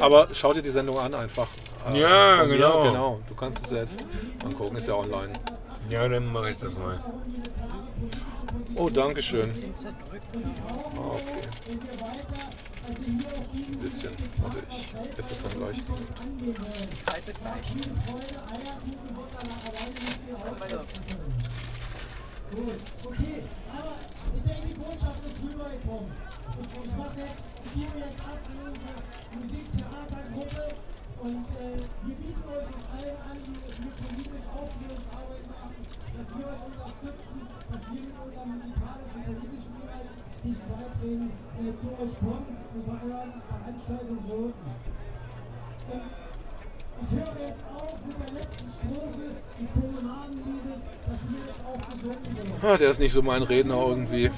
Aber 0.00 0.28
schau 0.32 0.52
dir 0.52 0.62
die 0.62 0.70
Sendung 0.70 0.98
an 0.98 1.14
einfach. 1.14 1.48
Äh, 1.92 2.00
Ja, 2.00 2.38
von 2.38 2.48
mir, 2.48 2.56
genau. 2.56 2.82
genau. 2.82 3.20
Du 3.28 3.34
kannst 3.34 3.64
es 3.64 3.70
jetzt 3.70 4.06
angucken, 4.44 4.76
ist 4.76 4.88
ja 4.88 4.94
online. 4.94 5.32
Ja, 5.88 6.06
dann 6.08 6.30
mache 6.32 6.50
ich 6.50 6.56
das 6.58 6.74
mal. 6.74 6.98
Oh, 8.74 8.88
danke 8.88 9.22
schön. 9.22 9.48
Ah, 9.48 11.00
okay. 11.12 11.78
Ein 12.88 13.78
bisschen. 13.80 14.10
Warte, 14.38 14.58
ich 14.70 15.18
esse 15.18 15.32
es 15.32 15.42
dann 15.42 15.52
gleich. 15.58 15.78
Kalte 17.06 17.32
gleich. 17.32 17.74
Ich 24.34 24.42
denke, 24.44 24.68
die 27.74 27.84
unsere 27.84 28.94
Musiktheatergruppe 29.36 30.64
und 31.20 31.44
äh, 31.58 31.76
wir 32.06 32.14
bieten 32.14 32.44
euch 32.48 32.68
auch 32.72 32.88
allen 32.96 33.18
an, 33.28 33.36
die 33.44 33.52
die 33.52 33.92
politisch 33.98 34.46
Aufklärungsarbeit 34.54 35.44
machen, 35.52 35.76
dass 36.16 36.28
wir 36.32 36.46
euch 36.48 36.62
unterstützen, 36.64 37.38
dass 37.68 37.82
wir 37.92 38.00
mit 38.00 38.16
unserem 38.16 38.50
musikalischen, 38.56 39.20
politischen 39.28 39.74
Inhalt 39.82 40.10
nicht 40.44 40.62
Beiträgen 40.68 41.28
äh, 41.28 41.72
zu 41.76 41.88
euch 41.98 42.14
kommen 42.22 42.56
und 42.72 42.82
bei 42.86 42.98
euren 43.04 43.42
Veranstaltungen 43.48 44.24
wirken. 44.28 44.68
Und 45.88 46.02
ich 46.98 47.10
höre 47.14 47.36
jetzt 47.42 47.64
auf 47.68 47.94
mit 48.06 48.16
der 48.18 48.32
letzten 48.32 48.68
Strophe 48.72 49.24
des 49.28 49.68
Kommunalenliedes, 49.74 50.80
das 51.04 51.20
wir 51.28 51.42
jetzt 51.46 51.62
auch 51.68 51.82
gesungen. 51.92 52.62
Ah, 52.62 52.76
der 52.76 52.90
ist 52.90 53.00
nicht 53.00 53.12
so 53.12 53.22
mein 53.22 53.42
Redner 53.42 53.76
irgendwie. 53.76 54.30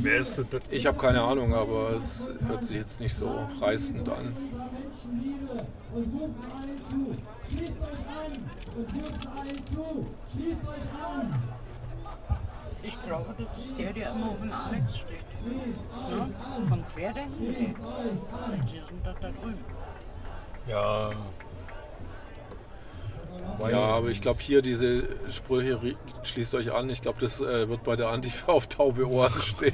Wer 0.00 0.16
ist 0.18 0.38
das? 0.38 0.46
Ich 0.70 0.86
habe 0.86 0.96
keine 0.96 1.20
Ahnung, 1.22 1.54
aber 1.54 1.90
es 1.96 2.30
hört 2.46 2.64
sich 2.64 2.76
jetzt 2.76 3.00
nicht 3.00 3.14
so 3.14 3.48
reißend 3.60 4.08
an. 4.08 4.36
Ich 12.82 13.02
glaube, 13.04 13.34
das 13.36 13.64
ist 13.64 13.76
der, 13.78 13.92
der 13.92 14.10
immer 14.12 14.30
auf 14.30 14.40
dem 14.40 14.52
Alex 14.52 14.98
steht. 14.98 15.18
Ne? 15.44 16.66
Von 16.68 16.86
Querdenken? 16.94 17.50
Nee. 17.50 17.74
Die 18.72 18.80
sind 18.86 19.04
doch 19.04 19.18
da 19.20 19.30
drüben. 19.30 19.64
Ja. 20.68 21.10
Ja, 23.70 23.80
aber 23.80 24.08
ich 24.08 24.20
glaube 24.20 24.40
hier 24.40 24.62
diese 24.62 25.02
Sprüche, 25.30 25.80
schließt 26.22 26.54
euch 26.54 26.72
an, 26.72 26.88
ich 26.90 27.02
glaube, 27.02 27.20
das 27.20 27.40
äh, 27.40 27.68
wird 27.68 27.82
bei 27.82 27.96
der 27.96 28.08
Antifa 28.08 28.52
auf 28.52 28.68
taube 28.68 29.08
Ohren 29.08 29.32
stehen. 29.40 29.72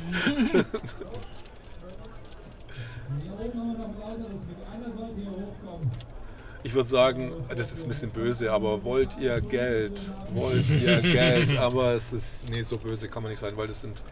Ich 6.63 6.73
würde 6.73 6.89
sagen, 6.89 7.33
das 7.51 7.61
ist 7.61 7.71
jetzt 7.73 7.83
ein 7.85 7.89
bisschen 7.89 8.11
böse, 8.11 8.51
aber 8.51 8.85
wollt 8.85 9.19
ihr 9.19 9.39
Geld? 9.43 10.11
Wollt 10.33 10.71
ihr 10.71 11.01
Geld? 11.03 11.59
Aber 11.59 11.93
es 11.93 12.15
ist, 12.15 12.49
nee, 12.49 12.63
so 12.63 12.79
böse 12.79 13.09
kann 13.09 13.23
man 13.23 13.31
nicht 13.31 13.39
sein, 13.39 13.55
weil 13.57 13.67
das 13.67 13.83
sind, 13.83 14.03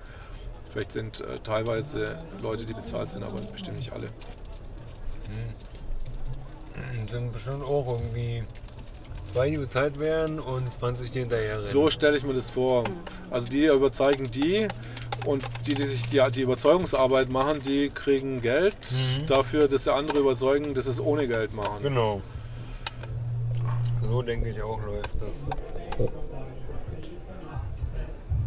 vielleicht 0.68 0.92
sind 0.92 1.22
äh, 1.22 1.38
teilweise 1.42 2.18
Leute, 2.42 2.66
die 2.66 2.74
bezahlt 2.74 3.08
sind, 3.08 3.22
aber 3.22 3.40
bestimmt 3.40 3.78
nicht 3.78 3.92
alle. 3.92 4.08
Sind 7.10 7.32
bestimmt 7.32 7.62
auch 7.62 7.98
irgendwie 7.98 8.42
zwei, 9.32 9.50
die 9.50 9.56
bezahlt 9.56 9.98
werden 9.98 10.38
und 10.38 10.70
20, 10.70 11.10
die 11.10 11.20
hinterher 11.20 11.58
rennen. 11.58 11.62
So 11.62 11.90
stelle 11.90 12.16
ich 12.16 12.24
mir 12.24 12.34
das 12.34 12.50
vor. 12.50 12.84
Also 13.30 13.48
die 13.48 13.64
überzeugen 13.64 14.30
die 14.30 14.68
und 15.26 15.42
die, 15.66 15.74
die 15.74 15.84
sich 15.84 16.08
die, 16.08 16.22
die 16.34 16.42
Überzeugungsarbeit 16.42 17.30
machen, 17.30 17.60
die 17.62 17.90
kriegen 17.90 18.42
Geld 18.42 18.76
dafür, 19.26 19.68
dass 19.68 19.84
sie 19.84 19.92
andere 19.92 20.18
überzeugen, 20.18 20.74
dass 20.74 20.84
sie 20.84 20.90
es 20.90 21.00
ohne 21.00 21.26
Geld 21.26 21.54
machen. 21.54 21.82
Genau. 21.82 22.20
So 24.02 24.20
denke 24.20 24.50
ich 24.50 24.60
auch 24.62 24.80
läuft 24.84 25.16
das. 25.20 25.44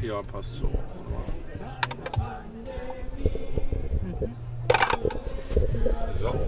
Ja, 0.02 0.22
passt 0.22 0.56
so. 0.56 0.70
So. 6.22 6.48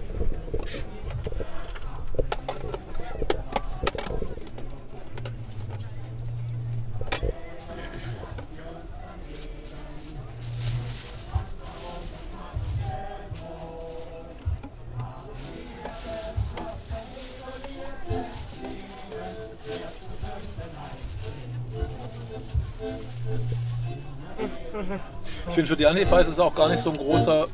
Ich 25.48 25.54
finde 25.54 25.68
für 25.68 25.76
die 25.76 25.86
Antifa 25.86 26.20
ist 26.20 26.28
es 26.28 26.38
auch 26.38 26.54
gar 26.54 26.68
nicht 26.68 26.82
so 26.82 26.90
ein 26.90 26.96
großer 26.96 27.46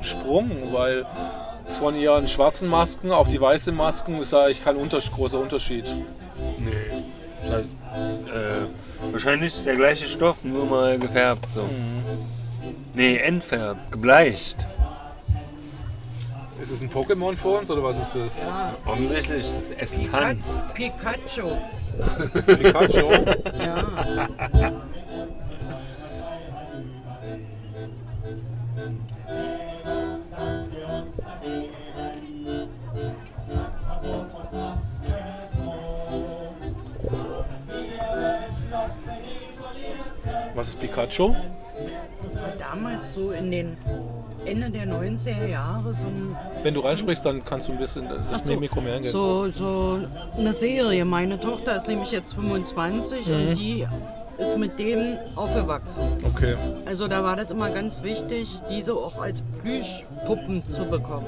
Sprung, 0.00 0.50
weil 0.72 1.06
von 1.78 1.94
ihren 1.94 2.28
schwarzen 2.28 2.68
Masken, 2.68 3.10
auch 3.12 3.28
die 3.28 3.40
weißen 3.40 3.74
Masken, 3.74 4.20
ist 4.20 4.34
eigentlich 4.34 4.62
kein 4.62 4.76
unter 4.76 4.98
großer 4.98 5.38
Unterschied. 5.38 5.84
Nee. 6.58 7.02
Ist 7.44 7.52
halt, 7.52 7.66
äh, 8.34 9.12
wahrscheinlich 9.12 9.62
der 9.64 9.76
gleiche 9.76 10.06
Stoff, 10.06 10.42
nur 10.42 10.66
mal 10.66 10.98
gefärbt. 10.98 11.46
So. 11.52 11.68
Nee, 12.94 13.18
entfärbt, 13.18 13.92
gebleicht. 13.92 14.56
Ist 16.60 16.70
es 16.70 16.82
ein 16.82 16.90
Pokémon 16.90 17.36
für 17.36 17.48
uns 17.48 17.70
oder 17.70 17.82
was 17.82 17.98
ist 17.98 18.16
das? 18.16 18.48
Offensichtlich, 18.86 19.44
das 19.44 19.70
es 19.70 20.10
tanzt. 20.10 20.74
Pikachu. 20.74 21.58
Pikachu? 22.46 23.12
Ja. 23.58 24.72
Pikachu? 40.96 41.28
War 41.28 42.52
damals 42.58 43.14
so 43.14 43.30
in 43.32 43.50
den 43.50 43.76
Ende 44.46 44.70
der 44.70 44.86
90er 44.86 45.46
Jahre 45.46 45.92
so 45.92 46.06
ein 46.06 46.34
Wenn 46.62 46.72
du 46.74 46.80
reinsprichst, 46.80 47.24
dann 47.24 47.44
kannst 47.44 47.68
du 47.68 47.72
ein 47.72 47.78
bisschen 47.78 48.08
das 48.08 48.42
so, 48.44 48.56
Mikro 48.58 48.80
mehr 48.80 48.96
angehen. 48.96 49.12
So, 49.12 49.50
so 49.50 50.00
eine 50.38 50.52
Serie. 50.54 51.04
Meine 51.04 51.38
Tochter 51.38 51.76
ist 51.76 51.86
nämlich 51.88 52.10
jetzt 52.12 52.34
25 52.34 53.26
Mhm. 53.28 53.34
und 53.34 53.56
die 53.58 53.86
ist 54.38 54.56
mit 54.58 54.78
denen 54.78 55.18
aufgewachsen. 55.34 56.04
Okay. 56.24 56.56
Also 56.84 57.08
da 57.08 57.22
war 57.24 57.36
das 57.36 57.50
immer 57.50 57.70
ganz 57.70 58.02
wichtig, 58.02 58.60
diese 58.70 58.94
auch 58.94 59.20
als 59.20 59.42
Plüschpuppen 59.62 60.62
zu 60.70 60.84
bekommen. 60.84 61.26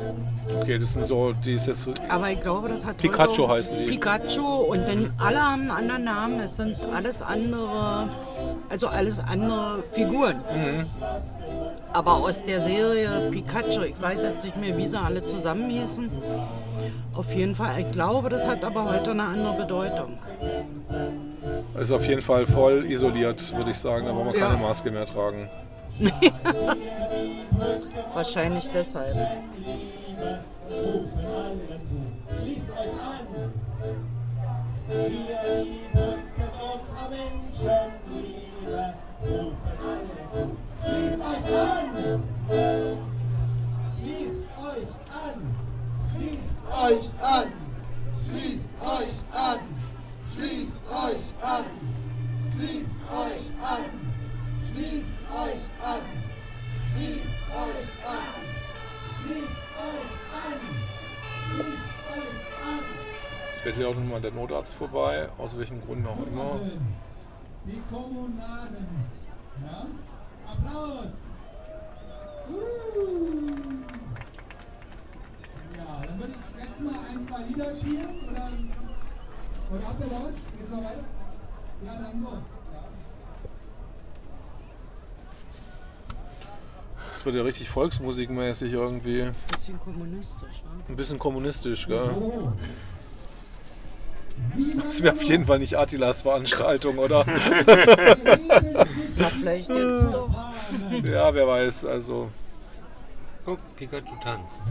Okay, 0.60 0.78
das 0.78 0.92
sind 0.94 1.04
so, 1.04 1.32
die 1.32 1.54
ist 1.54 1.66
jetzt 1.66 1.84
so 1.84 1.92
Aber 2.08 2.30
ich 2.30 2.40
glaube, 2.42 2.68
das 2.68 2.84
hat 2.84 2.98
Pikachu 2.98 3.42
heute- 3.42 3.52
heißen 3.54 3.78
die. 3.78 3.86
Pikachu 3.86 4.42
und 4.46 4.86
dann 4.88 5.12
alle 5.18 5.40
haben 5.40 5.62
einen 5.62 5.70
anderen 5.70 6.04
Namen. 6.04 6.40
Es 6.40 6.56
sind 6.56 6.76
alles 6.94 7.22
andere, 7.22 8.08
also 8.68 8.88
alles 8.88 9.20
andere 9.20 9.82
Figuren. 9.92 10.36
Mhm. 10.54 10.86
Aber 11.92 12.14
aus 12.14 12.42
der 12.44 12.60
Serie 12.60 13.28
Pikachu, 13.30 13.82
ich 13.82 14.00
weiß 14.00 14.22
jetzt 14.22 14.44
nicht 14.44 14.56
mehr, 14.56 14.76
wie 14.76 14.86
sie 14.86 14.98
alle 14.98 15.24
zusammen 15.26 15.68
hießen. 15.70 16.10
Auf 17.14 17.32
jeden 17.34 17.54
Fall, 17.54 17.80
ich 17.80 17.90
glaube, 17.90 18.28
das 18.28 18.46
hat 18.46 18.64
aber 18.64 18.84
heute 18.84 19.10
eine 19.12 19.24
andere 19.24 19.54
Bedeutung. 19.54 20.18
ist 21.78 21.92
auf 21.92 22.06
jeden 22.06 22.22
Fall 22.22 22.46
voll 22.46 22.86
isoliert, 22.90 23.54
würde 23.56 23.70
ich 23.70 23.78
sagen. 23.78 24.06
Da 24.06 24.12
braucht 24.12 24.26
man 24.26 24.34
Ja. 24.34 24.48
keine 24.48 24.62
Maske 24.62 24.90
mehr 24.90 25.06
tragen. 25.06 25.48
Wahrscheinlich 28.14 28.68
deshalb. 28.70 29.14
euch 29.16 29.26
an! 40.34 40.67
Schließt 40.82 41.20
euch 41.20 41.52
an! 41.52 42.22
Schließt 46.12 46.52
euch 46.82 47.10
an! 47.20 47.52
Schließt 48.26 48.70
euch 48.80 49.12
an! 49.32 49.58
Schließt 50.34 50.80
euch 50.90 51.22
an! 51.40 51.60
Schließt 52.56 52.90
euch 53.12 53.52
an! 53.62 53.84
Schließt 54.72 55.06
euch 57.54 57.80
an! 58.06 58.20
Schließt 59.22 59.60
euch 59.78 60.34
an! 60.34 60.58
Es 63.50 63.58
fährt 63.60 63.76
hier 63.76 63.88
auch 63.88 63.94
nochmal 63.94 64.20
der 64.20 64.32
Notarzt 64.32 64.74
vorbei, 64.74 65.30
aus 65.38 65.56
welchem 65.58 65.80
Grund 65.80 66.06
auch 66.06 66.18
immer. 66.26 66.60
Die 67.64 67.80
Kommunalen. 67.90 69.06
Ja? 69.64 69.86
Applaus! 70.50 71.06
Uh. 72.48 72.54
Ja, 75.76 76.02
dann 76.06 76.18
würde 76.18 76.32
ich 76.32 76.62
jetzt 76.64 76.80
mal 76.80 77.00
ein 77.10 77.26
paar 77.26 77.40
Lieder 77.40 77.76
spielen. 77.76 78.28
Oder, 78.30 78.50
oder 79.70 79.86
habt 79.86 80.00
ihr 80.00 80.10
was? 80.10 80.34
Geht's 80.56 80.70
noch 80.70 80.78
weiter? 80.78 81.04
Ja, 81.84 81.92
dann. 81.94 82.22
Ja. 82.22 82.42
Es 87.12 87.24
wird 87.26 87.34
ja 87.36 87.42
richtig 87.42 87.68
volksmusikmäßig 87.68 88.72
irgendwie. 88.72 89.30
Bisschen 89.52 89.78
kommunistisch, 89.78 90.62
ne? 90.62 90.70
Ein 90.88 90.96
bisschen 90.96 91.18
kommunistisch, 91.18 91.86
gell? 91.86 92.10
Das 94.84 95.02
wäre 95.02 95.14
auf 95.14 95.22
jeden 95.24 95.46
Fall 95.46 95.58
nicht 95.58 95.76
Attilas 95.78 96.22
Veranstaltung, 96.22 96.98
oder? 96.98 97.24
Na, 99.16 99.26
vielleicht 99.26 99.68
jetzt 99.68 100.04
doch. 100.12 100.30
ja, 101.04 101.32
wer 101.34 101.46
weiß, 101.46 101.84
also. 101.84 102.30
Guck, 103.44 103.58
Pikachu 103.76 104.14
tanzt. 104.22 104.62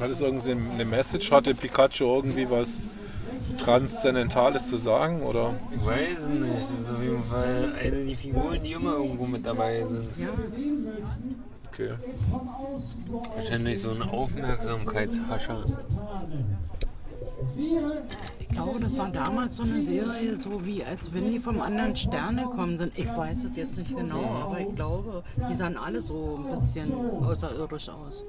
Hat 0.00 0.10
es 0.10 0.20
irgendwie 0.20 0.50
eine 0.50 0.84
Message? 0.84 1.30
Hatte 1.30 1.54
Pikachu 1.54 2.04
irgendwie 2.04 2.50
was 2.50 2.80
Transzendentales 3.58 4.68
zu 4.68 4.76
sagen? 4.76 5.22
Oder? 5.22 5.54
Ich 5.72 5.84
weiß 5.84 6.28
nicht. 6.28 6.52
Das 6.76 6.84
ist 6.84 6.92
auf 6.92 7.02
jeden 7.02 7.24
Fall 7.24 7.72
eine 7.80 8.04
der 8.04 8.16
Figuren, 8.16 8.62
die 8.62 8.72
immer 8.72 8.92
irgendwo 8.92 9.26
mit 9.26 9.44
dabei 9.46 9.84
sind. 9.86 10.08
Ja. 10.16 10.28
Okay. 11.68 11.90
Wahrscheinlich 13.34 13.80
so 13.80 13.90
ein 13.90 14.02
Aufmerksamkeitshascher. 14.02 15.64
Ich 18.38 18.48
glaube, 18.48 18.80
das 18.80 18.96
war 18.96 19.08
damals 19.10 19.56
so 19.56 19.64
eine 19.64 19.84
Serie, 19.84 20.36
so 20.36 20.64
wie 20.64 20.84
als 20.84 21.12
wenn 21.12 21.32
die 21.32 21.38
vom 21.38 21.60
anderen 21.60 21.96
Stern 21.96 22.36
gekommen 22.36 22.78
sind. 22.78 22.96
Ich 22.96 23.08
weiß 23.08 23.44
es 23.44 23.56
jetzt 23.56 23.78
nicht 23.78 23.96
genau, 23.96 24.24
aber 24.24 24.60
ich 24.60 24.74
glaube, 24.74 25.24
die 25.50 25.54
sahen 25.54 25.76
alle 25.76 26.00
so 26.00 26.38
ein 26.38 26.50
bisschen 26.50 26.92
außerirdisch 26.92 27.88
aus. 27.88 28.24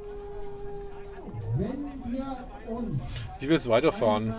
Ich 3.39 3.47
will 3.47 3.55
jetzt 3.55 3.69
weiterfahren. 3.69 4.33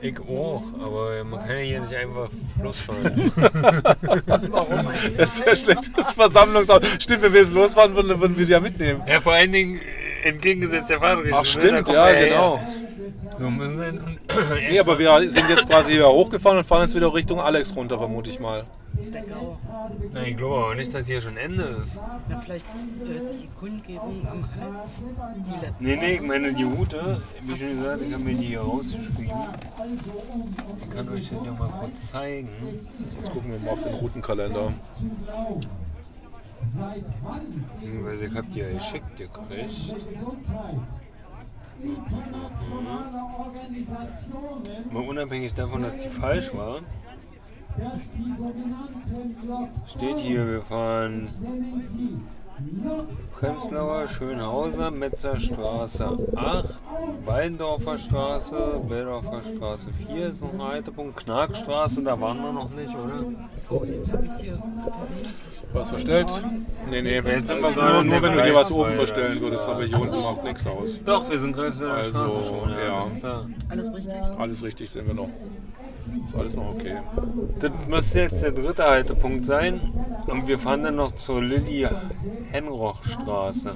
Ich 0.00 0.18
auch, 0.20 0.62
aber 0.80 1.24
man 1.24 1.40
kann 1.40 1.50
ja 1.50 1.56
hier 1.56 1.80
nicht 1.80 1.94
einfach 1.94 2.28
losfahren. 2.62 3.32
Warum 4.50 4.88
eigentlich? 4.88 5.16
Das 5.18 5.44
wäre 5.44 5.56
schlechtes 5.56 6.12
Versammlungshaus. 6.12 6.80
Stimmt, 6.98 7.22
wenn 7.22 7.32
wir 7.32 7.40
jetzt 7.40 7.52
losfahren 7.52 7.94
würden, 7.94 8.08
dann 8.08 8.20
würden 8.20 8.38
wir 8.38 8.46
die 8.46 8.52
ja 8.52 8.60
mitnehmen. 8.60 9.02
ja, 9.06 9.20
vor 9.20 9.32
allen 9.32 9.52
Dingen 9.52 9.80
äh, 10.24 10.28
entgegengesetzt 10.28 10.90
der 10.90 10.98
Fahrtrichtung. 10.98 11.34
Ach 11.34 11.38
ne? 11.38 11.42
Da 11.42 11.44
stimmt, 11.44 11.84
kommt 11.84 11.88
ja, 11.96 12.04
man 12.04 12.14
her. 12.14 12.26
genau. 12.28 12.62
So 13.40 13.48
müssen 13.48 13.80
wir. 13.80 13.92
Nee, 14.70 14.78
aber 14.78 14.98
wir 14.98 15.30
sind 15.30 15.48
jetzt 15.48 15.66
quasi 15.66 15.92
hier 15.92 16.06
hochgefahren 16.06 16.58
und 16.58 16.64
fahren 16.64 16.82
jetzt 16.82 16.94
wieder 16.94 17.12
Richtung 17.14 17.40
Alex 17.40 17.74
runter, 17.74 17.96
vermute 17.96 18.28
ich 18.28 18.38
mal. 18.38 18.64
Na, 20.12 20.22
ich 20.26 20.36
glaube 20.36 20.56
aber 20.62 20.74
nicht, 20.74 20.92
dass 20.92 21.06
hier 21.06 21.22
schon 21.22 21.38
Ende 21.38 21.62
ist. 21.62 21.98
Na, 22.28 22.38
vielleicht 22.38 22.66
äh, 22.66 23.36
die 23.40 23.48
Kundgebung 23.58 24.28
am 24.30 24.44
Hals, 24.44 24.98
die 25.36 25.64
letzte. 25.64 25.84
Nee, 25.84 25.96
nee, 25.96 26.14
ich 26.16 26.20
meine 26.20 26.52
die 26.52 26.64
Route, 26.64 27.22
wie 27.40 27.58
schon 27.58 27.78
gesagt, 27.78 28.02
ich 28.06 28.12
habe 28.12 28.24
mir 28.24 28.34
die 28.34 28.46
hier 28.46 28.60
rausgeschrieben. 28.60 29.32
Ich 30.78 30.90
kann 30.90 31.08
euch 31.08 31.30
das 31.30 31.46
ja 31.46 31.52
mal 31.52 31.70
kurz 31.80 32.06
zeigen. 32.08 32.50
Jetzt 33.16 33.32
gucken 33.32 33.52
wir 33.52 33.58
mal 33.60 33.70
auf 33.70 33.82
den 33.84 33.94
Routenkalender. 33.94 34.74
Beziehungsweise 37.80 38.26
ich 38.26 38.34
habe 38.34 38.46
die 38.48 38.58
ja 38.58 38.70
geschickt 38.70 39.16
gekriegt. 39.16 39.94
Mal 44.92 45.02
unabhängig 45.08 45.54
davon, 45.54 45.82
dass 45.82 46.02
die 46.02 46.08
falsch 46.08 46.54
war, 46.54 46.80
steht 49.86 50.18
hier, 50.18 50.46
wir 50.46 50.62
fahren 50.62 51.28
Prenzlauer, 53.38 54.06
Schönhauser, 54.06 54.90
Metzerstraße 54.90 56.18
8, 56.36 56.64
Weindorfer 57.24 57.96
Straße, 57.96 58.82
Beldorfer 58.86 59.40
Straße 59.42 59.88
4 60.08 60.28
ist 60.28 60.42
noch 60.42 60.52
ein 60.52 60.62
Haltepunkt, 60.62 61.16
Knarkstraße, 61.16 62.02
da 62.02 62.20
waren 62.20 62.42
wir 62.42 62.52
noch 62.52 62.70
nicht, 62.70 62.94
oder? 62.94 63.24
Oh, 63.70 63.84
jetzt 63.84 64.12
habe 64.12 64.26
ich 64.26 64.42
hier 64.44 64.62
versehentlich. 64.98 65.32
Was 65.72 65.88
verstellt? 65.88 66.44
Nee, 66.90 67.02
nee, 67.02 67.14
Jetzt 67.14 67.48
sind 67.48 67.48
wir 67.48 67.60
nur, 67.60 67.72
gerade 67.72 68.04
nur 68.08 68.22
wenn 68.22 68.32
du 68.34 68.44
hier 68.44 68.54
was 68.54 68.70
oben 68.70 68.92
verstellen 68.92 69.40
würdest, 69.40 69.68
aber 69.68 69.84
hier 69.84 70.00
unten 70.00 70.20
macht 70.20 70.44
nichts 70.44 70.66
aus. 70.66 71.00
Doch, 71.04 71.30
wir 71.30 71.38
sind 71.38 71.54
Greifswalder 71.56 71.94
Also, 71.94 72.18
Straße 72.18 72.46
schon, 72.46 72.70
ja, 72.72 72.84
ja. 72.84 73.00
alles 73.00 73.20
klar. 73.20 73.46
Alles 73.68 73.94
richtig? 73.94 74.14
Alles 74.38 74.62
richtig 74.62 74.90
sind 74.90 75.06
wir 75.06 75.14
noch. 75.14 75.28
Ist 76.24 76.34
alles 76.34 76.56
noch 76.56 76.74
okay. 76.74 76.96
Das 77.58 77.70
müsste 77.88 78.20
jetzt 78.20 78.42
der 78.42 78.52
dritte 78.52 78.84
Haltepunkt 78.84 79.46
sein. 79.46 79.80
Und 80.26 80.46
wir 80.46 80.58
fahren 80.58 80.84
dann 80.84 80.96
noch 80.96 81.12
zur 81.12 81.42
Lilly-Henroch-Straße. 81.42 83.72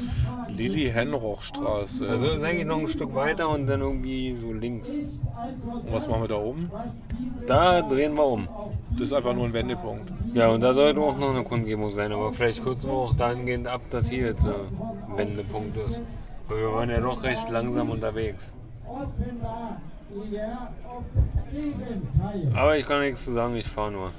Lilly-Henroch-Straße. 0.48 2.06
Also 2.08 2.26
ist 2.28 2.42
eigentlich 2.42 2.66
noch 2.66 2.78
ein 2.78 2.88
Stück 2.88 3.14
weiter 3.14 3.48
und 3.48 3.66
dann 3.66 3.80
irgendwie 3.80 4.34
so 4.34 4.52
links. 4.52 4.90
Und 4.90 5.92
was 5.92 6.08
machen 6.08 6.22
wir 6.22 6.28
da 6.28 6.36
oben? 6.36 6.70
Da 7.46 7.82
drehen 7.82 8.14
wir 8.14 8.26
um. 8.26 8.48
Das 8.92 9.08
ist 9.08 9.12
einfach 9.12 9.34
nur 9.34 9.44
ein 9.44 9.52
Wendepunkt. 9.52 10.12
Ja, 10.34 10.48
und 10.48 10.60
da 10.60 10.72
sollte 10.74 11.00
auch 11.00 11.18
noch 11.18 11.30
eine 11.30 11.44
Kundgebung 11.44 11.90
sein. 11.90 12.12
Aber 12.12 12.32
vielleicht 12.32 12.64
wir 12.64 12.92
auch 12.92 13.14
dahingehend 13.14 13.68
ab, 13.68 13.82
dass 13.90 14.08
hier 14.08 14.26
jetzt 14.26 14.46
ein 14.46 14.54
Wendepunkt 15.16 15.76
ist. 15.76 16.00
Weil 16.48 16.58
wir 16.58 16.72
waren 16.72 16.90
ja 16.90 17.00
doch 17.00 17.22
recht 17.22 17.48
langsam 17.50 17.90
unterwegs. 17.90 18.52
Aber 22.54 22.76
ich 22.76 22.86
kann 22.86 23.00
nichts 23.00 23.24
zu 23.24 23.32
sagen, 23.32 23.56
ich 23.56 23.66
fahre 23.66 23.92
nur. 23.92 24.12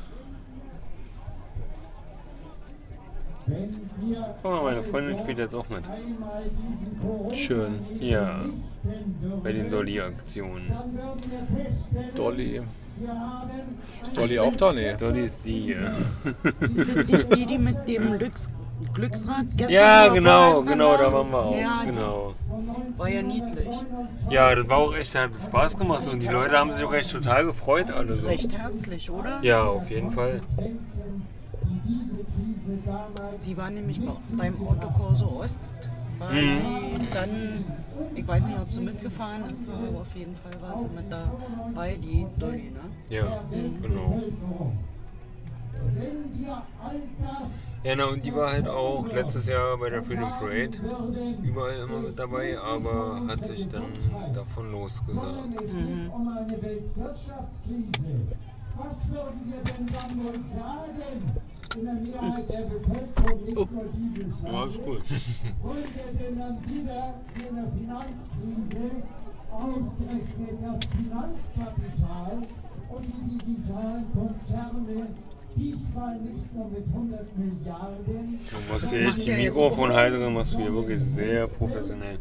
Guck 4.41 4.51
mal, 4.51 4.63
meine 4.63 4.83
Freundin 4.83 5.17
spielt 5.17 5.37
jetzt 5.37 5.53
auch 5.53 5.67
mit. 5.69 5.83
Schön. 7.37 7.85
Ja, 7.99 8.45
bei 9.43 9.51
den 9.51 9.69
Dolly-Aktionen. 9.69 10.73
Dolly. 12.15 12.61
Ist 14.01 14.17
Dolly 14.17 14.39
auch 14.39 14.55
da? 14.55 14.73
Nee. 14.73 14.95
Dolly 14.95 15.25
ist 15.25 15.45
die 15.45 15.59
hier. 15.61 15.93
Sind 16.61 17.09
nicht 17.09 17.35
die, 17.35 17.45
die 17.45 17.57
mit 17.57 17.87
dem 17.87 18.17
Glücks 18.17 18.49
Glücksrad 18.93 19.45
gestern 19.55 19.73
Ja, 19.73 20.07
genau, 20.09 20.61
genau, 20.63 20.97
da 20.97 21.03
waren? 21.11 21.13
waren 21.13 21.31
wir 21.31 21.37
auch. 21.39 21.57
Ja, 21.59 21.83
genau. 21.85 22.33
war 22.97 23.09
ja 23.09 23.21
niedlich. 23.21 23.83
Ja, 24.29 24.53
das 24.55 24.67
war 24.69 24.77
auch 24.77 24.95
echt, 24.95 25.13
hat 25.15 25.31
Spaß 25.45 25.77
gemacht 25.77 26.07
und 26.07 26.19
die 26.21 26.27
Leute 26.27 26.57
haben 26.57 26.71
sich 26.71 26.83
auch 26.83 26.93
echt 26.93 27.11
total 27.11 27.45
gefreut, 27.45 27.91
alle 27.91 28.15
so. 28.15 28.27
Recht 28.27 28.57
herzlich, 28.57 29.09
oder? 29.09 29.39
Ja, 29.43 29.63
auf 29.63 29.89
jeden 29.91 30.09
Fall. 30.11 30.41
Sie 33.39 33.55
war 33.57 33.69
nämlich 33.69 33.99
bei- 34.03 34.13
beim 34.37 34.55
Autokorso 34.67 35.27
Ost. 35.41 35.75
War 36.17 36.31
Mhm. 36.31 36.37
sie 36.99 37.07
dann, 37.13 37.65
ich 38.15 38.27
weiß 38.27 38.45
nicht, 38.47 38.57
ob 38.59 38.71
sie 38.71 38.81
mitgefahren 38.81 39.43
ist, 39.53 39.67
aber 39.69 39.99
auf 40.01 40.15
jeden 40.15 40.35
Fall 40.37 40.53
war 40.61 40.79
sie 40.79 40.87
mit 40.95 41.05
dabei, 41.11 41.97
die 42.01 42.25
Dolly, 42.39 42.71
ne? 42.71 42.79
Ja, 43.09 43.41
genau. 43.81 44.21
Ja, 47.85 47.95
na, 47.95 48.05
und 48.05 48.25
die 48.25 48.33
war 48.33 48.51
halt 48.51 48.67
auch 48.67 49.05
letztes 49.13 49.45
Jahr 49.45 49.77
bei 49.77 49.91
der 49.91 50.01
Freedom 50.01 50.31
Parade 50.31 50.71
überall 51.43 51.75
immer 51.83 51.99
mit 51.99 52.17
dabei, 52.17 52.57
aber 52.57 53.21
hat 53.27 53.45
sich 53.45 53.67
dann 53.69 53.93
davon 54.33 54.71
losgesagt. 54.71 55.71
Mhm. 55.71 56.09
um 56.11 56.27
eine 56.27 56.61
Weltwirtschaftskrise. 56.61 58.25
Was 58.77 59.07
würden 59.07 59.39
wir 59.45 59.61
denn 59.61 59.85
dann 59.85 60.23
wohl 60.23 60.33
sagen? 60.33 61.41
In 61.77 61.85
der 61.85 61.93
Mehrheit 61.93 62.49
der 62.49 62.61
Bevölkerung 62.61 63.45
nicht 63.45 63.55
nur 63.55 63.85
dieses 63.93 64.33
Ja, 64.43 64.65
ist 64.65 64.83
gut. 64.83 65.03
Wollen 65.61 65.85
wir 65.93 66.19
denn 66.19 66.39
dann 66.39 66.57
wieder 66.65 67.13
in 67.37 67.55
der 67.55 67.67
Finanzkrise 67.71 69.03
ausgerechnet 69.51 70.57
das 70.63 70.85
Finanzkapital 70.89 72.47
und 72.89 73.05
die 73.05 73.37
digitalen 73.37 74.05
Konzerne 74.11 75.07
diesmal 75.55 76.19
nicht 76.19 76.53
nur 76.53 76.67
mit 76.69 76.83
100 76.93 77.37
Milliarden, 77.37 78.39
Du 78.49 78.73
musst 78.73 78.89
hier 78.89 79.07
echt 79.07 79.25
die 79.25 79.31
Mikrofonhalterung 79.31 80.33
machst 80.33 80.53
du 80.53 80.57
hier 80.59 80.73
wirklich 80.73 81.01
sehr 81.01 81.47
professionell. 81.47 82.17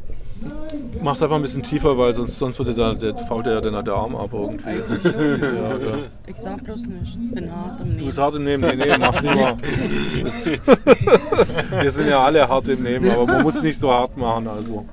Mach's 1.01 1.22
einfach 1.22 1.37
ein 1.37 1.43
bisschen 1.43 1.62
tiefer, 1.62 1.97
weil 1.97 2.14
sonst, 2.14 2.39
sonst 2.39 2.59
würde 2.59 2.74
der, 2.74 2.95
der, 2.95 3.16
fault 3.16 3.47
ja 3.47 3.61
dann 3.61 3.85
der 3.85 3.95
Arm 3.95 4.14
ab 4.16 4.30
irgendwie. 4.32 5.41
ja, 5.41 5.76
ja. 5.78 5.99
Ich 6.26 6.37
sag 6.37 6.62
bloß 6.62 6.87
nicht, 6.87 7.18
bin 7.35 7.51
hart 7.51 7.80
im 7.80 7.87
Du 7.87 7.93
Nehmen. 7.95 8.07
bist 8.07 8.18
hart 8.18 8.35
im 8.37 8.45
Nehmen, 8.45 8.76
nee, 8.76 8.85
nee, 8.85 8.99
mach's 8.99 9.22
lieber. 9.22 9.57
Wir 11.82 11.91
sind 11.91 12.09
ja 12.09 12.24
alle 12.24 12.47
hart 12.49 12.68
im 12.68 12.82
Nehmen, 12.82 13.11
aber 13.11 13.26
man 13.26 13.43
muss 13.43 13.62
nicht 13.62 13.78
so 13.78 13.91
hart 13.91 14.16
machen, 14.16 14.47
also. 14.49 14.85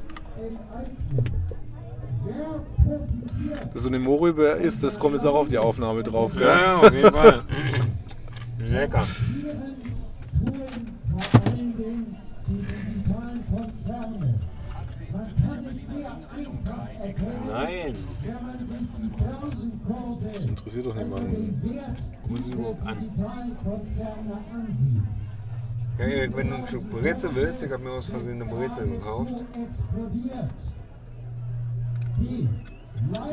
So 3.74 3.88
eine 3.88 4.00
Mohrrübe 4.00 4.44
ist, 4.44 4.84
das 4.84 5.00
kommt 5.00 5.16
jetzt 5.16 5.26
auch 5.26 5.36
auf 5.36 5.48
die 5.48 5.58
Aufnahme 5.58 6.04
drauf, 6.04 6.34
gell? 6.34 6.48
Ja, 6.48 6.62
ja, 6.62 6.78
auf 6.78 6.94
jeden 6.94 7.12
Fall. 7.12 7.41
Lecker. 8.72 9.06
Nein. 17.48 17.96
Das 20.34 20.46
interessiert 20.46 20.86
doch 20.86 20.96
niemanden. 20.96 21.62
Ist 22.34 22.46
sie 22.46 22.52
überhaupt 22.54 22.88
an? 22.88 23.12
Ja, 26.00 26.06
Erik, 26.06 26.36
wenn 26.38 26.50
du 26.50 26.56
ein 26.56 26.68
Stück 26.68 26.90
Brezel 26.90 27.36
willst, 27.36 27.64
ich 27.64 27.72
habe 27.72 27.84
mir 27.84 27.92
aus 27.92 28.08
Versehen 28.08 28.42
eine 28.42 28.46
Brezel 28.46 28.88
gekauft. 28.88 29.44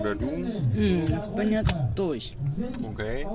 Oder 0.01 0.15
du? 0.15 0.27
Hm, 0.27 1.05
bin 1.37 1.53
jetzt 1.53 1.75
durch. 1.95 2.37
Okay. 2.83 3.27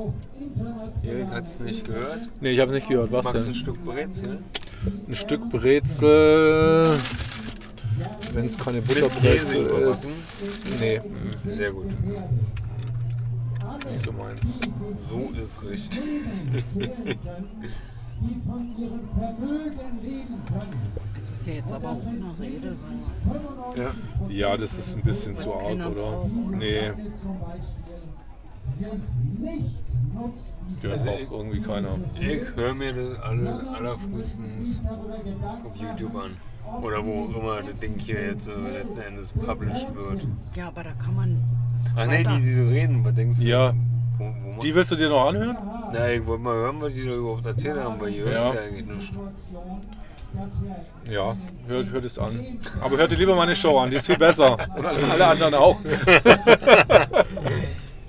Erik 1.04 1.28
hat 1.30 1.46
es 1.46 1.60
nicht 1.60 1.86
gehört. 1.86 2.22
Nee, 2.42 2.52
ich 2.52 2.60
habe 2.60 2.72
nicht 2.72 2.88
gehört, 2.88 3.12
was 3.12 3.26
Magst 3.26 3.40
du 3.40 3.44
ein 3.44 3.54
denn? 3.54 3.56
Stück 3.56 3.84
Brezel? 3.84 4.40
Ein 5.08 5.16
Stück 5.16 5.50
Brezel, 5.50 6.98
wenn 8.34 8.46
es 8.46 8.58
keine 8.58 8.82
Butterbrezel 8.82 9.66
ist. 9.90 10.64
Nee, 10.82 11.00
mm, 11.00 11.50
Sehr 11.50 11.72
gut. 11.72 11.86
nicht 13.90 14.06
so 14.06 14.12
meins. 14.12 14.58
So 15.00 15.30
ist 15.42 15.64
richtig. 15.64 16.02
Das 21.24 21.32
ist 21.32 21.48
ja 21.48 21.54
jetzt 21.54 21.72
aber 21.72 21.92
auch 21.92 22.06
eine 22.06 22.36
Rede. 22.38 22.76
Ja. 23.78 23.92
Ja, 24.28 24.58
das 24.58 24.78
ist 24.78 24.98
ein 24.98 25.04
bisschen 25.04 25.38
zu 25.38 25.54
arg, 25.54 25.80
oder? 25.90 26.26
Nee, 26.52 26.92
der 30.82 30.90
braucht 30.90 31.32
irgendwie 31.32 31.62
keiner. 31.62 31.96
Ich 32.20 32.56
höre 32.58 32.74
mir 32.74 32.92
das 32.92 33.20
alle, 33.22 33.68
allerfrühestens 33.70 34.82
auf 35.64 35.76
YouTube 35.78 36.14
an. 36.16 36.32
Oder 36.82 37.06
wo 37.06 37.24
auch 37.26 37.42
immer 37.42 37.62
das 37.64 37.80
Ding 37.80 37.98
hier 38.00 38.22
jetzt 38.28 38.50
äh, 38.50 38.52
letzten 38.74 39.00
Endes 39.00 39.32
published 39.32 39.96
wird. 39.96 40.28
Ja, 40.56 40.68
aber 40.68 40.84
da 40.84 40.92
kann 40.92 41.16
man. 41.16 41.42
Ach 41.96 42.06
nee, 42.06 42.26
die, 42.26 42.42
die 42.42 42.54
so 42.54 42.64
reden, 42.68 43.06
was 43.06 43.14
denkst 43.14 43.40
du? 43.40 43.46
Ja. 43.46 43.74
Wo, 44.18 44.26
wo 44.26 44.60
Die 44.62 44.76
willst 44.76 44.92
du 44.92 44.96
dir 44.98 45.08
noch 45.10 45.28
anhören? 45.28 45.58
Na, 45.94 46.10
ich 46.12 46.26
wollte 46.28 46.44
mal 46.44 46.54
hören, 46.54 46.82
was 46.82 46.94
die 46.94 47.06
da 47.06 47.14
überhaupt 47.14 47.46
erzählt 47.46 47.80
haben, 47.80 48.00
weil 48.02 48.12
hier 48.12 48.26
Ja. 48.26 48.32
hörst 48.32 48.54
du 48.54 48.58
ja 48.58 48.62
eigentlich 48.64 48.86
nichts. 48.88 49.12
Ja, 51.10 51.36
hört, 51.68 51.92
hört 51.92 52.06
es 52.06 52.18
an. 52.18 52.60
Aber 52.82 52.98
hört 52.98 53.12
dir 53.12 53.18
lieber 53.18 53.36
meine 53.36 53.56
Show 53.56 53.78
an, 53.80 53.92
die 53.92 53.98
ist 53.98 54.06
viel 54.08 54.18
besser. 54.18 54.58
Und 54.76 54.86
alle 54.86 55.12
alle 55.12 55.28
anderen 55.28 55.54
auch. 55.54 55.80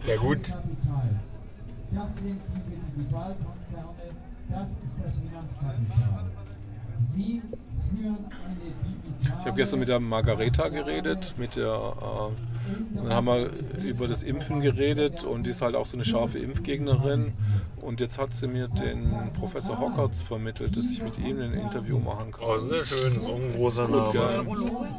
Ja 0.07 0.17
gut. 0.17 0.39
Das 0.49 0.57
sind 2.17 2.41
diese 2.55 2.77
Digitalkonzerne, 2.95 4.05
das 4.51 4.69
ist 4.69 4.97
das 5.03 5.15
Finanzkapital. 5.15 6.25
Sie 7.15 7.43
führen 7.97 8.19
eine 8.45 9.39
Ich 9.41 9.47
habe 9.47 9.57
gestern 9.57 9.81
mit 9.81 9.89
der 9.89 10.01
Margareta 10.01 10.69
geredet, 10.69 11.35
mit 11.39 11.57
der 11.57 11.73
äh, 11.73 12.54
Und 12.95 13.05
dann 13.09 13.13
haben 13.15 13.27
wir 13.27 13.51
über 13.83 14.09
das 14.09 14.23
Impfen 14.23 14.61
geredet 14.61 15.25
und 15.25 15.45
die 15.45 15.51
ist 15.51 15.63
halt 15.63 15.75
auch 15.77 15.87
so 15.87 15.97
eine 15.97 16.05
scharfe 16.05 16.39
Impfgegnerin. 16.39 17.33
Und 17.81 18.01
jetzt 18.01 18.19
hat 18.19 18.33
sie 18.33 18.47
mir 18.49 18.69
den 18.69 19.13
Professor 19.39 19.79
Hockertz 19.79 20.23
vermittelt, 20.23 20.75
dass 20.77 20.91
ich 20.91 21.03
mit 21.03 21.19
ihm 21.19 21.39
ein 21.43 21.53
Interview 21.53 21.99
machen 21.99 22.31
kann. 22.33 22.45
Oh, 22.47 22.59
sehr 22.59 22.83
schön, 22.83 23.21
so 23.21 23.35
ein 23.35 23.57
großer 23.59 23.89
Name. 23.89 24.43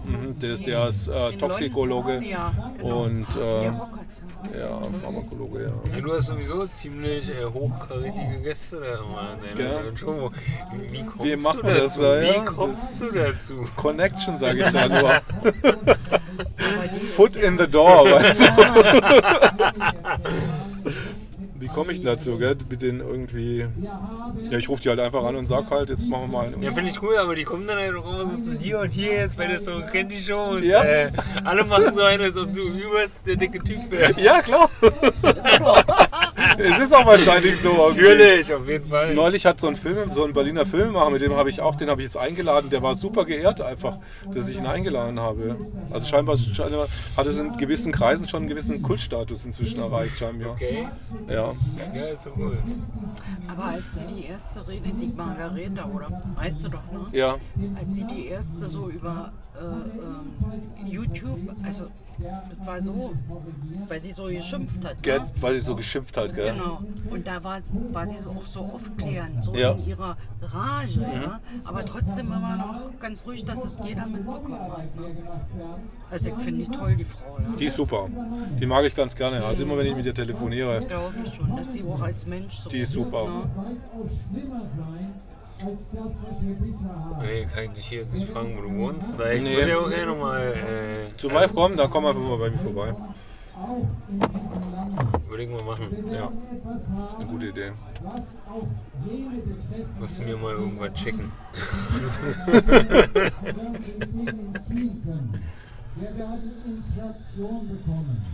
Mhm, 0.05 0.37
der 0.39 0.53
ist, 0.53 0.67
der 0.67 0.87
ist 0.87 1.07
äh, 1.07 1.35
Toxikologe 1.35 2.21
Ja, 2.23 2.53
genau. 2.77 3.03
und 3.05 3.25
äh, 3.35 3.65
ja, 3.65 4.81
Pharmakologe, 5.01 5.63
ja. 5.63 5.95
Ja, 5.95 6.01
du 6.01 6.13
hast 6.13 6.27
sowieso 6.27 6.67
ziemlich 6.67 7.27
äh, 7.29 7.43
hochkarätige 7.45 8.41
Gäste 8.43 8.79
da 8.79 8.99
immer. 9.03 10.21
Wie 10.91 11.03
kommst 11.03 11.23
Wie 11.25 11.35
macht 11.43 11.57
du 11.57 11.61
dazu? 11.63 11.81
das, 11.81 11.97
ja? 11.99 12.21
Wie 12.21 12.45
kommst 12.45 13.01
Das- 13.01 13.11
du 13.13 13.19
dazu? 13.19 13.53
Connection, 13.75 14.37
sage 14.37 14.59
ich 14.61 14.69
da 14.69 14.87
nur. 14.87 15.11
Foot 17.15 17.35
in 17.35 17.54
the 17.59 17.67
door, 17.67 18.05
weißt 18.11 18.41
du. 18.41 18.45
Wie 21.57 21.67
komme 21.67 21.93
ich 21.93 21.99
denn 21.99 22.07
dazu, 22.07 22.37
gell? 22.37 22.55
Mit 22.69 22.81
denen 22.81 22.99
irgendwie. 22.99 23.65
Ja, 24.51 24.57
ich 24.57 24.69
rufe 24.69 24.81
die 24.83 24.89
halt 24.89 24.99
einfach 24.99 25.23
an 25.23 25.35
und 25.35 25.47
sag 25.47 25.69
halt, 25.71 25.89
jetzt 25.89 26.07
machen 26.07 26.23
wir 26.23 26.27
mal. 26.27 26.53
Ja, 26.61 26.71
finde 26.73 26.91
ich 26.91 27.01
cool, 27.01 27.17
aber 27.17 27.33
die 27.33 27.43
kommen 27.43 27.65
dann 27.65 27.77
halt 27.77 27.95
auch 27.95 28.05
immer 28.05 28.29
so 28.35 28.51
zu 28.51 28.55
dir 28.57 28.79
und 28.81 28.89
hier 28.91 29.13
jetzt 29.13 29.37
bei 29.37 29.47
der 29.47 29.59
So 29.61 29.81
kennt 29.91 30.11
die 30.11 30.21
Show 30.21 30.49
und 30.51 30.63
Ja. 30.63 30.83
äh, 30.83 31.11
alle 31.43 31.63
machen 31.63 31.95
so 31.95 32.03
eine, 32.03 32.25
als 32.25 32.37
ob 32.37 32.53
du 32.53 32.61
übelst 32.61 33.21
der 33.25 33.37
dicke 33.37 33.59
Typ 33.63 33.89
wärst. 33.89 34.19
Ja, 34.19 34.41
klar. 34.41 34.69
es 36.57 36.79
ist 36.79 36.93
auch 36.93 37.05
wahrscheinlich 37.05 37.59
so. 37.59 37.69
irgendwie. 37.69 38.01
Natürlich, 38.01 38.53
auf 38.53 38.67
jeden 38.67 38.89
Fall. 38.89 39.13
Neulich 39.13 39.45
hat 39.45 39.59
so 39.59 39.67
ein 39.67 39.75
Film, 39.75 40.13
so 40.13 40.23
ein 40.23 40.33
Berliner 40.33 40.65
Filmemacher, 40.65 41.09
mit 41.09 41.21
dem 41.21 41.35
habe 41.35 41.49
ich 41.49 41.61
auch, 41.61 41.75
den 41.75 41.89
habe 41.89 42.01
ich 42.01 42.07
jetzt 42.07 42.17
eingeladen, 42.17 42.69
der 42.69 42.81
war 42.81 42.95
super 42.95 43.25
geehrt 43.25 43.61
einfach, 43.61 43.97
dass 44.33 44.49
ich 44.49 44.57
ihn 44.57 44.65
eingeladen 44.65 45.19
habe. 45.19 45.57
Also 45.91 46.07
scheinbar, 46.07 46.37
scheinbar 46.37 46.87
hat 47.17 47.25
es 47.25 47.37
in 47.37 47.55
gewissen 47.57 47.91
Kreisen 47.91 48.27
schon 48.27 48.41
einen 48.41 48.49
gewissen 48.49 48.81
Kultstatus 48.81 49.45
inzwischen 49.45 49.79
erreicht, 49.79 50.17
scheinbar. 50.17 50.51
Okay. 50.51 50.87
Ja. 51.27 51.53
Ja, 51.93 52.05
ist 52.05 52.23
so 52.23 52.31
cool. 52.37 52.57
Aber 53.47 53.65
als 53.65 53.97
sie 53.97 54.05
die 54.05 54.25
erste 54.25 54.67
Rede, 54.67 54.89
die 54.89 55.13
Margareta, 55.15 55.85
oder? 55.85 56.23
Weißt 56.35 56.63
du 56.65 56.69
doch, 56.69 56.91
ne? 56.91 57.05
Ja. 57.11 57.37
Als 57.79 57.95
sie 57.95 58.05
die 58.05 58.27
erste 58.27 58.69
so 58.69 58.89
über 58.89 59.31
äh, 59.55 59.63
ähm, 59.63 60.87
YouTube, 60.87 61.39
also 61.63 61.87
das 62.19 62.67
war 62.67 62.81
so, 62.81 63.13
weil 63.87 63.99
sie 64.01 64.11
so 64.11 64.25
geschimpft 64.25 64.83
hat. 64.85 65.01
Gell, 65.03 65.19
Ne? 65.19 65.25
weil 65.41 65.53
sie 65.55 65.59
so 65.59 65.75
geschimpft 65.75 66.15
hat, 66.17 66.33
gell? 66.33 66.53
Genau. 66.53 66.79
Und 67.09 67.27
da 67.27 67.43
war, 67.43 67.59
war 67.91 68.05
sie 68.05 68.17
so 68.17 68.29
auch 68.31 68.45
so 68.45 68.61
aufklärend, 68.61 69.43
so 69.43 69.53
Ja. 69.55 69.71
in 69.71 69.85
ihrer 69.87 70.17
Rage, 70.41 71.01
ja. 71.01 71.39
Aber 71.63 71.85
trotzdem 71.85 72.27
immer 72.27 72.55
noch 72.57 72.99
ganz 72.99 73.25
ruhig, 73.25 73.43
dass 73.45 73.65
es 73.65 73.73
jeder 73.83 74.05
mitbekommen 74.05 74.71
hat. 74.71 74.95
Ne? 74.95 75.15
Also 76.09 76.29
ich 76.29 76.35
finde 76.35 76.63
die 76.65 76.71
toll, 76.71 76.95
die 76.95 77.05
Frau, 77.05 77.37
ja. 77.39 77.55
Die 77.57 77.65
ist 77.65 77.75
super. 77.75 78.07
Die 78.59 78.65
mag 78.65 78.85
ich 78.85 78.95
ganz 78.95 79.15
gerne. 79.15 79.43
Also 79.43 79.63
immer 79.63 79.77
wenn 79.77 79.87
ich 79.87 79.95
mit 79.95 80.05
ihr 80.05 80.13
telefoniere. 80.13 80.79
Glaube 80.79 81.13
ich 81.23 81.33
schon, 81.33 81.55
dass 81.55 81.73
sie 81.73 81.83
auch 81.83 82.01
als 82.01 82.25
Mensch 82.25 82.55
so 82.55 82.69
Die 82.69 82.79
ist 82.79 82.93
super. 82.93 83.25
Ne? 83.27 83.49
Nee, 87.21 87.45
kann 87.53 87.63
ich 87.65 87.71
dich 87.71 87.85
hier 87.87 87.99
jetzt 87.99 88.13
nicht 88.13 88.29
fragen, 88.29 88.57
wo 88.57 88.61
du 88.61 88.75
wohnst. 88.77 89.17
Weil 89.17 89.37
ich 89.37 89.43
Nee. 89.43 89.55
würde 89.55 89.69
ja 89.71 89.77
auch 89.79 89.89
gerne 89.89 90.13
mal. 90.15 90.41
Äh, 90.41 91.17
Zu 91.17 91.29
live 91.29 91.53
kommen, 91.55 91.77
dann 91.77 91.89
komm 91.89 92.05
einfach 92.05 92.21
mal 92.21 92.37
bei 92.37 92.49
mir 92.49 92.57
vorbei. 92.59 92.93
würde 95.29 95.43
ich 95.43 95.49
mal 95.49 95.63
machen. 95.63 95.87
Ja. 96.13 96.29
Das 96.99 97.13
ist 97.13 97.19
eine 97.19 97.25
gute 97.29 97.47
Idee. 97.47 97.71
Musst 99.99 100.19
du 100.19 100.23
mir 100.23 100.37
mal 100.37 100.51
irgendwas 100.53 100.99
schicken. 100.99 101.31
Wir 105.95 106.17
werden 106.17 106.51
Inflation 106.65 107.67
bekommen. 107.69 108.25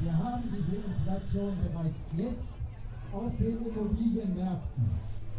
Wir 0.00 0.12
haben 0.12 0.42
diese 0.52 0.76
Inflation 0.76 1.56
bereits 1.62 1.96
jetzt 2.16 2.48
auf 3.12 3.32
den 3.38 3.66
Immobilienmärkten. 3.66 4.90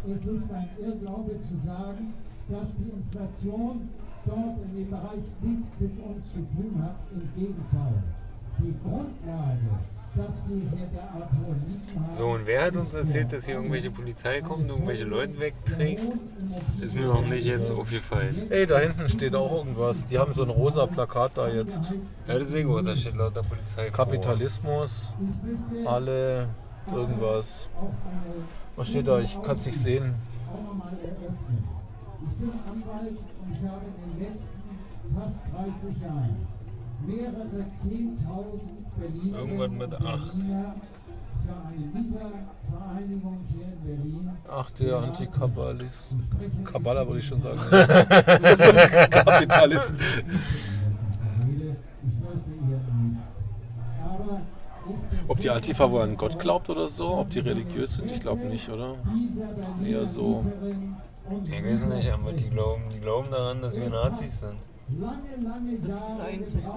Es 0.05 0.25
ist 0.25 0.51
ein 0.51 0.69
Irrglaube 0.79 1.31
zu 1.41 1.55
sagen, 1.65 2.13
dass 2.49 2.67
die 2.77 2.91
Inflation 2.91 3.89
dort 4.25 4.57
in 4.63 4.75
dem 4.77 4.89
Bereich 4.89 5.25
nichts 5.41 5.67
mit 5.79 5.91
uns 6.03 6.25
zu 6.31 6.39
tun 6.55 6.81
hat. 6.81 6.95
Im 7.13 7.29
Gegenteil. 7.35 8.03
Die 8.59 8.73
Grundlage, 8.83 9.69
dass 10.15 10.35
wir 10.47 10.57
hier 10.57 10.89
hohe 11.45 11.55
Mieten 11.67 11.99
haben, 12.03 12.13
So, 12.13 12.27
und 12.29 12.47
wer 12.47 12.65
hat 12.65 12.75
uns 12.75 12.93
erzählt, 12.93 13.31
dass 13.31 13.45
hier 13.45 13.55
irgendwelche 13.55 13.91
Polizei 13.91 14.41
kommt 14.41 14.63
und 14.63 14.69
irgendwelche 14.69 15.05
Leute 15.05 15.39
wegträgt? 15.39 16.17
Ist 16.81 16.95
mir 16.95 17.07
noch 17.07 17.27
nicht 17.27 17.45
jetzt 17.45 17.69
aufgefallen. 17.69 18.47
Ey, 18.49 18.65
da 18.65 18.79
hinten 18.79 19.09
steht 19.09 19.35
auch 19.35 19.51
irgendwas. 19.51 20.07
Die 20.07 20.17
haben 20.17 20.33
so 20.33 20.43
ein 20.43 20.49
rosa 20.49 20.87
Plakat 20.87 21.33
da 21.35 21.47
jetzt. 21.49 21.93
Ja, 22.27 22.39
das 22.39 22.53
ich 22.53 22.65
gut, 22.65 22.87
da 22.87 22.95
steht 22.95 23.15
lauter 23.15 23.43
Polizei. 23.43 23.89
vor. 23.91 24.05
Kapitalismus, 24.05 25.13
alle, 25.85 26.49
irgendwas. 26.93 27.69
Was 28.75 28.87
steht 28.89 29.07
da? 29.07 29.19
Ich 29.19 29.41
kann 29.41 29.55
es 29.55 29.65
nicht 29.65 29.79
sehen. 29.79 30.15
Ich 32.29 32.35
bin 32.37 32.49
Anwalt 32.49 33.17
und 33.17 33.51
ich 33.53 33.67
habe 33.67 33.81
in 33.85 33.93
den 34.13 34.19
letzten 34.19 34.57
fast 35.15 35.35
30 35.89 36.01
Jahren 36.01 36.47
mehrere 37.05 37.65
10.000 37.85 38.17
Berliner 38.99 39.37
Irgendwas 39.39 39.71
mit 39.71 39.93
acht. 39.93 40.37
Berliner 40.37 40.75
für 41.45 41.53
eine 41.53 41.85
Mietervereinigung 42.03 43.37
hier 43.47 43.65
in 43.65 43.79
Berlin 43.85 44.29
Ach, 44.49 44.71
der 44.71 44.97
Antikabbalist. 44.97 46.15
Kabbala 46.65 47.05
würde 47.07 47.19
ich 47.19 47.25
schon 47.27 47.39
sagen. 47.39 47.59
Kapitalist. 49.09 49.95
Ob 55.27 55.39
die 55.39 55.49
Antifa 55.49 55.91
wohl 55.91 56.01
an 56.01 56.15
Gott 56.17 56.39
glaubt 56.39 56.69
oder 56.69 56.87
so? 56.87 57.17
Ob 57.17 57.29
die 57.29 57.39
religiös 57.39 57.95
sind? 57.95 58.11
Ich 58.11 58.19
glaube 58.19 58.45
nicht, 58.45 58.69
oder? 58.69 58.95
Das 59.59 59.69
ist 59.69 59.87
eher 59.87 60.05
so. 60.05 60.45
Ich 61.43 61.51
weiß 61.65 61.85
nicht, 61.87 62.09
aber 62.11 62.31
die 62.31 62.49
glauben, 62.49 62.83
die 62.93 62.99
glauben 62.99 63.29
daran, 63.29 63.61
dass 63.61 63.75
wir 63.75 63.89
Nazis 63.89 64.39
sind. 64.39 64.55
Das 65.83 65.93
ist 65.93 66.05
das 66.11 66.19
Einzige. 66.21 66.71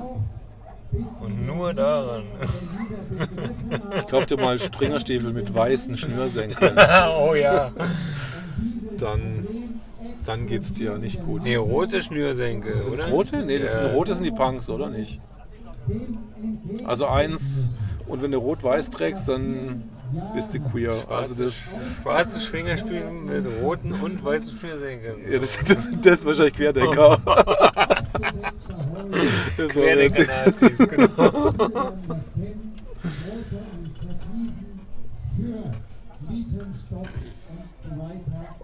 Und 1.21 1.47
nur 1.47 1.73
daran. 1.73 2.25
Ich 3.97 4.07
kauf 4.09 4.27
dir 4.27 4.37
mal 4.37 4.59
Stringerstiefel 4.59 5.33
mit 5.33 5.55
weißen 5.55 5.97
Schnürsenkeln. 5.97 6.77
oh 7.21 7.35
ja. 7.35 7.71
Dann, 8.99 9.47
dann 10.27 10.47
geht's 10.49 10.73
dir 10.73 10.99
nicht 10.99 11.25
gut. 11.25 11.45
Nee, 11.45 11.55
rote 11.55 12.03
Schnürsenkel, 12.03 12.83
Sind 12.83 12.95
oder? 12.95 13.09
rote? 13.11 13.43
Nee, 13.45 13.61
das 13.61 13.77
Ja. 13.77 13.85
sind 13.85 13.95
rote 13.95 14.15
sind 14.15 14.25
die 14.25 14.33
Punks, 14.33 14.69
oder 14.69 14.91
nicht? 14.91 15.21
Also 16.85 17.07
eins, 17.07 17.71
und 18.11 18.23
wenn 18.23 18.31
du 18.33 18.39
rot-weiß 18.39 18.91
trägst, 18.91 19.29
dann 19.29 19.85
bist 20.35 20.53
du 20.55 20.61
queer. 20.61 20.95
Also 21.09 21.43
das, 21.45 21.55
Schwarzes 22.03 22.45
Schwingerspiel 22.45 23.05
mit 23.11 23.47
roten 23.63 23.93
und 23.93 24.25
weißen 24.25 24.59
Schnürsenkeln. 24.59 25.31
ja, 25.31 25.39
das, 25.39 25.59
das, 25.67 25.89
das 26.03 26.19
ist 26.21 26.25
wahrscheinlich 26.27 26.55
Querdenker. 26.55 27.19
Das 29.57 29.75
war 29.77 29.83
jetzt- 29.85 30.17
Querdenker-Nazis, 30.17 30.79
genau. 30.79 31.53
für 35.37 35.71
Mietenstopp 36.31 37.09
und 37.49 37.65
so 37.85 37.91
weiter 38.03 38.57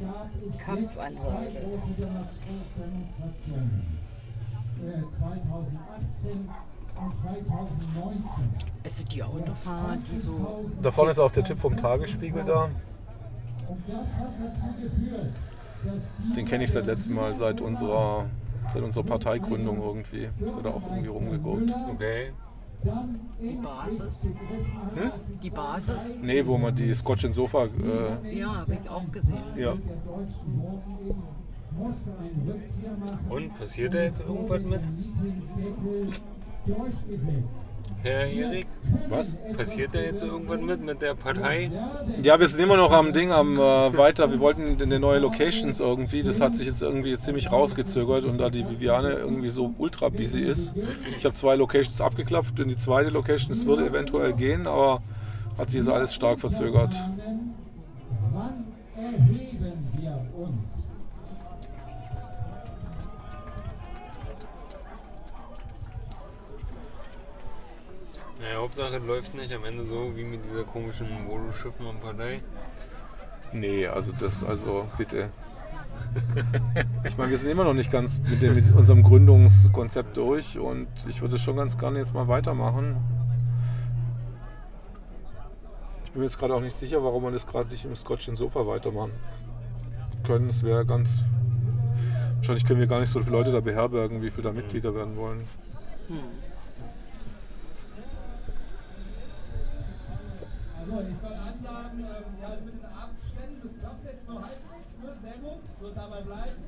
gab 0.00 0.30
es 0.34 0.64
Kampfansage. 0.64 1.20
zwei 1.20 1.60
große 1.60 1.92
Demonstrationen. 1.98 3.82
Äh, 4.82 5.02
2018 5.18 6.36
und 6.36 6.48
2019. 6.48 6.65
Also 8.84 9.04
die 9.04 9.22
Autofahrer, 9.22 9.96
die 10.10 10.18
so. 10.18 10.64
Da 10.82 10.90
vorne 10.90 11.10
ist 11.10 11.18
auch 11.18 11.30
der 11.32 11.44
Typ 11.44 11.58
vom 11.58 11.76
Tagesspiegel 11.76 12.44
da. 12.44 12.68
Den 16.36 16.46
kenne 16.46 16.64
ich 16.64 16.72
seit 16.72 16.86
letztem 16.86 17.14
Mal, 17.14 17.34
seit 17.34 17.60
unserer, 17.60 18.26
seit 18.68 18.82
unserer 18.82 19.04
Parteigründung 19.04 19.78
irgendwie. 19.82 20.24
Ist 20.44 20.56
er 20.56 20.62
da 20.62 20.70
auch 20.70 20.82
irgendwie 20.90 21.08
rumgeguckt. 21.08 21.74
Okay. 21.92 22.32
Die 23.40 23.54
Basis. 23.56 24.30
Hm? 24.94 25.10
Die 25.42 25.50
Basis. 25.50 26.22
Nee, 26.22 26.46
wo 26.46 26.56
man 26.58 26.74
die 26.74 26.92
Scotch 26.94 27.24
and 27.24 27.34
Sofa. 27.34 27.64
Äh, 27.64 28.38
Ja, 28.38 28.54
habe 28.56 28.74
ich 28.82 28.88
auch 28.88 29.10
gesehen. 29.10 29.38
ja. 29.56 29.74
Und 33.28 33.58
passiert 33.58 33.94
da 33.94 33.98
jetzt 34.02 34.20
irgendwas 34.20 34.62
mit? 34.62 34.80
Herr 38.02 38.26
Erik? 38.26 38.66
Was? 39.08 39.36
Passiert 39.56 39.94
da 39.94 39.98
jetzt 39.98 40.22
irgendwas 40.22 40.60
mit 40.60 40.84
mit 40.84 41.02
der 41.02 41.14
Partei? 41.14 41.70
Ja, 42.22 42.38
wir 42.38 42.46
sind 42.46 42.60
immer 42.60 42.76
noch 42.76 42.92
am 42.92 43.12
Ding, 43.12 43.32
am 43.32 43.56
äh, 43.56 43.58
weiter. 43.58 44.30
Wir 44.30 44.38
wollten 44.38 44.74
in 44.74 44.82
eine 44.82 45.00
neue 45.00 45.18
Locations 45.18 45.80
irgendwie. 45.80 46.22
Das 46.22 46.40
hat 46.40 46.54
sich 46.54 46.66
jetzt 46.66 46.82
irgendwie 46.82 47.16
ziemlich 47.16 47.50
rausgezögert 47.50 48.24
und 48.24 48.38
da 48.38 48.50
die 48.50 48.68
Viviane 48.68 49.12
irgendwie 49.12 49.48
so 49.48 49.74
ultra 49.78 50.08
busy 50.08 50.42
ist. 50.42 50.74
Ich 51.16 51.24
habe 51.24 51.34
zwei 51.34 51.56
Locations 51.56 52.00
abgeklappt 52.00 52.60
und 52.60 52.68
die 52.68 52.76
zweite 52.76 53.10
Location, 53.10 53.48
das 53.48 53.66
würde 53.66 53.86
eventuell 53.86 54.32
gehen, 54.34 54.66
aber 54.66 55.02
hat 55.58 55.70
sich 55.70 55.80
jetzt 55.80 55.88
alles 55.88 56.14
stark 56.14 56.38
verzögert. 56.38 56.94
Hauptsache 68.54 68.98
läuft 68.98 69.34
nicht 69.34 69.52
am 69.52 69.64
Ende 69.64 69.84
so 69.84 70.16
wie 70.16 70.24
mit 70.24 70.44
dieser 70.44 70.64
komischen 70.64 71.06
Volo-Schiffen 71.26 71.86
am 71.86 71.98
Partei. 71.98 72.40
Nee, 73.52 73.86
also 73.86 74.12
das, 74.18 74.44
also 74.44 74.86
bitte. 74.96 75.30
Ich 77.04 77.16
meine, 77.16 77.30
wir 77.30 77.38
sind 77.38 77.50
immer 77.50 77.64
noch 77.64 77.72
nicht 77.72 77.90
ganz 77.90 78.20
mit, 78.20 78.42
dem, 78.42 78.54
mit 78.54 78.70
unserem 78.74 79.02
Gründungskonzept 79.02 80.16
durch 80.16 80.58
und 80.58 80.88
ich 81.08 81.22
würde 81.22 81.38
schon 81.38 81.56
ganz 81.56 81.78
gerne 81.78 81.98
jetzt 81.98 82.12
mal 82.12 82.28
weitermachen. 82.28 82.96
Ich 86.04 86.12
bin 86.12 86.20
mir 86.20 86.26
jetzt 86.26 86.38
gerade 86.38 86.54
auch 86.54 86.60
nicht 86.60 86.74
sicher, 86.76 87.02
warum 87.02 87.22
wir 87.22 87.30
das 87.30 87.46
gerade 87.46 87.70
nicht 87.70 87.84
im 87.84 87.96
Scotch 87.96 88.28
and 88.28 88.36
Sofa 88.36 88.66
weitermachen 88.66 89.12
können. 90.26 90.48
Es 90.48 90.62
wäre 90.62 90.84
ganz. 90.84 91.22
Wahrscheinlich 92.36 92.64
können 92.64 92.80
wir 92.80 92.86
gar 92.86 93.00
nicht 93.00 93.10
so 93.10 93.20
viele 93.20 93.32
Leute 93.32 93.52
da 93.52 93.60
beherbergen, 93.60 94.20
wie 94.22 94.30
viele 94.30 94.44
da 94.44 94.52
Mitglieder 94.52 94.94
werden 94.94 95.16
wollen. 95.16 95.42
Also, 100.88 101.08
ich 101.08 101.20
soll 101.20 101.32
ansagen, 101.34 102.00
ähm, 102.00 102.24
ja, 102.40 102.48
mit 102.64 102.74
den 102.74 102.84
Abständen, 102.84 103.60
das 103.62 103.72
klappt 103.80 104.04
jetzt 104.04 104.28
nur 104.28 104.36
halbwegs, 104.42 104.92
ne? 105.02 105.16
sehr 105.22 105.38
gut, 105.42 105.62
wird 105.80 105.96
dabei 105.96 106.20
bleiben. 106.22 106.62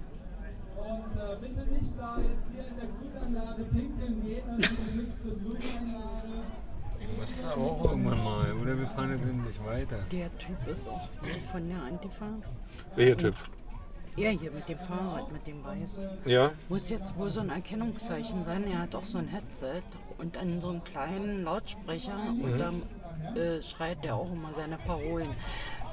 Und 0.79 1.21
äh, 1.21 1.37
bitte 1.41 1.71
nicht 1.73 1.93
da 1.99 2.19
jetzt 2.19 2.45
hier 2.53 2.67
in 2.67 2.77
der 2.77 2.89
Grünanlage 2.89 3.63
pinkeln 3.65 4.23
gehen, 4.25 4.43
also 4.49 4.75
ihr 4.75 4.95
müsst 5.03 5.23
zur 5.23 5.33
Grünanlage. 5.39 6.29
Muss 7.21 7.45
aber 7.45 7.63
auch 7.63 7.85
irgendwann 7.91 8.25
mal. 8.25 8.53
Oder 8.61 8.79
wir 8.79 8.87
fahren 8.89 9.11
jetzt 9.13 9.25
endlich 9.25 9.65
weiter. 9.65 9.99
Der 10.13 10.37
Typ 10.39 10.67
ist 10.67 10.89
auch 10.89 11.09
von 11.53 11.69
der 11.69 11.83
Antifa. 11.83 12.27
Welcher 12.97 13.17
Typ? 13.17 13.35
Er 14.17 14.31
hier 14.33 14.51
mit 14.51 14.69
dem 14.69 14.79
Fahrrad, 14.79 15.31
mit 15.33 15.47
dem 15.47 15.65
Weißen. 15.65 16.05
Ja. 16.27 16.51
Muss 16.69 16.91
jetzt 16.91 17.17
wohl 17.17 17.31
so 17.31 17.41
ein 17.41 17.51
Erkennungszeichen 17.51 18.45
sein. 18.45 18.65
Er 18.65 18.81
hat 18.81 18.95
auch 18.97 19.05
so 19.05 19.19
ein 19.19 19.29
Headset 19.29 19.83
und 20.19 20.37
an 20.37 20.61
so 20.61 20.71
einem 20.71 20.83
kleinen 20.85 21.45
Lautsprecher 21.45 22.17
und 22.31 22.55
Mhm. 22.55 22.59
dann 22.59 22.83
äh, 23.35 23.63
schreit 23.63 24.05
er 24.05 24.17
auch 24.17 24.31
immer 24.31 24.55
seine 24.55 24.79
Parolen. 24.79 25.35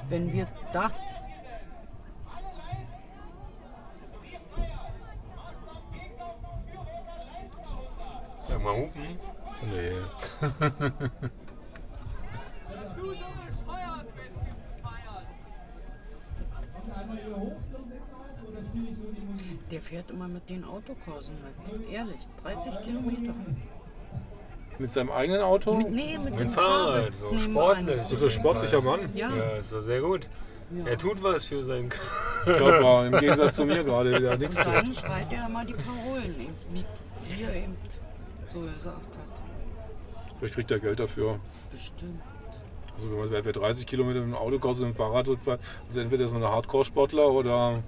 Wenn 0.08 0.32
wir 0.32 0.46
da 0.72 0.90
Sag 8.46 8.62
mal 8.62 8.76
hupen. 8.76 9.18
Nee. 9.64 9.96
Dass 10.40 10.52
du 12.94 13.06
so 13.06 13.12
bescheuert 13.12 14.06
bist, 14.14 14.44
gibt's 14.44 14.70
feiern. 14.82 15.26
Einmal 16.94 17.18
hier 17.18 17.36
hoch 17.36 17.56
zum 17.72 17.88
Signal 17.88 18.30
oder 18.48 18.62
spiele 18.64 18.90
ich 18.90 18.98
nur 18.98 19.12
die 19.12 19.22
Musik? 19.22 19.68
Der 19.70 19.80
fährt 19.80 20.10
immer 20.10 20.28
mit 20.28 20.48
den 20.48 20.64
Autokursen 20.64 21.36
mit. 21.42 21.54
Ehrlich, 21.90 22.28
30 22.42 22.80
Kilometer. 22.82 23.34
Mit 24.78 24.92
seinem 24.92 25.10
eigenen 25.10 25.40
Auto? 25.40 25.74
Mit, 25.74 25.90
nee, 25.90 26.16
mit, 26.18 26.24
Mit 26.24 26.32
dem 26.34 26.48
dem 26.48 26.50
Fahrrad, 26.50 27.14
so 27.14 27.26
nebenan. 27.30 27.50
sportlich. 27.50 28.00
Das 28.02 28.12
ist 28.12 28.22
ein 28.22 28.30
sportlicher 28.30 28.80
Mann. 28.82 29.00
Ja. 29.14 29.30
Ja, 29.34 29.44
ist 29.58 29.72
doch 29.72 29.80
sehr 29.80 30.00
gut. 30.00 30.28
Ja. 30.70 30.84
Er 30.86 30.98
tut 30.98 31.22
was 31.22 31.44
für 31.46 31.62
seinen 31.62 31.88
Körper, 32.44 33.06
im 33.12 33.12
Gegensatz 33.18 33.56
zu 33.56 33.64
mir 33.64 33.84
gerade, 33.84 34.20
der 34.20 34.36
nichts 34.36 34.56
Und 34.58 34.66
dann 34.66 34.84
tut. 34.84 34.96
schreit 34.96 35.32
er 35.32 35.46
immer 35.46 35.64
die 35.64 35.74
Parolen, 35.74 36.34
wie 36.72 36.84
wie 37.28 37.42
er 37.42 37.54
eben 37.54 37.76
so 38.46 38.60
gesagt 38.60 38.96
hat. 38.96 40.34
Vielleicht 40.38 40.54
kriegt 40.54 40.70
er 40.70 40.78
Geld 40.78 41.00
dafür. 41.00 41.38
Bestimmt. 41.72 42.20
Also 42.96 43.10
wenn 43.10 43.18
man 43.18 43.30
wer 43.30 43.44
wer 43.44 43.52
30 43.52 43.86
Kilometer 43.86 44.20
mit 44.20 44.28
dem 44.28 44.34
Auto 44.34 44.58
kostet, 44.58 44.86
mit 44.88 44.96
dem 44.96 44.98
Fahrrad 44.98 45.28
also 45.28 46.00
entweder 46.00 46.24
ist 46.24 46.32
man 46.32 46.42
ein 46.42 46.50
Hardcore-Sportler 46.50 47.28
oder 47.28 47.82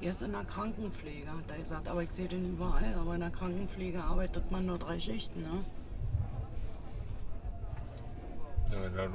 Er 0.00 0.10
ist 0.10 0.22
in 0.22 0.32
der 0.32 0.44
Krankenpflege, 0.44 1.28
hat 1.28 1.50
er 1.50 1.58
gesagt. 1.58 1.88
Aber 1.88 2.02
ich 2.02 2.10
sehe 2.12 2.28
den 2.28 2.52
überall. 2.52 2.94
Aber 3.00 3.14
in 3.14 3.20
der 3.20 3.30
Krankenpflege 3.30 4.00
arbeitet 4.02 4.50
man 4.50 4.66
nur 4.66 4.78
drei 4.78 4.98
Schichten. 5.00 5.42
Ne? 5.42 5.64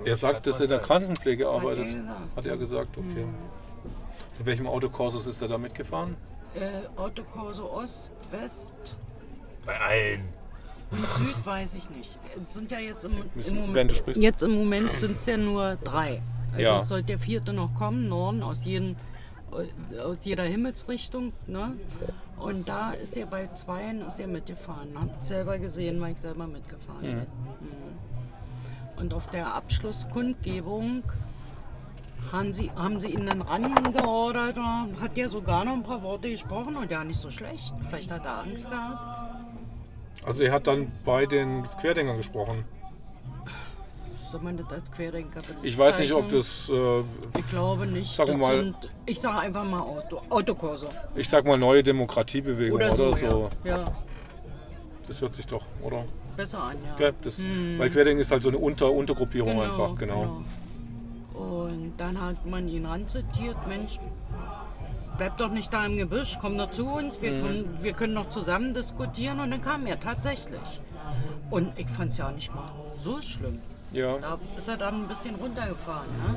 er 0.05 0.15
sagt, 0.15 0.47
dass 0.47 0.57
er 0.60 0.64
in 0.64 0.69
der 0.72 0.80
Krankenpflege 0.80 1.47
arbeitet. 1.47 1.88
Hat 2.35 2.45
er 2.45 2.57
gesagt, 2.57 2.97
okay. 2.97 3.26
In 4.39 4.45
welchem 4.45 4.68
Autokursus 4.68 5.27
ist 5.27 5.41
er 5.41 5.47
da 5.47 5.57
mitgefahren? 5.57 6.15
Äh, 6.55 6.88
Autokurse 6.99 7.64
Ost, 7.72 8.14
West 8.31 8.95
Bei 9.65 9.80
allen. 9.80 10.22
und 10.91 10.99
Süd 10.99 11.45
weiß 11.45 11.76
ich 11.76 11.89
nicht. 11.91 12.19
Es 12.43 12.53
sind 12.53 12.72
ja 12.72 12.80
jetzt 12.80 13.05
im, 13.05 13.14
im 13.35 13.55
Moment, 13.55 13.91
du 13.91 13.95
sprichst. 13.95 14.22
jetzt 14.22 14.43
im 14.43 14.55
Moment 14.55 14.93
sind 14.95 15.18
es 15.18 15.26
ja 15.27 15.38
nur 15.38 15.76
drei. 15.77 16.22
Also 16.51 16.61
Ja. 16.64 16.77
es 16.77 16.88
sollte 16.88 17.05
der 17.07 17.19
vierte 17.19 17.53
noch 17.53 17.73
kommen, 17.76 18.07
Norden 18.10 18.43
aus, 18.43 18.65
jedem, 18.65 18.95
aus 20.03 20.25
jeder 20.25 20.43
Himmelsrichtung. 20.43 21.34
Ne? 21.47 21.73
Und 22.38 22.67
da 22.67 22.91
ist 22.91 23.15
er 23.17 23.25
bei 23.25 23.47
zweien 23.53 24.01
ist 24.01 24.19
er 24.19 24.27
mitgefahren. 24.27 24.89
Hab 24.99 25.17
ich 25.17 25.23
selber 25.23 25.57
gesehen, 25.59 26.01
weil 26.01 26.13
ich 26.13 26.19
selber 26.19 26.47
mitgefahren 26.47 27.01
bin. 27.01 27.15
Mhm. 27.15 27.27
Und 28.97 29.13
auf 29.13 29.27
der 29.27 29.53
Abschlusskundgebung 29.53 31.03
haben 32.31 32.53
sie, 32.53 32.71
haben 32.71 33.01
sie 33.01 33.09
ihn 33.09 33.25
dann 33.25 33.41
rangeordert. 33.41 34.57
Hat 35.01 35.17
er 35.17 35.30
sogar 35.30 35.65
noch 35.65 35.73
ein 35.73 35.84
paar 35.84 36.01
Worte 36.03 36.30
gesprochen 36.30 36.75
und 36.75 36.91
ja, 36.91 37.03
nicht 37.03 37.19
so 37.19 37.31
schlecht. 37.31 37.73
Vielleicht 37.89 38.11
hat 38.11 38.25
er 38.25 38.39
Angst 38.39 38.69
gehabt. 38.69 39.19
Also 40.25 40.43
er 40.43 40.53
hat 40.53 40.67
dann 40.67 40.91
bei 41.03 41.25
den 41.25 41.63
Querdenkern 41.81 42.17
gesprochen. 42.17 42.63
Soll 44.34 44.41
man 44.41 44.57
das 44.57 44.72
als 44.72 44.91
Querdenker 44.91 45.41
Ich 45.61 45.77
weiß 45.77 45.99
nicht, 45.99 46.11
ob 46.11 46.27
bezeichnen? 46.27 46.39
das, 46.39 47.35
äh, 47.35 47.39
Ich 47.39 47.47
glaube 47.51 47.85
nicht. 47.85 48.15
Sagen 48.15 48.31
wir 48.31 48.38
mal- 48.39 48.64
sind, 48.64 48.76
ich 49.05 49.22
sage 49.22 49.38
einfach 49.38 49.64
mal 49.64 49.80
Auto, 49.80 50.22
Autokurse. 50.27 50.89
ich 51.14 51.30
sag 51.30 51.45
mal, 51.45 51.55
neue 51.55 51.84
Demokratiebewegung 51.84 52.76
Oder 52.77 52.93
oder, 52.93 52.95
so, 52.95 53.30
so. 53.30 53.49
Ja. 53.64 53.77
ja, 53.77 53.91
Das 55.07 55.22
hört 55.22 55.35
sich 55.35 55.45
doch, 55.45 55.64
oder? 55.84 56.05
besser 56.35 56.64
an, 56.64 56.77
ja. 56.97 57.05
Ja, 57.05 57.11
das, 57.22 57.43
Hm. 57.43 57.77
Weil 57.77 57.91
Querdenken 57.91 58.22
ist 58.22 58.31
halt 58.31 58.41
so 58.41 58.49
eine 58.49 58.57
Unter 58.57 58.91
Untergruppierung 58.91 59.61
einfach, 59.61 59.93
genau. 59.99 60.41
genau. 61.35 61.39
Und 61.39 61.93
dann 61.97 62.19
hat 62.19 62.43
man 62.47 62.68
ihn 62.68 62.88
ranzitiert, 62.88 63.68
Mensch, 63.68 63.99
bleib 65.19 65.38
doch 65.38 65.51
nicht 65.51 65.72
da 65.72 65.85
im 65.85 65.95
Gebüsch, 65.97 66.39
komm 66.41 66.57
doch 66.57 66.72
zu 66.72 66.88
uns, 66.88 67.22
wir, 67.22 67.34
Mhm. 67.34 67.41
können, 67.41 67.77
wir 67.84 67.93
können 67.93 68.14
noch 68.15 68.30
zusammen 68.30 68.73
diskutieren. 68.73 69.39
Und 69.41 69.51
dann 69.51 69.61
kam 69.61 69.85
er 69.85 69.99
tatsächlich. 69.99 70.81
Und 71.51 71.77
ich 71.77 71.88
fand 71.88 72.11
es 72.11 72.18
ja 72.18 72.31
nicht 72.31 72.51
mal 72.55 72.65
so 72.99 73.22
schlimm. 73.22 73.60
Ja. 73.93 74.17
Da 74.17 74.37
ist 74.57 74.67
er 74.67 74.77
dann 74.77 75.03
ein 75.03 75.07
bisschen 75.07 75.35
runtergefahren. 75.35 76.07
Ne? 76.17 76.35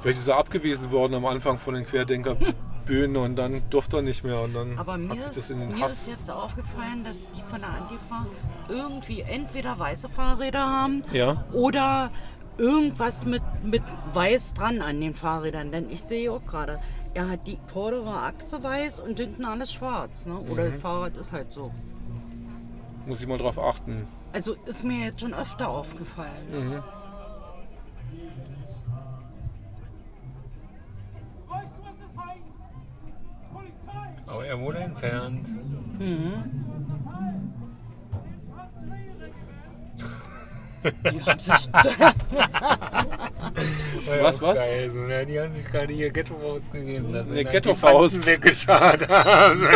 Vielleicht 0.00 0.18
ist 0.18 0.28
er 0.28 0.36
abgewiesen 0.36 0.90
worden 0.90 1.14
am 1.14 1.24
Anfang 1.24 1.58
von 1.58 1.74
den 1.74 1.86
Querdenkerbühnen 1.86 3.16
und 3.16 3.36
dann 3.36 3.62
durfte 3.70 3.96
er 3.98 4.02
nicht 4.02 4.22
mehr 4.24 4.40
und 4.42 4.54
dann 4.54 4.78
Aber 4.78 4.98
mir, 4.98 5.10
hat 5.10 5.18
sich 5.20 5.28
das 5.28 5.36
ist, 5.38 5.50
in 5.50 5.60
den 5.60 5.68
mir 5.70 5.86
ist 5.86 6.06
jetzt 6.06 6.30
aufgefallen, 6.30 7.02
dass 7.04 7.30
die 7.30 7.40
von 7.48 7.60
der 7.60 7.70
Antifa 7.70 8.26
irgendwie 8.68 9.22
entweder 9.22 9.78
weiße 9.78 10.10
Fahrräder 10.10 10.60
haben 10.60 11.02
Ja. 11.12 11.44
oder 11.52 12.10
irgendwas 12.58 13.24
mit, 13.24 13.42
mit 13.64 13.82
weiß 14.12 14.52
dran 14.54 14.82
an 14.82 15.00
den 15.00 15.14
Fahrrädern. 15.14 15.72
Denn 15.72 15.88
ich 15.90 16.02
sehe 16.02 16.30
auch 16.30 16.44
gerade, 16.44 16.78
er 17.14 17.30
hat 17.30 17.46
die 17.46 17.58
vordere 17.72 18.10
Achse 18.12 18.62
weiß 18.62 19.00
und 19.00 19.18
hinten 19.18 19.44
alles 19.46 19.72
schwarz. 19.72 20.26
Ne? 20.26 20.34
Oder 20.38 20.64
Mhm. 20.66 20.72
das 20.72 20.82
Fahrrad 20.82 21.16
ist 21.16 21.32
halt 21.32 21.50
so. 21.50 21.72
Muss 23.06 23.20
ich 23.20 23.26
mal 23.26 23.38
drauf 23.38 23.58
achten. 23.58 24.08
Also 24.32 24.54
ist 24.66 24.82
mir 24.84 25.06
jetzt 25.06 25.20
schon 25.20 25.34
öfter 25.34 25.68
aufgefallen. 25.68 26.30
Mhm. 26.50 26.82
Aber 34.26 34.46
er 34.46 34.58
wurde 34.58 34.78
entfernt. 34.78 35.48
Mhm. 35.98 36.93
Die 40.84 41.24
haben 41.24 41.40
sich. 41.40 41.54
Was, 44.22 44.40
was? 44.42 44.58
Geil, 44.58 44.90
so, 44.90 45.00
ne? 45.00 45.24
Die 45.26 45.38
haben 45.40 45.52
sich 45.52 45.66
gerade 45.70 45.92
hier 45.92 46.10
Ghetto-Faust 46.10 46.72
gegeben. 46.72 47.12
Das 47.12 47.30
Eine 47.30 47.44
Ghetto-Faust. 47.44 48.26
weggeschaut 48.26 49.08
haben. 49.08 49.60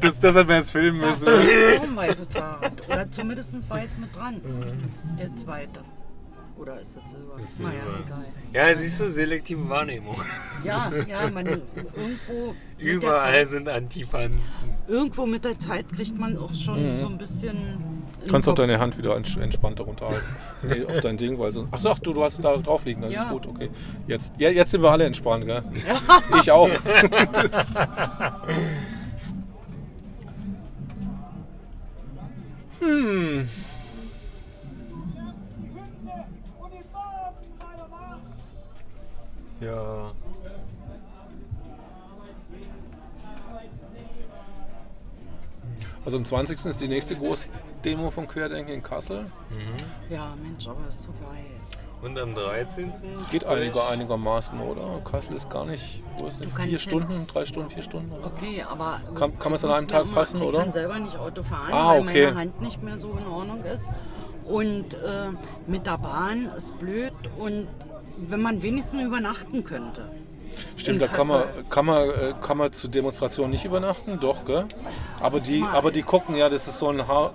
Das, 0.00 0.18
das 0.18 0.34
hätten 0.34 0.48
wir 0.48 0.56
jetzt 0.56 0.70
filmen 0.70 1.00
Das 1.00 1.20
müssen. 1.20 1.26
war 1.26 1.78
auch 1.78 1.82
ein 1.84 1.96
weißes 1.96 2.26
Fahrrad. 2.32 2.72
Oder 2.88 3.10
zumindest 3.10 3.56
weiß 3.68 3.96
mit 3.98 4.14
dran. 4.16 4.40
Der 5.18 5.34
zweite. 5.36 5.80
Oder 6.56 6.80
ist 6.80 6.96
das 6.96 7.10
Silber? 7.10 7.38
Ist 7.38 7.60
Naja, 7.60 7.80
Silber. 7.80 7.98
egal. 8.06 8.24
Ja, 8.70 8.76
siehst 8.76 9.00
du, 9.00 9.10
selektive 9.10 9.68
Wahrnehmung. 9.68 10.16
Ja, 10.64 10.90
ja, 11.06 11.28
man 11.30 11.46
irgendwo. 11.46 12.54
mit 12.78 12.80
der 12.80 12.92
Überall 12.94 13.32
Zeit- 13.32 13.48
sind 13.50 13.68
Antifan. 13.68 14.40
Irgendwo 14.88 15.26
mit 15.26 15.44
der 15.44 15.58
Zeit 15.58 15.86
kriegt 15.94 16.18
man 16.18 16.36
auch 16.38 16.54
schon 16.54 16.94
Mhm. 16.94 16.98
so 16.98 17.06
ein 17.06 17.18
bisschen. 17.18 18.01
Du 18.24 18.30
kannst 18.30 18.48
auch 18.48 18.54
deine 18.54 18.78
Hand 18.78 18.96
wieder 18.98 19.14
ents- 19.16 19.40
entspannter 19.40 19.84
runterhalten. 19.84 20.22
Nee, 20.62 20.84
auf 20.84 21.00
dein 21.00 21.16
Ding, 21.16 21.38
weil 21.38 21.50
sonst. 21.50 21.70
Ach 21.72 21.78
so, 21.78 21.90
ach, 21.90 21.98
du, 21.98 22.12
du 22.12 22.22
hast 22.22 22.34
es 22.34 22.40
da 22.40 22.56
drauf 22.56 22.84
liegen, 22.84 23.02
das 23.02 23.12
Ja. 23.12 23.24
ist 23.24 23.30
gut, 23.30 23.46
okay. 23.46 23.68
Jetzt, 24.06 24.32
ja, 24.38 24.48
jetzt 24.48 24.70
sind 24.70 24.82
wir 24.82 24.90
alle 24.90 25.04
entspannt, 25.04 25.44
gell? 25.46 25.62
Ich 26.40 26.50
auch. 26.50 26.68
hm. 32.80 33.48
Ja. 39.60 40.12
Also 46.04 46.16
am 46.16 46.24
20. 46.24 46.64
ist 46.66 46.80
die 46.80 46.88
nächste 46.88 47.14
Großdemo 47.82 48.10
von 48.12 48.26
Querdenken 48.28 48.74
in 48.74 48.82
Kassel. 48.82 49.26
Ja, 50.08 50.34
Mensch, 50.40 50.68
aber 50.68 50.88
ist 50.88 51.02
zu 51.02 51.08
weit. 51.10 51.46
Und 52.00 52.18
am 52.18 52.34
13. 52.34 52.92
Es 53.16 53.28
geht 53.28 53.44
einiger, 53.44 53.88
einigermaßen, 53.88 54.58
oder? 54.60 55.00
Kassel 55.04 55.34
ist 55.34 55.48
gar 55.50 55.64
nicht, 55.66 56.02
wo 56.18 56.26
ist 56.26 56.40
denn? 56.40 56.48
Vier 56.50 56.66
ja- 56.72 56.78
Stunden, 56.78 57.26
drei 57.26 57.44
Stunden, 57.44 57.70
vier 57.70 57.82
Stunden? 57.82 58.12
Oder? 58.12 58.26
Okay, 58.26 58.64
aber. 58.68 59.00
Kann- 59.16 59.36
kann 59.38 59.50
man 59.50 59.54
es 59.54 59.64
an 59.64 59.72
einem 59.72 59.88
Tag 59.88 60.12
passen, 60.12 60.40
ich 60.40 60.48
oder? 60.48 60.58
Ich 60.58 60.64
kann 60.64 60.72
selber 60.72 60.98
nicht 60.98 61.16
Auto 61.16 61.42
fahren, 61.42 61.72
Ah, 61.72 61.92
weil 61.94 62.00
okay. 62.02 62.24
meine 62.26 62.36
Hand 62.40 62.60
nicht 62.62 62.82
mehr 62.82 62.98
so 62.98 63.12
in 63.12 63.26
Ordnung 63.26 63.64
ist. 63.64 63.88
Und 64.44 64.94
äh, 64.94 65.30
mit 65.66 65.86
der 65.86 65.98
Bahn 65.98 66.46
ist 66.56 66.78
blöd. 66.78 67.12
Und 67.38 67.68
wenn 68.16 68.42
man 68.42 68.62
wenigstens 68.62 69.02
übernachten 69.02 69.64
könnte. 69.64 70.08
Stimmt, 70.76 71.00
da 71.02 71.06
kann 71.06 71.26
man, 71.26 71.42
kann, 71.68 71.86
man, 71.86 72.08
äh, 72.08 72.34
kann 72.40 72.58
man 72.58 72.72
zu 72.72 72.88
Demonstrationen 72.88 73.50
nicht 73.50 73.64
übernachten, 73.64 74.18
doch, 74.20 74.44
gell? 74.44 74.64
Aber 75.20 75.40
die, 75.40 75.62
aber 75.62 75.90
die 75.90 76.02
gucken, 76.02 76.36
ja, 76.36 76.48
das 76.48 76.66
ist 76.68 76.78
so 76.78 76.88
ein, 76.88 77.06
ha 77.06 77.30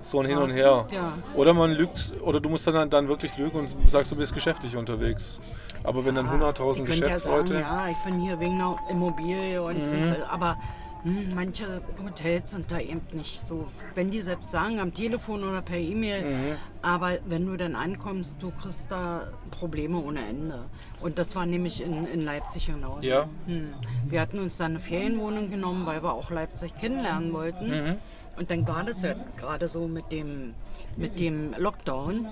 so 0.00 0.20
ein 0.20 0.26
Hin 0.26 0.38
und 0.38 0.50
Her. 0.50 0.86
Ja. 0.90 1.12
Oder 1.34 1.54
man 1.54 1.70
lügt, 1.72 2.12
oder 2.22 2.40
du 2.40 2.48
musst 2.48 2.66
dann, 2.66 2.90
dann 2.90 3.08
wirklich 3.08 3.36
lügen 3.36 3.58
und 3.60 3.68
sagst, 3.90 4.10
du 4.10 4.16
bist 4.16 4.34
geschäftlich 4.34 4.76
unterwegs. 4.76 5.38
Aber 5.84 6.04
wenn 6.04 6.14
dann 6.14 6.26
100.000 6.28 6.74
Die 6.74 6.82
könnt 6.82 7.06
ja 7.06 7.18
sagen, 7.18 7.44
Geschäftsleute. 7.46 7.54
ja, 7.60 7.88
ich 7.88 7.96
bin 8.04 8.20
hier 8.20 8.38
wegen 8.40 8.54
einer 8.54 8.76
Immobilie 8.90 9.62
und 9.62 9.76
Mhm. 9.78 10.14
aber 10.30 10.56
manche 11.04 11.82
Hotels 12.02 12.52
sind 12.52 12.70
da 12.70 12.78
eben 12.78 13.00
nicht 13.12 13.40
so. 13.40 13.66
Wenn 13.94 14.10
die 14.10 14.22
selbst 14.22 14.50
sagen, 14.52 14.78
am 14.80 14.94
Telefon 14.94 15.42
oder 15.42 15.60
per 15.62 15.78
E-Mail, 15.78 16.22
Mhm. 16.24 16.54
aber 16.82 17.12
wenn 17.26 17.46
du 17.46 17.56
dann 17.56 17.74
ankommst, 17.74 18.42
du 18.42 18.50
kriegst 18.52 18.90
da 18.92 19.22
Probleme 19.50 19.98
ohne 19.98 20.20
Ende. 20.26 20.64
Und 21.00 21.18
das 21.18 21.34
war 21.34 21.44
nämlich 21.46 21.82
in, 21.82 22.06
in 22.06 22.20
Leipzig 22.24 22.66
genauso. 22.66 23.02
Ja. 23.06 23.28
Hm. 23.46 23.74
Wir 24.08 24.20
hatten 24.20 24.38
uns 24.38 24.56
dann 24.58 24.72
eine 24.72 24.80
Ferienwohnung 24.80 25.50
genommen, 25.50 25.86
weil 25.86 26.02
wir 26.02 26.12
auch 26.12 26.30
Leipzig 26.30 26.74
kennenlernen 26.76 27.32
wollten. 27.32 27.68
Mhm. 27.68 27.96
Und 28.38 28.50
dann 28.50 28.66
war 28.66 28.82
das 28.84 29.02
ja 29.02 29.14
gerade 29.36 29.68
so 29.68 29.86
mit 29.88 30.10
dem, 30.12 30.54
mit 30.96 31.18
dem 31.18 31.52
Lockdown. 31.58 32.26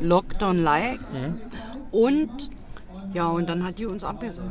Lockdown-like. 0.00 1.00
Mhm. 1.12 1.40
Und 1.90 2.50
ja, 3.14 3.26
und 3.28 3.48
dann 3.48 3.64
hat 3.64 3.78
die 3.78 3.86
uns 3.86 4.04
abgesagt. 4.04 4.50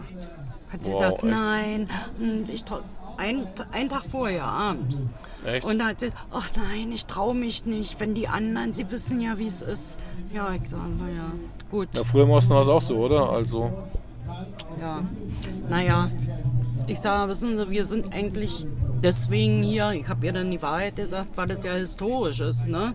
Hat 0.72 0.84
sie 0.84 0.91
Wow, 0.94 0.99
gesagt, 0.99 1.23
echt? 1.23 1.32
nein, 1.34 1.90
hm, 2.18 2.45
ich 2.48 2.64
trau 2.64 2.80
ein, 3.17 3.47
einen 3.71 3.89
Tag 3.89 4.03
vorher 4.09 4.45
abends. 4.45 5.07
Echt? 5.45 5.65
Und 5.65 5.79
da 5.79 5.88
hat 5.88 5.99
sie, 5.99 6.09
ach 6.31 6.49
nein, 6.55 6.91
ich 6.91 7.05
traue 7.05 7.33
mich 7.33 7.65
nicht, 7.65 7.99
wenn 7.99 8.13
die 8.13 8.27
anderen, 8.27 8.73
sie 8.73 8.89
wissen 8.91 9.19
ja, 9.21 9.38
wie 9.38 9.47
es 9.47 9.61
ist. 9.61 9.97
Ja, 10.33 10.53
ich 10.53 10.69
sage, 10.69 10.83
naja, 10.99 11.31
gut. 11.69 11.89
Ja, 11.93 12.03
früher 12.03 12.23
im 12.23 12.29
Osten 12.29 12.53
war 12.53 12.61
es 12.61 12.67
auch 12.67 12.81
so, 12.81 12.95
oder? 12.97 13.29
Also, 13.29 13.71
Ja, 14.79 15.01
naja, 15.69 16.09
ich 16.88 16.99
sage, 16.99 17.29
wissen 17.29 17.57
Sie, 17.57 17.69
wir 17.69 17.85
sind 17.85 18.13
eigentlich 18.13 18.67
deswegen 19.03 19.64
hier, 19.64 19.91
ich 19.91 20.07
habe 20.07 20.26
ihr 20.26 20.34
dann 20.34 20.52
die 20.52 20.61
Wahrheit 20.61 20.95
gesagt, 20.95 21.30
weil 21.36 21.48
das 21.48 21.64
ja 21.64 21.73
historisch 21.73 22.40
ist, 22.40 22.68
ne? 22.68 22.94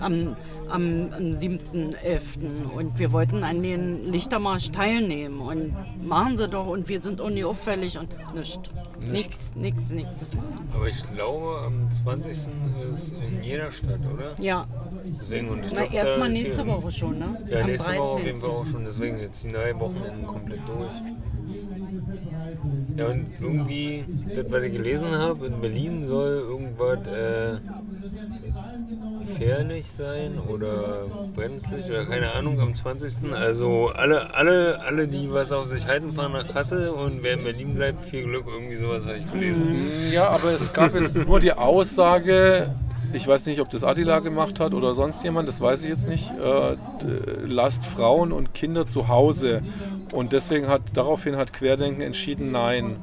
Am, 0.00 0.36
am, 0.68 1.10
am 1.12 1.32
7.11. 1.32 2.70
Und 2.74 2.98
wir 2.98 3.12
wollten 3.12 3.44
an 3.44 3.62
den 3.62 4.04
Lichtermarsch 4.10 4.70
teilnehmen 4.70 5.40
und 5.40 5.74
machen 6.06 6.36
sie 6.38 6.48
doch 6.48 6.66
und 6.66 6.88
wir 6.88 7.02
sind 7.02 7.20
auch 7.20 7.30
nicht 7.30 7.44
auffällig 7.44 7.98
und 7.98 8.08
nichts. 8.34 8.60
Nichts, 9.10 9.54
nichts, 9.56 9.90
nichts. 9.90 10.26
Aber 10.72 10.88
ich 10.88 11.02
glaube, 11.12 11.62
am 11.66 11.90
20. 11.90 12.30
ist 12.30 12.48
in 13.28 13.42
jeder 13.42 13.72
Stadt, 13.72 14.00
oder? 14.12 14.32
Ja. 14.40 14.66
Deswegen, 15.20 15.48
und 15.48 15.66
ich 15.66 15.72
Na, 15.74 15.82
glaub, 15.82 15.94
erstmal 15.94 16.28
nächste 16.30 16.66
Woche 16.66 16.92
schon, 16.92 17.18
ne? 17.18 17.36
Ja, 17.48 17.60
Am 17.60 17.66
nächste 17.66 17.92
Woche 17.92 18.00
auf 18.02 18.14
13.. 18.14 18.26
jeden 18.26 18.40
Fall 18.40 18.50
auch 18.50 18.66
schon. 18.66 18.84
Deswegen 18.84 19.18
jetzt 19.18 19.42
die 19.42 19.48
neue 19.48 19.78
Wochenenden 19.80 20.26
komplett 20.26 20.60
durch. 20.68 20.92
Ja, 22.96 23.06
und 23.06 23.26
irgendwie, 23.40 24.04
das, 24.34 24.44
was 24.50 24.62
ich 24.62 24.72
gelesen 24.72 25.12
habe, 25.12 25.46
in 25.46 25.60
Berlin 25.60 26.04
soll 26.04 26.42
irgendwas 26.48 27.06
äh, 27.06 27.58
gefährlich 29.20 29.86
sein 29.90 30.38
oder 30.38 31.06
brenzlig 31.34 31.86
oder 31.86 32.04
keine 32.06 32.32
Ahnung 32.32 32.60
am 32.60 32.74
20. 32.74 33.32
Also 33.32 33.90
alle, 33.94 34.34
alle, 34.34 34.80
alle, 34.86 35.08
die 35.08 35.32
was 35.32 35.52
auf 35.52 35.66
sich 35.66 35.86
halten, 35.86 36.12
fahren 36.12 36.32
nach 36.32 36.48
Kassel 36.48 36.90
und 36.90 37.22
wer 37.22 37.34
in 37.34 37.44
Berlin 37.44 37.74
bleibt, 37.74 38.02
viel 38.02 38.24
Glück, 38.24 38.44
irgendwie 38.46 38.76
sowas 38.76 39.04
habe 39.06 39.16
ich 39.16 39.30
gelesen. 39.30 40.10
ja, 40.12 40.28
aber 40.28 40.50
es 40.50 40.72
gab 40.72 40.94
jetzt 40.94 41.14
nur 41.14 41.40
die 41.40 41.52
Aussage, 41.52 42.74
ich 43.14 43.26
weiß 43.26 43.46
nicht, 43.46 43.60
ob 43.60 43.70
das 43.70 43.84
Attila 43.84 44.20
gemacht 44.20 44.60
hat 44.60 44.74
oder 44.74 44.94
sonst 44.94 45.22
jemand, 45.22 45.48
das 45.48 45.60
weiß 45.60 45.82
ich 45.82 45.88
jetzt 45.88 46.08
nicht, 46.08 46.30
äh, 46.30 46.76
lasst 47.44 47.84
Frauen 47.84 48.32
und 48.32 48.54
Kinder 48.54 48.86
zu 48.86 49.08
Hause. 49.08 49.62
Und 50.12 50.32
deswegen 50.32 50.68
hat, 50.68 50.82
daraufhin 50.94 51.36
hat 51.36 51.52
Querdenken 51.52 52.02
entschieden, 52.02 52.52
nein, 52.52 52.96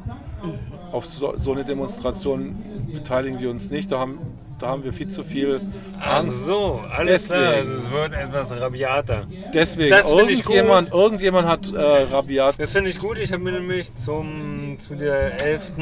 auf 0.91 1.05
so, 1.05 1.33
so 1.37 1.51
eine 1.51 1.65
Demonstration 1.65 2.55
beteiligen 2.93 3.39
wir 3.39 3.49
uns 3.49 3.69
nicht. 3.69 3.91
Da 3.91 3.99
haben, 3.99 4.19
da 4.59 4.67
haben 4.67 4.83
wir 4.83 4.93
viel 4.93 5.07
zu 5.07 5.23
viel 5.23 5.61
Ach 5.99 6.19
Angst. 6.19 6.45
so, 6.45 6.81
alles 6.95 7.27
klar, 7.27 7.39
Deswegen. 7.53 7.71
also 7.71 7.73
es 7.87 7.91
wird 7.91 8.13
etwas 8.13 8.59
rabiater. 8.61 9.27
Deswegen, 9.53 9.89
das 9.89 10.11
finde 10.11 10.31
ich 10.33 10.43
gut. 10.43 10.55
irgendjemand, 10.55 10.91
irgendjemand 10.93 11.47
hat 11.47 11.73
äh, 11.73 11.79
rabiat. 11.79 12.59
Das 12.59 12.71
finde 12.73 12.89
ich 12.89 12.99
gut. 12.99 13.17
Ich 13.19 13.31
habe 13.31 13.43
mir 13.43 13.53
nämlich 13.53 13.93
zum, 13.95 14.75
zu 14.79 14.95
der 14.95 15.39
11. 15.43 15.73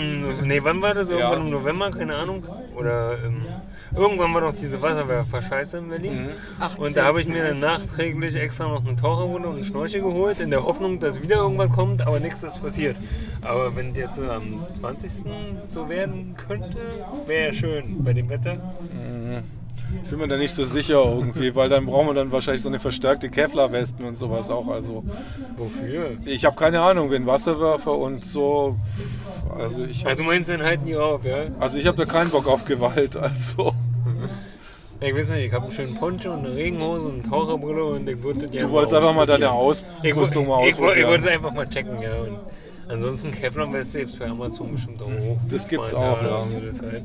Nee, 0.44 0.60
wann 0.64 0.82
war 0.82 0.94
das? 0.94 1.10
Irgendwann 1.10 1.40
Ja. 1.40 1.46
im 1.46 1.50
November, 1.50 1.92
keine 1.92 2.16
Ahnung. 2.16 2.46
Oder 2.76 3.14
ähm, 3.26 3.46
irgendwann 3.96 4.34
war 4.34 4.42
doch 4.42 4.54
diese 4.54 4.82
Wasserwerfer-Scheiße 4.82 5.78
in 5.80 5.90
Berlin. 5.90 6.24
Mhm. 6.24 6.30
18. 6.60 6.84
Und 6.84 6.98
da 6.98 7.06
habe 7.06 7.22
ich 7.22 7.28
mir 7.28 7.44
dann 7.44 7.60
nachträglich 7.60 8.36
extra 8.36 8.68
noch 8.68 8.86
eine 8.86 8.96
Taucherwunde 8.96 9.50
und 9.50 9.56
einen 9.56 9.64
Schnorchel 9.64 10.02
geholt, 10.02 10.40
in 10.40 10.50
der 10.50 10.64
Hoffnung, 10.64 11.00
dass 11.00 11.22
wieder 11.22 11.38
irgendwas 11.38 11.72
kommt, 11.72 12.06
aber 12.06 12.20
nichts 12.20 12.44
ist 12.44 12.62
passiert. 12.62 12.96
Aber 13.42 13.76
wenn 13.76 13.92
es 13.92 13.98
jetzt 13.98 14.20
am 14.20 14.66
20. 14.74 15.12
so 15.70 15.90
werden 15.90 16.36
könnte, 16.36 16.78
wäre 17.26 17.48
ja 17.48 17.54
schön 17.54 18.04
bei 18.04 18.14
dem 18.14 18.30
Wetter. 18.30 18.58
Ich 20.04 20.10
bin 20.10 20.20
mir 20.20 20.28
da 20.28 20.38
nicht 20.38 20.56
so 20.56 20.64
sicher 20.64 21.04
irgendwie, 21.04 21.54
weil 21.56 21.70
dann 21.70 21.86
brauchen 21.86 22.08
wir 22.08 22.14
dann 22.14 22.32
wahrscheinlich 22.32 22.62
so 22.62 22.70
eine 22.70 22.80
verstärkte 22.80 23.30
Kevlar-Westen 23.30 24.04
und 24.06 24.18
sowas 24.18 24.50
auch. 24.50 24.68
Also 24.70 25.04
Wofür? 25.58 26.12
ich 26.26 26.46
habe 26.46 26.56
keine 26.56 26.82
Ahnung, 26.82 27.12
wenn 27.12 27.26
Wasserwerfer 27.26 27.98
und 27.98 28.24
so. 28.26 28.78
Also 29.58 29.84
ich 29.84 30.04
Ja, 30.04 30.12
hab, 30.12 30.18
du 30.18 30.24
meinst, 30.24 30.50
dann 30.50 30.62
halten 30.64 30.86
die 30.86 30.96
auf, 30.96 31.26
ja? 31.26 31.46
also 31.60 31.78
ich 31.78 31.88
habe 31.88 31.98
da 31.98 32.06
keinen 32.06 32.30
Bock 32.30 32.48
auf 32.48 32.66
Gewalt. 32.66 33.16
Also 33.18 33.74
Ja, 35.02 35.08
ich 35.10 35.16
weiß 35.16 35.30
nicht, 35.30 35.46
ich 35.46 35.54
habe 35.54 35.64
einen 35.66 35.72
schönen 35.74 35.94
Poncho 35.96 36.32
und 36.34 36.46
eine 36.46 36.56
Regenhose 36.56 37.08
und 37.08 37.14
eine 37.20 37.30
Taucherbrille 37.30 37.84
und 37.84 38.10
ich 38.10 38.22
würde 38.24 38.48
du 38.48 38.70
wolltest 38.72 38.96
einfach 38.96 39.14
mal 39.14 39.26
deine 39.28 39.46
Ich, 39.46 39.52
Ausrüstung 39.52 40.48
mal 40.48 40.64
ich, 40.64 40.70
ich, 40.72 40.78
wollte- 40.80 41.00
ich 41.00 41.06
ausprobieren. 41.06 41.10
wollte 41.10 41.30
einfach 41.32 41.54
mal 41.54 41.70
checken, 41.70 42.02
ja. 42.02 42.16
Und 42.22 42.40
ansonsten 42.90 43.32
Kevlar-Weste 43.32 44.00
gibt 44.00 44.12
es 44.12 44.18
bei 44.18 44.28
Amazon 44.28 44.72
bestimmt 44.72 45.02
auch 45.02 45.12
hoch. 45.12 45.38
Das 45.50 45.68
gibt's 45.68 45.92
Mal 45.94 46.00
auch, 46.00 46.22
ja. 46.22 46.60
Deshalb. 46.62 47.04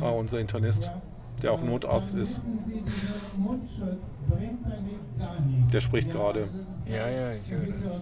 Ah, 0.00 0.10
unser 0.10 0.40
Internist, 0.40 0.90
der 1.42 1.52
auch 1.52 1.62
Notarzt 1.62 2.14
ist, 2.14 2.40
der 5.72 5.80
spricht 5.80 6.10
gerade. 6.10 6.48
Ja, 6.86 7.08
ja, 7.08 7.32
ich 7.32 7.50
höre 7.50 7.66
das. 7.66 8.00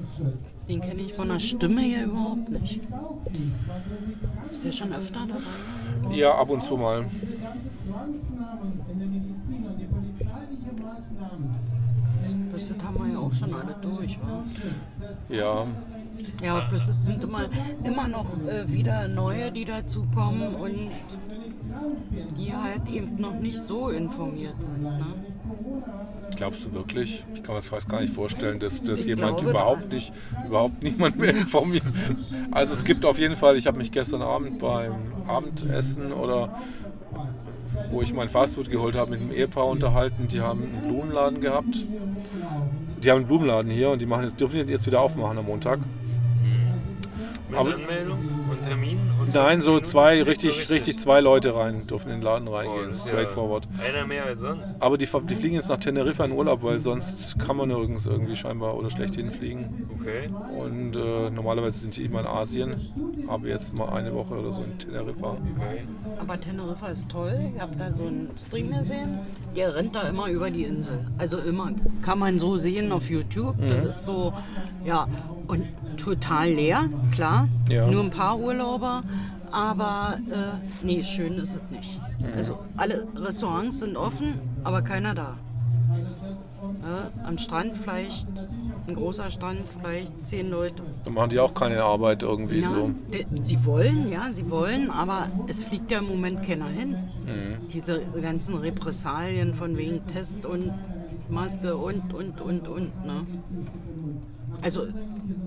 Den 0.69 0.81
kenne 0.81 1.03
ich 1.03 1.15
von 1.15 1.29
der 1.29 1.39
Stimme 1.39 1.81
her 1.81 2.05
überhaupt 2.05 2.51
nicht. 2.51 2.81
Ist 4.53 4.65
der 4.65 4.73
schon 4.73 4.93
öfter 4.93 5.21
dabei? 5.27 6.15
Ja, 6.15 6.35
ab 6.35 6.51
und 6.51 6.63
zu 6.63 6.77
mal. 6.77 7.07
Das 12.53 12.75
haben 12.85 12.99
wir 12.99 13.13
ja 13.13 13.19
auch 13.19 13.33
schon 13.33 13.55
alle 13.55 13.77
durch, 13.81 14.19
wa? 14.21 14.45
Ja, 15.29 15.65
Ja, 16.43 16.61
bloß 16.69 16.89
es 16.89 17.07
sind 17.07 17.23
immer, 17.23 17.47
immer 17.85 18.09
noch 18.09 18.27
äh, 18.49 18.71
wieder 18.71 19.07
neue, 19.09 19.53
die 19.53 19.65
dazukommen 19.65 20.55
und 20.57 20.91
die 22.37 22.53
halt 22.53 22.89
eben 22.91 23.17
noch 23.21 23.35
nicht 23.35 23.59
so 23.59 23.91
informiert 23.91 24.63
sind. 24.63 24.83
Ne? 24.83 25.15
Glaubst 26.37 26.65
du 26.65 26.73
wirklich? 26.73 27.25
Ich 27.35 27.43
kann 27.43 27.55
mir 27.55 27.59
das 27.59 27.69
fast 27.69 27.89
gar 27.89 28.01
nicht 28.01 28.13
vorstellen, 28.13 28.59
dass, 28.59 28.83
dass 28.83 29.01
Ich 29.01 29.07
jemand 29.07 29.43
überhaupt 29.43 29.83
dran. 29.83 29.89
nicht, 29.91 30.13
überhaupt 30.47 30.83
niemand 30.83 31.19
mehr 31.19 31.31
informiert. 31.31 31.83
Also 32.51 32.75
es 32.75 32.85
gibt 32.85 33.05
auf 33.05 33.19
jeden 33.19 33.37
Fall, 33.37 33.57
ich 33.57 33.67
habe 33.67 33.79
mich 33.79 33.91
gestern 33.93 34.23
Abend 34.23 34.59
beim 34.59 34.93
Abendessen 35.27 36.13
oder 36.13 36.59
wo 37.91 38.03
ich 38.03 38.13
mein 38.13 38.29
Fastfood 38.29 38.71
geholt 38.71 38.97
habe, 38.97 39.13
mit 39.13 39.21
einem 39.21 39.31
Ehepaar 39.33 39.67
unterhalten. 39.67 40.29
Die 40.29 40.41
haben 40.41 40.63
einen 40.63 40.83
Blumenladen 40.89 41.41
gehabt. 41.41 41.87
Die 43.03 43.11
haben 43.11 43.19
einen 43.19 43.27
Blumenladen 43.27 43.71
hier 43.71 43.91
und 43.91 44.03
die 44.03 44.07
machen 44.07 44.25
jetzt, 44.25 44.41
dürfen 44.41 44.69
jetzt 44.69 44.87
wieder 44.87 45.01
aufmachen 45.01 45.39
am 45.39 45.47
Montag. 45.47 45.79
Mit 47.51 47.59
Aber- 47.59 47.75
Anmeldung 47.75 48.19
und 48.51 48.63
Termin? 48.63 48.99
Und 49.21 49.33
Nein, 49.35 49.61
so 49.63 49.81
zwei, 49.81 50.17
Nicht 50.23 50.41
so 50.43 50.49
richtig, 50.49 50.71
richtig 50.71 50.99
zwei 50.99 51.21
Leute 51.21 51.55
rein, 51.55 51.87
dürfen 51.87 52.11
in 52.11 52.17
den 52.19 52.23
Laden 52.23 52.49
Oh, 52.49 52.55
reingehen. 52.55 52.91
ist 52.91 53.09
straightforward. 53.09 53.67
Ja 53.79 53.85
einer 53.99 54.07
mehr 54.07 54.25
als 54.27 54.41
sonst. 54.41 54.77
Aber 54.81 54.99
die, 54.99 55.07
die 55.07 55.35
fliegen 55.35 55.55
jetzt 55.55 55.69
nach 55.69 55.79
Teneriffa 55.79 56.25
in 56.27 56.33
Urlaub, 56.33 56.63
weil 56.63 56.81
sonst 56.81 57.39
kann 57.39 57.57
man 57.57 57.69
nirgends 57.69 58.07
irgendwie 58.07 58.37
scheinbar 58.37 58.77
oder 58.77 58.91
schlecht 58.91 59.17
hinfliegen. 59.17 59.89
Okay. 59.99 60.29
Und 60.59 60.97
äh, 60.97 61.31
normalerweise 61.31 61.79
sind 61.81 61.97
die 61.97 62.05
immer 62.05 62.21
in 62.21 62.27
Asien, 62.27 63.27
aber 63.29 63.47
jetzt 63.49 63.75
mal 63.77 63.89
eine 63.91 64.15
Woche 64.15 64.35
oder 64.35 64.53
so 64.53 64.63
in 64.63 64.77
Teneriffa. 64.79 65.31
okay. 65.57 65.85
Aber 66.21 66.39
Teneriffa 66.41 66.89
ist 66.89 67.11
toll. 67.11 67.39
Ich 67.55 67.61
habe 67.61 67.77
da 67.77 67.91
so 67.93 68.05
einen 68.07 68.31
Stream 68.39 68.71
gesehen. 68.77 69.21
Der 69.57 69.75
rennt 69.75 69.95
da 69.97 70.03
immer 70.03 70.29
über 70.29 70.51
die 70.51 70.65
Insel. 70.65 70.99
Also 71.17 71.39
immer 71.39 71.71
kann 72.03 72.19
man 72.19 72.39
so 72.39 72.59
sehen 72.59 72.93
auf 72.93 73.09
YouTube. 73.09 73.57
Das 73.59 73.97
ist 73.97 74.05
so, 74.05 74.33
ja, 74.85 75.07
und 75.49 75.65
total 75.97 76.51
leer, 76.51 76.89
klar. 77.13 77.49
Ja. 77.69 77.87
Nur 77.89 78.05
ein 78.05 78.11
paar 78.11 78.39
Urlauber. 78.39 79.03
Aber 79.51 80.19
äh, 80.31 80.85
nee, 80.85 81.03
schön 81.03 81.39
ist 81.39 81.57
es 81.57 81.65
nicht. 81.71 81.99
Also 82.35 82.59
alle 82.77 83.07
Restaurants 83.17 83.81
sind 83.81 83.97
offen, 83.97 84.35
aber 84.63 84.83
keiner 84.83 85.15
da. 85.15 85.39
Ja, 86.83 87.11
am 87.25 87.39
Strand 87.39 87.77
vielleicht, 87.77 88.29
ein 88.87 88.95
großer 88.95 89.31
Strand, 89.31 89.61
vielleicht 89.81 90.27
zehn 90.27 90.51
Leute. 90.51 90.83
Da 91.05 91.11
machen 91.11 91.31
die 91.31 91.41
auch 91.41 91.55
keine 91.55 91.83
Arbeit 91.83 92.23
irgendwie 92.23 92.61
Ja, 92.61 92.69
so. 92.69 92.91
Sie 93.43 93.65
wollen, 93.65 94.11
ja, 94.11 94.29
sie 94.33 94.51
wollen, 94.51 94.91
aber 94.91 95.29
es 95.47 95.65
fliegt 95.65 95.91
ja 95.91 95.99
im 95.99 96.09
Moment 96.09 96.43
keiner 96.43 96.69
hin. 96.69 96.91
Mhm. 97.25 97.69
Diese 97.73 98.03
ganzen 98.21 98.57
Repressalien 98.57 99.55
von 99.55 99.77
wegen 99.77 100.07
Test 100.07 100.47
und 100.47 100.73
Maske 101.29 101.77
und, 101.77 102.13
und, 102.15 102.41
und, 102.41 102.69
und. 102.69 103.05
Ne? 103.07 103.27
Also 104.63 104.87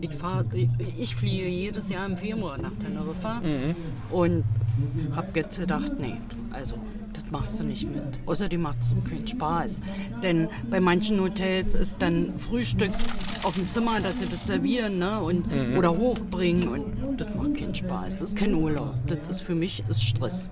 ich, 0.02 0.11
fahr, 0.11 0.45
ich, 0.53 0.69
ich 0.99 1.15
fliege 1.15 1.48
jedes 1.48 1.90
Jahr 1.90 2.06
im 2.06 2.18
Februar 2.18 2.57
nach 2.57 2.72
Teneriffa 2.80 3.40
Mhm. 3.41 3.76
und 4.11 4.44
habe 5.15 5.28
jetzt 5.36 5.60
gedacht, 5.60 5.94
nee, 5.99 6.15
also 6.52 6.76
das 7.14 7.30
machst 7.30 7.60
du 7.60 7.65
nicht 7.65 7.84
mit. 7.94 8.03
Außerdem 8.26 8.61
macht 8.61 8.78
es 8.82 8.95
keinen 9.10 9.28
Spaß. 9.28 9.82
Denn 10.23 10.48
bei 10.69 10.80
manchen 10.80 11.19
Hotels 11.19 11.76
ist 11.76 12.02
dann 12.02 12.40
Frühstück 12.40 12.91
auf 13.44 13.56
dem 13.56 13.68
Zimmer, 13.68 13.99
dass 13.99 14.19
sie 14.19 14.28
das 14.30 14.48
servieren 14.48 14.98
ne? 14.99 15.19
und, 15.19 15.45
Mhm. 15.52 15.78
oder 15.78 15.95
hochbringen 15.98 16.68
und 16.69 17.18
das 17.19 17.36
macht 17.36 17.56
keinen 17.56 17.76
Spaß. 17.76 18.19
Das 18.19 18.30
ist 18.30 18.38
kein 18.38 18.53
Urlaub. 18.53 18.94
Das 19.07 19.28
ist 19.28 19.41
für 19.41 19.56
mich 19.56 19.84
ist 19.90 20.03
Stress. 20.03 20.49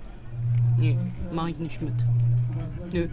Nee, 0.78 0.98
mache 1.34 1.52
ich 1.52 1.60
nicht 1.60 1.82
mit. 1.82 1.94
Nö. 2.92 3.08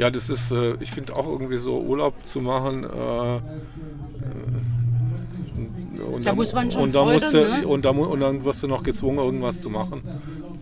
Ja, 0.00 0.10
das 0.10 0.30
ist, 0.30 0.50
äh, 0.50 0.74
ich 0.80 0.90
finde 0.90 1.14
auch 1.14 1.26
irgendwie 1.26 1.58
so 1.58 1.78
Urlaub 1.78 2.14
zu 2.26 2.40
machen. 2.40 2.84
Äh, 2.84 3.36
äh, 3.36 3.40
und 6.02 6.24
Da 6.26 6.34
muss 6.34 6.52
man 6.54 6.70
schon 6.70 6.84
und 6.84 6.94
dann, 6.94 7.04
Freude, 7.06 7.20
musst 7.24 7.34
du, 7.34 7.38
ne? 7.48 7.66
und, 7.68 7.84
dann, 7.84 7.96
mu- 7.96 8.04
und 8.06 8.20
dann 8.20 8.44
wirst 8.44 8.62
du 8.62 8.66
noch 8.68 8.82
gezwungen, 8.82 9.18
irgendwas 9.18 9.60
zu 9.60 9.68
machen. 9.70 10.02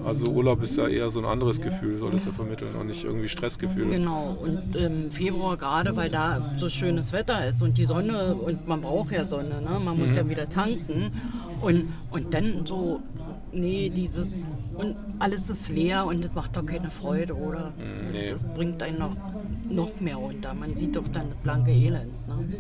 Also 0.04 0.26
Urlaub 0.32 0.62
ist 0.62 0.76
ja 0.76 0.86
eher 0.88 1.10
so 1.10 1.20
ein 1.20 1.24
anderes 1.26 1.60
Gefühl, 1.60 1.98
soll 1.98 2.12
das 2.12 2.24
ja 2.24 2.32
vermitteln 2.32 2.70
und 2.80 2.86
nicht 2.86 3.04
irgendwie 3.04 3.28
Stressgefühl. 3.28 3.90
Genau, 3.90 4.36
und 4.42 4.74
im 4.76 5.10
Februar 5.10 5.56
gerade, 5.56 5.94
weil 5.96 6.08
da 6.10 6.52
so 6.56 6.68
schönes 6.68 7.12
Wetter 7.12 7.46
ist 7.46 7.62
und 7.62 7.78
die 7.78 7.84
Sonne, 7.84 8.34
und 8.34 8.66
man 8.66 8.80
braucht 8.80 9.12
ja 9.12 9.24
Sonne, 9.24 9.60
ne? 9.60 9.78
man 9.84 9.98
muss 9.98 10.10
Mhm. 10.12 10.16
ja 10.16 10.28
wieder 10.30 10.48
tanken. 10.48 11.12
Und, 11.60 11.88
und 12.10 12.32
dann 12.34 12.64
so, 12.64 13.00
nee, 13.52 13.90
die, 13.90 14.08
und 14.78 14.96
alles 15.18 15.50
ist 15.50 15.68
leer 15.68 16.06
und 16.06 16.24
das 16.24 16.32
macht 16.34 16.56
doch 16.56 16.64
keine 16.64 16.90
Freude, 16.90 17.34
oder? 17.34 17.70
Mm, 17.70 18.12
nee. 18.12 18.28
Das 18.30 18.42
bringt 18.42 18.82
einen 18.82 18.98
noch, 18.98 19.16
noch 19.68 20.00
mehr 20.00 20.16
runter. 20.16 20.54
Man 20.54 20.76
sieht 20.76 20.96
doch 20.96 21.06
dann 21.08 21.30
das 21.30 21.38
blanke 21.38 21.72
Elend. 21.72 22.12
Ne? 22.28 22.58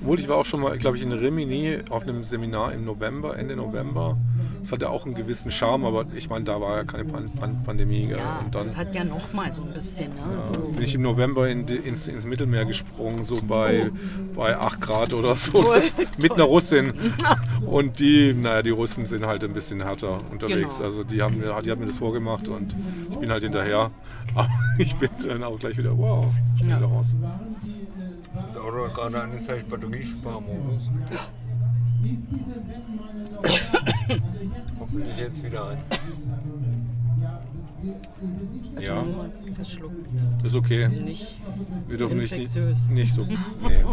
Obwohl 0.00 0.18
ich 0.18 0.28
war 0.28 0.36
auch 0.36 0.44
schon 0.44 0.60
mal, 0.60 0.76
glaube 0.78 0.96
ich, 0.96 1.02
in 1.02 1.12
Rimini 1.12 1.78
auf 1.90 2.02
einem 2.02 2.24
Seminar 2.24 2.72
im 2.72 2.84
November, 2.84 3.36
Ende 3.36 3.56
November. 3.56 4.16
Das 4.60 4.70
hatte 4.70 4.90
auch 4.90 5.06
einen 5.06 5.16
gewissen 5.16 5.50
Charme, 5.50 5.84
aber 5.86 6.04
ich 6.14 6.30
meine, 6.30 6.44
da 6.44 6.60
war 6.60 6.76
ja 6.76 6.84
keine 6.84 7.04
Pan 7.04 7.28
Pan 7.32 7.64
Pandemie. 7.64 8.06
Ja, 8.08 8.38
und 8.44 8.54
dann 8.54 8.62
das 8.62 8.76
hat 8.76 8.94
ja 8.94 9.02
noch 9.02 9.32
mal 9.32 9.52
so 9.52 9.62
ein 9.62 9.72
bisschen. 9.72 10.14
Ne? 10.14 10.20
wo- 10.60 10.68
bin 10.72 10.82
ich 10.84 10.94
im 10.94 11.02
November 11.02 11.48
in 11.48 11.66
ins, 11.66 12.06
ins 12.06 12.26
Mittelmeer 12.26 12.64
gesprungen, 12.64 13.24
so 13.24 13.36
bei, 13.44 13.90
bei 14.36 14.56
8 14.56 14.80
Grad 14.80 15.14
oder 15.14 15.34
so, 15.36 15.64
das, 15.64 15.96
mit 16.18 16.32
einer 16.32 16.44
Russin. 16.44 16.92
Und 17.66 17.98
die, 17.98 18.34
naja, 18.34 18.62
die 18.62 18.70
Russen 18.70 19.04
sind 19.06 19.26
halt 19.26 19.42
ein 19.42 19.52
bisschen 19.52 19.82
härter 19.82 20.20
unterwegs. 20.30 20.76
Genau. 20.76 20.86
Also 20.86 21.02
die 21.04 21.22
haben, 21.22 21.38
mir, 21.38 21.60
die 21.62 21.70
haben 21.70 21.80
mir 21.80 21.86
das 21.86 21.96
vorgemacht 21.96 22.48
und 22.48 22.74
ich 23.10 23.16
bin 23.18 23.30
halt 23.30 23.42
hinterher. 23.44 23.90
Aber 24.34 24.48
ich 24.78 24.94
bin 24.96 25.08
dann 25.26 25.42
auch 25.42 25.58
gleich 25.58 25.76
wieder, 25.78 25.96
wow, 25.96 26.26
schnell 26.56 26.70
Ja. 26.70 26.78
raus. 26.86 27.14
Das 28.34 28.56
Auto 28.62 28.86
hat 28.86 28.94
gerade 28.94 29.22
angezeigt 29.22 29.68
Batteriesparmodus. 29.68 30.90
Hoffentlich 34.80 35.16
jetzt 35.18 35.44
wieder 35.44 35.70
an. 35.70 35.78
Also 38.76 38.92
Ja. 38.92 39.04
verschluckt. 39.54 40.06
Ist 40.44 40.54
okay. 40.54 40.88
Nicht 40.88 41.40
Wir 41.88 41.98
dürfen 41.98 42.18
nicht, 42.18 42.36
nicht, 42.36 42.90
nicht 42.90 43.14
so. 43.14 43.24
Nee. 43.62 43.84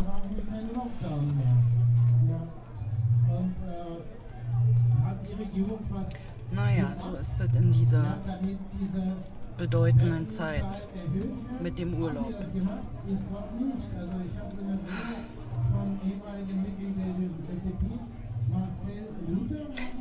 Naja, 6.52 6.94
so 6.98 7.14
ist 7.16 7.40
es 7.42 7.54
in 7.56 7.72
dieser 7.72 8.18
bedeutenden 9.60 10.30
Zeit 10.30 10.88
mit 11.62 11.78
dem 11.78 11.94
Urlaub. 11.94 12.34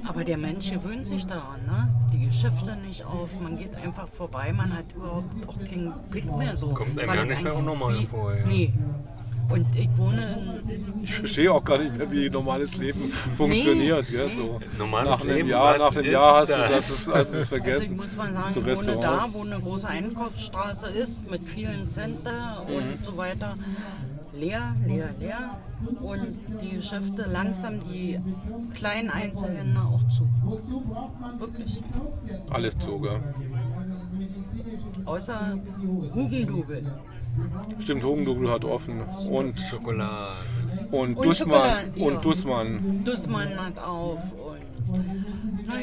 Aber 0.06 0.24
der 0.24 0.38
Mensch 0.38 0.70
gewöhnt 0.70 1.06
sich 1.06 1.26
daran, 1.26 1.66
ne? 1.66 1.88
Die 2.12 2.26
Geschäfte 2.26 2.76
nicht 2.76 3.04
auf, 3.04 3.28
man 3.40 3.58
geht 3.58 3.74
einfach 3.74 4.08
vorbei, 4.08 4.52
man 4.52 4.72
hat 4.72 4.86
überhaupt 4.94 5.48
auch 5.48 5.58
keinen 5.58 5.92
Blick 6.08 6.24
mehr 6.36 6.56
so. 6.56 6.68
Kommt 6.68 6.98
einem 6.98 7.14
ja 7.14 7.24
nicht 7.24 7.42
mehr 7.42 7.52
eigentlich 7.52 7.58
unnormal 7.58 7.94
vor, 8.06 8.34
ja. 8.34 8.46
Nee. 8.46 8.72
Und 9.48 9.66
ich 9.74 9.88
wohne 9.96 10.62
in 10.68 11.02
Ich 11.04 11.14
verstehe 11.14 11.50
auch 11.52 11.64
gar 11.64 11.78
nicht 11.78 11.96
mehr, 11.96 12.10
wie 12.12 12.28
normales 12.28 12.76
Leben 12.76 13.00
funktioniert. 13.36 14.10
Gell? 14.10 14.28
So, 14.28 14.60
Normales 14.78 15.10
nach 15.10 15.20
einem 15.22 15.34
Leben, 15.36 15.48
Jahr, 15.48 15.72
was 15.72 15.78
nach 15.78 15.92
einem 15.96 16.04
ist 16.04 16.12
Jahr 16.12 16.36
hast 16.40 16.50
du 16.50 16.54
das? 16.58 16.68
das, 16.68 17.08
hast 17.08 17.08
es 17.08 17.14
Also 17.14 17.38
ich 17.42 17.48
vergessen. 17.48 17.96
muss 17.96 18.16
mal 18.16 18.32
sagen, 18.32 18.52
So 18.52 18.60
ich 18.60 18.78
wohne 18.86 18.98
da, 19.00 19.28
wo 19.32 19.42
eine 19.42 19.58
große 19.60 19.88
Einkaufsstraße 19.88 20.88
ist 20.90 21.30
mit 21.30 21.48
vielen 21.48 21.88
Center 21.88 22.62
Mhm. 22.68 22.74
und 22.76 23.04
so 23.04 23.16
weiter. 23.16 23.56
Leer, 24.34 24.76
leer, 24.86 25.10
leer. 25.18 25.58
Und 26.00 26.36
die 26.60 26.76
Geschäfte 26.76 27.22
langsam, 27.22 27.80
die 27.90 28.20
kleinen 28.74 29.10
Einzelhändler 29.10 29.86
auch 29.86 30.06
zu. 30.08 30.28
Wirklich. 31.38 31.82
Alles 32.50 32.78
zu, 32.78 33.00
gell? 33.00 33.20
Außer 35.04 35.58
Hugendubel. 36.14 36.82
Stimmt, 37.78 38.04
Hugendubel 38.04 38.50
hat 38.50 38.64
offen. 38.64 39.00
Und, 39.30 39.58
Schokolade. 39.60 40.36
und, 40.90 41.16
Und 41.16 41.24
Dussmann. 41.24 41.60
Schokolade, 41.60 41.92
ja. 41.96 42.06
Und 42.06 42.24
Dussmann. 42.24 43.04
Dussmann 43.04 43.58
hat 43.66 43.78
auf 43.78 44.20
und. 44.32 44.57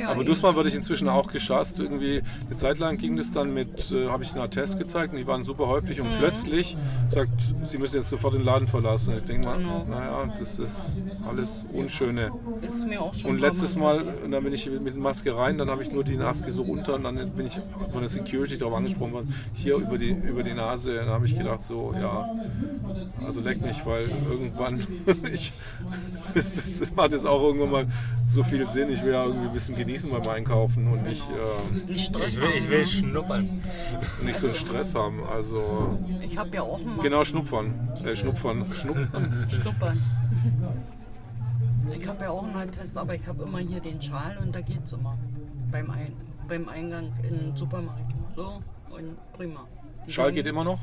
Aber. 0.07 0.23
Dussmann 0.23 0.55
wurde 0.55 0.69
ich 0.69 0.75
inzwischen 0.75 1.07
auch 1.09 1.27
geschasst. 1.31 1.79
Irgendwie 1.79 2.21
eine 2.47 2.55
Zeit 2.55 2.79
lang 2.79 2.97
ging 2.97 3.15
das 3.15 3.31
dann 3.31 3.53
mit, 3.53 3.91
äh, 3.91 4.07
habe 4.07 4.23
ich 4.23 4.31
einen 4.33 4.41
Attest 4.41 4.77
gezeigt 4.79 5.13
und 5.13 5.19
die 5.19 5.27
waren 5.27 5.43
super 5.43 5.67
häufig 5.67 5.99
Mhm. 5.99 6.07
und 6.07 6.17
plötzlich 6.19 6.75
sagt, 7.09 7.29
sie 7.63 7.77
müssen 7.77 7.97
jetzt 7.97 8.09
sofort 8.09 8.33
den 8.33 8.43
Laden 8.43 8.67
verlassen. 8.67 9.15
Ich 9.17 9.23
denke 9.23 9.47
mal, 9.47 9.57
Genau. 9.57 9.85
naja, 9.89 10.33
das 10.39 10.59
ist 10.59 10.99
alles 11.27 11.73
Unschöne. 11.73 12.31
Ist 12.61 12.87
mir 12.87 13.01
auch 13.01 13.13
schon 13.13 13.31
Und 13.31 13.39
letztes 13.39 13.75
Mal, 13.75 14.01
und 14.23 14.31
dann 14.31 14.43
bin 14.43 14.53
ich 14.53 14.69
mit 14.69 14.95
Maske 14.97 15.35
rein, 15.35 15.57
dann 15.57 15.69
habe 15.69 15.83
ich 15.83 15.91
nur 15.91 16.03
die 16.03 16.17
Maske 16.17 16.51
so 16.51 16.63
runter 16.63 16.95
und 16.95 17.03
dann 17.03 17.31
bin 17.31 17.45
ich 17.47 17.59
von 17.91 17.99
der 17.99 18.09
Security 18.09 18.57
darauf 18.57 18.75
angesprochen 18.75 19.13
worden, 19.13 19.33
hier 19.53 19.75
über 19.75 19.97
die, 19.97 20.11
über 20.11 20.43
die 20.43 20.53
Nase. 20.53 20.95
Dann 20.95 21.09
habe 21.09 21.25
ich 21.25 21.37
gedacht, 21.37 21.61
so, 21.63 21.93
ja, 21.99 22.29
also 23.23 23.41
leck 23.41 23.61
mich, 23.61 23.85
weil 23.85 24.05
irgendwann, 24.29 24.79
ich, 25.33 25.53
es, 26.33 26.81
es 26.81 26.95
macht 26.95 27.11
jetzt 27.11 27.25
auch 27.25 27.41
irgendwann 27.43 27.71
mal 27.71 27.87
so 28.27 28.43
viel 28.43 28.67
Sinn. 28.67 28.89
Ich 28.95 29.03
will 29.03 29.11
ja 29.11 29.25
irgendwie 29.25 29.47
ein 29.47 29.53
bisschen 29.53 29.75
genießen 29.75 30.09
beim 30.09 30.25
Einkaufen 30.27 30.87
und 30.87 31.03
nicht, 31.03 31.27
äh, 31.29 31.91
Nicht 31.91 32.05
Stress 32.05 32.35
Ich 32.35 32.41
will, 32.41 32.49
ich 32.57 32.69
will 32.69 32.85
schnuppern. 32.85 33.61
nicht 34.23 34.37
so 34.37 34.47
einen 34.47 34.55
Stress 34.55 34.95
haben. 34.95 35.21
Also, 35.25 35.99
Ich 36.21 36.37
habe 36.37 36.55
ja 36.55 36.61
auch 36.61 36.79
einen 36.79 37.01
genau, 37.01 37.25
Schnupfern. 37.25 37.89
Äh, 38.05 38.15
Schnupfern. 38.15 38.65
Schnuppern. 38.73 39.47
Schnuppern. 39.49 40.01
Ich 41.91 42.07
habe 42.07 42.23
ja 42.23 42.29
auch 42.29 42.43
einen 42.43 42.55
Attest, 42.55 42.97
aber 42.97 43.15
ich 43.15 43.27
habe 43.27 43.43
immer 43.43 43.59
hier 43.59 43.81
den 43.81 44.01
Schal 44.01 44.37
und 44.41 44.55
da 44.55 44.61
geht's 44.61 44.93
immer. 44.93 45.17
Beim, 45.71 45.91
Ein 45.91 46.13
beim 46.47 46.69
Eingang 46.69 47.11
in 47.23 47.37
den 47.37 47.55
Supermarkt. 47.55 48.13
So 48.35 48.61
und 48.91 49.17
prima. 49.33 49.67
Die 50.07 50.11
Schal 50.11 50.31
geht 50.31 50.45
immer 50.45 50.63
noch? 50.63 50.79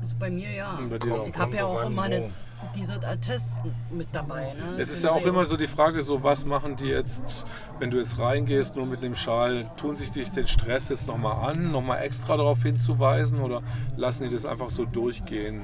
Also 0.00 0.16
bei 0.18 0.30
mir 0.30 0.50
ja. 0.50 0.78
Bei. 0.90 0.98
Ich 1.28 1.38
habe 1.38 1.56
ja 1.56 1.64
auch 1.64 1.84
immer 1.86 2.02
eine. 2.02 2.30
Diese 2.74 2.94
Attest 3.06 3.60
mit 3.90 4.08
dabei. 4.12 4.44
Ne? 4.44 4.76
Es 4.78 4.90
ist 4.90 5.04
ja 5.04 5.10
auch 5.12 5.24
immer 5.24 5.44
so 5.44 5.56
die 5.56 5.66
Frage, 5.66 6.02
so 6.02 6.22
was 6.22 6.44
machen 6.44 6.76
die 6.76 6.86
jetzt, 6.86 7.46
wenn 7.78 7.90
du 7.90 7.98
jetzt 7.98 8.18
reingehst, 8.18 8.76
nur 8.76 8.86
mit 8.86 9.02
dem 9.02 9.14
Schal, 9.14 9.70
tun 9.76 9.96
sich 9.96 10.10
dich 10.10 10.30
den 10.30 10.46
Stress 10.46 10.88
jetzt 10.88 11.06
nochmal 11.06 11.50
an, 11.50 11.70
nochmal 11.70 12.02
extra 12.02 12.36
darauf 12.36 12.62
hinzuweisen 12.62 13.40
oder 13.40 13.62
lassen 13.96 14.24
die 14.24 14.30
das 14.30 14.46
einfach 14.46 14.70
so 14.70 14.84
durchgehen? 14.84 15.62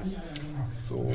So. 0.71 1.09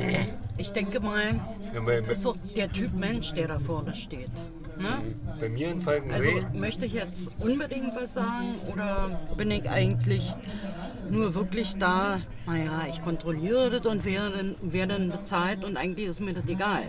Ich 0.57 0.71
denke 0.71 0.99
mal, 0.99 1.39
Ja, 1.73 1.81
bei, 1.81 2.01
das 2.01 2.17
ist 2.17 2.23
so 2.23 2.35
der 2.55 2.71
Typ 2.71 2.93
Mensch, 2.93 3.33
der 3.33 3.47
da 3.47 3.59
vorne 3.59 3.93
steht. 3.93 4.31
Ne? 4.77 4.97
bei 5.39 5.49
mir 5.49 5.69
in 5.69 5.81
Falkensee. 5.81 6.15
Also 6.15 6.57
möchte 6.57 6.85
ich 6.85 6.93
jetzt 6.93 7.31
unbedingt 7.39 7.95
was 7.95 8.15
sagen 8.15 8.55
oder 8.71 9.19
bin 9.37 9.51
ich 9.51 9.69
eigentlich 9.69 10.33
nur 11.09 11.33
wirklich 11.33 11.77
da, 11.77 12.21
naja, 12.45 12.85
ich 12.89 13.01
kontrolliere 13.01 13.69
das 13.69 13.85
und 13.85 14.05
wer 14.05 14.29
dann, 14.29 14.55
wer 14.61 14.87
dann 14.87 15.11
bezahlt 15.11 15.63
und 15.63 15.77
eigentlich 15.77 16.07
ist 16.07 16.19
mir 16.19 16.33
das 16.33 16.47
egal. 16.47 16.83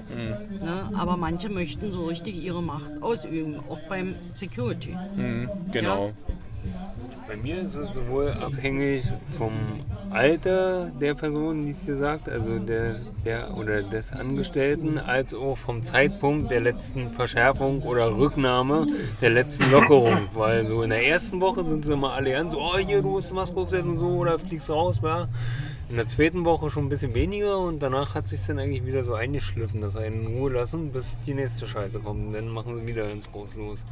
Ne? 0.62 0.90
Aber 0.94 1.16
manche 1.16 1.48
möchten 1.48 1.92
so 1.92 2.06
richtig 2.06 2.36
ihre 2.36 2.62
Macht 2.62 3.02
ausüben, 3.02 3.58
auch 3.68 3.80
beim 3.88 4.14
Security. 4.34 4.96
Mhm, 5.16 5.50
genau. 5.70 6.12
Bei 7.32 7.38
mir 7.38 7.62
ist 7.62 7.76
es 7.76 7.96
sowohl 7.96 8.30
abhängig 8.30 9.06
vom 9.38 9.54
Alter 10.10 10.92
der 11.00 11.14
Person, 11.14 11.64
die 11.64 11.70
es 11.70 11.86
dir 11.86 11.96
sagt, 11.96 12.28
also 12.28 12.58
der, 12.58 12.96
der 13.24 13.56
oder 13.56 13.82
des 13.82 14.12
Angestellten, 14.12 14.98
als 14.98 15.32
auch 15.32 15.56
vom 15.56 15.82
Zeitpunkt 15.82 16.50
der 16.50 16.60
letzten 16.60 17.10
Verschärfung 17.10 17.84
oder 17.84 18.14
Rücknahme 18.14 18.86
der 19.22 19.30
letzten 19.30 19.70
Lockerung. 19.70 20.28
Weil 20.34 20.66
so 20.66 20.82
in 20.82 20.90
der 20.90 21.06
ersten 21.06 21.40
Woche 21.40 21.64
sind 21.64 21.86
sie 21.86 21.94
immer 21.94 22.12
alle 22.12 22.36
an, 22.36 22.50
so, 22.50 22.60
oh 22.60 22.76
hier, 22.76 23.00
du 23.00 23.08
musst 23.08 23.30
die 23.30 23.34
Maske 23.34 23.56
aufsetzen, 23.58 23.96
so, 23.96 24.08
oder 24.08 24.38
fliegst 24.38 24.68
raus, 24.68 25.00
ja. 25.02 25.26
In 25.88 25.96
der 25.96 26.08
zweiten 26.08 26.44
Woche 26.44 26.68
schon 26.68 26.84
ein 26.84 26.90
bisschen 26.90 27.14
weniger 27.14 27.58
und 27.60 27.82
danach 27.82 28.14
hat 28.14 28.28
sich 28.28 28.40
dann 28.46 28.58
eigentlich 28.58 28.84
wieder 28.84 29.06
so 29.06 29.14
eingeschliffen, 29.14 29.80
dass 29.80 29.96
einen 29.96 30.26
in 30.26 30.36
Ruhe 30.36 30.52
lassen, 30.52 30.92
bis 30.92 31.18
die 31.24 31.32
nächste 31.32 31.66
Scheiße 31.66 32.00
kommt. 32.00 32.26
Und 32.26 32.32
dann 32.34 32.48
machen 32.48 32.78
sie 32.78 32.86
wieder 32.86 33.10
ins 33.10 33.32
Groß 33.32 33.56
los. 33.56 33.86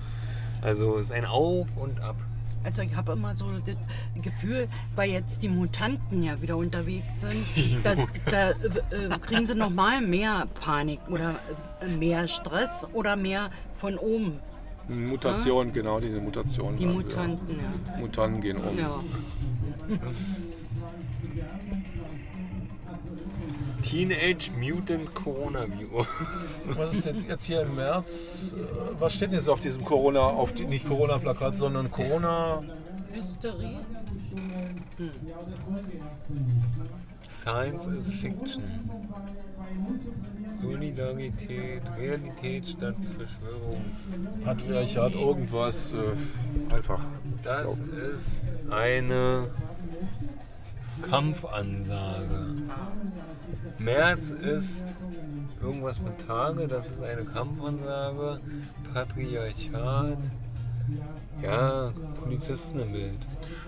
Also 0.61 0.99
es 0.99 1.07
ist 1.07 1.13
ein 1.13 1.25
Auf 1.25 1.69
und 1.77 2.03
Ab. 2.03 2.17
Also 2.63 2.83
ich 2.83 2.95
habe 2.95 3.13
immer 3.13 3.37
so 3.37 3.47
das 3.65 3.77
Gefühl, 4.21 4.69
weil 4.95 5.11
jetzt 5.11 5.43
die 5.43 5.49
Mutanten 5.49 6.23
ja 6.23 6.41
wieder 6.43 6.57
unterwegs 6.57 7.21
sind, 7.21 7.47
da, 7.85 7.95
da 8.31 8.51
äh, 8.51 9.19
kriegen 9.21 9.47
sie 9.47 9.55
noch 9.55 9.71
mal 9.71 10.01
mehr 10.01 10.47
Panik 10.61 11.01
oder 11.09 11.37
äh, 11.81 11.89
mehr 11.89 12.29
Stress 12.29 12.87
oder 12.93 13.17
mehr 13.17 13.51
von 13.77 13.97
oben. 13.97 14.41
Mutation, 14.89 15.73
genau, 15.73 16.01
diese 16.01 16.21
Mutation. 16.21 16.77
Die 16.77 16.85
dann, 16.85 16.93
ja. 16.93 16.99
Mutanten, 16.99 17.61
ja. 17.61 17.97
Mutanten 17.99 18.41
gehen 18.41 18.57
um. 18.57 18.79
ja. 18.79 18.91
Teenage 23.83 24.51
Mutant 24.59 25.15
Coronavirus. 25.15 26.07
Was 26.67 26.95
ist 26.95 27.07
jetzt, 27.07 27.29
jetzt 27.29 27.45
hier 27.45 27.63
im 27.63 27.77
März? 27.77 28.55
äh, 28.57 29.01
Was 29.01 29.15
steht 29.15 29.33
jetzt 29.33 29.49
auf 29.49 29.61
diesem 29.61 29.85
Corona, 29.85 30.21
auf 30.21 30.53
die, 30.53 30.67
nicht 30.67 30.87
Corona-Plakat, 30.87 31.57
sondern 31.57 31.91
Corona. 31.91 32.63
Hysterie. 33.13 33.79
Science 37.25 37.87
is 37.87 38.13
Fiction. 38.13 38.65
Solidarität, 40.51 41.83
Realität 41.97 42.67
statt 42.67 42.97
Verschwörung. 43.17 43.85
Patriarchat, 44.45 45.15
Irgendwas 45.15 45.93
äh, 45.93 46.75
einfach. 46.75 47.01
Das 47.43 47.79
ist 47.79 48.45
eine 48.71 49.51
Kampfansage. 51.03 52.55
März 53.79 54.31
ist 54.31 54.97
irgendwas 55.63 56.01
mit 56.01 56.27
Tage, 56.27 56.69
das 56.69 56.91
ist 56.93 57.03
eine 57.03 57.25
Kampfansage. 57.25 58.41
Patriarchat. 58.93 60.19
Ja, 61.43 61.93
Polizisten 62.23 62.81
im 62.81 62.93
Bild. 62.93 63.27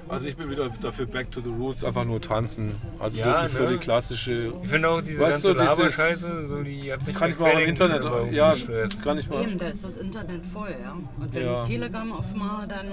Also 0.09 0.29
ich 0.29 0.37
bin 0.37 0.51
wieder 0.51 0.69
dafür 0.69 1.07
Back 1.07 1.31
to 1.31 1.41
the 1.41 1.49
Roots, 1.49 1.85
einfach 1.85 2.05
nur 2.05 2.21
tanzen. 2.21 2.75
Also 2.99 3.19
Ja, 3.19 3.27
das 3.29 3.45
ist 3.45 3.57
so 3.57 3.63
ne? 3.63 3.71
die 3.71 3.77
klassische. 3.79 4.53
Ich 4.63 4.69
finde 4.69 4.91
auch 4.91 5.01
diese 5.01 5.21
Weißt 5.21 5.43
ganze 5.43 5.55
du, 5.55 5.61
dieses- 5.63 5.79
Laberscheiße, 5.79 6.47
so 6.49 6.63
die 6.63 6.89
Das 6.89 7.15
kann 7.19 7.31
ich 7.31 7.39
mal 7.39 7.51
im 7.53 7.69
Internet. 7.69 8.05
Ja, 8.31 8.55
kann 9.03 9.17
ich 9.19 9.31
mal. 9.31 9.43
Eben, 9.43 9.57
da 9.59 9.69
ist 9.69 9.85
das 9.85 9.97
Internet 9.97 10.45
voll, 10.45 10.75
ja. 10.83 10.93
Und 11.19 11.35
wenn 11.35 11.47
Ja. 11.47 11.63
ich 11.63 11.69
Telegram 11.69 12.13
aufmache, 12.13 12.69
dann 12.69 12.87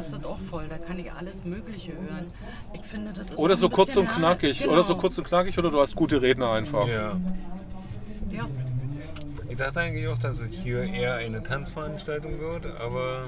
ist 0.00 0.12
das 0.14 0.24
auch 0.24 0.40
voll. 0.40 0.64
Da 0.68 0.78
kann 0.78 0.98
ich 0.98 1.12
alles 1.12 1.44
Mögliche 1.44 1.92
hören. 1.92 2.26
Ich 2.72 2.82
finde, 2.84 3.12
das 3.12 3.30
ist 3.30 3.38
Oder 3.38 3.54
so 3.54 3.68
kurz 3.68 3.94
und 3.96 4.06
nah- 4.06 4.14
knackig. 4.16 4.58
Genau. 4.60 4.72
Oder 4.72 4.82
so 4.82 4.96
kurz 4.96 5.16
und 5.18 5.28
knackig 5.28 5.56
oder 5.56 5.70
du 5.70 5.80
hast 5.80 5.94
gute 5.94 6.20
Redner 6.22 6.50
einfach. 6.50 6.88
Ja. 6.88 7.16
Ja. 8.32 8.48
Ich 9.48 9.56
dachte 9.58 9.78
eigentlich 9.80 10.08
auch, 10.08 10.18
dass 10.18 10.40
es 10.40 10.48
hier 10.50 10.82
eher 10.82 11.14
eine 11.16 11.40
Tanzveranstaltung 11.40 12.40
wird, 12.40 12.66
aber 12.80 13.26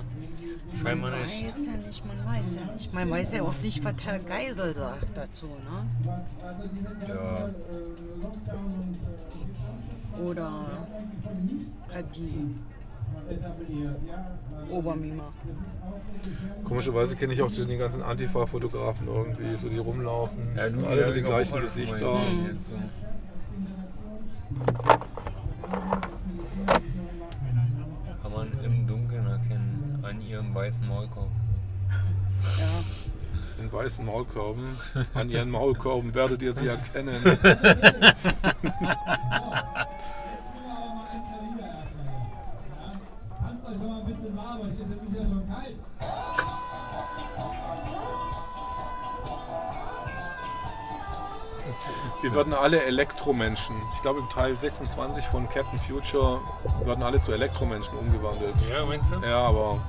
scheinbar 0.74 1.10
man 1.10 1.20
nicht. 1.22 1.46
weiß 1.46 1.66
ja 1.66 1.76
nicht, 1.86 2.04
man 2.06 2.26
weiß 2.34 2.56
ja 2.56 2.72
nicht. 2.72 2.94
Man 2.94 3.10
weiß 3.10 3.32
ja 3.32 3.42
auch 3.42 3.54
nicht, 3.62 3.84
was 3.84 3.94
Herr 4.04 4.18
Geisel 4.18 4.74
sagt 4.74 5.16
dazu, 5.16 5.46
ne? 5.46 6.16
Ja. 7.08 7.50
Oder 10.22 10.50
halt 11.92 12.16
die 12.16 12.54
Obermima. 14.70 15.32
Komischerweise 16.64 17.16
kenne 17.16 17.32
ich 17.32 17.42
auch 17.42 17.50
zwischen 17.50 17.68
den 17.70 17.78
ganzen 17.78 18.02
Antifa-Fotografen 18.02 19.06
irgendwie, 19.08 19.54
so 19.56 19.68
die 19.68 19.78
rumlaufen. 19.78 20.56
Ja, 20.56 20.68
du, 20.68 20.86
Alle 20.86 21.04
so 21.04 21.12
die 21.12 21.22
gleichen 21.22 21.60
Gesichter. 21.60 22.12
mal 22.12 22.24
jetzt 22.52 22.68
so. 22.68 22.74
Kann 28.22 28.32
man 28.32 28.52
im 28.64 28.86
Dunkeln 28.86 29.26
erkennen, 29.26 29.98
an 30.02 30.20
ihrem 30.20 30.44
weißen 30.56 30.88
Maulkorb. 30.88 31.28
Ja. 32.58 33.62
In 33.62 33.72
weißen 33.72 34.04
Maulkörben. 34.04 34.64
An 35.14 35.30
ihren 35.30 35.50
Maulkörben 35.50 36.14
werdet 36.14 36.42
ihr 36.42 36.52
sie 36.52 36.68
erkennen. 36.68 37.22
Tanzt 37.24 37.46
euch 43.66 43.76
schon 43.78 43.88
mal 43.88 44.00
ein 44.00 44.06
bisschen 44.06 44.36
warm, 44.36 44.60
euch 44.60 44.68
ist 44.78 44.90
jetzt 44.90 45.14
ja 45.14 45.22
schon 45.22 45.48
kalt. 45.48 45.76
Wir 52.22 52.34
werden 52.34 52.54
alle 52.54 52.82
Elektromenschen. 52.84 53.76
Ich 53.94 54.02
glaube, 54.02 54.20
im 54.20 54.28
Teil 54.28 54.54
26 54.58 55.24
von 55.26 55.48
Captain 55.48 55.78
Future 55.78 56.40
werden 56.84 57.02
alle 57.02 57.20
zu 57.20 57.32
Elektromenschen 57.32 57.96
umgewandelt. 57.98 58.54
Ja, 58.70 58.84
meinst 58.84 59.12
du? 59.12 59.16
Ja, 59.20 59.46
aber 59.46 59.80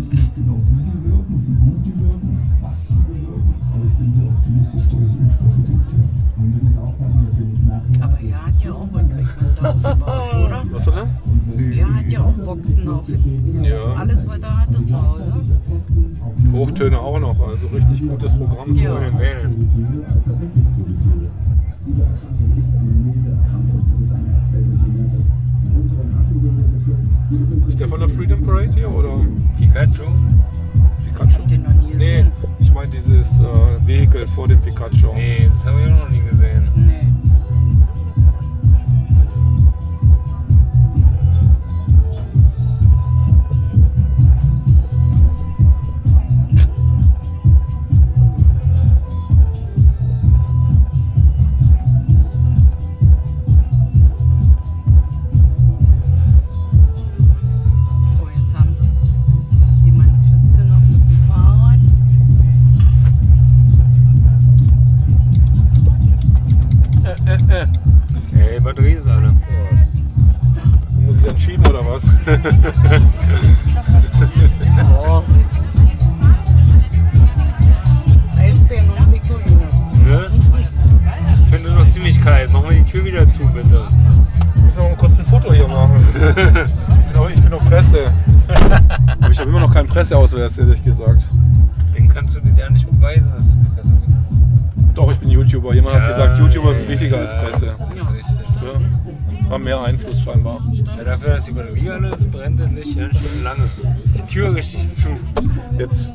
wissen 0.00 0.16
nicht 0.16 0.34
genau, 0.34 0.56
wie 0.56 0.82
die 0.82 0.98
wirken, 1.04 1.36
wie 1.46 1.56
gut 1.60 1.80
die 1.84 1.94
wirken, 2.00 2.38
was 2.60 2.78
die 2.88 2.94
bewirken. 2.94 3.54
Aber 3.72 3.84
ich 3.84 3.94
bin 4.00 4.14
sehr 4.14 4.28
optimistisch, 4.28 4.84
dass 4.90 5.00
es 5.00 5.14
Impfstoffe 5.20 5.60
gibt. 5.66 5.88
Ja. 5.92 5.98
Und 6.36 6.48
wir 6.54 6.62
müssen 6.62 6.78
aufpassen, 6.78 7.26
dass 7.26 7.38
wir 7.38 7.46
nicht 7.46 7.64
nachher... 7.68 8.04
Aber 8.04 8.18
er 8.20 8.46
hat 8.46 8.62
ja 8.64 8.72
auch 8.72 8.88
Equipment 8.88 9.64
aufgebaut, 9.64 10.34
oder? 10.34 10.64
was 10.70 10.86
hat 10.86 10.96
er? 10.96 11.08
Er 11.70 11.94
hat 11.94 12.12
ja 12.12 12.20
auch 12.20 12.32
Boxen 12.32 12.88
auf. 12.88 13.08
Ja. 13.62 13.92
Alles, 13.96 14.26
was 14.26 14.38
er 14.40 14.60
hatte 14.60 14.86
zu 14.86 14.96
Hause. 14.96 15.32
Hochtöne 16.52 16.98
auch 16.98 17.20
noch, 17.20 17.48
also 17.48 17.66
richtig 17.68 18.08
gutes 18.08 18.34
Programm. 18.34 18.72
So. 18.72 18.80
Ja. 18.80 19.18
Wählen. 19.18 19.70
Diese 21.86 22.02
Erkrankung 22.02 22.52
ist 22.58 22.74
eine 22.74 22.90
milde 22.90 23.30
Erkrankung. 23.30 23.59
Ist 27.68 27.78
der 27.78 27.88
von 27.88 28.00
der 28.00 28.08
Freedom 28.08 28.42
Parade 28.44 28.72
hier 28.74 28.90
oder 28.90 29.20
Pikachu? 29.58 30.02
Pikachu? 31.04 31.42
Den 31.48 31.62
noch 31.62 31.74
nie 31.74 31.86
Nee, 31.94 31.94
gesehen. 31.98 32.32
ich 32.58 32.72
meine 32.72 32.88
dieses 32.90 33.40
äh, 33.40 33.44
Vehikel 33.86 34.26
vor 34.28 34.48
dem 34.48 34.60
Pikachu. 34.60 35.12
Nee, 35.14 35.48
das 35.52 35.64
habe 35.64 35.80
ich 35.80 35.92
auch 35.92 35.98
noch 35.98 36.10
nie 36.10 36.22
gesehen. 36.28 36.68
Nee. 36.74 36.99
ich 86.30 87.40
bin 87.40 87.50
doch 87.50 87.64
Presse. 87.66 88.04
Aber 89.20 89.30
ich 89.30 89.38
habe 89.38 89.50
immer 89.50 89.60
noch 89.60 89.72
keinen 89.72 89.88
Presseausweis, 89.88 90.58
ehrlich 90.58 90.82
gesagt. 90.82 91.22
Den 91.94 92.08
kannst 92.08 92.36
du 92.36 92.40
dir 92.40 92.54
ja 92.58 92.70
nicht 92.70 92.90
beweisen, 92.90 93.30
dass 93.36 93.50
du 93.50 93.56
Presse 93.74 93.94
bist. 94.06 94.94
Doch, 94.94 95.12
ich 95.12 95.18
bin 95.18 95.30
YouTuber. 95.30 95.74
Jemand 95.74 95.96
ja, 95.96 96.02
hat 96.02 96.08
gesagt, 96.08 96.38
YouTuber 96.38 96.74
sind 96.74 96.88
wichtiger 96.88 97.16
ja, 97.16 97.22
als 97.22 97.32
Presse. 97.32 97.66
Das 97.66 98.02
ist 98.02 98.12
richtig. 98.12 98.46
Ja. 98.62 99.50
Haben 99.50 99.64
mehr 99.64 99.80
Einfluss 99.80 100.22
scheinbar. 100.22 100.60
Ja, 100.96 101.04
dafür, 101.04 101.30
dass 101.30 101.44
die 101.46 101.52
Batterie 101.52 101.90
alles 101.90 102.24
brennt, 102.26 102.60
das 102.60 102.70
Licht 102.70 102.96
ganz 102.96 103.16
schön 103.16 103.42
lange. 103.42 103.62
Ist 104.04 104.18
die 104.18 104.26
Tür 104.26 104.54
richtig 104.54 104.94
zu. 104.94 105.08
Jetzt. 105.76 106.12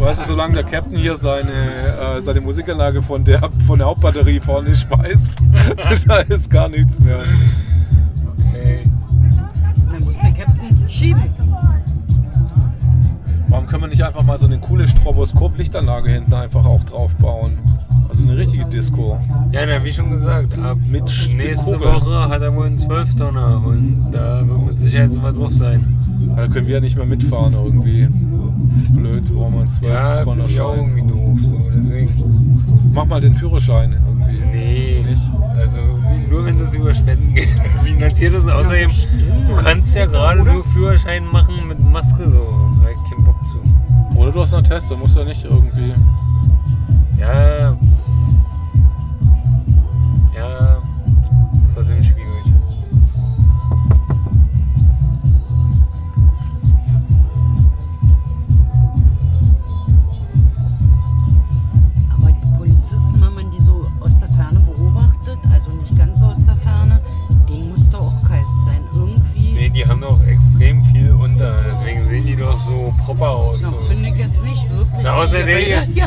Weißt 0.00 0.22
du, 0.22 0.26
solange 0.26 0.54
der 0.54 0.64
Captain 0.64 0.96
hier 0.96 1.16
seine, 1.16 1.52
äh, 2.16 2.20
seine 2.20 2.40
Musikanlage 2.40 3.02
von 3.02 3.24
der, 3.24 3.40
von 3.66 3.78
der 3.78 3.88
Hauptbatterie 3.88 4.40
vorne 4.40 4.70
nicht 4.70 4.90
weiß, 4.90 5.28
da 6.06 6.18
ist 6.18 6.50
gar 6.50 6.68
nichts 6.68 6.98
mehr. 6.98 7.22
Muss 10.22 10.34
der 10.34 10.44
Captain 10.44 10.88
schieben. 10.88 11.22
Warum 13.48 13.66
können 13.66 13.82
wir 13.82 13.88
nicht 13.88 14.02
einfach 14.02 14.22
mal 14.22 14.38
so 14.38 14.46
eine 14.46 14.58
coole 14.58 14.86
Stroboskop-Lichtanlage 14.86 16.10
hinten 16.10 16.34
einfach 16.34 16.64
auch 16.64 16.84
drauf 16.84 17.12
bauen? 17.16 17.52
Also 18.08 18.24
eine 18.28 18.36
richtige 18.36 18.64
Disco. 18.66 19.18
Ja, 19.52 19.60
na, 19.66 19.84
wie 19.84 19.92
schon 19.92 20.10
gesagt, 20.10 20.56
ab 20.58 20.78
Mit 20.88 21.04
Sch- 21.04 21.28
mit 21.36 21.46
nächste 21.48 21.76
Kugeln. 21.78 21.94
Woche 21.94 22.28
hat 22.28 22.42
er 22.42 22.54
wohl 22.54 22.66
einen 22.66 22.76
12-Tonner 22.78 23.62
und 23.64 24.08
da 24.12 24.46
wird 24.46 24.66
mit 24.66 24.78
Sicherheit 24.80 25.10
sowas 25.12 25.36
drauf 25.36 25.52
sein. 25.52 25.96
Da 26.36 26.46
können 26.48 26.66
wir 26.66 26.74
ja 26.74 26.80
nicht 26.80 26.96
mehr 26.96 27.06
mitfahren 27.06 27.54
irgendwie. 27.54 28.08
Das 28.66 28.76
ist 28.76 28.92
blöd, 28.94 29.24
warum 29.34 29.54
man 29.56 29.68
12 29.68 29.92
Ja, 29.92 30.24
auch 30.24 30.48
Schein. 30.48 30.78
irgendwie 30.78 31.02
doof, 31.12 31.38
so, 31.42 31.58
deswegen. 31.76 32.90
Mach 32.92 33.06
mal 33.06 33.20
den 33.20 33.34
Führerschein 33.34 33.96
das 36.70 36.74
über 36.74 36.94
Spenden 36.94 37.34
geht, 37.34 37.48
finanziert 37.84 38.34
ist. 38.34 38.48
Außerdem, 38.48 38.90
du 39.46 39.56
kannst 39.56 39.94
ja 39.94 40.06
gerade 40.06 40.42
nur 40.42 40.64
Führerschein 40.64 41.24
machen 41.26 41.66
mit 41.68 41.80
Maske, 41.80 42.28
so, 42.28 42.70
da 42.80 42.88
hab 42.88 42.90
ich 42.90 43.10
keinen 43.10 43.24
Bock 43.24 43.36
zu. 43.48 44.16
Oder 44.16 44.32
du 44.32 44.40
hast 44.40 44.54
einen 44.54 44.64
Test, 44.64 44.90
da 44.90 44.96
musst 44.96 45.16
du 45.16 45.20
ja 45.20 45.26
nicht 45.26 45.44
irgendwie. 45.44 45.94
Ja. 47.18 47.76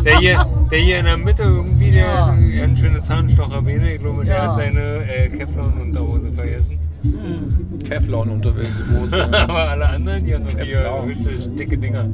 Der 0.06 0.18
hier, 0.20 0.46
der, 0.72 0.80
hier, 0.80 1.00
in 1.00 1.06
der 1.06 1.18
Mitte 1.18 1.44
irgendwie, 1.44 1.92
der 1.92 2.06
Ja. 2.06 2.28
hat 2.28 2.34
eine 2.36 2.52
ganz 2.52 2.80
schöne 2.80 3.02
Zahnstocherbene. 3.02 3.94
Ich 3.94 4.00
glaube, 4.02 4.26
der 4.26 4.36
Ja. 4.36 4.48
hat 4.48 4.56
seine 4.56 4.82
äh, 5.10 5.30
Kevlar-Unterhose 5.30 6.32
vergessen. 6.32 6.80
Kevlar 7.88 8.22
unterwegs 8.22 8.70
die 8.78 8.96
Hose. 8.98 9.24
Aber 9.34 9.70
alle 9.72 9.88
anderen, 9.90 10.24
die 10.24 10.34
haben 10.34 10.46
doch 10.46 10.58
hier 10.60 11.04
richtig 11.06 11.56
dicke 11.56 11.78
Dinger. 11.78 12.06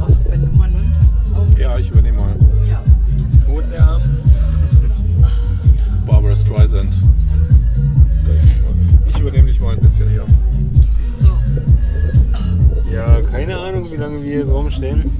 Ach, 0.00 0.08
wenn 0.28 0.40
du 0.46 0.52
mal 0.58 0.68
nimmst. 0.70 1.02
ja, 1.58 1.78
ich 1.78 1.90
übernehme 1.90 2.18
mal. 2.18 2.36
Ja. 2.68 2.82
Tot 3.46 3.64
der 3.72 3.82
Arm. 3.86 4.02
Barbara 6.06 6.34
Streisand. 6.34 7.02
Ich 9.08 9.20
übernehme 9.20 9.46
dich 9.46 9.60
mal 9.60 9.74
ein 9.74 9.80
bisschen 9.80 10.08
hier. 10.08 10.24
Ja, 12.94 13.20
keine 13.22 13.58
Ahnung, 13.58 13.90
wie 13.90 13.96
lange 13.96 14.22
wir 14.22 14.34
hier 14.36 14.46
so 14.46 14.56
rumstehen. 14.56 15.10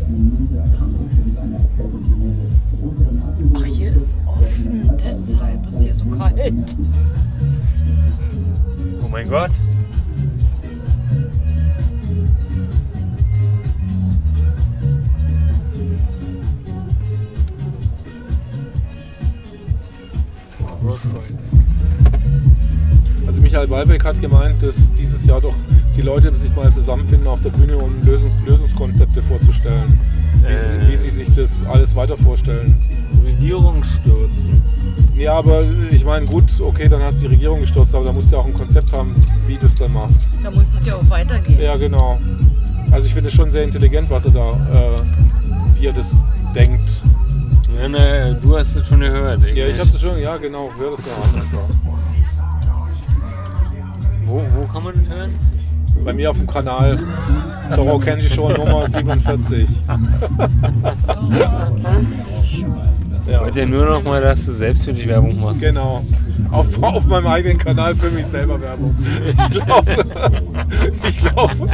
Ach, 3.53 3.65
hier 3.65 3.97
ist 3.97 4.17
offen. 4.25 4.93
Deshalb 5.05 5.67
ist 5.67 5.83
hier 5.83 5.93
so 5.93 6.05
kalt. 6.05 6.77
Oh 9.03 9.09
mein 9.09 9.29
Gott. 9.29 9.51
Also 23.27 23.43
Michael 23.43 23.69
Walbeck 23.69 24.05
hat 24.05 24.21
gemeint, 24.21 24.63
dass 24.63 24.95
dieses 24.95 25.27
Jahr 25.27 25.41
doch 25.41 25.57
die 25.97 26.03
Leute 26.03 26.35
sich 26.37 26.55
mal 26.55 26.71
zusammenfinden 26.73 27.27
auf 27.29 27.41
der 27.41 27.51
Bühne, 27.51 27.77
um 27.77 28.03
Lösungs 28.05 28.37
Lösungskonzepte 28.47 29.23
vorzustellen. 29.23 29.99
Wie, 30.43 30.47
sie, 30.57 30.87
Äh. 30.87 30.93
wie 30.93 30.97
sie 30.97 31.11
sich 31.11 31.33
das 31.33 31.65
alles 31.67 31.95
weiter 31.95 32.17
vorstellen. 32.17 32.77
Regierung 33.25 33.83
stürzen. 33.85 34.61
Ja, 35.17 35.35
aber 35.35 35.65
ich 35.91 36.05
meine, 36.05 36.27
gut, 36.27 36.45
okay, 36.61 36.89
dann 36.89 37.03
hast 37.03 37.19
du 37.19 37.23
die 37.29 37.35
Regierung 37.35 37.61
gestürzt, 37.61 37.95
aber 37.95 38.07
da 38.07 38.13
musst 38.13 38.31
du 38.31 38.37
ja 38.37 38.43
auch 38.43 38.47
ein 38.47 38.55
Konzept 38.55 38.93
haben, 38.93 39.15
wie 39.47 39.55
du 39.57 39.67
es 39.67 39.75
dann 39.77 39.93
machst. 39.93 40.33
Da 40.43 40.51
muss 40.51 40.75
es 40.75 40.85
ja 40.85 40.95
auch 40.97 41.09
weitergehen. 41.11 41.61
Ja, 41.61 41.77
genau. 41.77 42.19
Also 42.91 43.07
ich 43.07 43.15
finde 43.15 43.29
es 43.29 43.35
schon 43.35 43.51
sehr 43.51 43.63
intelligent, 43.65 44.11
was 44.11 44.25
er 44.27 44.33
da, 44.33 44.51
äh, 44.51 45.81
wie 45.81 45.87
er 45.87 45.93
das 45.93 46.15
denkt. 46.55 47.03
Ja, 47.81 47.89
na, 47.89 48.33
du 48.35 48.57
hast 48.57 48.77
es 48.77 48.87
schon 48.87 49.01
gehört. 49.01 49.41
Ja, 49.55 49.67
ich 49.67 49.79
habe 49.79 49.91
das 49.91 50.01
schon, 50.01 50.19
ja 50.19 50.37
genau, 50.37 50.71
hör 50.79 50.91
das 50.91 51.01
mal 51.01 51.41
an. 51.41 51.43
Wo, 54.27 54.43
wo 54.57 54.65
kann 54.73 54.83
man 54.85 54.95
das 55.05 55.17
hören? 55.17 55.31
Bei 56.05 56.13
mir 56.13 56.31
auf 56.31 56.39
dem 56.39 56.47
Kanal 56.47 56.99
Zorro 57.75 57.99
Kenji 57.99 58.29
Show 58.29 58.51
Nummer 58.51 58.89
47. 58.89 59.69
Ich 63.27 63.41
wollte 63.41 63.61
ja 63.61 63.67
nur 63.67 63.87
noch 63.87 64.03
mal, 64.05 64.21
dass 64.21 64.45
du 64.45 64.53
selbst 64.53 64.85
für 64.85 64.93
dich 64.93 65.07
Werbung 65.09 65.41
machst. 65.41 65.63
Genau. 65.63 66.05
Auf, 66.51 66.83
auf 66.83 67.07
meinem 67.07 67.27
eigenen 67.27 67.57
Kanal 67.57 67.95
für 67.95 68.11
mich 68.11 68.27
selber 68.27 68.61
Werbung. 68.61 68.95
Ich 69.51 69.67
laufe. 69.67 70.05
Ich 71.09 71.23
laufe. 71.23 71.69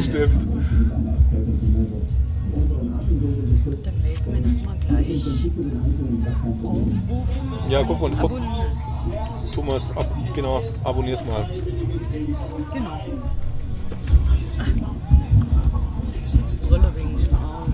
Stimmt. 0.00 0.46
Dann 3.84 4.02
melden 4.02 4.24
wir 4.26 4.40
noch 4.40 4.66
mal 4.66 4.76
gleich. 4.86 5.24
Aufrufen. 6.36 7.02
Ja, 7.68 7.82
guck 7.82 8.00
mal, 8.00 8.10
guck. 8.20 8.40
Thomas, 9.52 9.90
ab, 9.96 10.06
genau, 10.34 10.62
abonnier's 10.84 11.24
mal. 11.26 11.44
Genau. 12.12 13.00
Brille 16.68 16.92
wegen 16.96 17.16
den 17.16 17.34
Augen. 17.34 17.72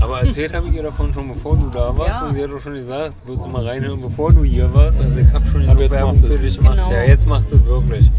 Aber 0.00 0.20
erzählt 0.22 0.54
habe 0.54 0.68
ich 0.68 0.74
ihr 0.74 0.82
davon 0.82 1.12
schon, 1.12 1.28
bevor 1.28 1.56
du 1.56 1.66
da 1.68 1.96
warst. 1.96 2.20
Ja. 2.20 2.28
Und 2.28 2.34
sie 2.34 2.42
hat 2.42 2.50
doch 2.50 2.60
schon 2.60 2.74
gesagt, 2.74 3.14
würdest 3.24 3.46
du 3.46 3.50
mal 3.50 3.66
reinhören, 3.66 4.00
bevor 4.00 4.32
du 4.32 4.44
hier 4.44 4.72
warst. 4.72 5.00
Also 5.00 5.20
ich 5.20 5.32
habe 5.32 5.46
schon 5.46 5.62
Aber 5.62 5.68
genug 5.70 5.80
jetzt 5.82 5.92
Werbung 5.94 6.14
macht 6.14 6.24
für 6.26 6.32
es. 6.32 6.40
dich 6.40 6.56
gemacht. 6.58 6.76
Genau. 6.76 6.92
Ja, 6.92 7.02
jetzt 7.04 7.26
macht 7.26 7.52
es 7.52 7.64
wirklich. 7.66 8.10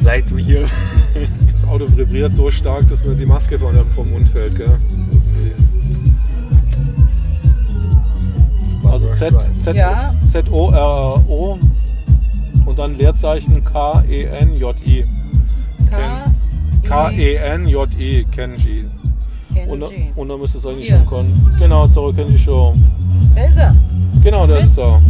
Seit 0.00 0.30
du 0.30 0.38
hier 0.38 0.64
Das 1.50 1.66
Auto 1.66 1.86
vibriert 1.96 2.34
so 2.34 2.50
stark, 2.50 2.86
dass 2.88 3.04
mir 3.04 3.14
die 3.14 3.26
Maske 3.26 3.58
von 3.58 3.74
vom 3.94 4.10
Mund 4.10 4.28
fällt, 4.28 4.56
gell? 4.56 4.78
Also 8.84 9.12
Z, 9.14 9.34
Z, 9.60 9.76
Ja. 9.76 10.14
Z 10.28 10.50
O 10.50 10.70
R 10.70 11.22
O 11.28 11.58
und 12.68 12.78
dann 12.78 12.98
Leerzeichen 12.98 13.62
E 14.10 14.24
N 14.24 14.54
J 14.58 14.76
I. 14.86 15.04
K. 15.90 16.32
K 16.82 17.10
E 17.12 17.34
N 17.36 17.66
J 17.66 17.88
I 17.98 18.26
Kenji. 18.30 18.84
Und, 19.66 19.80
Kenji. 19.80 20.12
und 20.14 20.28
dann 20.28 20.38
müsste 20.38 20.58
es 20.58 20.66
eigentlich 20.66 20.88
schon 20.88 21.06
kommen. 21.06 21.56
Genau, 21.58 21.88
Zorro 21.88 22.12
Kenji 22.12 22.38
Show. 22.38 22.74
Da 23.34 23.44
ist 23.44 23.56
er. 23.56 23.74
Genau, 24.22 24.46
das 24.46 24.64
ist 24.64 24.78
er. 24.78 25.00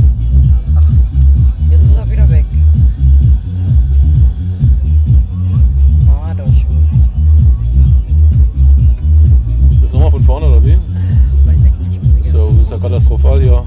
Jetzt 1.70 1.88
ist 1.88 1.96
er 1.96 2.08
wieder 2.08 2.30
weg. 2.30 2.44
War 6.06 6.34
doch 6.34 6.46
schon. 6.46 6.88
Ist 9.82 9.92
nochmal 9.92 10.10
von 10.12 10.22
vorne 10.22 10.46
oder 10.46 10.64
wie? 10.64 10.78
Weiß 11.44 11.64
ich 11.64 11.98
nicht. 12.00 12.24
So, 12.30 12.54
ist 12.62 12.70
ja 12.70 12.78
katastrophal 12.78 13.40
hier. 13.40 13.64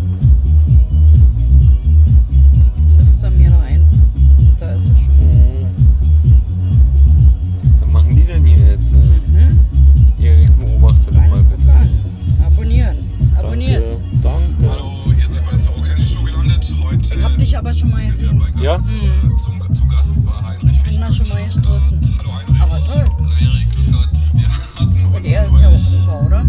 Aber 17.72 17.80
schon 17.80 17.90
mal 17.92 18.06
gesehen. 18.06 18.42
Ja? 18.62 18.78
Mhm. 18.78 19.38
zum, 19.38 19.74
zu 19.74 19.88
Gast 19.88 20.14
bei 20.26 20.32
Heinrich 20.32 20.84
Bin 20.84 21.00
da 21.00 21.12
schon 21.12 21.28
mal 21.30 21.44
getroffen. 21.44 22.02
Hallo 22.18 22.30
Heinrich. 22.36 22.62
Aber 22.62 22.78
toll. 22.78 23.06
Hallo 23.18 23.32
Erik, 23.40 23.76
grüß 23.76 23.92
Gott. 23.92 24.10
Wir 24.34 24.48
hatten 24.48 25.16
Und 25.16 25.26
er 25.26 25.46
ist 25.46 25.60
ja 25.60 25.68
auch 25.70 25.78
super, 25.78 26.22
oder? 26.26 26.46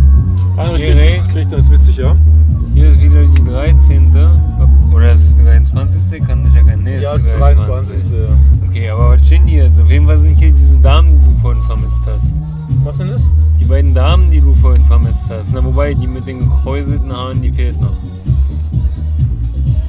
Heinrich 0.57 1.29
kriegt 1.29 1.53
das 1.53 1.71
witzig, 1.71 1.97
ja? 1.97 2.17
Hier 2.75 2.89
ist 2.91 3.01
wieder 3.01 3.25
die 3.25 3.45
13. 3.45 4.11
Oder 4.93 5.13
ist 5.13 5.21
es 5.21 5.37
die 5.37 5.45
23. 5.45 6.25
Kann 6.25 6.47
ich 6.47 6.55
ja 6.55 6.63
kennen. 6.63 6.83
Nee, 6.83 6.97
Ja, 6.97 7.03
Ja, 7.03 7.13
das 7.13 7.23
ist 7.23 7.39
23. 7.39 8.05
Okay, 8.69 8.91
aber 8.91 9.11
was 9.11 9.27
stehen 9.27 9.47
die 9.47 9.55
jetzt? 9.55 9.81
Auf 9.81 9.91
jeden 9.91 10.07
Fall 10.07 10.19
sind 10.19 10.37
hier 10.39 10.51
diese 10.51 10.79
Damen, 10.81 11.21
die 11.21 11.35
du 11.35 11.39
vorhin 11.39 11.63
vermisst 11.63 12.01
hast. 12.07 12.37
Was 12.85 12.99
denn 12.99 13.09
das? 13.09 13.29
Die 13.61 13.65
beiden 13.65 13.95
Damen, 13.95 14.31
die 14.31 14.41
du 14.41 14.55
vorhin 14.55 14.85
vermisst 14.87 15.31
hast. 15.31 15.53
Na, 15.53 15.63
wobei, 15.63 15.95
die 15.95 16.07
mit 16.07 16.27
den 16.27 16.41
gekräuselten 16.41 17.13
Haaren, 17.13 17.41
die 17.41 17.53
fehlt 17.53 17.81
noch. 17.81 17.97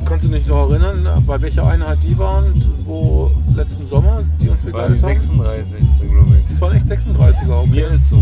Kannst 0.06 0.26
du 0.28 0.30
dich 0.32 0.48
noch 0.48 0.70
erinnern, 0.70 1.24
bei 1.26 1.42
welcher 1.42 1.66
Einheit 1.66 2.04
die 2.04 2.18
waren, 2.18 2.54
wo 2.86 3.32
letzten 3.56 3.88
Sommer, 3.88 4.22
die 4.40 4.50
uns 4.50 4.64
War 4.66 4.88
die 4.88 4.94
begleitet 4.94 5.04
haben? 5.04 5.20
36. 5.20 5.78
glaube 6.12 6.36
ich. 6.40 6.48
Das 6.50 6.62
waren 6.62 6.74
echt 6.76 6.86
36er. 6.86 7.50
Okay. 7.60 7.68
Mir 7.70 7.88
ist 7.90 8.10
so. 8.10 8.22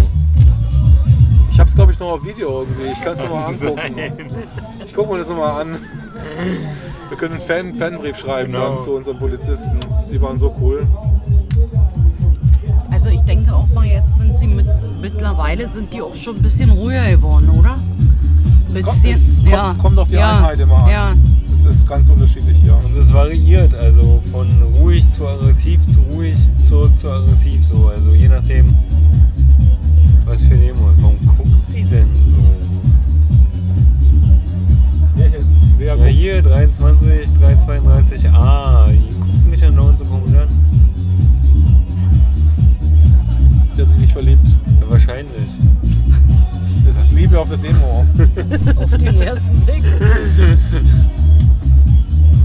Ich 1.50 1.60
hab's 1.60 1.76
glaube 1.76 1.92
ich 1.92 2.00
noch 2.00 2.12
auf 2.14 2.26
Video 2.26 2.62
irgendwie. 2.62 2.92
Ich 2.94 3.02
kann 3.02 3.14
es 3.14 3.22
nochmal 3.22 3.46
angucken. 3.54 4.36
Ich 4.86 4.94
gucke 4.94 5.12
mir 5.12 5.18
das 5.20 5.30
nochmal 5.30 5.62
an. 5.62 5.76
Wir 7.10 7.18
können 7.18 7.34
einen 7.36 7.42
Fan 7.44 7.76
Fanbrief 7.76 8.18
schreiben 8.18 8.54
Genau. 8.54 8.76
dann 8.76 8.78
zu 8.80 8.92
unseren 8.94 9.20
Polizisten. 9.20 9.78
Die 10.12 10.22
waren 10.22 10.38
so 10.38 10.56
cool. 10.62 10.86
Also 12.90 13.10
ich 13.10 13.22
denke 13.22 13.54
auch 13.54 13.68
mal, 13.74 13.86
jetzt 13.86 14.18
sind 14.18 14.38
sie 14.38 14.48
mit, 14.48 14.68
mittlerweile 15.02 15.68
sind 15.68 15.94
die 15.94 16.02
auch 16.02 16.14
schon 16.14 16.38
ein 16.38 16.42
bisschen 16.42 16.70
ruhiger 16.70 17.10
geworden, 17.10 17.50
oder? 17.50 17.76
Bisschen, 18.74 19.12
Es 19.16 19.44
kommt, 19.44 19.80
kommt 19.80 20.00
auf 20.00 20.08
die 20.08 20.16
ja, 20.16 20.38
Einheit 20.38 20.60
immer 20.62 20.78
an. 20.86 20.90
Ja, 20.90 21.14
Das 21.64 21.76
ist 21.76 21.88
ganz 21.88 22.10
unterschiedlich 22.10 22.58
hier. 22.58 22.76
Und 22.76 22.98
es 22.98 23.14
variiert, 23.14 23.76
also 23.76 24.22
von 24.32 24.48
ruhig 24.80 25.10
zu 25.12 25.28
aggressiv 25.28 25.88
zu 25.88 26.00
ruhig, 26.12 26.36
zurück 26.68 26.98
zu 26.98 27.10
aggressiv 27.12 27.64
so. 27.66 27.88
Also 27.88 28.14
je 28.14 28.28
nachdem, 28.28 28.76
was 30.26 30.42
für 30.42 30.56
Demos. 30.56 30.96
Warum 31.00 31.18
guckt 31.26 31.68
sie 31.68 31.84
denn 31.84 32.10
so? 32.26 32.40
Wer 35.78 35.96
Ja, 35.96 36.06
hier 36.06 36.42
23, 36.42 37.30
332, 37.40 38.30
ah, 38.30 38.88
die 38.90 39.14
guckt 39.20 39.48
mich 39.48 39.62
ja 39.62 39.70
dauernd 39.70 40.00
so 40.00 40.06
komisch 40.06 40.36
an. 40.36 40.48
Sie 43.74 43.82
hat 43.82 43.90
sich 43.90 44.00
nicht 44.00 44.14
verliebt. 44.14 44.48
Ja, 44.82 44.90
wahrscheinlich. 44.90 45.50
Das 46.86 46.96
ist 46.96 47.14
Liebe 47.14 47.40
auf 47.40 47.50
der 47.50 47.58
Demo. 47.58 48.06
auf 48.82 48.98
den 48.98 49.22
ersten 49.22 49.60
Blick. 49.62 49.84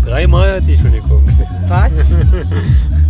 Dreimal 0.06 0.54
hat 0.54 0.68
die 0.68 0.76
schon 0.76 0.92
geguckt. 0.92 1.32
Was? 1.66 2.20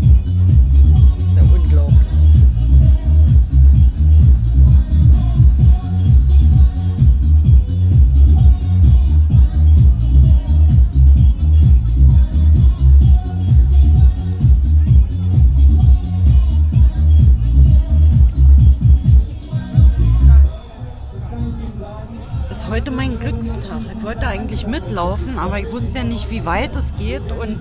heute 22.87 22.97
mein 22.97 23.19
Glückstag. 23.19 23.81
Ich 23.97 24.05
wollte 24.05 24.29
eigentlich 24.29 24.67
mitlaufen, 24.67 25.39
aber 25.39 25.59
ich 25.59 25.71
wusste 25.73 25.99
ja 25.99 26.05
nicht, 26.05 26.31
wie 26.31 26.45
weit 26.45 26.77
es 26.77 26.95
geht 26.97 27.33
und 27.33 27.59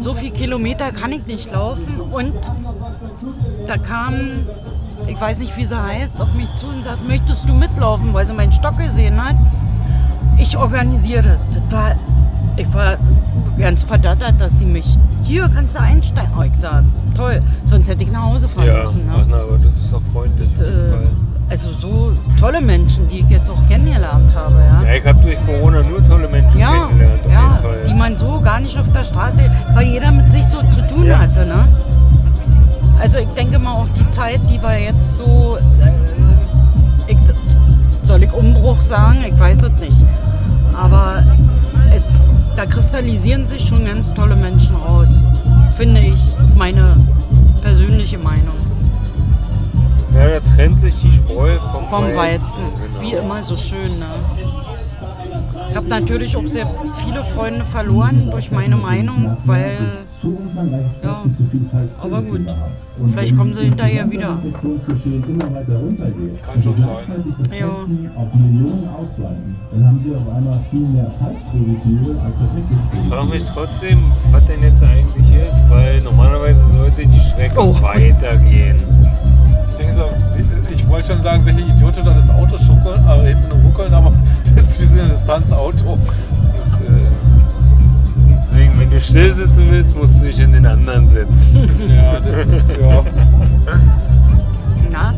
so 0.00 0.14
viel 0.14 0.30
Kilometer 0.30 0.90
kann 0.90 1.12
ich 1.12 1.24
nicht 1.26 1.52
laufen. 1.52 2.00
Und 2.00 2.34
da 3.66 3.76
kam, 3.76 4.14
ich 5.06 5.20
weiß 5.20 5.40
nicht, 5.40 5.56
wie 5.56 5.64
sie 5.64 5.80
heißt, 5.80 6.20
auf 6.20 6.32
mich 6.34 6.52
zu 6.56 6.66
und 6.66 6.82
sagt, 6.82 7.06
möchtest 7.06 7.48
du 7.48 7.54
mitlaufen, 7.54 8.12
weil 8.12 8.26
sie 8.26 8.32
meinen 8.32 8.52
Stock 8.52 8.76
gesehen 8.78 9.22
hat. 9.24 9.36
Ich 10.38 10.56
organisiere. 10.56 11.38
Das 11.52 11.62
war, 11.70 11.94
ich 12.56 12.72
war 12.74 12.98
ganz 13.58 13.84
verdattert, 13.84 14.40
dass 14.40 14.58
sie 14.58 14.66
mich, 14.66 14.98
hier 15.22 15.48
kannst 15.54 15.76
du 15.76 15.80
einsteigen. 15.80 16.32
Oh, 16.36 16.42
ich 16.42 16.56
sag, 16.56 16.82
toll, 17.14 17.40
sonst 17.64 17.88
hätte 17.88 18.02
ich 18.02 18.10
nach 18.10 18.24
Hause 18.24 18.48
fahren 18.48 18.66
Ja, 18.66 18.80
müssen. 18.80 19.06
Ne? 19.06 19.12
ach 19.16 19.26
na, 19.28 19.36
aber 19.36 19.58
das 19.58 19.84
ist 19.84 19.92
doch 19.92 20.02
freundlich. 20.12 20.50
jeden 20.50 20.92
Äh. 20.92 21.25
Also 21.48 21.70
so 21.70 22.12
tolle 22.38 22.60
Menschen, 22.60 23.08
die 23.08 23.20
ich 23.20 23.28
jetzt 23.28 23.48
auch 23.50 23.68
kennengelernt 23.68 24.34
habe. 24.34 24.54
Ja, 24.58 24.82
Ja, 24.90 24.94
ich 24.98 25.04
habe 25.06 25.18
durch 25.22 25.38
Corona 25.46 25.82
nur 25.82 26.02
tolle 26.08 26.28
Menschen 26.28 26.58
ja, 26.58 26.72
kennengelernt, 26.88 27.20
auf 27.24 27.32
ja 27.32 27.40
jeden 27.42 27.62
Fall. 27.62 27.78
die 27.88 27.94
man 27.94 28.16
so 28.16 28.40
gar 28.40 28.60
nicht 28.60 28.76
auf 28.78 28.90
der 28.92 29.04
Straße, 29.04 29.42
weil 29.74 29.86
jeder 29.86 30.10
mit 30.10 30.30
sich 30.30 30.44
so 30.44 30.58
zu 30.70 30.86
tun 30.86 31.04
Ja. 31.06 31.18
hatte. 31.20 31.46
Ne? 31.46 31.66
Also 33.00 33.18
ich 33.18 33.28
denke 33.36 33.58
mal 33.58 33.74
auch 33.74 33.88
die 33.96 34.08
Zeit, 34.10 34.40
die 34.50 34.60
wir 34.62 34.78
jetzt 34.78 35.18
so, 35.18 35.58
äh, 35.80 37.12
ich, 37.12 37.18
soll 38.02 38.22
ich 38.22 38.32
Umbruch 38.32 38.80
sagen? 38.80 39.24
Ich 39.28 39.38
weiß 39.38 39.64
es 39.64 39.72
nicht. 39.80 39.96
Aber 40.74 41.22
es, 41.94 42.32
da 42.56 42.66
kristallisieren 42.66 43.46
sich 43.46 43.66
schon 43.68 43.84
ganz 43.86 44.12
tolle 44.12 44.34
Menschen 44.36 44.76
raus, 44.76 45.26
finde 45.76 46.00
ich. 46.00 46.22
Das 46.38 46.50
ist 46.50 46.56
meine 46.56 46.96
persönliche 47.62 48.18
Meinung. 48.18 48.54
Ja, 50.14 50.26
da 50.28 50.54
trennt 50.56 50.80
sich 50.80 50.94
die 51.02 51.15
Spreu 51.26 51.58
vom, 51.72 51.86
Vom 51.88 52.16
Weizen. 52.16 52.64
Genau. 52.64 53.00
Wie 53.02 53.12
immer 53.14 53.42
so 53.42 53.56
schön. 53.56 53.98
Ne? 53.98 54.06
Ich 55.70 55.76
habe 55.76 55.88
natürlich 55.88 56.36
auch 56.36 56.46
sehr 56.46 56.66
viele 57.04 57.24
Freunde 57.24 57.64
verloren 57.64 58.28
durch 58.30 58.50
meine 58.50 58.76
Meinung, 58.76 59.36
weil. 59.44 59.76
Ja, 61.02 61.22
aber 62.00 62.22
gut. 62.22 62.46
Vielleicht 63.10 63.36
kommen 63.36 63.52
sie 63.52 63.64
hinterher 63.64 64.10
wieder. 64.10 64.38
Kann 66.46 66.62
schon 66.62 66.80
sein. 66.80 67.34
Ja. 67.52 67.68
Ich 73.02 73.08
frage 73.08 73.26
mich 73.26 73.44
trotzdem, 73.52 73.98
was 74.30 74.44
denn 74.46 74.62
jetzt 74.62 74.82
eigentlich 74.82 75.26
ist, 75.46 75.68
weil 75.70 76.00
normalerweise 76.00 76.64
sollte 76.70 77.06
die 77.06 77.20
Strecke 77.20 77.58
Oh. 77.60 77.74
weitergehen. 77.82 78.95
Ich 80.86 80.92
wollte 80.92 81.08
schon 81.08 81.20
sagen, 81.20 81.44
welche 81.44 81.62
Idioten 81.62 82.04
da 82.04 82.14
das 82.14 82.30
Auto 82.30 82.56
schuckeln, 82.56 83.04
äh, 83.08 83.26
hinten 83.34 83.66
ruckeln, 83.66 83.92
aber 83.92 84.12
das 84.54 84.70
ist 84.70 84.80
wie 84.80 84.84
so 84.84 85.02
ein 85.02 85.10
Distanzauto. 85.10 85.98
Das, 86.62 86.80
äh, 86.80 86.84
Deswegen, 88.52 88.78
wenn 88.78 88.90
du 88.90 89.00
still 89.00 89.34
sitzen 89.34 89.66
willst, 89.68 89.96
musst 89.96 90.20
du 90.20 90.26
dich 90.26 90.38
in 90.38 90.52
den 90.52 90.64
anderen 90.64 91.08
setzen. 91.08 91.70
ja, 91.90 92.20
das 92.20 92.36
ist, 92.36 92.64
ja. 92.80 93.04
Na? 94.92 95.14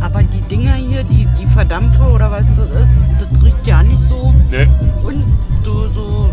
Aber 0.00 0.22
die 0.22 0.40
Dinger 0.40 0.76
Verdampfer 1.56 2.12
oder 2.12 2.30
was 2.30 2.44
das 2.56 2.58
ist, 2.58 3.00
das 3.18 3.42
riecht 3.42 3.66
ja 3.66 3.82
nicht 3.82 3.98
so 3.98 4.34
Ne? 4.50 4.68
und 5.02 5.24
so, 5.64 5.88
so 5.90 6.30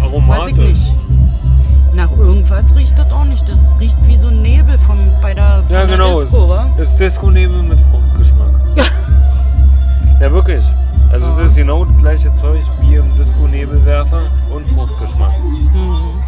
Aromatisch. 0.00 0.42
weiß 0.42 0.48
ich 0.48 0.56
nicht. 0.56 0.96
Nach 1.92 2.08
irgendwas 2.16 2.72
riecht 2.76 2.96
das 2.96 3.10
auch 3.10 3.24
nicht. 3.24 3.48
Das 3.48 3.58
riecht 3.80 3.98
wie 4.06 4.16
so 4.16 4.28
ein 4.28 4.42
Nebel 4.42 4.78
vom, 4.78 4.96
bei 5.20 5.34
der, 5.34 5.64
von 5.66 5.74
Ja, 5.74 5.86
der 5.86 5.96
genau. 5.96 6.20
Disco, 6.20 6.48
wa? 6.48 6.68
ist, 6.78 6.92
ist 6.92 7.00
Disco-Nebel 7.00 7.62
mit 7.64 7.80
Fruchtgeschmack. 7.80 8.54
ja, 10.20 10.30
wirklich. 10.32 10.64
Also 11.10 11.34
das 11.36 11.48
ist 11.48 11.56
genau 11.56 11.84
das 11.84 11.96
gleiche 11.96 12.32
Zeug 12.32 12.60
wie 12.80 12.94
im 12.94 13.16
Disco-Nebelwerfer 13.16 14.22
und 14.54 14.68
Fruchtgeschmack. 14.68 15.32
Mhm. 15.42 16.22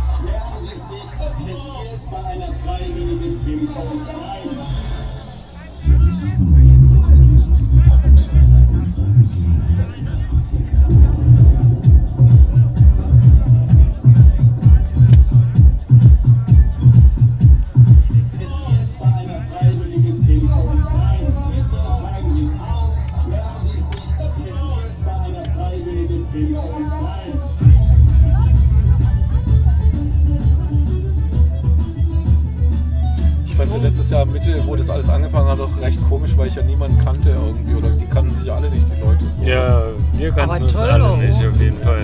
Jahr 34.13 34.27
Mitte, 34.27 34.63
wo 34.67 34.77
das 34.77 34.91
alles 34.91 35.09
angefangen 35.09 35.49
hat, 35.49 35.59
auch 35.59 35.81
recht 35.81 35.99
komisch, 36.07 36.37
weil 36.37 36.49
ich 36.49 36.55
ja 36.55 36.63
niemanden 36.63 37.03
kannte 37.03 37.31
irgendwie. 37.31 37.75
Oder 37.75 37.89
die 37.91 38.05
kannten 38.05 38.31
sich 38.31 38.45
ja 38.45 38.57
alle 38.57 38.71
nicht, 38.71 38.87
die 38.89 39.01
Leute. 39.01 39.25
So. 39.31 39.43
Ja, 39.43 39.85
wir 40.13 40.33
kannten 40.33 40.65
uns 40.65 40.73
toll 40.73 40.83
alle 40.83 41.05
auch. 41.05 41.17
nicht 41.17 41.35
auf 41.35 41.61
jeden 41.61 41.81
Fall. 41.81 42.03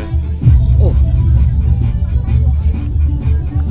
Oh. 0.80 0.94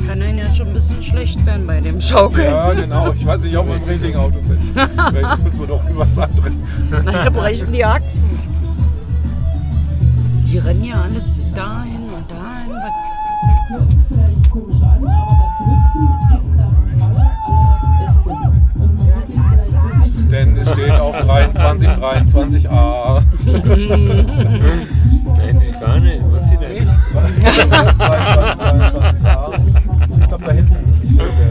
Kann 0.06 0.22
einen 0.22 0.38
ja 0.38 0.54
schon 0.54 0.68
ein 0.68 0.74
bisschen 0.74 1.02
schlecht 1.02 1.44
werden 1.44 1.66
bei 1.66 1.80
dem 1.80 2.00
Schaukeln. 2.00 2.46
Ja, 2.46 2.72
genau. 2.72 3.12
Ich 3.12 3.26
weiß 3.26 3.42
nicht, 3.42 3.56
ob 3.56 3.66
wir 3.66 3.76
im 3.76 3.82
richtigen 3.82 4.16
Auto 4.16 4.38
sind. 4.40 4.60
Vielleicht 4.72 5.42
müssen 5.42 5.60
wir 5.60 5.66
doch 5.66 5.90
über 5.90 6.06
was 6.06 6.18
anderes. 6.18 6.52
Nachher 7.04 7.30
brechen 7.30 7.72
die 7.72 7.84
Achsen. 7.84 8.38
Die 10.46 10.58
rennen 10.58 10.84
ja 10.84 11.02
alles 11.02 11.24
dahin 11.54 12.08
und 12.14 12.30
dahin. 12.30 12.48
2023a. 20.74 23.22
Endlich 25.48 25.80
gar 25.80 25.98
nicht. 26.00 26.22
Was 26.30 26.42
ist 26.44 26.60
denn? 26.60 26.72
Nicht? 26.72 26.92
2023a. 26.92 29.60
Ich 30.20 30.28
glaube 30.28 30.44
da 30.44 30.52
hinten. 30.52 30.76
Ich 31.02 31.16
weiß 31.18 31.32
ja. 31.38 31.46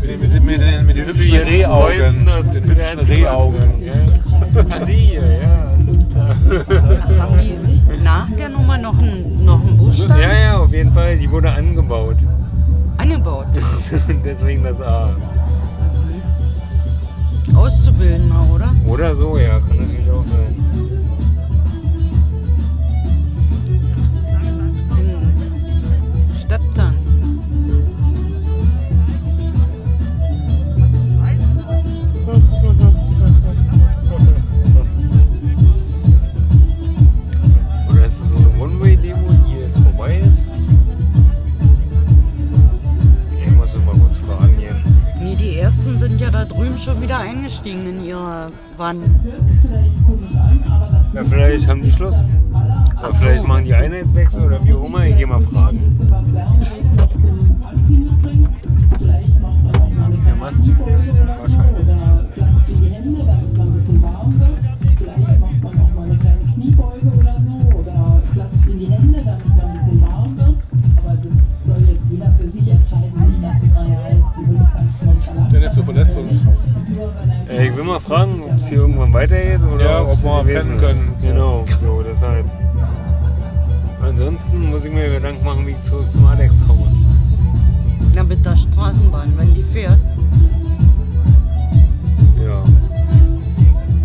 Mit 0.00 0.10
den, 0.10 0.20
mit 0.20 0.32
den, 0.32 0.44
mit 0.44 0.60
den, 0.60 0.86
mit 0.86 0.96
den 0.96 1.06
hübschen 1.06 1.34
Rehaugen. 1.38 2.26
Den 2.26 2.64
hübschen 2.64 2.98
Rehaugen. 3.00 3.74
Hier, 4.86 5.42
ja. 5.42 5.72
Haben 7.18 7.38
die 7.38 7.54
nach 8.02 8.30
der 8.32 8.48
Nummer 8.48 8.76
noch 8.78 8.98
einen, 8.98 9.44
noch 9.44 9.60
einen 9.60 9.76
Buchstaben 9.78 10.20
Ja, 10.20 10.32
ja, 10.32 10.56
auf 10.58 10.72
jeden 10.72 10.92
Fall. 10.92 11.16
Die 11.18 11.30
wurde 11.30 11.52
angebaut. 11.52 12.16
angebaut? 12.98 13.46
Deswegen 14.24 14.64
das 14.64 14.80
A. 14.80 15.10
Auszubildender, 17.54 18.46
oder? 18.54 18.74
Oder 18.86 19.14
so, 19.14 19.36
ja, 19.38 19.58
kann 19.60 19.76
natürlich 19.78 20.10
auch 20.10 20.24
sein. 20.26 20.56
Bisschen 24.74 25.32
Stepptanz. 26.38 26.72
Oder 26.80 26.91
Ersten 45.82 45.98
sind 45.98 46.20
ja 46.20 46.30
da 46.30 46.44
drüben 46.44 46.78
schon 46.78 47.02
wieder 47.02 47.18
eingestiegen 47.18 47.84
in 47.84 48.04
ihre 48.04 48.52
Wann. 48.76 49.02
Ja, 51.12 51.24
vielleicht 51.24 51.66
haben 51.66 51.82
die 51.82 51.90
Schluss. 51.90 52.22
Oder 53.00 53.10
so. 53.10 53.16
vielleicht 53.16 53.48
machen 53.48 53.64
die 53.64 53.74
Einheitswechsel 53.74 54.44
oder 54.44 54.64
wie 54.64 54.74
auch 54.74 54.84
immer. 54.84 55.04
Ich 55.06 55.16
geh 55.16 55.26
mal 55.26 55.40
fragen. 55.40 55.84
Ist 60.14 60.26
ja 60.26 60.36
Masken? 60.36 60.78
Wahrscheinlich. 60.78 61.61
Ich 77.72 77.78
will 77.78 77.84
mal 77.84 78.00
fragen, 78.00 78.42
ob 78.42 78.58
es 78.58 78.68
hier 78.68 78.78
irgendwann 78.78 79.12
weitergeht 79.14 79.60
oder 79.74 79.84
Ja, 79.84 80.02
ob 80.02 80.22
wir 80.22 80.44
pennen 80.44 80.76
können. 80.76 81.00
ist. 81.16 81.22
Genau, 81.22 81.64
so 81.80 82.02
deshalb. 82.02 82.44
Ansonsten 84.02 84.70
muss 84.70 84.84
ich 84.84 84.92
mir 84.92 85.08
Gedanken 85.08 85.44
machen, 85.44 85.66
wie 85.66 85.70
ich 85.70 85.82
zurück 85.82 86.10
zum 86.10 86.26
Alex 86.26 86.62
komme. 86.66 86.86
Na, 88.14 88.22
mit 88.24 88.44
der 88.44 88.56
Straßenbahn, 88.56 89.32
wenn 89.38 89.54
die 89.54 89.62
fährt. 89.62 89.98
Ja. 92.44 92.62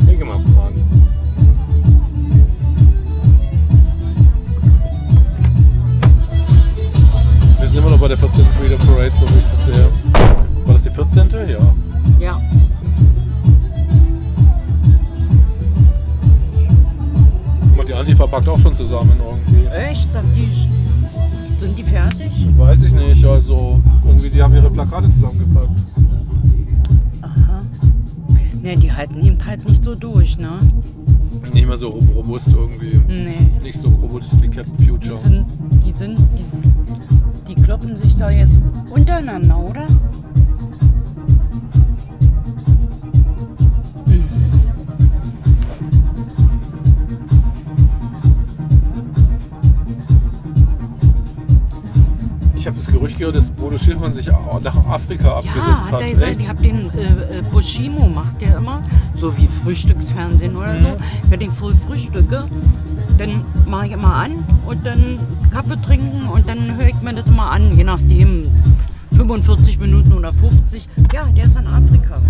Ich 0.10 0.18
geh 0.18 0.23
mal 0.23 0.39
fragen. 0.39 0.84
Wir 7.60 7.68
sind 7.68 7.80
immer 7.80 7.89
noch 7.89 7.99
bei 7.99 8.07
der 8.07 8.18
14. 8.18 8.45
Freedom 8.45 8.80
Parade, 8.80 9.11
so 9.14 9.26
wie 9.30 9.39
ich 9.39 9.45
das 9.45 9.65
sehe. 9.65 9.88
War 10.65 10.73
das 10.73 10.84
die 10.84 10.89
14.? 10.89 11.27
Ja. 11.49 11.57
Ja. 12.19 12.41
Die 17.88 17.94
Antifa 17.94 18.28
packt 18.28 18.50
auch 18.50 18.60
schon 18.60 18.74
zusammen 18.76 19.14
irgendwie. 19.20 19.66
Echt? 19.68 20.08
Die, 20.36 21.60
sind 21.60 21.78
die 21.78 21.84
fertig? 21.84 22.48
Weiß 22.58 22.84
ich 22.84 22.94
nicht, 22.94 23.24
also 23.26 23.82
irgendwie 24.06 24.30
die 24.30 24.42
haben 24.42 24.54
ihre 24.56 24.70
Plakate 24.70 25.10
zusammengepackt. 25.12 25.70
Aha. 27.22 27.62
Ne, 28.62 28.78
die 28.78 28.92
halten 28.92 29.22
eben 29.22 29.38
halt 29.46 29.68
nicht 29.68 29.84
so 29.84 29.96
durch, 29.96 30.38
ne? 30.38 30.60
Nicht 31.54 31.66
mehr 31.68 31.78
so 31.78 31.90
ro- 31.90 32.04
robust 32.16 32.50
irgendwie. 32.54 33.00
Nee. 33.08 33.38
Nicht 33.64 33.80
so 33.80 33.88
robust 33.90 34.42
wie 34.42 34.48
Captain 34.50 34.78
Future. 34.80 35.16
Die 35.16 35.20
sind, 35.22 35.46
die 35.86 35.92
sind, 35.92 36.18
die, 37.48 37.56
die 37.56 37.62
kloppen 37.62 37.96
sich 37.96 38.16
da 38.18 38.30
jetzt 38.30 38.60
untereinander, 38.92 39.58
oder? 39.58 39.88
Gerücht 53.18 53.34
gehört, 53.34 53.35
dass 53.35 53.49
Bodo 53.52 53.77
Schiffmann 53.77 54.14
sich 54.14 54.27
nach 54.27 54.85
Afrika 54.88 55.27
Ja, 55.27 55.35
abgesetzt 55.38 55.91
hat 55.91 56.02
hat. 56.02 56.10
gesagt, 56.10 56.31
Echt? 56.31 56.39
ich 56.41 56.49
habe 56.49 56.61
den 56.61 56.91
äh, 56.98 57.39
äh, 57.39 57.41
Bushimo 57.52 58.07
macht 58.07 58.41
der 58.41 58.57
immer, 58.57 58.81
so 59.15 59.35
wie 59.38 59.48
Frühstücksfernsehen 59.64 60.56
oder 60.56 60.80
so. 60.80 60.98
Wenn 61.30 61.41
ich 61.41 61.49
früh 61.49 61.73
frühstücke, 61.88 62.45
dann 63.18 63.44
mache 63.65 63.88
ich 63.88 63.91
immer 63.94 64.14
an 64.14 64.31
und 64.68 64.85
dann 64.85 65.19
Kaffee 65.52 65.81
trinken 65.81 66.27
und 66.31 66.48
dann 66.48 66.77
höre 66.77 66.88
ich 66.88 67.02
mir 67.02 67.14
das 67.14 67.26
immer 67.26 67.52
an, 67.52 67.76
je 67.76 67.84
nachdem 67.84 68.44
45 69.15 69.80
Minuten 69.80 70.14
oder 70.14 70.31
50. 70.31 70.88
Ja, 71.14 71.23
der 71.35 71.45
ist 71.45 71.57
in 71.57 71.68
Afrika. 71.68 72.22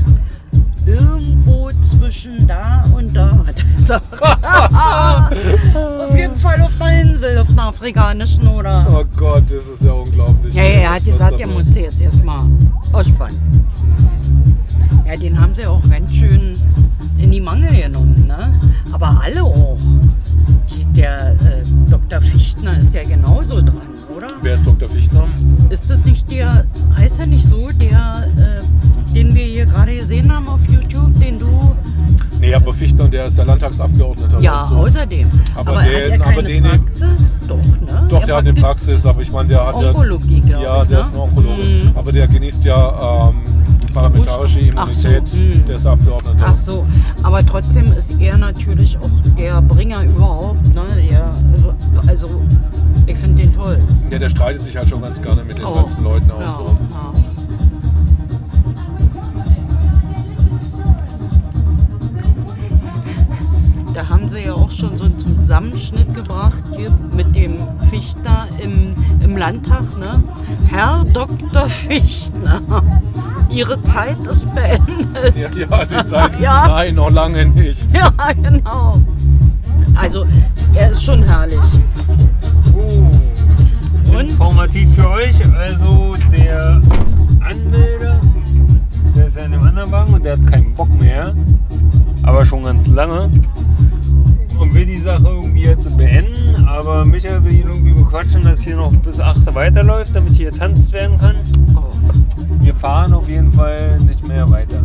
Irgendwo 0.87 1.69
zwischen 1.81 2.47
da 2.47 2.85
und 2.95 3.13
da. 3.13 3.45
Auf 6.07 6.15
jeden 6.15 6.35
Fall 6.35 6.61
auf 6.61 6.81
einer 6.81 7.01
Insel, 7.01 7.37
auf 7.37 7.49
einer 7.49 7.63
afrikanischen 7.63 8.47
oder. 8.47 8.87
Oh 8.89 9.03
Gott, 9.15 9.43
das 9.45 9.67
ist 9.67 9.83
ja 9.83 9.91
unglaublich. 9.91 10.53
Ja, 10.53 10.63
ja, 10.63 10.69
er 10.69 10.93
hat 10.95 11.05
gesagt, 11.05 11.39
er 11.39 11.47
muss 11.47 11.75
jetzt 11.75 12.01
erstmal 12.01 12.45
ausspannen. 12.91 13.65
Ja, 15.05 15.15
den 15.15 15.39
haben 15.39 15.53
sie 15.53 15.65
auch 15.65 15.81
ganz 15.89 16.13
schön 16.13 16.57
in 17.17 17.31
die 17.31 17.41
Mangel 17.41 17.75
genommen, 17.75 18.25
ne? 18.27 18.59
Aber 18.91 19.21
alle 19.23 19.43
auch. 19.43 19.77
Die, 20.69 20.85
der 20.93 21.31
äh, 21.31 21.63
Dr. 21.89 22.21
Fichtner 22.21 22.79
ist 22.79 22.93
ja 22.93 23.03
genauso 23.03 23.61
dran, 23.61 23.96
oder? 24.17 24.29
Wer 24.41 24.55
ist 24.55 24.65
Dr. 24.65 24.89
Fichtner? 24.89 25.27
Ist 25.69 25.89
das 25.89 26.03
nicht 26.03 26.29
der, 26.31 26.65
heißt 26.95 27.19
er 27.19 27.27
nicht 27.27 27.47
so, 27.47 27.69
der, 27.79 28.27
äh, 28.37 29.13
den 29.13 29.35
wir 29.35 29.43
hier 29.45 29.65
gerade 29.65 29.95
gesehen 29.95 30.33
haben 30.33 30.47
auf 30.47 30.59
YouTube, 30.67 31.19
den 31.19 31.37
du. 31.37 31.75
Nee, 32.39 32.53
aber 32.53 32.73
Fichtner, 32.73 33.07
der 33.07 33.25
ist 33.25 33.37
ja 33.37 33.43
Landtagsabgeordneter. 33.43 34.39
Ja, 34.39 34.67
du. 34.69 34.77
außerdem. 34.77 35.29
Aber, 35.55 35.71
aber 35.71 35.81
den, 35.83 35.89
hat 35.91 36.09
er 36.09 36.13
aber 36.15 36.33
keine 36.33 36.43
den 36.43 36.63
Praxis? 36.63 37.39
Doch, 37.47 37.55
ne? 37.55 38.07
Doch, 38.09 38.21
Er 38.21 38.25
der 38.25 38.35
hat 38.37 38.47
eine 38.47 38.53
Praxis, 38.53 39.05
aber 39.05 39.21
ich 39.21 39.31
meine, 39.31 39.49
der 39.49 39.67
hat 39.67 39.75
Onkologie, 39.75 40.43
ja. 40.47 40.61
Ja, 40.61 40.85
der 40.85 40.99
ne? 40.99 41.03
ist 41.03 41.13
ein 41.13 41.19
Onkologe. 41.19 41.63
Mhm. 41.63 41.91
Aber 41.95 42.11
der 42.11 42.27
genießt 42.27 42.63
ja 42.65 43.29
ähm, 43.29 43.41
parlamentarische 43.93 44.59
Ach 44.75 44.89
so, 44.93 45.07
Immunität. 45.09 45.67
Der 45.67 45.75
ist 45.75 45.85
Abgeordneter. 45.85 46.45
Ach 46.47 46.53
so, 46.53 46.85
aber 47.23 47.45
trotzdem 47.45 47.91
ist 47.93 48.13
er 48.19 48.37
natürlich 48.37 48.97
auch 48.97 49.35
der 49.37 49.61
Bringer 49.61 50.03
überhaupt. 50.03 50.63
Ne? 50.73 50.83
Der, 51.09 51.33
also, 52.07 52.29
ich 53.07 53.17
finde 53.17 53.41
den 53.43 53.53
toll. 53.53 53.79
Ja, 54.09 54.19
der 54.19 54.29
streitet 54.29 54.63
sich 54.63 54.75
halt 54.77 54.89
schon 54.89 55.01
ganz 55.01 55.21
gerne 55.21 55.43
mit 55.43 55.57
den 55.57 55.65
Oh. 55.65 55.73
ganzen 55.75 56.03
Leuten 56.03 56.31
aus. 56.31 56.41
Ja, 56.41 56.55
So. 56.57 56.77
ja. 56.91 57.13
Da 63.93 64.07
haben 64.09 64.29
sie 64.29 64.41
ja 64.41 64.53
auch 64.53 64.69
schon 64.69 64.95
so 64.97 65.05
einen 65.05 65.17
Zusammenschnitt 65.17 66.13
gebracht 66.13 66.63
hier 66.75 66.91
mit 67.15 67.35
dem 67.35 67.57
Fichtner 67.89 68.47
im, 68.59 68.93
im 69.21 69.35
Landtag. 69.37 69.97
Ne? 69.97 70.21
Herr 70.67 71.03
Dr. 71.13 71.67
Fichtner, 71.67 72.61
Ihre 73.49 73.81
Zeit 73.81 74.17
ist 74.29 74.45
beendet. 74.53 75.35
Ja, 75.35 75.49
ja, 75.49 75.85
die 75.85 76.03
Zeit. 76.07 76.39
Ja. 76.39 76.67
Nein, 76.67 76.95
noch 76.95 77.09
lange 77.09 77.45
nicht. 77.47 77.87
Ja, 77.93 78.11
genau. 78.39 79.01
Also, 79.95 80.25
er 80.75 80.91
ist 80.91 81.03
schon 81.03 81.23
herrlich. 81.23 81.57
Gut. 82.73 83.36
Informativ 84.19 84.95
für 84.95 85.09
euch, 85.09 85.35
also 85.55 86.15
der 86.31 86.81
Anmelder, 87.39 88.19
der 89.15 89.27
ist 89.27 89.37
ja 89.37 89.43
in 89.43 89.51
dem 89.51 89.61
anderen 89.61 89.91
Wagen 89.91 90.13
und 90.15 90.25
der 90.25 90.33
hat 90.33 90.47
keinen 90.47 90.73
Bock 90.73 90.89
mehr, 90.99 91.35
aber 92.23 92.43
schon 92.43 92.63
ganz 92.63 92.87
lange 92.87 93.29
und 94.59 94.73
will 94.73 94.85
die 94.85 94.99
Sache 94.99 95.23
irgendwie 95.25 95.63
jetzt 95.63 95.95
beenden, 95.97 96.65
aber 96.67 97.05
Michael 97.05 97.43
will 97.43 97.53
ihn 97.53 97.67
irgendwie 97.67 97.91
bequatschen, 97.93 98.43
dass 98.43 98.61
hier 98.61 98.75
noch 98.75 98.91
bis 98.91 99.19
8 99.19 99.53
weiterläuft, 99.53 100.15
damit 100.15 100.33
hier 100.35 100.51
getanzt 100.51 100.91
werden 100.91 101.17
kann. 101.19 101.35
Wir 102.61 102.73
fahren 102.75 103.13
auf 103.13 103.29
jeden 103.29 103.51
Fall 103.51 103.99
nicht 104.01 104.27
mehr 104.27 104.49
weiter. 104.49 104.81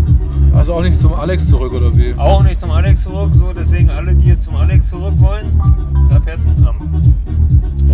Also 0.55 0.74
auch 0.74 0.82
nicht 0.82 1.01
zum 1.01 1.15
Alex 1.15 1.49
zurück 1.49 1.73
oder 1.73 1.97
wie? 1.97 2.15
Auch 2.16 2.43
nicht 2.43 2.61
zum 2.61 2.70
Alex 2.70 3.03
zurück, 3.03 3.31
so 3.35 3.53
deswegen 3.53 3.90
alle, 3.90 4.15
die 4.15 4.28
jetzt 4.28 4.44
zum 4.44 4.57
Alex 4.57 4.90
zurück 4.90 5.15
wollen, 5.19 5.47
da 6.11 6.20
fährt 6.20 6.39
ein 6.47 6.62
Tram. 6.62 6.77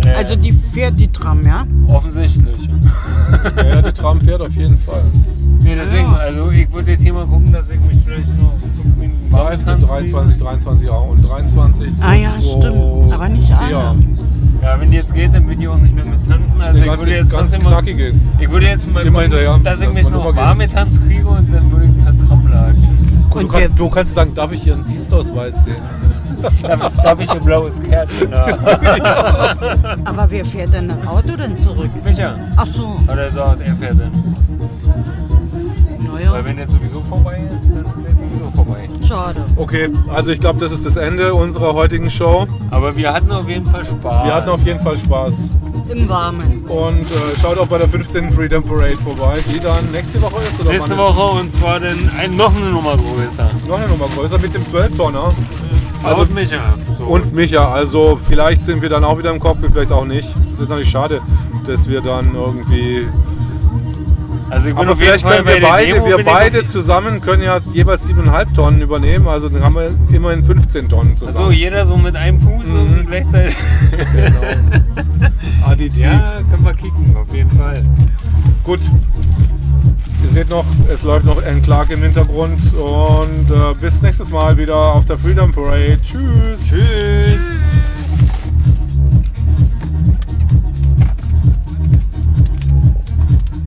Äh, 0.05 0.13
Also 0.15 0.35
die 0.35 0.51
fährt 0.51 0.99
die 0.99 1.07
Tram, 1.11 1.45
ja? 1.45 1.65
offensichtlich. 1.87 2.69
Ja, 3.57 3.63
ja, 3.75 3.81
die 3.83 3.91
Tram 3.91 4.19
fährt 4.19 4.41
auf 4.41 4.55
jeden 4.55 4.77
Fall. 4.79 5.03
Nee, 5.61 5.75
deswegen, 5.75 6.07
also 6.15 6.49
ich 6.49 6.71
würde 6.71 6.91
jetzt 6.91 7.03
hier 7.03 7.13
mal 7.13 7.27
gucken, 7.27 7.51
dass 7.53 7.69
ich 7.69 7.79
mich 7.81 7.97
vielleicht 8.03 8.27
noch 8.41 8.53
13, 9.31 9.65
tanzen 9.65 9.87
23, 9.87 10.37
23 10.37 10.87
ja, 10.87 10.93
und 10.93 11.21
23, 11.29 11.93
Ah 12.01 12.13
ja, 12.13 12.29
2, 12.39 12.41
stimmt. 12.41 13.13
Aber 13.13 13.29
nicht 13.29 13.51
alle. 13.53 13.71
Ja. 13.71 13.95
Wenn 14.79 14.91
die 14.91 14.97
jetzt 14.97 15.13
geht, 15.13 15.33
dann 15.33 15.47
will 15.47 15.59
ich 15.59 15.67
auch 15.67 15.77
nicht 15.77 15.93
mehr 15.95 16.05
mit 16.05 16.27
tanzen. 16.27 16.61
Also 16.61 16.79
ich 16.79 16.85
ganz- 16.85 16.99
würde 16.99 17.11
jetzt 17.11 17.31
ganz 17.31 17.43
trotzdem 17.53 17.63
mal, 17.63 17.69
knackig 17.69 17.97
gehen. 17.97 18.21
ich 18.39 18.49
würde 18.51 18.65
jetzt 18.65 18.91
mal 18.91 19.05
Immer 19.05 19.19
gucken, 19.23 19.37
hinterher, 19.39 19.59
dass 19.63 19.79
ich 19.79 19.85
dass 19.85 19.93
mich 19.93 20.09
noch 20.09 20.35
warm 20.35 20.57
mit 20.57 20.73
Tanz 20.73 20.99
kriege 21.07 21.27
und 21.27 21.53
dann 21.53 21.71
würde 21.71 21.85
ich 21.85 22.05
zur 22.05 22.13
latschen. 22.49 22.99
Du, 23.31 23.47
kann, 23.47 23.75
du 23.75 23.89
kannst 23.89 24.13
sagen, 24.15 24.33
darf 24.33 24.51
ich 24.51 24.63
hier 24.63 24.73
einen 24.73 24.87
Dienstausweis 24.87 25.63
sehen? 25.63 25.75
Darf, 26.63 26.91
darf 27.03 27.19
ich 27.19 27.29
ein 27.29 27.43
blaues 27.43 27.81
Kärtchen 27.81 28.33
haben? 28.33 28.53
Aber 30.05 30.31
wer 30.31 30.45
fährt 30.45 30.73
denn 30.73 30.89
ein 30.89 31.07
Auto 31.07 31.35
denn 31.35 31.57
zurück? 31.57 31.91
Micha. 32.03 32.35
Ach 32.55 32.65
so. 32.67 32.97
Hat 33.07 33.17
er 33.17 33.27
gesagt, 33.27 33.61
er 33.61 33.75
fährt 33.75 33.99
dann. 33.99 34.11
Naja, 36.11 36.31
Weil 36.31 36.45
wenn 36.45 36.57
jetzt 36.57 36.73
sowieso 36.73 37.01
vorbei 37.01 37.43
ist, 37.55 37.65
dann 37.65 37.85
ist 37.85 38.09
jetzt. 38.09 38.28
Schade. 39.09 39.43
Okay, 39.55 39.89
also 40.09 40.31
ich 40.31 40.39
glaube, 40.39 40.59
das 40.59 40.71
ist 40.71 40.85
das 40.85 40.95
Ende 40.95 41.33
unserer 41.33 41.73
heutigen 41.73 42.09
Show. 42.09 42.47
Aber 42.69 42.95
wir 42.95 43.11
hatten 43.11 43.31
auf 43.31 43.49
jeden 43.49 43.65
Fall 43.65 43.83
Spaß. 43.83 44.25
Wir 44.25 44.33
hatten 44.33 44.49
auf 44.49 44.65
jeden 44.65 44.79
Fall 44.79 44.97
Spaß. 44.97 45.49
Im 45.89 46.07
Warmen. 46.07 46.65
Und 46.65 47.01
äh, 47.01 47.39
schaut 47.41 47.57
auch 47.57 47.67
bei 47.67 47.79
der 47.79 47.89
15. 47.89 48.29
Freedom 48.29 48.63
Parade 48.63 48.95
vorbei, 48.97 49.39
die 49.51 49.59
dann 49.59 49.89
nächste 49.91 50.21
Woche 50.21 50.41
ist. 50.43 50.61
Oder 50.61 50.71
Nächste 50.73 50.97
Woche 50.97 51.39
und 51.39 51.51
zwar 51.51 51.79
dann 51.79 51.97
ein, 52.19 52.35
noch 52.35 52.55
eine 52.55 52.69
Nummer 52.69 52.95
größer. 52.95 53.49
Noch 53.67 53.79
eine 53.79 53.87
Nummer 53.87 54.07
größer 54.15 54.37
mit 54.37 54.53
dem 54.53 54.63
12-Tonner. 54.63 55.33
Also, 56.03 56.21
und 56.21 56.35
Micha. 56.35 56.75
So. 56.99 57.05
Und 57.05 57.33
Micha, 57.33 57.71
also 57.71 58.19
vielleicht 58.23 58.63
sind 58.63 58.81
wir 58.83 58.89
dann 58.89 59.03
auch 59.03 59.17
wieder 59.17 59.31
im 59.31 59.39
Cockpit, 59.39 59.71
vielleicht 59.73 59.91
auch 59.91 60.05
nicht. 60.05 60.29
Es 60.51 60.59
ist 60.59 60.69
natürlich 60.69 60.89
schade, 60.89 61.19
dass 61.65 61.89
wir 61.89 62.01
dann 62.01 62.35
irgendwie. 62.35 63.07
Also 64.49 64.69
Aber 64.71 64.81
auf 64.81 64.87
jeden 64.87 64.97
vielleicht 64.97 65.21
Fall 65.25 65.43
können 65.43 65.47
wir 65.47 65.61
beide, 65.67 65.93
Demo 65.93 66.05
wir 66.05 66.23
beide 66.23 66.63
zusammen 66.63 67.21
können 67.21 67.43
ja 67.43 67.59
jeweils 67.73 68.07
7,5 68.09 68.53
Tonnen 68.55 68.81
übernehmen. 68.81 69.27
Also 69.27 69.49
dann 69.49 69.63
haben 69.63 69.75
wir 69.75 69.91
immerhin 70.11 70.43
15 70.43 70.89
Tonnen 70.89 71.13
Achso, 71.13 71.27
zusammen. 71.27 71.51
jeder 71.51 71.85
so 71.85 71.97
mit 71.97 72.15
einem 72.15 72.39
Fuß 72.39 72.65
und 72.69 73.05
gleichzeitig. 73.07 73.55
Additiv. 75.65 76.03
Ja, 76.03 76.39
können 76.49 76.63
wir 76.63 76.73
kicken, 76.73 77.15
auf 77.15 77.33
jeden 77.33 77.51
Fall. 77.57 77.83
Gut. 78.63 78.79
Ihr 80.23 80.29
seht 80.31 80.49
noch, 80.49 80.65
es 80.91 81.03
läuft 81.03 81.25
noch 81.25 81.41
ein 81.43 81.61
Clark 81.61 81.91
im 81.91 82.01
Hintergrund 82.01 82.59
und 82.73 83.51
äh, 83.51 83.73
bis 83.79 84.01
nächstes 84.01 84.31
Mal 84.31 84.57
wieder 84.57 84.75
auf 84.75 85.05
der 85.05 85.17
Freedom 85.17 85.51
Parade. 85.51 85.97
Tschüss. 86.01 86.59
Tschüss. 86.67 87.39